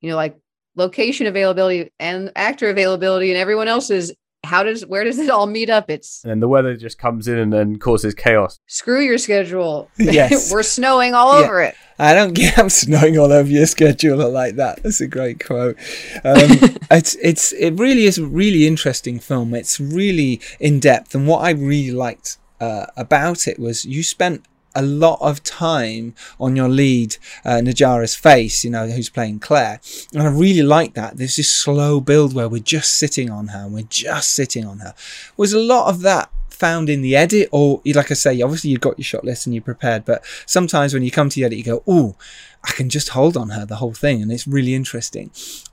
you 0.00 0.10
know, 0.10 0.16
like 0.16 0.36
location 0.78 1.26
availability 1.26 1.90
and 1.98 2.32
actor 2.36 2.70
availability 2.70 3.30
and 3.30 3.38
everyone 3.38 3.68
else's 3.68 4.12
how 4.44 4.62
does 4.62 4.86
where 4.86 5.02
does 5.02 5.18
it 5.18 5.28
all 5.30 5.46
meet 5.48 5.68
up? 5.68 5.90
It's 5.90 6.24
and 6.24 6.40
the 6.40 6.46
weather 6.48 6.76
just 6.76 6.96
comes 6.96 7.26
in 7.26 7.36
and 7.38 7.52
then 7.52 7.76
causes 7.76 8.14
chaos. 8.14 8.60
Screw 8.68 9.00
your 9.00 9.18
schedule. 9.18 9.90
Yes. 9.98 10.52
We're 10.52 10.62
snowing 10.62 11.12
all 11.12 11.38
Yeah. 11.40 11.46
over 11.46 11.60
it. 11.62 11.74
I 11.98 12.14
don't 12.14 12.34
get 12.34 12.56
I'm 12.56 12.70
snowing 12.70 13.18
all 13.18 13.32
over 13.32 13.50
your 13.50 13.66
schedule 13.66 14.30
like 14.30 14.54
that. 14.54 14.80
That's 14.84 15.00
a 15.00 15.08
great 15.08 15.44
quote. 15.44 15.76
Um, 16.24 16.50
it's 16.90 17.16
it's 17.20 17.52
it 17.52 17.72
really 17.72 18.04
is 18.04 18.16
a 18.18 18.24
really 18.24 18.66
interesting 18.66 19.18
film. 19.18 19.54
It's 19.54 19.80
really 19.80 20.40
in 20.60 20.78
depth, 20.78 21.16
and 21.16 21.26
what 21.26 21.40
I 21.40 21.50
really 21.50 21.90
liked 21.90 22.38
uh, 22.60 22.86
about 22.96 23.48
it 23.48 23.58
was 23.58 23.84
you 23.84 24.04
spent 24.04 24.44
a 24.78 24.82
lot 24.82 25.18
of 25.20 25.42
time 25.42 26.14
on 26.38 26.54
your 26.54 26.68
lead, 26.68 27.16
uh, 27.44 27.60
Najarra's 27.60 28.14
face, 28.14 28.62
you 28.62 28.70
know, 28.70 28.86
who's 28.86 29.08
playing 29.08 29.40
Claire. 29.40 29.80
And 30.12 30.22
I 30.22 30.26
really 30.26 30.62
like 30.62 30.94
that. 30.94 31.16
There's 31.16 31.36
this 31.36 31.52
slow 31.52 32.00
build 32.00 32.32
where 32.32 32.48
we're 32.48 32.62
just 32.62 32.92
sitting 32.92 33.28
on 33.28 33.48
her 33.48 33.64
and 33.64 33.74
we're 33.74 33.82
just 33.88 34.32
sitting 34.32 34.64
on 34.64 34.78
her. 34.78 34.94
Was 35.36 35.52
a 35.52 35.58
lot 35.58 35.88
of 35.88 36.02
that 36.02 36.30
found 36.58 36.88
in 36.88 37.02
the 37.02 37.16
edit 37.16 37.48
or 37.52 37.80
like 37.86 38.10
I 38.10 38.14
say, 38.14 38.40
obviously 38.40 38.70
you've 38.70 38.80
got 38.80 38.98
your 38.98 39.04
shot 39.04 39.24
list 39.24 39.46
and 39.46 39.54
you're 39.54 39.62
prepared, 39.62 40.04
but 40.04 40.24
sometimes 40.46 40.92
when 40.92 41.02
you 41.02 41.10
come 41.10 41.28
to 41.28 41.34
the 41.34 41.44
edit, 41.44 41.58
you 41.58 41.64
go, 41.64 41.82
oh, 41.86 42.16
I 42.64 42.72
can 42.72 42.88
just 42.88 43.10
hold 43.10 43.36
on 43.36 43.50
her 43.50 43.64
the 43.64 43.76
whole 43.76 43.94
thing. 43.94 44.20
And 44.20 44.32
it's 44.32 44.46
really 44.46 44.74
interesting. 44.74 45.30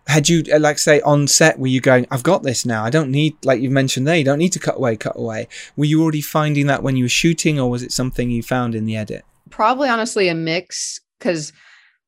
Had 0.07 0.29
you, 0.29 0.43
uh, 0.53 0.59
like 0.59 0.77
say 0.77 1.01
on 1.01 1.27
set, 1.27 1.57
were 1.57 1.67
you 1.67 1.81
going, 1.81 2.05
I've 2.11 2.23
got 2.23 2.43
this 2.43 2.65
now. 2.65 2.83
I 2.83 2.89
don't 2.89 3.09
need, 3.09 3.35
like 3.43 3.59
you 3.59 3.69
mentioned 3.69 4.07
there, 4.07 4.15
you 4.15 4.23
don't 4.23 4.37
need 4.37 4.53
to 4.53 4.59
cut 4.59 4.77
away, 4.77 4.95
cut 4.95 5.17
away. 5.17 5.47
Were 5.75 5.85
you 5.85 6.01
already 6.01 6.21
finding 6.21 6.67
that 6.67 6.83
when 6.83 6.95
you 6.95 7.05
were 7.05 7.09
shooting 7.09 7.59
or 7.59 7.69
was 7.69 7.81
it 7.81 7.91
something 7.91 8.29
you 8.29 8.43
found 8.43 8.75
in 8.75 8.85
the 8.85 8.95
edit? 8.95 9.25
Probably 9.49 9.89
honestly 9.89 10.27
a 10.27 10.35
mix 10.35 10.99
because 11.19 11.51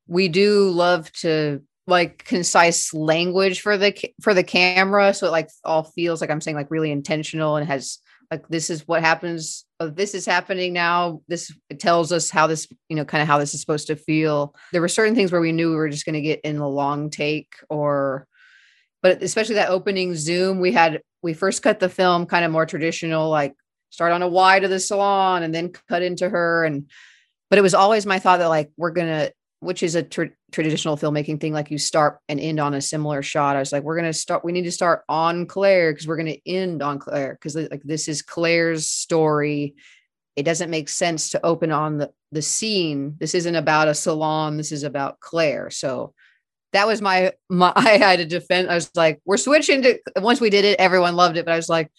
we 0.08 0.28
do 0.28 0.70
love 0.70 1.12
to 1.14 1.62
like 1.88 2.26
concise 2.26 2.94
language 2.94 3.62
for 3.62 3.78
the 3.78 3.98
for 4.22 4.34
the 4.34 4.44
camera 4.44 5.14
so 5.14 5.26
it 5.26 5.32
like 5.32 5.50
all 5.64 5.84
feels 5.84 6.20
like 6.20 6.30
i'm 6.30 6.42
saying 6.42 6.56
like 6.56 6.70
really 6.70 6.92
intentional 6.92 7.56
and 7.56 7.66
has 7.66 8.00
like 8.32 8.48
this 8.50 8.70
is 8.70 8.88
what 8.88 9.02
happens 9.02 9.66
oh, 9.80 9.90
this 9.90 10.14
is 10.14 10.26
happening 10.26 10.74
now. 10.74 11.22
This 11.28 11.52
tells 11.80 12.12
us 12.12 12.30
how 12.30 12.48
this 12.48 12.68
you 12.90 12.96
know 12.96 13.06
kind 13.06 13.22
of 13.22 13.28
how 13.28 13.38
this 13.38 13.54
is 13.54 13.62
supposed 13.62 13.88
to 13.88 13.96
feel. 13.96 14.56
There 14.72 14.82
were 14.82 14.88
certain 14.88 15.16
things 15.16 15.32
where 15.32 15.42
we 15.42 15.52
knew 15.52 15.70
we 15.70 15.76
were 15.76 15.90
just 15.90 16.06
going 16.06 16.16
to 16.16 16.22
get 16.22 16.42
in 16.42 16.58
the 16.58 16.68
long 16.68 17.10
take 17.10 17.54
or 17.70 18.28
but 19.02 19.22
especially 19.22 19.56
that 19.56 19.70
opening 19.70 20.16
zoom 20.16 20.60
we 20.60 20.72
had 20.72 21.02
we 21.22 21.34
first 21.34 21.62
cut 21.62 21.80
the 21.80 21.90
film 21.90 22.26
kind 22.26 22.44
of 22.44 22.52
more 22.52 22.66
traditional 22.66 23.30
like 23.30 23.54
start 23.90 24.12
on 24.12 24.22
a 24.22 24.28
wide 24.28 24.64
of 24.64 24.70
the 24.70 24.80
salon 24.80 25.44
and 25.44 25.54
then 25.54 25.72
cut 25.88 26.02
into 26.02 26.28
her 26.28 26.66
and 26.66 26.90
but 27.50 27.60
it 27.60 27.62
was 27.62 27.74
always 27.74 28.06
my 28.06 28.20
thought 28.20 28.38
that 28.38 28.48
like 28.48 28.70
we're 28.78 28.92
gonna 28.92 29.30
which 29.60 29.82
is 29.82 29.96
a 29.96 30.04
tr- 30.04 30.36
traditional 30.52 30.98
filmmaking 30.98 31.42
thing 31.42 31.54
like 31.54 31.72
you 31.72 31.78
start 31.78 32.20
and 32.30 32.40
end 32.40 32.60
on 32.60 32.74
a 32.74 32.82
similar 32.82 33.22
shot. 33.22 33.56
I 33.56 33.60
was 33.60 33.72
like 33.72 33.84
we're 33.84 33.98
gonna 33.98 34.14
start 34.14 34.46
we 34.46 34.52
need 34.52 34.64
to 34.64 34.72
start 34.72 35.04
on 35.10 35.46
claire 35.46 35.92
because 35.92 36.08
we're 36.08 36.18
gonna 36.18 36.38
end 36.46 36.82
on 36.82 37.00
claire 37.00 37.34
because 37.34 37.56
like 37.56 37.84
this 37.84 38.08
is 38.08 38.22
claire's 38.22 38.88
story. 38.88 39.76
It 40.36 40.44
doesn't 40.44 40.70
make 40.70 40.90
sense 40.90 41.32
to 41.32 41.46
open 41.46 41.72
on 41.72 41.98
the 41.98 42.12
the 42.32 42.42
scene. 42.42 43.16
This 43.20 43.36
isn't 43.36 43.56
about 43.56 43.88
a 43.88 43.94
salon 43.94 44.58
this 44.58 44.72
is 44.72 44.84
about 44.84 45.20
claire. 45.20 45.70
So 45.70 46.14
that 46.74 46.88
was 46.88 47.02
my 47.02 47.34
my 47.50 47.72
i 47.78 47.98
had 47.98 48.20
to 48.20 48.26
defend 48.26 48.70
i 48.70 48.76
was 48.76 48.92
like 48.94 49.22
we're 49.26 49.38
switching 49.38 49.82
to 49.82 49.98
once 50.18 50.42
we 50.42 50.50
did 50.50 50.66
it 50.66 50.78
everyone 50.82 51.16
loved 51.16 51.38
it 51.38 51.46
but 51.46 51.54
i 51.54 51.56
was 51.56 51.70
like 51.70 51.90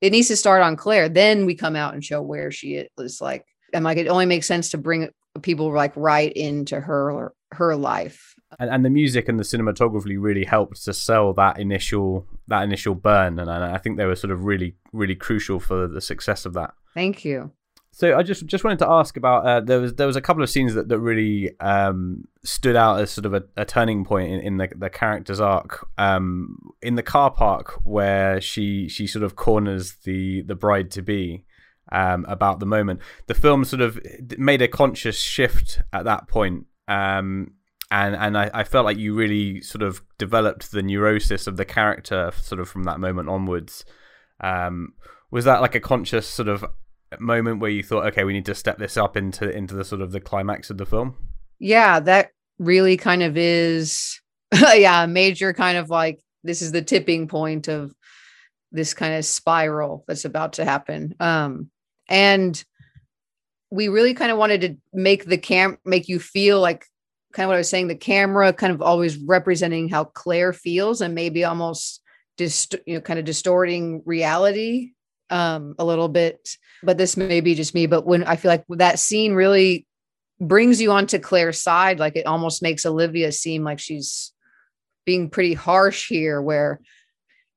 it 0.00 0.12
needs 0.12 0.28
to 0.28 0.36
start 0.36 0.62
on 0.62 0.76
claire. 0.76 1.08
Then 1.08 1.46
we 1.46 1.54
come 1.54 1.76
out 1.76 1.94
and 1.94 2.04
show 2.04 2.20
where 2.22 2.50
she 2.50 2.86
is 2.98 3.20
like 3.20 3.44
am 3.72 3.82
like 3.82 3.98
it 3.98 4.08
only 4.08 4.26
makes 4.26 4.46
sense 4.46 4.70
to 4.70 4.78
bring 4.78 5.08
people 5.42 5.72
like 5.72 5.92
right 5.96 6.32
into 6.32 6.80
her 6.80 7.32
her 7.52 7.76
life 7.76 8.34
And, 8.58 8.70
and 8.70 8.84
the 8.84 8.90
music 8.90 9.28
and 9.28 9.38
the 9.38 9.44
cinematography 9.44 10.16
really 10.18 10.44
helped 10.44 10.84
to 10.84 10.92
sell 10.92 11.32
that 11.34 11.58
initial 11.58 12.26
that 12.48 12.62
initial 12.62 12.94
burn, 12.94 13.38
and, 13.38 13.50
and 13.50 13.64
I 13.64 13.78
think 13.78 13.96
they 13.96 14.06
were 14.06 14.16
sort 14.16 14.30
of 14.30 14.44
really 14.44 14.76
really 14.92 15.16
crucial 15.16 15.60
for 15.60 15.86
the 15.86 16.00
success 16.00 16.46
of 16.46 16.54
that. 16.54 16.74
thank 16.94 17.24
you 17.24 17.52
So 17.92 18.14
I 18.14 18.22
just 18.22 18.44
just 18.44 18.62
wanted 18.62 18.80
to 18.80 18.90
ask 18.90 19.16
about 19.16 19.46
uh, 19.46 19.60
there 19.60 19.80
was 19.80 19.94
there 19.94 20.06
was 20.06 20.16
a 20.16 20.20
couple 20.20 20.42
of 20.42 20.50
scenes 20.50 20.74
that 20.74 20.88
that 20.88 20.98
really 20.98 21.58
um, 21.60 22.28
stood 22.44 22.76
out 22.76 23.00
as 23.00 23.10
sort 23.10 23.24
of 23.24 23.32
a, 23.32 23.42
a 23.56 23.64
turning 23.64 24.04
point 24.04 24.30
in, 24.32 24.40
in 24.40 24.56
the 24.58 24.68
the 24.76 24.90
character's 24.90 25.40
arc. 25.40 25.88
Um, 25.96 26.58
in 26.82 26.96
the 26.96 27.02
car 27.02 27.30
park 27.30 27.80
where 27.84 28.38
she 28.40 28.86
she 28.88 29.06
sort 29.06 29.22
of 29.22 29.34
corners 29.34 29.94
the 30.04 30.42
the 30.42 30.54
bride 30.54 30.90
to 30.90 31.02
be 31.02 31.46
um, 31.92 32.24
about 32.28 32.60
the 32.60 32.66
moment. 32.66 33.00
The 33.26 33.34
film 33.34 33.64
sort 33.64 33.82
of 33.82 33.98
made 34.38 34.62
a 34.62 34.68
conscious 34.68 35.18
shift 35.18 35.80
at 35.92 36.04
that 36.04 36.28
point. 36.28 36.66
Um, 36.88 37.52
and 37.90 38.16
and 38.16 38.36
I, 38.36 38.50
I 38.52 38.64
felt 38.64 38.84
like 38.84 38.98
you 38.98 39.14
really 39.14 39.60
sort 39.60 39.82
of 39.82 40.02
developed 40.18 40.72
the 40.72 40.82
neurosis 40.82 41.46
of 41.46 41.56
the 41.56 41.64
character 41.64 42.32
sort 42.40 42.60
of 42.60 42.68
from 42.68 42.84
that 42.84 42.98
moment 42.98 43.28
onwards. 43.28 43.84
Um, 44.40 44.94
was 45.30 45.44
that 45.44 45.60
like 45.60 45.74
a 45.74 45.80
conscious 45.80 46.26
sort 46.26 46.48
of 46.48 46.64
moment 47.20 47.60
where 47.60 47.70
you 47.70 47.82
thought, 47.82 48.06
okay, 48.06 48.24
we 48.24 48.32
need 48.32 48.46
to 48.46 48.54
step 48.54 48.78
this 48.78 48.96
up 48.96 49.16
into 49.16 49.48
into 49.48 49.74
the 49.74 49.84
sort 49.84 50.02
of 50.02 50.10
the 50.12 50.20
climax 50.20 50.68
of 50.70 50.78
the 50.78 50.86
film? 50.86 51.16
yeah 51.58 52.00
that 52.00 52.30
really 52.58 52.96
kind 52.96 53.22
of 53.22 53.36
is 53.36 54.20
yeah 54.74 55.04
a 55.04 55.08
major 55.08 55.52
kind 55.52 55.78
of 55.78 55.90
like 55.90 56.20
this 56.44 56.62
is 56.62 56.72
the 56.72 56.82
tipping 56.82 57.28
point 57.28 57.68
of 57.68 57.94
this 58.72 58.94
kind 58.94 59.14
of 59.14 59.24
spiral 59.24 60.04
that's 60.06 60.24
about 60.24 60.54
to 60.54 60.64
happen 60.64 61.14
um 61.20 61.70
and 62.08 62.64
we 63.70 63.88
really 63.88 64.14
kind 64.14 64.30
of 64.30 64.38
wanted 64.38 64.60
to 64.60 64.76
make 64.92 65.24
the 65.24 65.38
cam 65.38 65.78
make 65.84 66.08
you 66.08 66.18
feel 66.18 66.60
like 66.60 66.84
kind 67.32 67.44
of 67.44 67.48
what 67.48 67.56
i 67.56 67.58
was 67.58 67.68
saying 67.68 67.88
the 67.88 67.94
camera 67.94 68.52
kind 68.52 68.72
of 68.72 68.80
always 68.80 69.16
representing 69.18 69.88
how 69.88 70.04
claire 70.04 70.52
feels 70.52 71.00
and 71.00 71.14
maybe 71.14 71.44
almost 71.44 72.02
dist- 72.36 72.76
you 72.86 72.94
know 72.94 73.00
kind 73.00 73.18
of 73.18 73.24
distorting 73.24 74.02
reality 74.06 74.92
um 75.30 75.74
a 75.78 75.84
little 75.84 76.08
bit 76.08 76.56
but 76.82 76.98
this 76.98 77.16
may 77.16 77.40
be 77.40 77.54
just 77.54 77.74
me 77.74 77.86
but 77.86 78.06
when 78.06 78.22
i 78.24 78.36
feel 78.36 78.50
like 78.50 78.64
that 78.68 78.98
scene 78.98 79.34
really 79.34 79.86
brings 80.40 80.80
you 80.80 80.92
onto 80.92 81.18
Claire's 81.18 81.60
side. 81.60 81.98
Like 81.98 82.16
it 82.16 82.26
almost 82.26 82.62
makes 82.62 82.86
Olivia 82.86 83.32
seem 83.32 83.64
like 83.64 83.78
she's 83.78 84.32
being 85.04 85.30
pretty 85.30 85.54
harsh 85.54 86.08
here, 86.08 86.42
where 86.42 86.80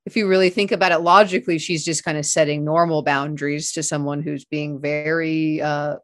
if 0.06 0.16
you 0.16 0.28
really 0.28 0.50
think 0.50 0.72
about 0.72 0.92
it 0.92 1.00
logically, 1.00 1.58
she's 1.60 1.86
just 1.86 2.04
kind 2.04 2.18
of 2.18 2.26
setting 2.26 2.64
normal 2.66 3.02
boundaries 3.04 3.74
to 3.74 3.84
someone 3.84 4.22
who's 4.22 4.46
being 4.46 4.80
very, 4.82 5.62
uh, 5.62 5.98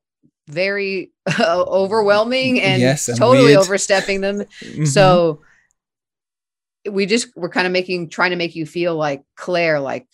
very 0.47 1.11
overwhelming 1.39 2.61
and 2.61 2.81
Yes, 2.81 3.07
and 3.07 3.17
totally 3.17 3.47
weird. 3.55 3.59
overstepping 3.59 4.21
them. 4.21 4.43
Mhm. 4.63 4.87
So 4.87 5.41
we 6.89 7.05
just 7.07 7.35
we're 7.35 7.49
kind 7.49 7.65
of 7.65 7.73
making 7.73 8.09
trying 8.09 8.29
to 8.29 8.35
make 8.35 8.55
you 8.55 8.65
feel 8.65 8.95
like 8.95 9.23
Claire, 9.35 9.79
like 9.79 10.07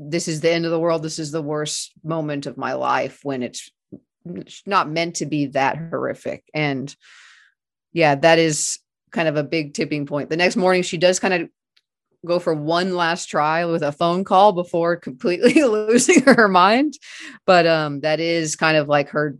this 0.00 0.26
is 0.26 0.40
the 0.40 0.50
end 0.50 0.64
of 0.64 0.72
the 0.72 0.80
world. 0.80 1.02
This 1.04 1.20
is 1.20 1.30
the 1.30 1.42
worst 1.42 1.92
moment 2.02 2.46
of 2.46 2.56
my 2.56 2.72
life 2.72 3.20
when 3.22 3.42
it's 3.44 3.70
not 4.66 4.90
meant 4.90 5.16
to 5.16 5.26
be 5.26 5.46
that 5.46 5.76
horrific. 5.76 6.42
And 6.52 6.92
yeah, 7.92 8.16
that 8.16 8.40
is 8.40 8.80
kind 9.12 9.28
of 9.28 9.36
a 9.36 9.44
big 9.44 9.74
tipping 9.74 10.04
point. 10.06 10.30
The 10.30 10.36
next 10.36 10.56
morning, 10.56 10.82
she 10.82 10.96
does 10.98 11.20
kind 11.20 11.34
of 11.34 11.48
go 12.24 12.38
for 12.38 12.54
one 12.54 12.94
last 12.94 13.26
try 13.26 13.64
with 13.64 13.82
a 13.82 13.92
phone 13.92 14.24
call 14.24 14.52
before 14.52 14.96
completely 15.08 15.62
losing 15.62 16.22
her 16.22 16.48
mind. 16.48 16.94
But 17.46 17.66
um, 17.66 18.00
that 18.00 18.20
is 18.20 18.56
kind 18.56 18.76
of 18.76 18.88
like 18.88 19.10
her 19.10 19.36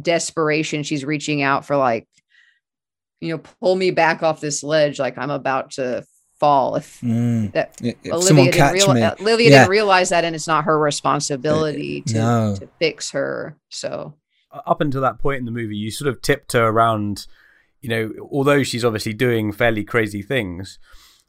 desperation. 0.00 0.82
She's 0.82 1.04
reaching 1.04 1.42
out 1.42 1.64
for 1.64 1.76
like, 1.76 2.06
you 3.20 3.30
know, 3.34 3.42
pull 3.60 3.76
me 3.76 3.90
back 3.90 4.22
off 4.22 4.40
this 4.40 4.62
ledge, 4.62 4.98
like 4.98 5.16
I'm 5.18 5.30
about 5.30 5.72
to 5.72 6.04
fall. 6.40 6.76
If 6.76 7.00
Mm. 7.00 7.52
that 7.52 7.78
If 7.80 7.96
Olivia, 8.06 8.22
someone 8.22 8.44
didn't, 8.46 8.56
catch 8.56 8.74
real- 8.74 8.94
me. 8.94 9.02
uh, 9.02 9.14
Olivia 9.20 9.50
Yeah. 9.50 9.58
didn't 9.60 9.70
realize 9.70 10.08
that, 10.10 10.24
and 10.24 10.34
it's 10.34 10.46
not 10.48 10.64
her 10.64 10.78
responsibility 10.78 12.02
to, 12.02 12.14
no. 12.14 12.56
to 12.58 12.68
fix 12.78 13.10
her. 13.12 13.56
So 13.70 14.14
up 14.52 14.80
until 14.80 15.00
that 15.02 15.18
point 15.18 15.38
in 15.38 15.44
the 15.44 15.50
movie, 15.52 15.76
you 15.76 15.90
sort 15.90 16.08
of 16.08 16.20
tipped 16.22 16.52
her 16.52 16.66
around. 16.66 17.26
You 17.80 17.90
know, 17.90 18.12
although 18.32 18.62
she's 18.62 18.82
obviously 18.84 19.12
doing 19.12 19.52
fairly 19.52 19.84
crazy 19.84 20.22
things, 20.22 20.78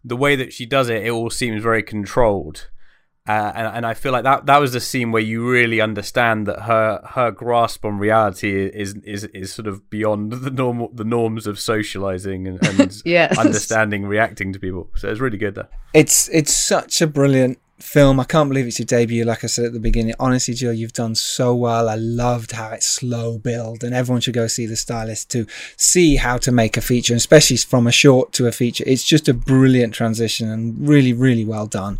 the 0.06 0.16
way 0.16 0.36
that 0.36 0.54
she 0.54 0.66
does 0.66 0.88
it, 0.90 1.04
it 1.04 1.10
all 1.10 1.30
seems 1.30 1.64
very 1.64 1.84
controlled. 1.84 2.70
Uh, 3.28 3.52
and, 3.56 3.68
and 3.78 3.86
I 3.88 3.96
feel 3.96 4.12
like 4.12 4.24
that 4.24 4.46
that 4.46 4.60
was 4.60 4.72
the 4.74 4.80
scene 4.80 5.12
where 5.12 5.22
you 5.22 5.50
really 5.50 5.82
understand 5.82 6.46
that 6.46 6.62
her 6.62 7.02
her 7.16 7.32
grasp 7.32 7.84
on 7.84 7.98
reality 7.98 8.68
is 8.70 8.94
is 9.04 9.24
is 9.26 9.52
sort 9.52 9.66
of 9.68 9.90
beyond 9.90 10.32
the 10.32 10.52
normal 10.52 10.90
the 10.94 11.04
norms 11.04 11.48
of 11.48 11.60
socializing 11.60 12.48
and, 12.48 12.64
and 12.68 13.02
Yes. 13.06 13.36
understanding 13.40 14.06
reacting 14.06 14.54
to 14.54 14.60
people. 14.60 14.92
So 14.96 15.10
it's 15.10 15.20
really 15.20 15.40
good 15.40 15.56
there. 15.56 15.70
it's 15.92 16.30
it's 16.30 16.56
such 16.56 17.02
a 17.02 17.08
brilliant 17.08 17.58
film. 17.80 18.20
I 18.20 18.24
can't 18.24 18.50
believe 18.50 18.68
it's 18.68 18.80
your 18.80 18.86
debut. 18.86 19.26
Like 19.26 19.44
I 19.44 19.48
said 19.48 19.66
at 19.66 19.74
the 19.74 19.80
beginning, 19.80 20.16
honestly, 20.20 20.54
Jill, 20.54 20.74
you've 20.74 20.94
done 20.94 21.16
so 21.16 21.54
well. 21.54 21.90
I 21.90 21.96
loved 21.96 22.52
how 22.52 22.70
it's 22.70 22.86
slow 22.86 23.38
build, 23.38 23.84
and 23.84 23.94
everyone 23.94 24.22
should 24.22 24.34
go 24.34 24.48
see 24.48 24.66
the 24.66 24.76
stylist 24.76 25.30
to 25.32 25.46
see 25.78 26.16
how 26.16 26.38
to 26.38 26.52
make 26.52 26.78
a 26.78 26.82
feature, 26.82 27.16
especially 27.16 27.58
from 27.58 27.88
a 27.88 27.92
short 27.92 28.32
to 28.34 28.48
a 28.48 28.52
feature. 28.52 28.84
It's 28.88 29.04
just 29.04 29.28
a 29.28 29.34
brilliant 29.34 29.94
transition 29.94 30.50
and 30.50 30.88
really, 30.88 31.14
really 31.14 31.46
well 31.46 31.68
done. 31.68 32.00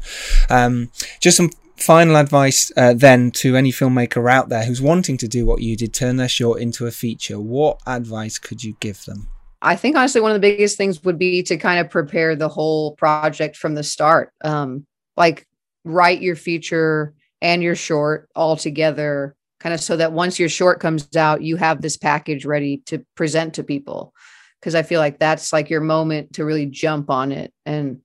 Um, 0.50 0.92
just 1.20 1.38
some 1.38 1.52
final 1.78 2.16
advice 2.16 2.72
uh, 2.78 2.94
then 2.94 3.32
to 3.32 3.56
any 3.56 3.72
filmmaker 3.72 4.32
out 4.32 4.50
there 4.50 4.64
who's 4.64 4.82
wanting 4.82 5.18
to 5.18 5.28
do 5.28 5.46
what 5.46 5.62
you 5.62 5.76
did, 5.76 5.94
turn 5.94 6.16
their 6.18 6.30
short 6.30 6.62
into 6.62 6.88
a 6.88 6.92
feature. 6.92 7.40
What 7.40 7.82
advice 7.86 8.40
could 8.40 8.64
you 8.64 8.78
give 8.80 9.04
them? 9.06 9.28
I 9.62 9.76
think 9.76 9.96
honestly, 9.96 10.22
one 10.22 10.32
of 10.32 10.36
the 10.36 10.48
biggest 10.48 10.78
things 10.78 11.04
would 11.04 11.18
be 11.18 11.42
to 11.44 11.58
kind 11.58 11.80
of 11.80 11.90
prepare 11.90 12.36
the 12.36 12.50
whole 12.50 12.96
project 12.96 13.58
from 13.58 13.74
the 13.74 13.84
start. 13.84 14.32
Um, 14.44 14.86
like 15.18 15.48
write 15.86 16.22
your 16.22 16.36
feature 16.36 17.14
and 17.42 17.64
your 17.64 17.76
short 17.76 18.30
all 18.36 18.58
together, 18.58 19.36
kind 19.60 19.74
of 19.74 19.80
so 19.80 19.96
that 19.98 20.12
once 20.12 20.40
your 20.40 20.50
short 20.50 20.80
comes 20.80 21.16
out, 21.16 21.42
you 21.42 21.56
have 21.56 21.82
this 21.82 21.96
package 21.96 22.46
ready 22.46 22.78
to 22.88 23.06
present 23.16 23.54
to 23.54 23.64
people. 23.64 24.14
Cause 24.62 24.76
I 24.76 24.82
feel 24.82 25.00
like 25.00 25.20
that's 25.20 25.54
like 25.54 25.70
your 25.70 25.82
moment 25.82 26.34
to 26.34 26.46
really 26.46 26.66
jump 26.66 27.12
on 27.12 27.32
it. 27.32 27.54
And 27.68 28.02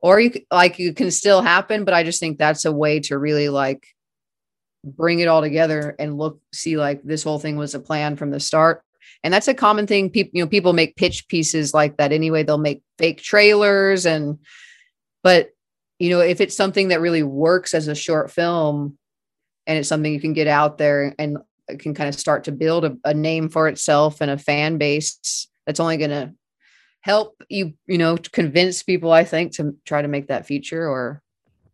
or 0.00 0.20
you 0.20 0.32
like 0.52 0.78
you 0.78 0.94
can 0.94 1.10
still 1.10 1.42
happen, 1.42 1.84
but 1.84 1.92
I 1.92 2.04
just 2.04 2.20
think 2.20 2.38
that's 2.38 2.64
a 2.64 2.72
way 2.72 3.00
to 3.00 3.18
really 3.18 3.48
like 3.48 3.84
bring 4.84 5.18
it 5.18 5.26
all 5.26 5.40
together 5.40 5.96
and 5.98 6.16
look 6.16 6.40
see 6.52 6.76
like 6.76 7.02
this 7.02 7.24
whole 7.24 7.40
thing 7.40 7.56
was 7.56 7.74
a 7.74 7.80
plan 7.80 8.14
from 8.14 8.30
the 8.30 8.38
start 8.38 8.82
and 9.22 9.34
that's 9.34 9.48
a 9.48 9.54
common 9.54 9.86
thing 9.86 10.10
people 10.10 10.30
you 10.34 10.42
know 10.42 10.48
people 10.48 10.72
make 10.72 10.96
pitch 10.96 11.26
pieces 11.28 11.74
like 11.74 11.96
that 11.96 12.12
anyway 12.12 12.42
they'll 12.42 12.58
make 12.58 12.82
fake 12.96 13.20
trailers 13.20 14.06
and 14.06 14.38
but 15.22 15.50
you 15.98 16.10
know 16.10 16.20
if 16.20 16.40
it's 16.40 16.56
something 16.56 16.88
that 16.88 17.00
really 17.00 17.22
works 17.22 17.74
as 17.74 17.88
a 17.88 17.94
short 17.94 18.30
film 18.30 18.96
and 19.66 19.78
it's 19.78 19.88
something 19.88 20.12
you 20.12 20.20
can 20.20 20.32
get 20.32 20.46
out 20.46 20.78
there 20.78 21.14
and 21.18 21.38
can 21.78 21.94
kind 21.94 22.08
of 22.08 22.14
start 22.14 22.44
to 22.44 22.52
build 22.52 22.84
a, 22.84 22.96
a 23.04 23.12
name 23.12 23.48
for 23.48 23.68
itself 23.68 24.20
and 24.20 24.30
a 24.30 24.38
fan 24.38 24.78
base 24.78 25.48
that's 25.66 25.80
only 25.80 25.98
going 25.98 26.10
to 26.10 26.32
help 27.00 27.42
you 27.48 27.72
you 27.86 27.98
know 27.98 28.16
convince 28.32 28.82
people 28.82 29.12
i 29.12 29.24
think 29.24 29.52
to 29.52 29.74
try 29.84 30.02
to 30.02 30.08
make 30.08 30.28
that 30.28 30.46
feature 30.46 30.88
or 30.88 31.22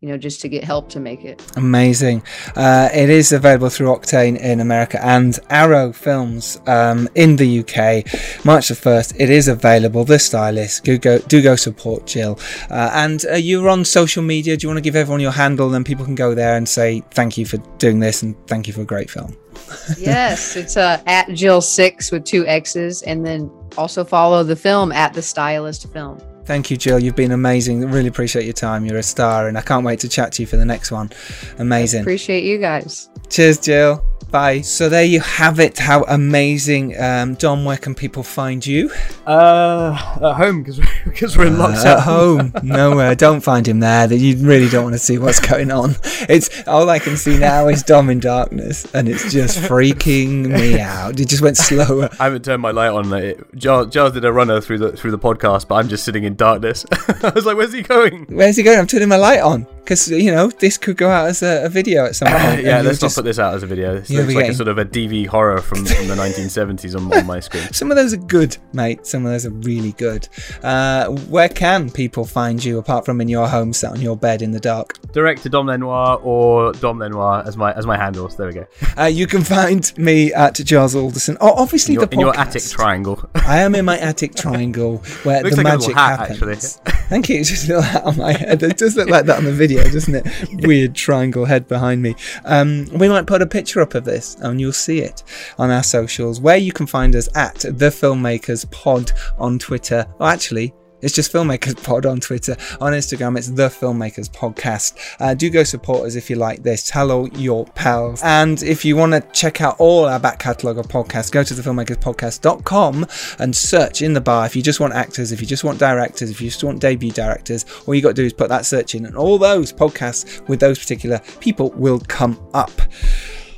you 0.05 0.11
know, 0.11 0.17
just 0.19 0.39
to 0.41 0.47
get 0.47 0.63
help 0.63 0.87
to 0.89 0.99
make 0.99 1.25
it. 1.25 1.41
Amazing. 1.55 2.21
Uh, 2.55 2.89
it 2.93 3.09
is 3.09 3.31
available 3.31 3.69
through 3.69 3.87
Octane 3.87 4.37
in 4.39 4.59
America 4.59 5.03
and 5.03 5.39
Arrow 5.49 5.91
Films 5.91 6.61
um, 6.67 7.09
in 7.15 7.37
the 7.37 7.61
UK. 7.61 8.05
March 8.45 8.67
the 8.67 8.75
1st, 8.75 9.15
it 9.19 9.31
is 9.31 9.47
available. 9.47 10.05
The 10.05 10.19
Stylist. 10.19 10.83
Do 10.83 10.99
go, 10.99 11.17
do 11.17 11.41
go 11.41 11.55
support 11.55 12.05
Jill. 12.05 12.39
Uh, 12.69 12.91
and 12.93 13.25
uh, 13.25 13.33
you're 13.33 13.67
on 13.67 13.83
social 13.83 14.21
media. 14.21 14.55
Do 14.55 14.65
you 14.65 14.69
want 14.69 14.77
to 14.77 14.83
give 14.83 14.95
everyone 14.95 15.21
your 15.21 15.31
handle? 15.31 15.69
Then 15.69 15.83
people 15.83 16.05
can 16.05 16.13
go 16.13 16.35
there 16.35 16.55
and 16.55 16.69
say 16.69 17.01
thank 17.09 17.35
you 17.35 17.47
for 17.47 17.57
doing 17.79 17.99
this 17.99 18.21
and 18.21 18.35
thank 18.45 18.67
you 18.67 18.73
for 18.73 18.81
a 18.81 18.85
great 18.85 19.09
film. 19.09 19.35
yes, 19.97 20.55
it's 20.55 20.77
uh, 20.77 21.01
at 21.07 21.29
Jill6 21.29 22.11
with 22.11 22.25
two 22.25 22.45
X's. 22.45 23.01
And 23.01 23.25
then 23.25 23.49
also 23.75 24.03
follow 24.03 24.43
the 24.43 24.55
film 24.55 24.91
at 24.91 25.15
The 25.15 25.23
Stylist 25.23 25.91
Film. 25.91 26.19
Thank 26.45 26.69
you, 26.69 26.77
Jill. 26.77 26.99
You've 26.99 27.15
been 27.15 27.31
amazing. 27.31 27.81
Really 27.89 28.07
appreciate 28.07 28.45
your 28.45 28.53
time. 28.53 28.85
You're 28.85 28.99
a 28.99 29.03
star, 29.03 29.47
and 29.47 29.57
I 29.57 29.61
can't 29.61 29.85
wait 29.85 29.99
to 30.01 30.09
chat 30.09 30.31
to 30.33 30.43
you 30.43 30.47
for 30.47 30.57
the 30.57 30.65
next 30.65 30.91
one. 30.91 31.09
Amazing. 31.57 31.99
I 31.99 32.01
appreciate 32.01 32.43
you 32.43 32.59
guys. 32.59 33.09
Cheers, 33.29 33.59
Jill. 33.59 34.05
Bye. 34.31 34.61
So 34.61 34.89
there 34.89 35.03
you 35.03 35.21
have 35.21 35.59
it. 35.59 35.77
How 35.77 36.03
amazing, 36.03 36.99
um, 36.99 37.35
Dom. 37.35 37.63
Where 37.63 37.77
can 37.77 37.95
people 37.95 38.23
find 38.23 38.65
you? 38.65 38.91
Uh, 39.25 39.93
at 40.21 40.33
home 40.33 40.63
because 40.63 40.79
because 41.05 41.37
we're 41.37 41.47
in 41.47 41.55
uh, 41.55 41.67
lockdown. 41.67 41.85
At 41.85 41.99
home, 42.01 42.53
nowhere. 42.63 43.15
Don't 43.15 43.41
find 43.41 43.67
him 43.67 43.79
there. 43.79 44.07
That 44.07 44.17
you 44.17 44.35
really 44.37 44.67
don't 44.67 44.83
want 44.83 44.95
to 44.95 44.99
see 44.99 45.17
what's 45.17 45.39
going 45.39 45.71
on. 45.71 45.95
It's 46.27 46.67
all 46.67 46.89
I 46.89 46.99
can 46.99 47.17
see 47.17 47.37
now 47.37 47.67
is 47.67 47.83
Dom 47.83 48.09
in 48.09 48.19
darkness, 48.19 48.85
and 48.93 49.07
it's 49.07 49.31
just 49.31 49.59
freaking 49.59 50.47
me 50.47 50.79
out. 50.79 51.19
It 51.19 51.29
just 51.29 51.41
went 51.41 51.57
slower. 51.57 52.09
I 52.19 52.25
haven't 52.25 52.43
turned 52.43 52.61
my 52.61 52.71
light 52.71 52.91
on. 52.91 53.13
It, 53.13 53.55
Giles, 53.55 53.93
Giles 53.93 54.13
did 54.13 54.25
a 54.25 54.33
runner 54.33 54.59
through 54.59 54.79
the 54.79 54.91
through 54.93 55.11
the 55.11 55.19
podcast, 55.19 55.67
but 55.67 55.75
I'm 55.75 55.87
just 55.87 56.03
sitting 56.03 56.23
in 56.23 56.34
darkness. 56.35 56.85
I 57.23 57.31
was 57.33 57.45
like, 57.45 57.57
"Where's 57.57 57.73
he 57.73 57.81
going? 57.81 58.25
Where's 58.29 58.57
he 58.57 58.63
going?" 58.63 58.79
I'm 58.79 58.87
turning 58.87 59.09
my 59.09 59.17
light 59.17 59.41
on 59.41 59.67
because 59.85 60.09
you 60.09 60.31
know 60.31 60.49
this 60.49 60.77
could 60.77 60.97
go 60.97 61.09
out 61.09 61.27
as 61.27 61.43
a, 61.43 61.65
a 61.65 61.69
video 61.69 62.05
at 62.05 62.15
some 62.15 62.27
point. 62.31 62.63
yeah, 62.63 62.81
let's 62.81 62.99
just... 62.99 63.15
not 63.15 63.21
put 63.21 63.25
this 63.25 63.39
out 63.39 63.53
as 63.53 63.63
a 63.63 63.67
video. 63.67 63.97
It 63.97 64.09
looks 64.09 64.33
like 64.33 64.49
a 64.49 64.53
sort 64.53 64.67
of 64.67 64.79
a 64.79 64.85
DV 64.85 65.27
horror 65.27 65.61
from, 65.61 65.85
from 65.85 66.07
the 66.07 66.15
1970s 66.15 66.95
on, 66.95 67.13
on, 67.13 67.25
my 67.25 67.39
screen. 67.39 67.63
Some 67.71 67.91
of 67.91 67.97
those 67.97 68.13
are 68.13 68.17
good, 68.17 68.57
mate. 68.73 69.05
Some 69.05 69.25
of 69.25 69.31
those 69.31 69.45
are 69.45 69.51
really 69.51 69.91
good. 69.93 70.27
Uh, 70.63 71.09
where 71.29 71.49
can 71.49 71.91
people 71.91 72.25
find 72.25 72.63
you 72.63 72.79
apart 72.79 73.05
from 73.05 73.21
in 73.21 73.27
your 73.27 73.47
home, 73.47 73.73
sat 73.73 73.91
on 73.91 74.01
your 74.01 74.17
bed 74.17 74.41
in 74.41 74.51
the 74.51 74.59
dark? 74.59 74.99
Direct 75.11 75.43
to 75.43 75.49
Dom 75.49 75.67
Lenoir 75.67 76.19
or 76.23 76.73
Dom 76.73 76.99
Lenoir 76.99 77.43
as 77.45 77.55
my 77.55 77.71
as 77.73 77.85
my 77.85 77.97
handles. 77.97 78.35
There 78.35 78.47
we 78.47 78.53
go. 78.53 78.65
Uh, 78.97 79.03
you 79.03 79.27
can 79.27 79.43
find 79.43 79.95
me 79.97 80.33
at 80.33 80.55
Giles 80.55 80.95
Alderson. 80.95 81.35
Oh, 81.41 81.51
obviously 81.57 81.95
in 81.95 81.99
your, 81.99 82.07
the 82.07 82.13
in 82.13 82.19
your 82.21 82.39
attic 82.39 82.63
triangle. 82.63 83.29
I 83.35 83.59
am 83.59 83.75
in 83.75 83.83
my 83.83 83.97
attic 83.97 84.35
triangle 84.35 84.99
where 85.23 85.43
the 85.43 85.49
like 85.49 85.63
magic 85.63 85.95
hat, 85.95 86.29
happens. 86.29 86.77
Thank 87.09 87.27
you. 87.27 87.39
It's 87.39 87.49
just 87.49 87.65
a 87.65 87.67
little 87.67 87.81
hat 87.83 88.03
on 88.03 88.17
my 88.17 88.31
head. 88.31 88.63
It 88.63 88.77
does 88.77 88.95
look 88.95 89.09
like 89.09 89.25
that 89.25 89.37
on 89.37 89.43
the 89.43 89.51
video, 89.51 89.74
doesn't 89.83 90.15
it? 90.15 90.27
weird 90.67 90.95
triangle 90.95 91.45
head 91.45 91.67
behind 91.67 92.01
me. 92.01 92.15
Um, 92.43 92.85
we 92.93 93.09
might 93.09 93.27
put 93.27 93.41
a 93.41 93.47
picture 93.47 93.81
up 93.81 93.95
of 93.95 94.05
this 94.05 94.35
and 94.35 94.59
you'll 94.59 94.73
see 94.73 94.99
it 94.99 95.23
on 95.57 95.71
our 95.71 95.83
socials 95.83 96.39
where 96.39 96.57
you 96.57 96.71
can 96.71 96.87
find 96.87 97.15
us 97.15 97.29
at 97.35 97.55
the 97.59 97.89
filmmakers 97.89 98.69
pod 98.71 99.11
on 99.37 99.59
Twitter. 99.59 100.05
Oh, 100.19 100.25
actually, 100.25 100.73
it's 101.05 101.13
just 101.13 101.31
Filmmakers 101.31 101.81
Pod 101.83 102.07
on 102.07 102.19
Twitter. 102.19 102.57
On 102.81 102.91
Instagram, 102.91 103.37
it's 103.37 103.49
The 103.49 103.67
Filmmakers 103.67 104.27
Podcast. 104.27 104.97
Uh, 105.19 105.35
do 105.35 105.51
go 105.51 105.63
support 105.63 106.07
us 106.07 106.15
if 106.15 106.31
you 106.31 106.35
like 106.35 106.63
this. 106.63 106.87
Tell 106.87 107.11
all 107.11 107.29
your 107.29 107.67
pals. 107.67 108.23
And 108.23 108.63
if 108.63 108.83
you 108.83 108.97
want 108.97 109.11
to 109.13 109.21
check 109.31 109.61
out 109.61 109.75
all 109.77 110.05
our 110.05 110.19
back 110.19 110.39
catalogue 110.39 110.79
of 110.79 110.87
podcasts, 110.87 111.31
go 111.31 111.43
to 111.43 111.53
thefilmmakerspodcast.com 111.53 113.05
and 113.37 113.55
search 113.55 114.01
in 114.01 114.13
the 114.13 114.21
bar. 114.21 114.47
If 114.47 114.55
you 114.55 114.63
just 114.63 114.79
want 114.79 114.93
actors, 114.93 115.31
if 115.31 115.39
you 115.39 115.45
just 115.45 115.63
want 115.63 115.77
directors, 115.77 116.31
if 116.31 116.41
you 116.41 116.49
just 116.49 116.63
want 116.63 116.81
debut 116.81 117.11
directors, 117.11 117.65
all 117.85 117.93
you 117.93 118.01
got 118.01 118.09
to 118.09 118.13
do 118.15 118.25
is 118.25 118.33
put 118.33 118.49
that 118.49 118.65
search 118.65 118.95
in, 118.95 119.05
and 119.05 119.15
all 119.15 119.37
those 119.37 119.71
podcasts 119.71 120.47
with 120.47 120.59
those 120.59 120.79
particular 120.79 121.21
people 121.39 121.69
will 121.73 121.99
come 121.99 122.43
up. 122.55 122.71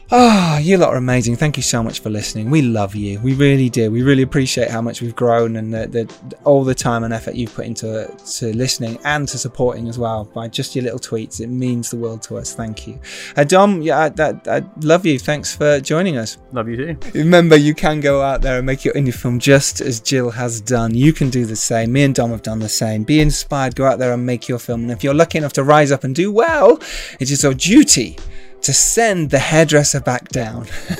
Ah, 0.09 0.55
oh, 0.55 0.57
you 0.59 0.77
lot 0.77 0.93
are 0.93 0.95
amazing. 0.95 1.35
Thank 1.35 1.57
you 1.57 1.63
so 1.63 1.83
much 1.83 1.99
for 1.99 2.09
listening. 2.09 2.49
We 2.49 2.61
love 2.61 2.95
you. 2.95 3.19
We 3.19 3.33
really 3.33 3.69
do. 3.69 3.91
We 3.91 4.03
really 4.03 4.21
appreciate 4.21 4.71
how 4.71 4.81
much 4.81 5.01
we've 5.01 5.15
grown 5.15 5.57
and 5.57 5.73
the, 5.73 5.85
the, 5.85 6.37
all 6.45 6.63
the 6.63 6.73
time 6.73 7.03
and 7.03 7.13
effort 7.13 7.35
you've 7.35 7.53
put 7.53 7.65
into 7.65 8.09
to 8.37 8.55
listening 8.55 8.99
and 9.03 9.27
to 9.27 9.37
supporting 9.37 9.89
as 9.89 9.99
well 9.99 10.23
by 10.23 10.47
just 10.47 10.77
your 10.77 10.83
little 10.83 10.99
tweets. 10.99 11.41
It 11.41 11.47
means 11.47 11.89
the 11.89 11.97
world 11.97 12.21
to 12.23 12.37
us. 12.37 12.55
Thank 12.55 12.87
you. 12.87 12.97
Uh, 13.35 13.43
Dom, 13.43 13.81
yeah, 13.81 14.09
I, 14.17 14.23
I, 14.23 14.57
I, 14.59 14.63
love 14.79 15.05
you. 15.05 15.19
Thanks 15.19 15.53
for 15.53 15.81
joining 15.81 16.15
us. 16.15 16.37
Love 16.53 16.69
you 16.69 16.77
too. 16.77 16.97
Remember, 17.13 17.57
you 17.57 17.73
can 17.75 17.99
go 17.99 18.21
out 18.21 18.41
there 18.41 18.59
and 18.59 18.65
make 18.65 18.85
your 18.85 18.93
indie 18.93 19.13
film 19.13 19.39
just 19.39 19.81
as 19.81 19.99
Jill 19.99 20.31
has 20.31 20.61
done. 20.61 20.95
You 20.95 21.11
can 21.11 21.29
do 21.29 21.45
the 21.45 21.57
same. 21.57 21.91
Me 21.91 22.03
and 22.03 22.15
Dom 22.15 22.31
have 22.31 22.43
done 22.43 22.59
the 22.59 22.69
same. 22.69 23.03
Be 23.03 23.19
inspired. 23.19 23.75
Go 23.75 23.85
out 23.85 23.99
there 23.99 24.13
and 24.13 24.25
make 24.25 24.47
your 24.47 24.59
film. 24.59 24.83
And 24.83 24.91
if 24.91 25.03
you're 25.03 25.13
lucky 25.13 25.37
enough 25.37 25.53
to 25.53 25.65
rise 25.65 25.91
up 25.91 26.05
and 26.05 26.15
do 26.15 26.31
well, 26.31 26.79
it 27.19 27.29
is 27.29 27.43
our 27.43 27.53
duty 27.53 28.17
to 28.61 28.73
send 28.73 29.29
the 29.29 29.39
hairdresser 29.39 30.01
back 30.01 30.29
down. 30.29 30.67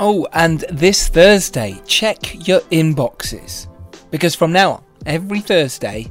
oh, 0.00 0.26
and 0.32 0.60
this 0.70 1.08
Thursday, 1.08 1.80
check 1.86 2.46
your 2.46 2.60
inboxes. 2.70 3.68
Because 4.10 4.34
from 4.34 4.52
now 4.52 4.72
on, 4.72 4.84
every 5.06 5.40
Thursday, 5.40 6.10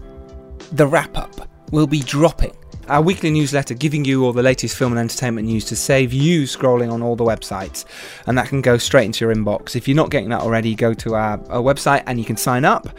the 0.72 0.88
wrap 0.88 1.18
up 1.18 1.48
will 1.72 1.88
be 1.88 2.00
dropping. 2.00 2.56
Our 2.90 3.02
weekly 3.02 3.32
newsletter 3.32 3.76
giving 3.76 4.04
you 4.04 4.26
all 4.26 4.34
the 4.34 4.44
latest 4.44 4.76
film 4.76 4.92
and 4.92 5.00
entertainment 5.00 5.48
news 5.48 5.64
to 5.66 5.76
save 5.76 6.12
you 6.12 6.44
scrolling 6.44 6.92
on 6.92 7.02
all 7.02 7.16
the 7.16 7.24
websites. 7.24 7.86
And 8.28 8.38
that 8.38 8.50
can 8.50 8.62
go 8.62 8.78
straight 8.78 9.06
into 9.06 9.24
your 9.24 9.34
inbox. 9.34 9.78
If 9.78 9.88
you're 9.88 9.96
not 9.96 10.10
getting 10.10 10.30
that 10.30 10.42
already, 10.42 10.76
go 10.76 10.94
to 10.96 11.16
our, 11.16 11.40
our 11.50 11.62
website 11.62 12.04
and 12.08 12.20
you 12.20 12.26
can 12.26 12.36
sign 12.36 12.66
up. 12.66 12.90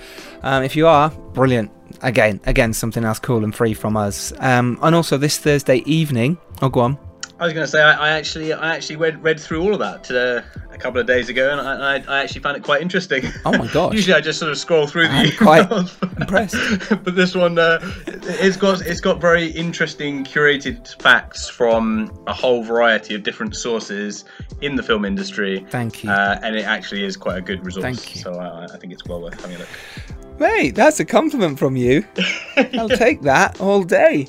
Um, 0.42 0.62
if 0.62 0.74
you 0.74 0.86
are, 0.86 1.10
brilliant 1.10 1.70
again, 2.02 2.40
again, 2.44 2.72
something 2.72 3.04
else 3.04 3.18
cool 3.18 3.44
and 3.44 3.54
free 3.54 3.74
from 3.74 3.96
us. 3.96 4.32
Um, 4.38 4.78
and 4.82 4.94
also 4.94 5.16
this 5.16 5.38
Thursday 5.38 5.78
evening. 5.86 6.38
Oh, 6.62 6.68
go 6.68 6.80
on. 6.80 6.98
I 7.40 7.44
was 7.44 7.52
going 7.52 7.64
to 7.64 7.70
say 7.70 7.82
I, 7.82 7.92
I, 7.92 8.10
actually 8.10 8.52
I 8.52 8.74
actually 8.76 8.94
read 8.94 9.20
read 9.22 9.40
through 9.40 9.60
all 9.60 9.72
of 9.72 9.80
that 9.80 10.08
uh, 10.08 10.42
a 10.72 10.78
couple 10.78 11.00
of 11.00 11.06
days 11.06 11.28
ago, 11.28 11.50
and 11.50 11.60
I, 11.60 11.96
I, 11.96 12.04
I, 12.06 12.22
actually 12.22 12.42
found 12.42 12.56
it 12.56 12.62
quite 12.62 12.80
interesting. 12.80 13.24
Oh 13.44 13.58
my 13.58 13.66
gosh! 13.66 13.92
Usually 13.94 14.14
I 14.14 14.20
just 14.20 14.38
sort 14.38 14.52
of 14.52 14.58
scroll 14.58 14.86
through 14.86 15.08
I'm 15.08 15.26
the 15.26 15.36
quite 15.36 15.68
impressed. 16.20 16.56
but 16.88 17.16
this 17.16 17.34
one, 17.34 17.58
uh, 17.58 17.80
it's 18.06 18.56
got 18.56 18.82
it's 18.82 19.00
got 19.00 19.20
very 19.20 19.48
interesting 19.48 20.24
curated 20.24 21.00
facts 21.02 21.48
from 21.48 22.16
a 22.28 22.32
whole 22.32 22.62
variety 22.62 23.16
of 23.16 23.24
different 23.24 23.56
sources 23.56 24.24
in 24.60 24.76
the 24.76 24.82
film 24.82 25.04
industry. 25.04 25.66
Thank 25.70 26.04
you. 26.04 26.10
Uh, 26.10 26.38
and 26.40 26.54
it 26.54 26.64
actually 26.64 27.04
is 27.04 27.16
quite 27.16 27.38
a 27.38 27.42
good 27.42 27.66
resource. 27.66 27.82
Thank 27.82 28.14
you. 28.14 28.20
So 28.20 28.34
I, 28.34 28.64
I 28.64 28.76
think 28.78 28.92
it's 28.92 29.04
well 29.06 29.20
worth 29.20 29.40
having 29.40 29.56
a 29.56 29.58
look. 29.58 29.68
Mate, 30.38 30.76
that's 30.76 31.00
a 31.00 31.04
compliment 31.04 31.58
from 31.58 31.74
you. 31.74 32.06
I'll 32.78 32.88
take 32.88 33.22
that 33.22 33.60
all 33.60 33.82
day. 33.82 34.28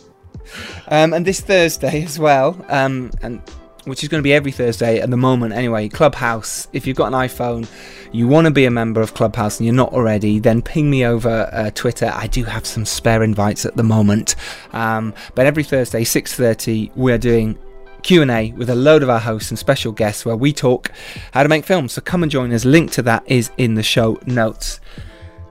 Um, 0.88 1.14
and 1.14 1.26
this 1.26 1.42
Thursday 1.42 2.04
as 2.04 2.20
well, 2.20 2.64
um, 2.70 3.12
and 3.22 3.42
which 3.86 4.04
is 4.04 4.10
going 4.10 4.20
to 4.20 4.24
be 4.24 4.34
every 4.34 4.52
Thursday 4.52 5.00
at 5.00 5.10
the 5.10 5.18
moment 5.18 5.54
anyway. 5.54 5.88
Clubhouse. 5.88 6.68
If 6.74 6.86
you've 6.86 6.98
got 6.98 7.08
an 7.08 7.14
iPhone, 7.14 7.68
you 8.12 8.28
want 8.28 8.46
to 8.46 8.52
be 8.52 8.66
a 8.66 8.72
member 8.72 9.02
of 9.02 9.14
Clubhouse 9.14 9.60
and 9.60 9.66
you're 9.66 9.76
not 9.76 9.94
already, 9.94 10.40
then 10.40 10.62
ping 10.62 10.90
me 10.90 11.06
over 11.06 11.50
uh, 11.52 11.72
Twitter. 11.72 12.12
I 12.14 12.28
do 12.28 12.44
have 12.44 12.66
some 12.66 12.86
spare 12.86 13.24
invites 13.24 13.66
at 13.66 13.78
the 13.78 13.84
moment. 13.84 14.36
Um, 14.74 15.14
but 15.36 15.46
every 15.46 15.64
Thursday, 15.64 16.04
6:30, 16.04 16.92
we're 16.96 17.18
doing 17.18 17.58
Q&A 18.02 18.52
with 18.52 18.70
a 18.70 18.76
load 18.76 19.02
of 19.02 19.10
our 19.10 19.20
hosts 19.20 19.50
and 19.50 19.58
special 19.58 19.92
guests 19.92 20.26
where 20.26 20.36
we 20.36 20.54
talk 20.54 20.92
how 21.32 21.44
to 21.44 21.50
make 21.50 21.66
films. 21.66 21.94
So 21.94 22.02
come 22.02 22.24
and 22.24 22.32
join 22.32 22.52
us. 22.54 22.64
Link 22.66 22.92
to 22.92 23.02
that 23.04 23.24
is 23.26 23.52
in 23.58 23.76
the 23.76 23.84
show 23.84 24.20
notes. 24.26 24.80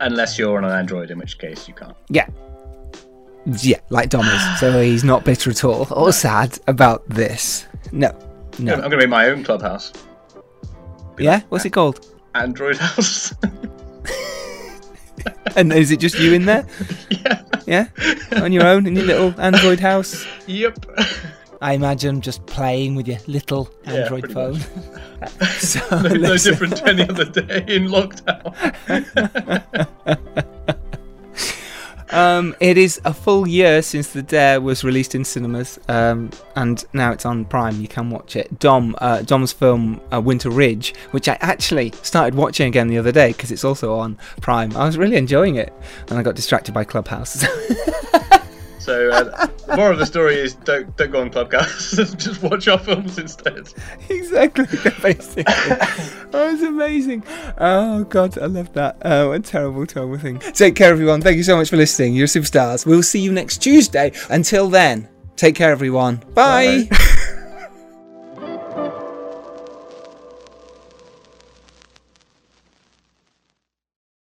Unless 0.01 0.39
you're 0.39 0.57
on 0.57 0.65
an 0.65 0.71
Android, 0.71 1.11
in 1.11 1.19
which 1.19 1.39
case 1.39 1.67
you 1.67 1.75
can't. 1.75 1.97
Yeah. 2.09 2.29
Yeah, 3.47 3.81
like 3.91 4.11
Dom 4.11 4.27
is. 4.27 4.61
So 4.61 4.83
he's 4.83 5.05
not 5.05 5.25
bitter 5.25 5.51
at 5.51 5.65
all 5.65 5.87
or 5.91 6.13
sad 6.13 6.59
about 6.67 7.09
this. 7.09 7.67
No. 7.93 8.17
No. 8.59 8.75
I'm 8.75 8.81
going 8.81 8.91
to 8.93 8.97
make 8.99 9.09
my 9.09 9.29
own 9.29 9.45
clubhouse. 9.45 9.93
Yeah? 11.19 11.43
What's 11.49 11.65
it 11.65 11.71
called? 11.71 12.07
Android 12.35 12.77
house. 12.77 13.35
And 15.57 15.73
is 15.73 15.91
it 15.91 16.01
just 16.01 16.19
you 16.19 16.33
in 16.33 16.47
there? 16.47 16.67
yeah. 17.11 17.43
Yeah? 17.67 17.89
On 18.43 18.53
your 18.53 18.67
own 18.67 18.87
in 18.87 18.97
your 18.97 19.05
little 19.05 19.41
Android 19.41 19.81
house? 19.81 20.27
Yep. 20.47 20.87
I 21.61 21.73
imagine 21.75 22.21
just 22.21 22.45
playing 22.47 22.95
with 22.95 23.07
your 23.07 23.19
little 23.27 23.71
Yeah, 23.85 23.93
Android 23.93 24.25
pretty 24.25 24.35
phone. 24.35 24.61
so, 25.59 25.81
no, 25.91 26.09
no 26.09 26.37
different 26.37 26.77
to 26.77 26.87
any 26.87 27.09
other 27.09 27.25
day 27.25 27.65
in 27.69 27.89
lockdown. 27.89 28.53
Um, 32.15 32.55
it 32.61 32.79
is 32.79 33.01
a 33.05 33.13
full 33.13 33.45
year 33.49 33.83
since 33.83 34.13
The 34.13 34.23
Dare 34.23 34.61
was 34.61 34.85
released 34.85 35.17
in 35.17 35.25
cinemas, 35.25 35.81
um, 35.89 36.31
and 36.55 36.85
now 36.93 37.11
it's 37.11 37.27
on 37.27 37.45
Prime. 37.45 37.81
You 37.81 37.89
can 37.89 38.09
watch 38.09 38.37
it. 38.37 38.61
Dom, 38.61 38.95
uh, 38.99 39.23
Dom's 39.23 39.53
film 39.53 40.01
uh, 40.13 40.21
Winter 40.21 40.49
Ridge, 40.49 40.95
which 41.11 41.29
I 41.29 41.37
actually 41.41 41.91
started 42.03 42.37
watching 42.37 42.69
again 42.69 42.87
the 42.87 42.99
other 42.99 43.11
day 43.11 43.33
because 43.33 43.51
it's 43.51 43.65
also 43.65 43.99
on 43.99 44.17
Prime. 44.41 44.77
I 44.77 44.87
was 44.87 44.97
really 44.97 45.17
enjoying 45.17 45.57
it, 45.57 45.73
and 46.09 46.17
I 46.17 46.23
got 46.23 46.37
distracted 46.37 46.73
by 46.73 46.85
Clubhouse. 46.85 47.45
So 48.85 49.09
uh, 49.11 49.47
the 49.67 49.77
moral 49.77 49.93
of 49.93 49.99
the 49.99 50.05
story 50.05 50.35
is 50.35 50.57
don't 50.57 50.95
don't 50.99 51.11
go 51.11 51.23
on 51.23 51.31
Clubhouse. 51.31 51.93
Just 52.17 52.43
watch 52.43 52.69
our 52.69 52.79
films 52.79 53.19
instead. 53.19 53.73
exactly, 54.11 54.67
basically. 55.03 55.43
that 55.45 56.31
was 56.33 56.61
amazing. 56.63 57.25
Oh 57.57 58.05
god, 58.05 58.37
I 58.39 58.45
love 58.45 58.75
that. 58.75 58.99
Oh, 59.03 59.31
what 59.31 59.41
a 59.41 59.43
terrible, 59.43 59.87
terrible 59.87 60.19
thing. 60.19 60.39
Take 60.39 60.77
care, 60.77 60.91
everyone. 60.91 61.23
Thank 61.23 61.39
you 61.39 61.43
so 61.45 61.57
much 61.57 61.71
for 61.71 61.79
listening. 61.79 62.15
You're 62.15 62.27
superstars. 62.27 62.85
We'll 62.85 63.03
see 63.03 63.21
you 63.21 63.33
next 63.33 63.63
Tuesday. 63.63 64.13
Until 64.29 64.69
then, 64.69 65.09
take 65.37 65.55
care, 65.55 65.71
everyone. 65.71 66.17
Bye. 66.35 66.87
Bye. 66.91 67.37